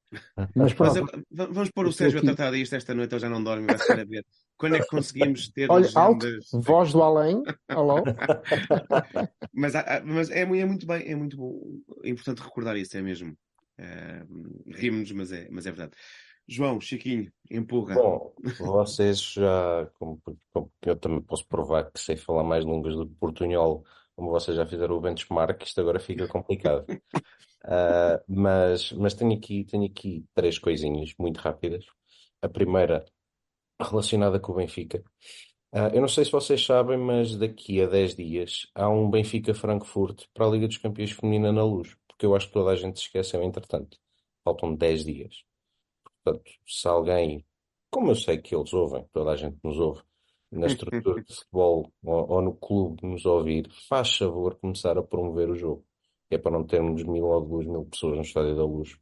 Mas 0.55 0.75
Mas 0.79 0.97
eu- 0.97 1.07
vamos 1.31 1.71
pôr 1.71 1.87
o 1.87 1.93
Sérgio 1.93 2.19
a 2.19 2.23
aqui. 2.23 2.35
tratar 2.35 2.51
disto 2.53 2.75
esta 2.75 2.95
noite, 2.95 3.15
ele 3.15 3.21
já 3.21 3.31
não 3.31 3.43
dorme, 3.43 3.67
vai 3.67 3.79
ficar 3.79 3.99
a 3.99 4.05
ver. 4.05 4.27
Quando 4.59 4.77
é 4.77 4.81
que 4.81 4.87
conseguimos 4.87 5.49
ter 5.49 5.71
Olha, 5.71 5.89
alto, 5.95 6.27
voz 6.53 6.93
do 6.93 7.03
além, 7.03 7.43
alô? 7.69 8.03
Mas, 9.55 9.75
há- 9.75 9.81
há- 9.81 10.03
mas 10.03 10.31
é, 10.31 10.41
é 10.41 10.65
muito 10.65 10.87
bem, 10.87 11.11
é 11.11 11.15
muito 11.15 11.37
bom. 11.37 11.61
É 12.03 12.09
importante 12.09 12.41
recordar 12.43 12.77
isso, 12.77 12.97
é 12.97 13.03
mesmo. 13.03 13.37
Eh, 13.79 14.25
Rimos-nos, 14.69 15.13
mas 15.13 15.33
é, 15.33 15.49
mas 15.51 15.67
é 15.67 15.71
verdade. 15.71 15.93
João, 16.53 16.81
Chiquinho, 16.81 17.33
empurra. 17.51 17.95
Bom, 17.95 18.33
vocês 18.59 19.21
já, 19.33 19.87
como, 19.99 20.21
como 20.53 20.71
eu 20.83 20.97
também 20.97 21.23
posso 21.23 21.47
provar 21.47 21.91
que 21.91 22.01
sei 22.01 22.17
falar 22.17 22.45
mais 22.45 22.65
línguas 22.65 22.95
do 22.95 23.07
que 23.07 23.15
portunhol, 23.15 23.85
como 24.15 24.31
vocês 24.31 24.57
já 24.57 24.67
fizeram 24.67 24.97
o 24.97 25.01
benchmark, 25.01 25.63
isto 25.63 25.81
agora 25.81 25.99
fica 25.99 26.27
complicado. 26.29 26.85
Ah, 27.65 28.21
mas, 28.27 28.91
mas 28.91 29.15
tenho 29.15 29.33
aqui, 29.35 29.65
tenho 29.65 29.85
aqui 29.85 30.25
três 30.35 30.59
coisinhas 30.59 31.15
muito 31.17 31.39
rápidas. 31.39 31.87
A 32.41 32.49
primeira, 32.49 33.05
relacionada 33.81 34.41
com 34.41 34.51
o 34.51 34.57
Benfica. 34.57 35.03
Ah, 35.73 35.91
eu 35.95 36.01
não 36.01 36.09
sei 36.09 36.25
se 36.25 36.33
vocês 36.33 36.65
sabem, 36.65 36.99
mas 36.99 37.37
daqui 37.37 37.81
a 37.81 37.87
10 37.87 38.17
dias 38.17 38.67
há 38.75 38.89
um 38.89 39.09
Benfica-Frankfurt 39.09 40.25
para 40.35 40.47
a 40.47 40.51
Liga 40.51 40.67
dos 40.67 40.79
Campeões 40.79 41.13
Feminina 41.13 41.53
na 41.53 41.65
Luz, 41.65 41.97
porque 42.09 42.27
eu 42.27 42.35
acho 42.35 42.49
que 42.49 42.53
toda 42.53 42.71
a 42.71 42.77
gente 42.77 42.99
se 42.99 43.07
esqueceu, 43.07 43.43
entretanto. 43.43 43.97
Faltam 44.45 44.75
10 44.75 45.05
dias. 45.05 45.45
Portanto, 46.25 46.51
se 46.67 46.89
alguém, 46.89 47.45
como 47.91 48.11
eu 48.11 48.15
sei 48.15 48.39
que 48.39 48.55
eles 48.55 48.73
ouvem, 48.73 49.07
toda 49.13 49.33
a 49.33 49.37
gente 49.37 49.59
nos 49.63 49.79
ouve, 49.79 50.03
na 50.51 50.67
estrutura 50.67 51.23
de 51.23 51.35
futebol 51.35 51.91
ou, 52.05 52.31
ou 52.31 52.43
no 52.43 52.55
clube 52.55 53.07
nos 53.07 53.25
ouvir, 53.25 53.71
faz 53.89 54.17
favor 54.17 54.55
começar 54.57 54.99
a 54.99 55.03
promover 55.03 55.49
o 55.49 55.57
jogo. 55.57 55.85
É 56.31 56.39
para 56.39 56.53
não 56.53 56.65
termos 56.65 57.03
mil 57.05 57.27
ou 57.27 57.41
duas 57.41 57.67
mil 57.67 57.85
pessoas 57.87 58.17
no 58.17 58.23
Estádio 58.23 58.57
da 58.57 58.65
Luz. 58.65 58.99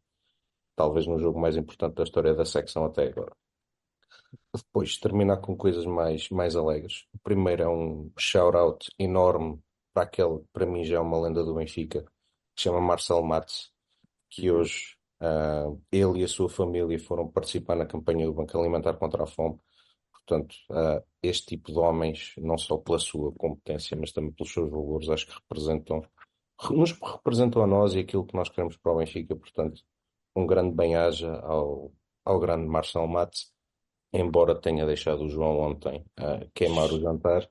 Talvez 0.76 1.06
no 1.06 1.18
jogo 1.18 1.38
mais 1.38 1.56
importante 1.56 1.94
da 1.94 2.04
história 2.04 2.34
da 2.34 2.44
secção 2.44 2.84
até 2.84 3.08
agora. 3.08 3.32
Depois, 4.54 4.96
terminar 4.98 5.38
com 5.38 5.56
coisas 5.56 5.84
mais, 5.86 6.28
mais 6.30 6.56
alegres. 6.56 7.06
O 7.12 7.18
primeiro 7.18 7.62
é 7.62 7.68
um 7.68 8.10
shout-out 8.18 8.88
enorme 8.98 9.60
para 9.92 10.04
aquele, 10.04 10.40
para 10.52 10.66
mim 10.66 10.84
já 10.84 10.96
é 10.96 11.00
uma 11.00 11.20
lenda 11.20 11.44
do 11.44 11.54
Benfica, 11.54 12.02
que 12.02 12.62
se 12.62 12.64
chama 12.64 12.80
Marcel 12.80 13.22
Matos, 13.22 13.72
que 14.28 14.50
hoje 14.50 14.96
ah, 15.20 15.66
ele 15.92 16.20
e 16.20 16.24
a 16.24 16.28
sua 16.28 16.48
família 16.48 16.98
foram 16.98 17.28
participar 17.28 17.76
na 17.76 17.86
campanha 17.86 18.26
do 18.26 18.32
Banco 18.34 18.58
Alimentar 18.58 18.94
contra 18.94 19.24
a 19.24 19.26
Fome. 19.26 19.58
Portanto, 20.12 20.54
ah, 20.70 21.02
este 21.22 21.46
tipo 21.46 21.72
de 21.72 21.78
homens, 21.78 22.34
não 22.38 22.56
só 22.58 22.76
pela 22.78 22.98
sua 22.98 23.32
competência, 23.32 23.96
mas 23.96 24.12
também 24.12 24.32
pelos 24.32 24.52
seus 24.52 24.70
valores, 24.70 25.08
acho 25.08 25.26
que 25.26 25.34
representam, 25.34 26.02
nos 26.70 26.92
representam 26.92 27.62
a 27.62 27.66
nós 27.66 27.94
e 27.94 28.00
aquilo 28.00 28.26
que 28.26 28.36
nós 28.36 28.48
queremos 28.48 28.76
para 28.76 28.92
o 28.92 28.96
Benfica. 28.98 29.36
Portanto, 29.36 29.82
um 30.36 30.46
grande 30.46 30.74
bem-aja 30.74 31.32
ao, 31.40 31.92
ao 32.24 32.38
grande 32.40 32.66
Marcel 32.66 33.06
Matos, 33.06 33.52
embora 34.12 34.54
tenha 34.54 34.86
deixado 34.86 35.24
o 35.24 35.28
João 35.28 35.58
ontem 35.60 36.04
ah, 36.16 36.46
queimar 36.54 36.90
o 36.92 37.00
jantar. 37.00 37.48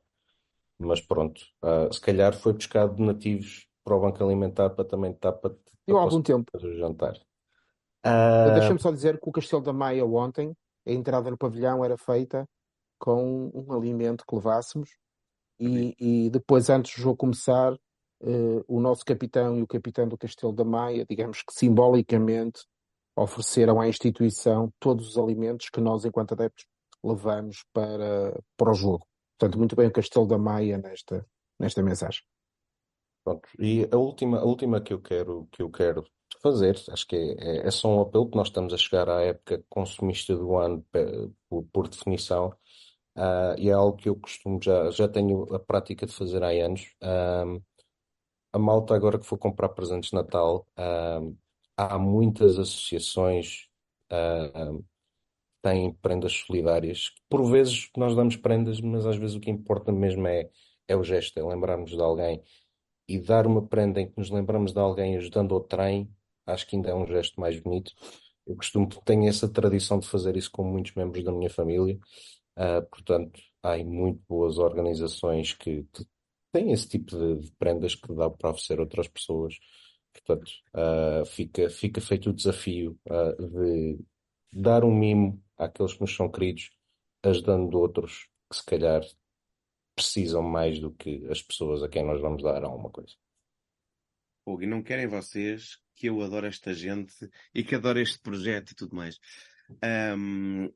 Mas 0.77 1.01
pronto, 1.01 1.41
ah, 1.61 1.89
se 1.91 1.99
calhar 1.99 2.33
foi 2.33 2.53
buscado 2.53 2.95
de 2.95 3.03
nativos 3.03 3.67
para 3.83 3.95
o 3.95 3.99
Banco 4.01 4.23
Alimentar 4.23 4.69
para 4.69 4.85
também 4.85 5.11
estar 5.11 5.33
para, 5.33 5.51
Eu 5.85 5.95
para 5.95 5.97
há 5.97 6.03
algum 6.03 6.21
tempo. 6.21 6.49
o 6.53 6.75
jantar. 6.77 7.19
Ah, 8.03 8.51
Deixa-me 8.53 8.79
só 8.79 8.91
dizer 8.91 9.19
que 9.19 9.29
o 9.29 9.31
Castelo 9.31 9.61
da 9.61 9.73
Maia 9.73 10.05
ontem, 10.05 10.55
a 10.87 10.91
entrada 10.91 11.29
no 11.29 11.37
pavilhão 11.37 11.83
era 11.83 11.97
feita 11.97 12.47
com 12.97 13.51
um 13.53 13.73
alimento 13.73 14.25
que 14.27 14.35
levássemos 14.35 14.89
e, 15.59 15.95
e 15.99 16.29
depois, 16.29 16.69
antes 16.69 16.95
do 16.95 17.01
jogo 17.01 17.17
começar, 17.17 17.73
eh, 18.21 18.63
o 18.67 18.79
nosso 18.79 19.03
capitão 19.03 19.57
e 19.57 19.61
o 19.61 19.67
capitão 19.67 20.07
do 20.07 20.17
Castelo 20.17 20.53
da 20.53 20.63
Maia, 20.63 21.05
digamos 21.09 21.41
que 21.41 21.53
simbolicamente, 21.53 22.65
ofereceram 23.15 23.81
à 23.81 23.87
instituição 23.87 24.71
todos 24.79 25.09
os 25.09 25.17
alimentos 25.17 25.69
que 25.69 25.81
nós, 25.81 26.05
enquanto 26.05 26.33
adeptos, 26.33 26.65
levamos 27.03 27.65
para, 27.73 28.39
para 28.55 28.71
o 28.71 28.73
jogo. 28.73 29.05
Portanto, 29.37 29.57
muito 29.57 29.75
bem 29.75 29.87
o 29.87 29.91
Castelo 29.91 30.27
da 30.27 30.37
Maia 30.37 30.77
nesta, 30.77 31.25
nesta 31.59 31.83
mensagem. 31.83 32.21
Pronto, 33.23 33.49
e 33.59 33.87
a 33.91 33.97
última, 33.97 34.39
a 34.39 34.45
última 34.45 34.81
que 34.81 34.93
eu 34.93 35.01
quero, 35.01 35.47
que 35.51 35.61
eu 35.61 35.69
quero 35.69 36.05
fazer, 36.41 36.75
acho 36.89 37.07
que 37.07 37.15
é, 37.15 37.67
é, 37.67 37.71
só 37.71 37.89
um 37.89 38.01
apelo, 38.01 38.29
que 38.29 38.37
nós 38.37 38.47
estamos 38.47 38.73
a 38.73 38.77
chegar 38.77 39.09
à 39.09 39.21
época 39.21 39.63
consumista 39.69 40.35
do 40.35 40.57
ano, 40.57 40.85
por, 41.49 41.63
por 41.71 41.87
definição, 41.89 42.53
ah, 43.15 43.55
e 43.57 43.69
é 43.69 43.73
algo 43.73 43.97
que 43.97 44.09
eu 44.09 44.15
costumo, 44.15 44.59
já, 44.61 44.91
já 44.91 45.07
tenho 45.07 45.43
a 45.53 45.59
prática 45.59 46.05
de 46.05 46.13
fazer 46.13 46.43
há 46.43 46.49
anos. 46.49 46.93
A 48.51 48.57
malta 48.59 48.95
agora 48.95 49.19
que 49.19 49.25
for 49.25 49.37
comprar 49.37 49.69
presentes 49.69 50.09
de 50.09 50.15
Natal, 50.15 50.67
há 51.77 51.97
muitas 51.99 52.57
associações, 52.59 53.67
ahm, 54.11 54.81
têm 55.61 55.93
prendas 55.93 56.33
solidárias. 56.33 57.11
Por 57.29 57.43
vezes 57.49 57.89
nós 57.97 58.15
damos 58.15 58.35
prendas, 58.37 58.81
mas 58.81 59.05
às 59.05 59.17
vezes 59.17 59.35
o 59.35 59.39
que 59.39 59.49
importa 59.51 59.91
mesmo 59.91 60.27
é, 60.27 60.49
é 60.87 60.95
o 60.95 61.03
gesto, 61.03 61.39
é 61.39 61.43
lembrarmos 61.43 61.91
de 61.91 62.01
alguém 62.01 62.41
e 63.07 63.19
dar 63.19 63.47
uma 63.47 63.65
prenda 63.65 64.01
em 64.01 64.07
que 64.09 64.17
nos 64.17 64.29
lembramos 64.29 64.71
de 64.73 64.79
alguém 64.79 65.17
ajudando 65.17 65.55
ao 65.55 65.61
trem, 65.61 66.09
acho 66.51 66.67
que 66.67 66.75
ainda 66.75 66.89
é 66.89 66.95
um 66.95 67.07
gesto 67.07 67.39
mais 67.39 67.59
bonito. 67.59 67.93
Eu 68.45 68.55
costumo, 68.55 68.87
tenho 69.05 69.27
essa 69.27 69.47
tradição 69.47 69.99
de 69.99 70.07
fazer 70.07 70.35
isso 70.35 70.51
com 70.51 70.63
muitos 70.63 70.93
membros 70.95 71.23
da 71.23 71.31
minha 71.31 71.49
família. 71.49 71.99
Ah, 72.55 72.81
portanto, 72.81 73.39
há 73.63 73.77
muito 73.77 74.21
boas 74.27 74.57
organizações 74.57 75.53
que, 75.53 75.85
têm 76.51 76.71
esse 76.71 76.87
tipo 76.87 77.17
de, 77.17 77.45
de 77.45 77.51
prendas 77.53 77.95
que 77.95 78.13
dá 78.13 78.29
para 78.29 78.49
oferecer 78.49 78.79
a 78.79 78.81
outras 78.81 79.07
pessoas. 79.07 79.59
Portanto, 80.13 80.51
ah, 80.73 81.23
fica, 81.25 81.69
fica 81.69 82.01
feito 82.01 82.29
o 82.29 82.33
desafio, 82.33 82.99
ah, 83.09 83.35
de 83.39 83.99
dar 84.51 84.83
um 84.83 84.93
mimo 84.93 85.41
àqueles 85.57 85.93
que 85.93 86.01
nos 86.01 86.15
são 86.15 86.29
queridos, 86.29 86.71
ajudando 87.23 87.75
outros 87.75 88.27
que 88.49 88.57
se 88.57 88.65
calhar 88.65 89.01
precisam 89.95 90.41
mais 90.41 90.79
do 90.79 90.91
que 90.91 91.25
as 91.27 91.41
pessoas 91.41 91.83
a 91.83 91.89
quem 91.89 92.03
nós 92.05 92.21
vamos 92.21 92.41
dar 92.41 92.63
alguma 92.63 92.89
coisa. 92.89 93.15
Hugo, 94.45 94.63
e 94.63 94.67
não 94.67 94.81
querem 94.81 95.07
vocês 95.07 95.77
que 95.99 96.07
eu 96.09 96.21
adoro 96.21 96.47
esta 96.47 96.73
gente 96.73 97.13
e 97.53 97.63
que 97.63 97.75
adoro 97.75 97.99
este 97.99 98.19
projeto 98.19 98.71
e 98.71 98.75
tudo 98.75 98.95
mais. 98.95 99.19
Ahm, 99.83 100.69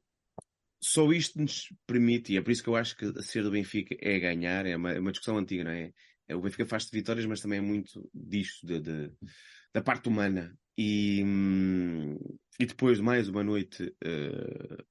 só 0.81 1.11
isto 1.13 1.39
nos 1.39 1.69
permite, 1.87 2.33
e 2.33 2.37
é 2.37 2.41
por 2.41 2.51
isso 2.51 2.63
que 2.63 2.69
eu 2.69 2.75
acho 2.75 2.95
que 2.97 3.21
ser 3.23 3.43
do 3.43 3.51
Benfica 3.51 3.95
é 3.99 4.19
ganhar, 4.19 4.65
é 4.65 4.75
uma, 4.75 4.91
é 4.91 4.99
uma 4.99 5.11
discussão 5.11 5.37
antiga, 5.37 5.63
não 5.63 5.71
é? 5.71 5.91
É, 6.27 6.35
O 6.35 6.41
Benfica 6.41 6.65
faz-se 6.65 6.91
vitórias, 6.91 7.25
mas 7.25 7.41
também 7.41 7.59
é 7.59 7.61
muito 7.61 8.09
disto, 8.13 8.65
de, 8.67 8.81
de- 8.81 9.11
da 9.73 9.81
parte 9.81 10.09
humana. 10.09 10.57
E, 10.77 11.23
hum, 11.23 12.17
e 12.59 12.65
depois 12.65 12.97
de 12.97 13.03
mais 13.03 13.29
uma 13.29 13.43
noite 13.43 13.95
eh, 14.03 14.83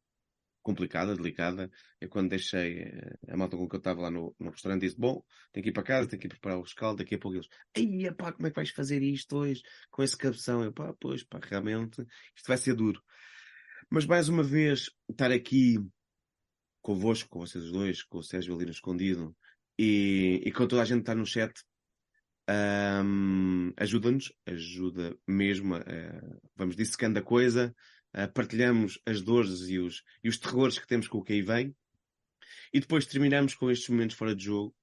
complicada, 0.62 1.14
delicada, 1.16 1.70
é 2.00 2.06
quando 2.08 2.30
deixei 2.30 2.82
eh, 2.82 3.18
a 3.28 3.36
malta 3.36 3.56
com 3.56 3.68
que 3.68 3.74
eu 3.76 3.78
estava 3.78 4.00
lá 4.02 4.10
no, 4.10 4.34
no 4.38 4.50
restaurante 4.50 4.82
disse, 4.82 4.96
bom, 4.98 5.22
tenho 5.52 5.64
que 5.64 5.70
ir 5.70 5.72
para 5.72 5.82
casa, 5.82 6.08
tenho 6.08 6.20
que 6.20 6.26
ir 6.26 6.30
preparar 6.30 6.58
o 6.58 6.62
rescaldo, 6.62 6.98
daqui 6.98 7.14
a 7.14 7.18
pouco 7.18 7.36
eles, 7.36 7.48
ai, 7.76 8.14
pá, 8.14 8.32
como 8.32 8.46
é 8.46 8.50
que 8.50 8.56
vais 8.56 8.70
fazer 8.70 9.02
isto 9.02 9.36
hoje 9.36 9.62
com 9.90 10.02
esse 10.02 10.16
cabeção? 10.16 10.62
Eu, 10.64 10.72
pá, 10.72 10.94
pois, 11.00 11.24
pá, 11.24 11.40
realmente, 11.42 12.02
isto 12.36 12.46
vai 12.46 12.56
ser 12.56 12.74
duro. 12.74 13.02
Mas 13.90 14.06
mais 14.06 14.28
uma 14.28 14.42
vez, 14.42 14.90
estar 15.10 15.30
aqui 15.30 15.76
convosco, 16.80 17.28
com 17.28 17.40
vocês 17.40 17.70
dois, 17.70 18.02
com 18.02 18.18
o 18.18 18.22
Sérgio 18.22 18.54
ali 18.54 18.64
no 18.64 18.70
escondido, 18.72 19.36
e, 19.78 20.42
e 20.44 20.52
com 20.52 20.66
toda 20.66 20.82
a 20.82 20.84
gente 20.84 21.00
está 21.00 21.14
no 21.14 21.24
chat, 21.24 21.52
ahm, 22.48 23.70
ajuda-nos, 23.76 24.32
ajuda 24.46 25.16
mesmo, 25.26 25.74
a- 25.76 25.82
vamos 26.56 26.76
dissecando 26.76 27.18
a 27.18 27.22
coisa, 27.22 27.74
partilhamos 28.34 29.00
as 29.06 29.22
dores 29.22 29.68
e 29.68 29.78
os, 29.78 30.02
e 30.22 30.28
os 30.28 30.38
terrores 30.38 30.78
que 30.78 30.86
temos 30.86 31.08
com 31.08 31.18
o 31.18 31.24
que 31.24 31.32
aí 31.32 31.42
vem, 31.42 31.74
e 32.72 32.80
depois 32.80 33.06
terminamos 33.06 33.54
com 33.54 33.70
estes 33.70 33.88
momentos 33.88 34.16
fora 34.16 34.34
de 34.34 34.44
jogo, 34.44 34.74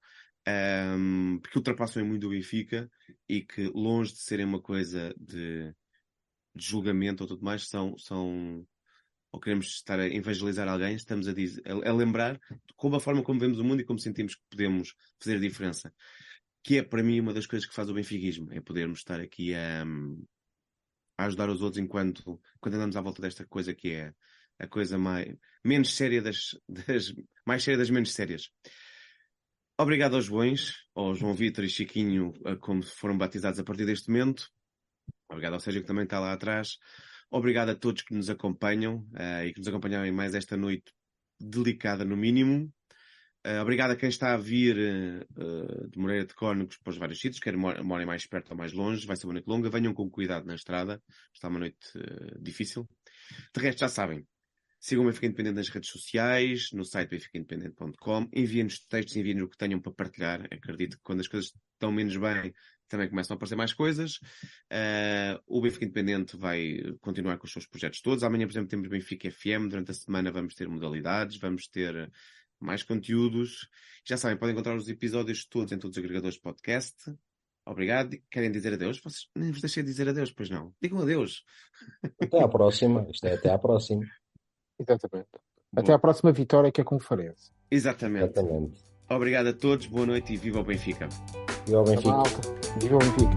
ahm, 0.46 1.38
porque 1.38 1.58
ultrapassam 1.58 2.04
muito 2.04 2.26
o 2.26 2.30
Benfica, 2.30 2.90
e 3.28 3.42
que 3.42 3.66
longe 3.74 4.12
de 4.12 4.18
serem 4.18 4.46
uma 4.46 4.60
coisa 4.60 5.14
de, 5.18 5.72
de 6.54 6.66
julgamento 6.66 7.22
ou 7.22 7.28
tudo 7.28 7.44
mais, 7.44 7.68
são, 7.68 7.96
são, 7.98 8.66
ou 9.32 9.40
queremos 9.40 9.66
estar 9.66 9.98
a 9.98 10.06
evangelizar 10.06 10.68
alguém, 10.68 10.94
estamos 10.94 11.28
a, 11.28 11.32
dizer, 11.32 11.62
a, 11.66 11.90
a 11.90 11.92
lembrar 11.92 12.40
como 12.76 12.96
a 12.96 13.00
forma 13.00 13.22
como 13.22 13.40
vemos 13.40 13.58
o 13.58 13.64
mundo 13.64 13.80
e 13.80 13.84
como 13.84 13.98
sentimos 13.98 14.34
que 14.34 14.42
podemos 14.50 14.94
fazer 15.20 15.36
a 15.36 15.40
diferença. 15.40 15.92
Que 16.62 16.78
é, 16.78 16.82
para 16.82 17.02
mim, 17.02 17.20
uma 17.20 17.32
das 17.32 17.46
coisas 17.46 17.66
que 17.66 17.74
faz 17.74 17.88
o 17.88 17.94
benfiquismo, 17.94 18.52
é 18.52 18.60
podermos 18.60 18.98
estar 18.98 19.20
aqui 19.20 19.54
a, 19.54 19.84
a 21.20 21.26
ajudar 21.26 21.50
os 21.50 21.60
outros 21.60 21.82
enquanto, 21.82 22.40
enquanto 22.56 22.74
andamos 22.74 22.96
à 22.96 23.00
volta 23.00 23.20
desta 23.20 23.46
coisa 23.46 23.74
que 23.74 23.90
é 23.90 24.14
a 24.58 24.66
coisa 24.66 24.96
mais, 24.96 25.34
menos 25.64 25.94
séria 25.94 26.22
das, 26.22 26.56
das 26.68 27.12
mais 27.46 27.62
séria 27.62 27.78
das 27.78 27.90
menos 27.90 28.12
sérias. 28.12 28.50
Obrigado 29.78 30.16
aos 30.16 30.28
bons, 30.28 30.74
ao 30.94 31.14
João 31.14 31.34
Vitor 31.34 31.64
e 31.64 31.68
Chiquinho, 31.68 32.32
como 32.60 32.82
foram 32.82 33.16
batizados 33.16 33.58
a 33.58 33.64
partir 33.64 33.86
deste 33.86 34.10
momento. 34.10 34.50
Obrigado 35.28 35.54
ao 35.54 35.60
Sérgio 35.60 35.82
que 35.82 35.86
também 35.86 36.04
está 36.04 36.18
lá 36.20 36.32
atrás. 36.32 36.78
Obrigado 37.30 37.70
a 37.70 37.74
todos 37.74 38.02
que 38.02 38.14
nos 38.14 38.28
acompanham 38.28 39.06
uh, 39.14 39.44
e 39.46 39.52
que 39.52 39.60
nos 39.60 39.68
acompanharam 39.68 40.12
mais 40.12 40.34
esta 40.34 40.56
noite 40.56 40.92
delicada, 41.38 42.04
no 42.04 42.16
mínimo. 42.16 42.72
Uh, 43.46 43.62
obrigado 43.62 43.92
a 43.92 43.96
quem 43.96 44.08
está 44.08 44.34
a 44.34 44.36
vir 44.36 44.76
uh, 44.76 45.88
de 45.88 45.98
Moreira 45.98 46.26
de 46.26 46.34
Cónicos 46.34 46.76
para 46.76 46.90
os 46.90 46.98
vários 46.98 47.20
sítios, 47.20 47.40
quer 47.40 47.56
morem 47.56 48.06
mais 48.06 48.26
perto 48.26 48.50
ou 48.50 48.56
mais 48.56 48.72
longe, 48.72 49.06
vai 49.06 49.16
ser 49.16 49.26
uma 49.26 49.34
noite 49.34 49.48
longa. 49.48 49.70
Venham 49.70 49.94
com 49.94 50.10
cuidado 50.10 50.46
na 50.46 50.54
estrada, 50.54 51.02
está 51.34 51.48
uma 51.48 51.58
noite 51.58 51.78
difícil. 52.40 52.88
De 53.54 53.62
resto, 53.62 53.80
já 53.80 53.88
sabem, 53.88 54.26
Sigam 54.82 55.04
o 55.04 55.06
Benfica 55.08 55.26
Independente 55.26 55.56
nas 55.56 55.68
redes 55.68 55.90
sociais, 55.90 56.70
no 56.72 56.86
site 56.86 57.10
benficaindependente.com. 57.10 58.30
Enviem-nos 58.32 58.78
textos, 58.86 59.14
enviem-nos 59.14 59.44
o 59.44 59.48
que 59.48 59.58
tenham 59.58 59.78
para 59.78 59.92
partilhar. 59.92 60.48
Acredito 60.50 60.96
que 60.96 61.02
quando 61.02 61.20
as 61.20 61.28
coisas 61.28 61.52
estão 61.74 61.92
menos 61.92 62.16
bem, 62.16 62.54
também 62.88 63.06
começam 63.10 63.34
a 63.34 63.36
aparecer 63.36 63.56
mais 63.56 63.74
coisas. 63.74 64.14
Uh, 64.72 65.38
o 65.46 65.60
Benfica 65.60 65.84
Independente 65.84 66.34
vai 66.34 66.78
continuar 67.02 67.36
com 67.36 67.46
os 67.46 67.52
seus 67.52 67.66
projetos 67.66 68.00
todos. 68.00 68.24
Amanhã, 68.24 68.46
por 68.46 68.52
exemplo, 68.52 68.70
temos 68.70 68.88
Benfica 68.88 69.30
FM. 69.30 69.68
Durante 69.68 69.90
a 69.90 69.94
semana 69.94 70.32
vamos 70.32 70.54
ter 70.54 70.66
modalidades, 70.66 71.38
vamos 71.38 71.68
ter 71.68 72.10
mais 72.60 72.82
conteúdos. 72.82 73.68
Já 74.04 74.16
sabem, 74.16 74.36
podem 74.36 74.52
encontrar 74.52 74.76
os 74.76 74.88
episódios 74.88 75.44
todos 75.44 75.72
em 75.72 75.78
todos 75.78 75.96
os 75.96 76.02
agregadores 76.02 76.36
de 76.36 76.42
podcast. 76.42 76.96
Obrigado. 77.66 78.16
Querem 78.30 78.50
dizer 78.50 78.74
adeus? 78.74 79.00
Vocês 79.00 79.28
nem 79.36 79.50
vos 79.50 79.60
deixei 79.60 79.82
dizer 79.82 80.08
adeus, 80.08 80.30
pois 80.32 80.50
não. 80.50 80.74
Digam 80.80 81.00
adeus. 81.00 81.44
Até 82.20 82.42
à 82.42 82.48
próxima. 82.48 83.06
Isto 83.10 83.26
é 83.26 83.34
até 83.34 83.50
à 83.50 83.58
próxima. 83.58 84.04
Exatamente. 84.78 85.28
Até 85.76 85.92
à 85.92 85.98
próxima 85.98 86.32
vitória 86.32 86.72
que 86.72 86.80
é 86.80 86.84
conferência. 86.84 87.52
Exatamente. 87.70 88.24
Exatamente. 88.24 88.82
Obrigado 89.08 89.48
a 89.48 89.52
todos, 89.52 89.86
boa 89.86 90.06
noite 90.06 90.34
e 90.34 90.36
viva 90.36 90.60
o 90.60 90.64
Benfica. 90.64 91.08
Viva 91.66 91.80
o 91.80 91.84
Benfica. 91.84 92.22
Viva 92.80 92.96
o 92.96 92.98
Benfica. 92.98 93.36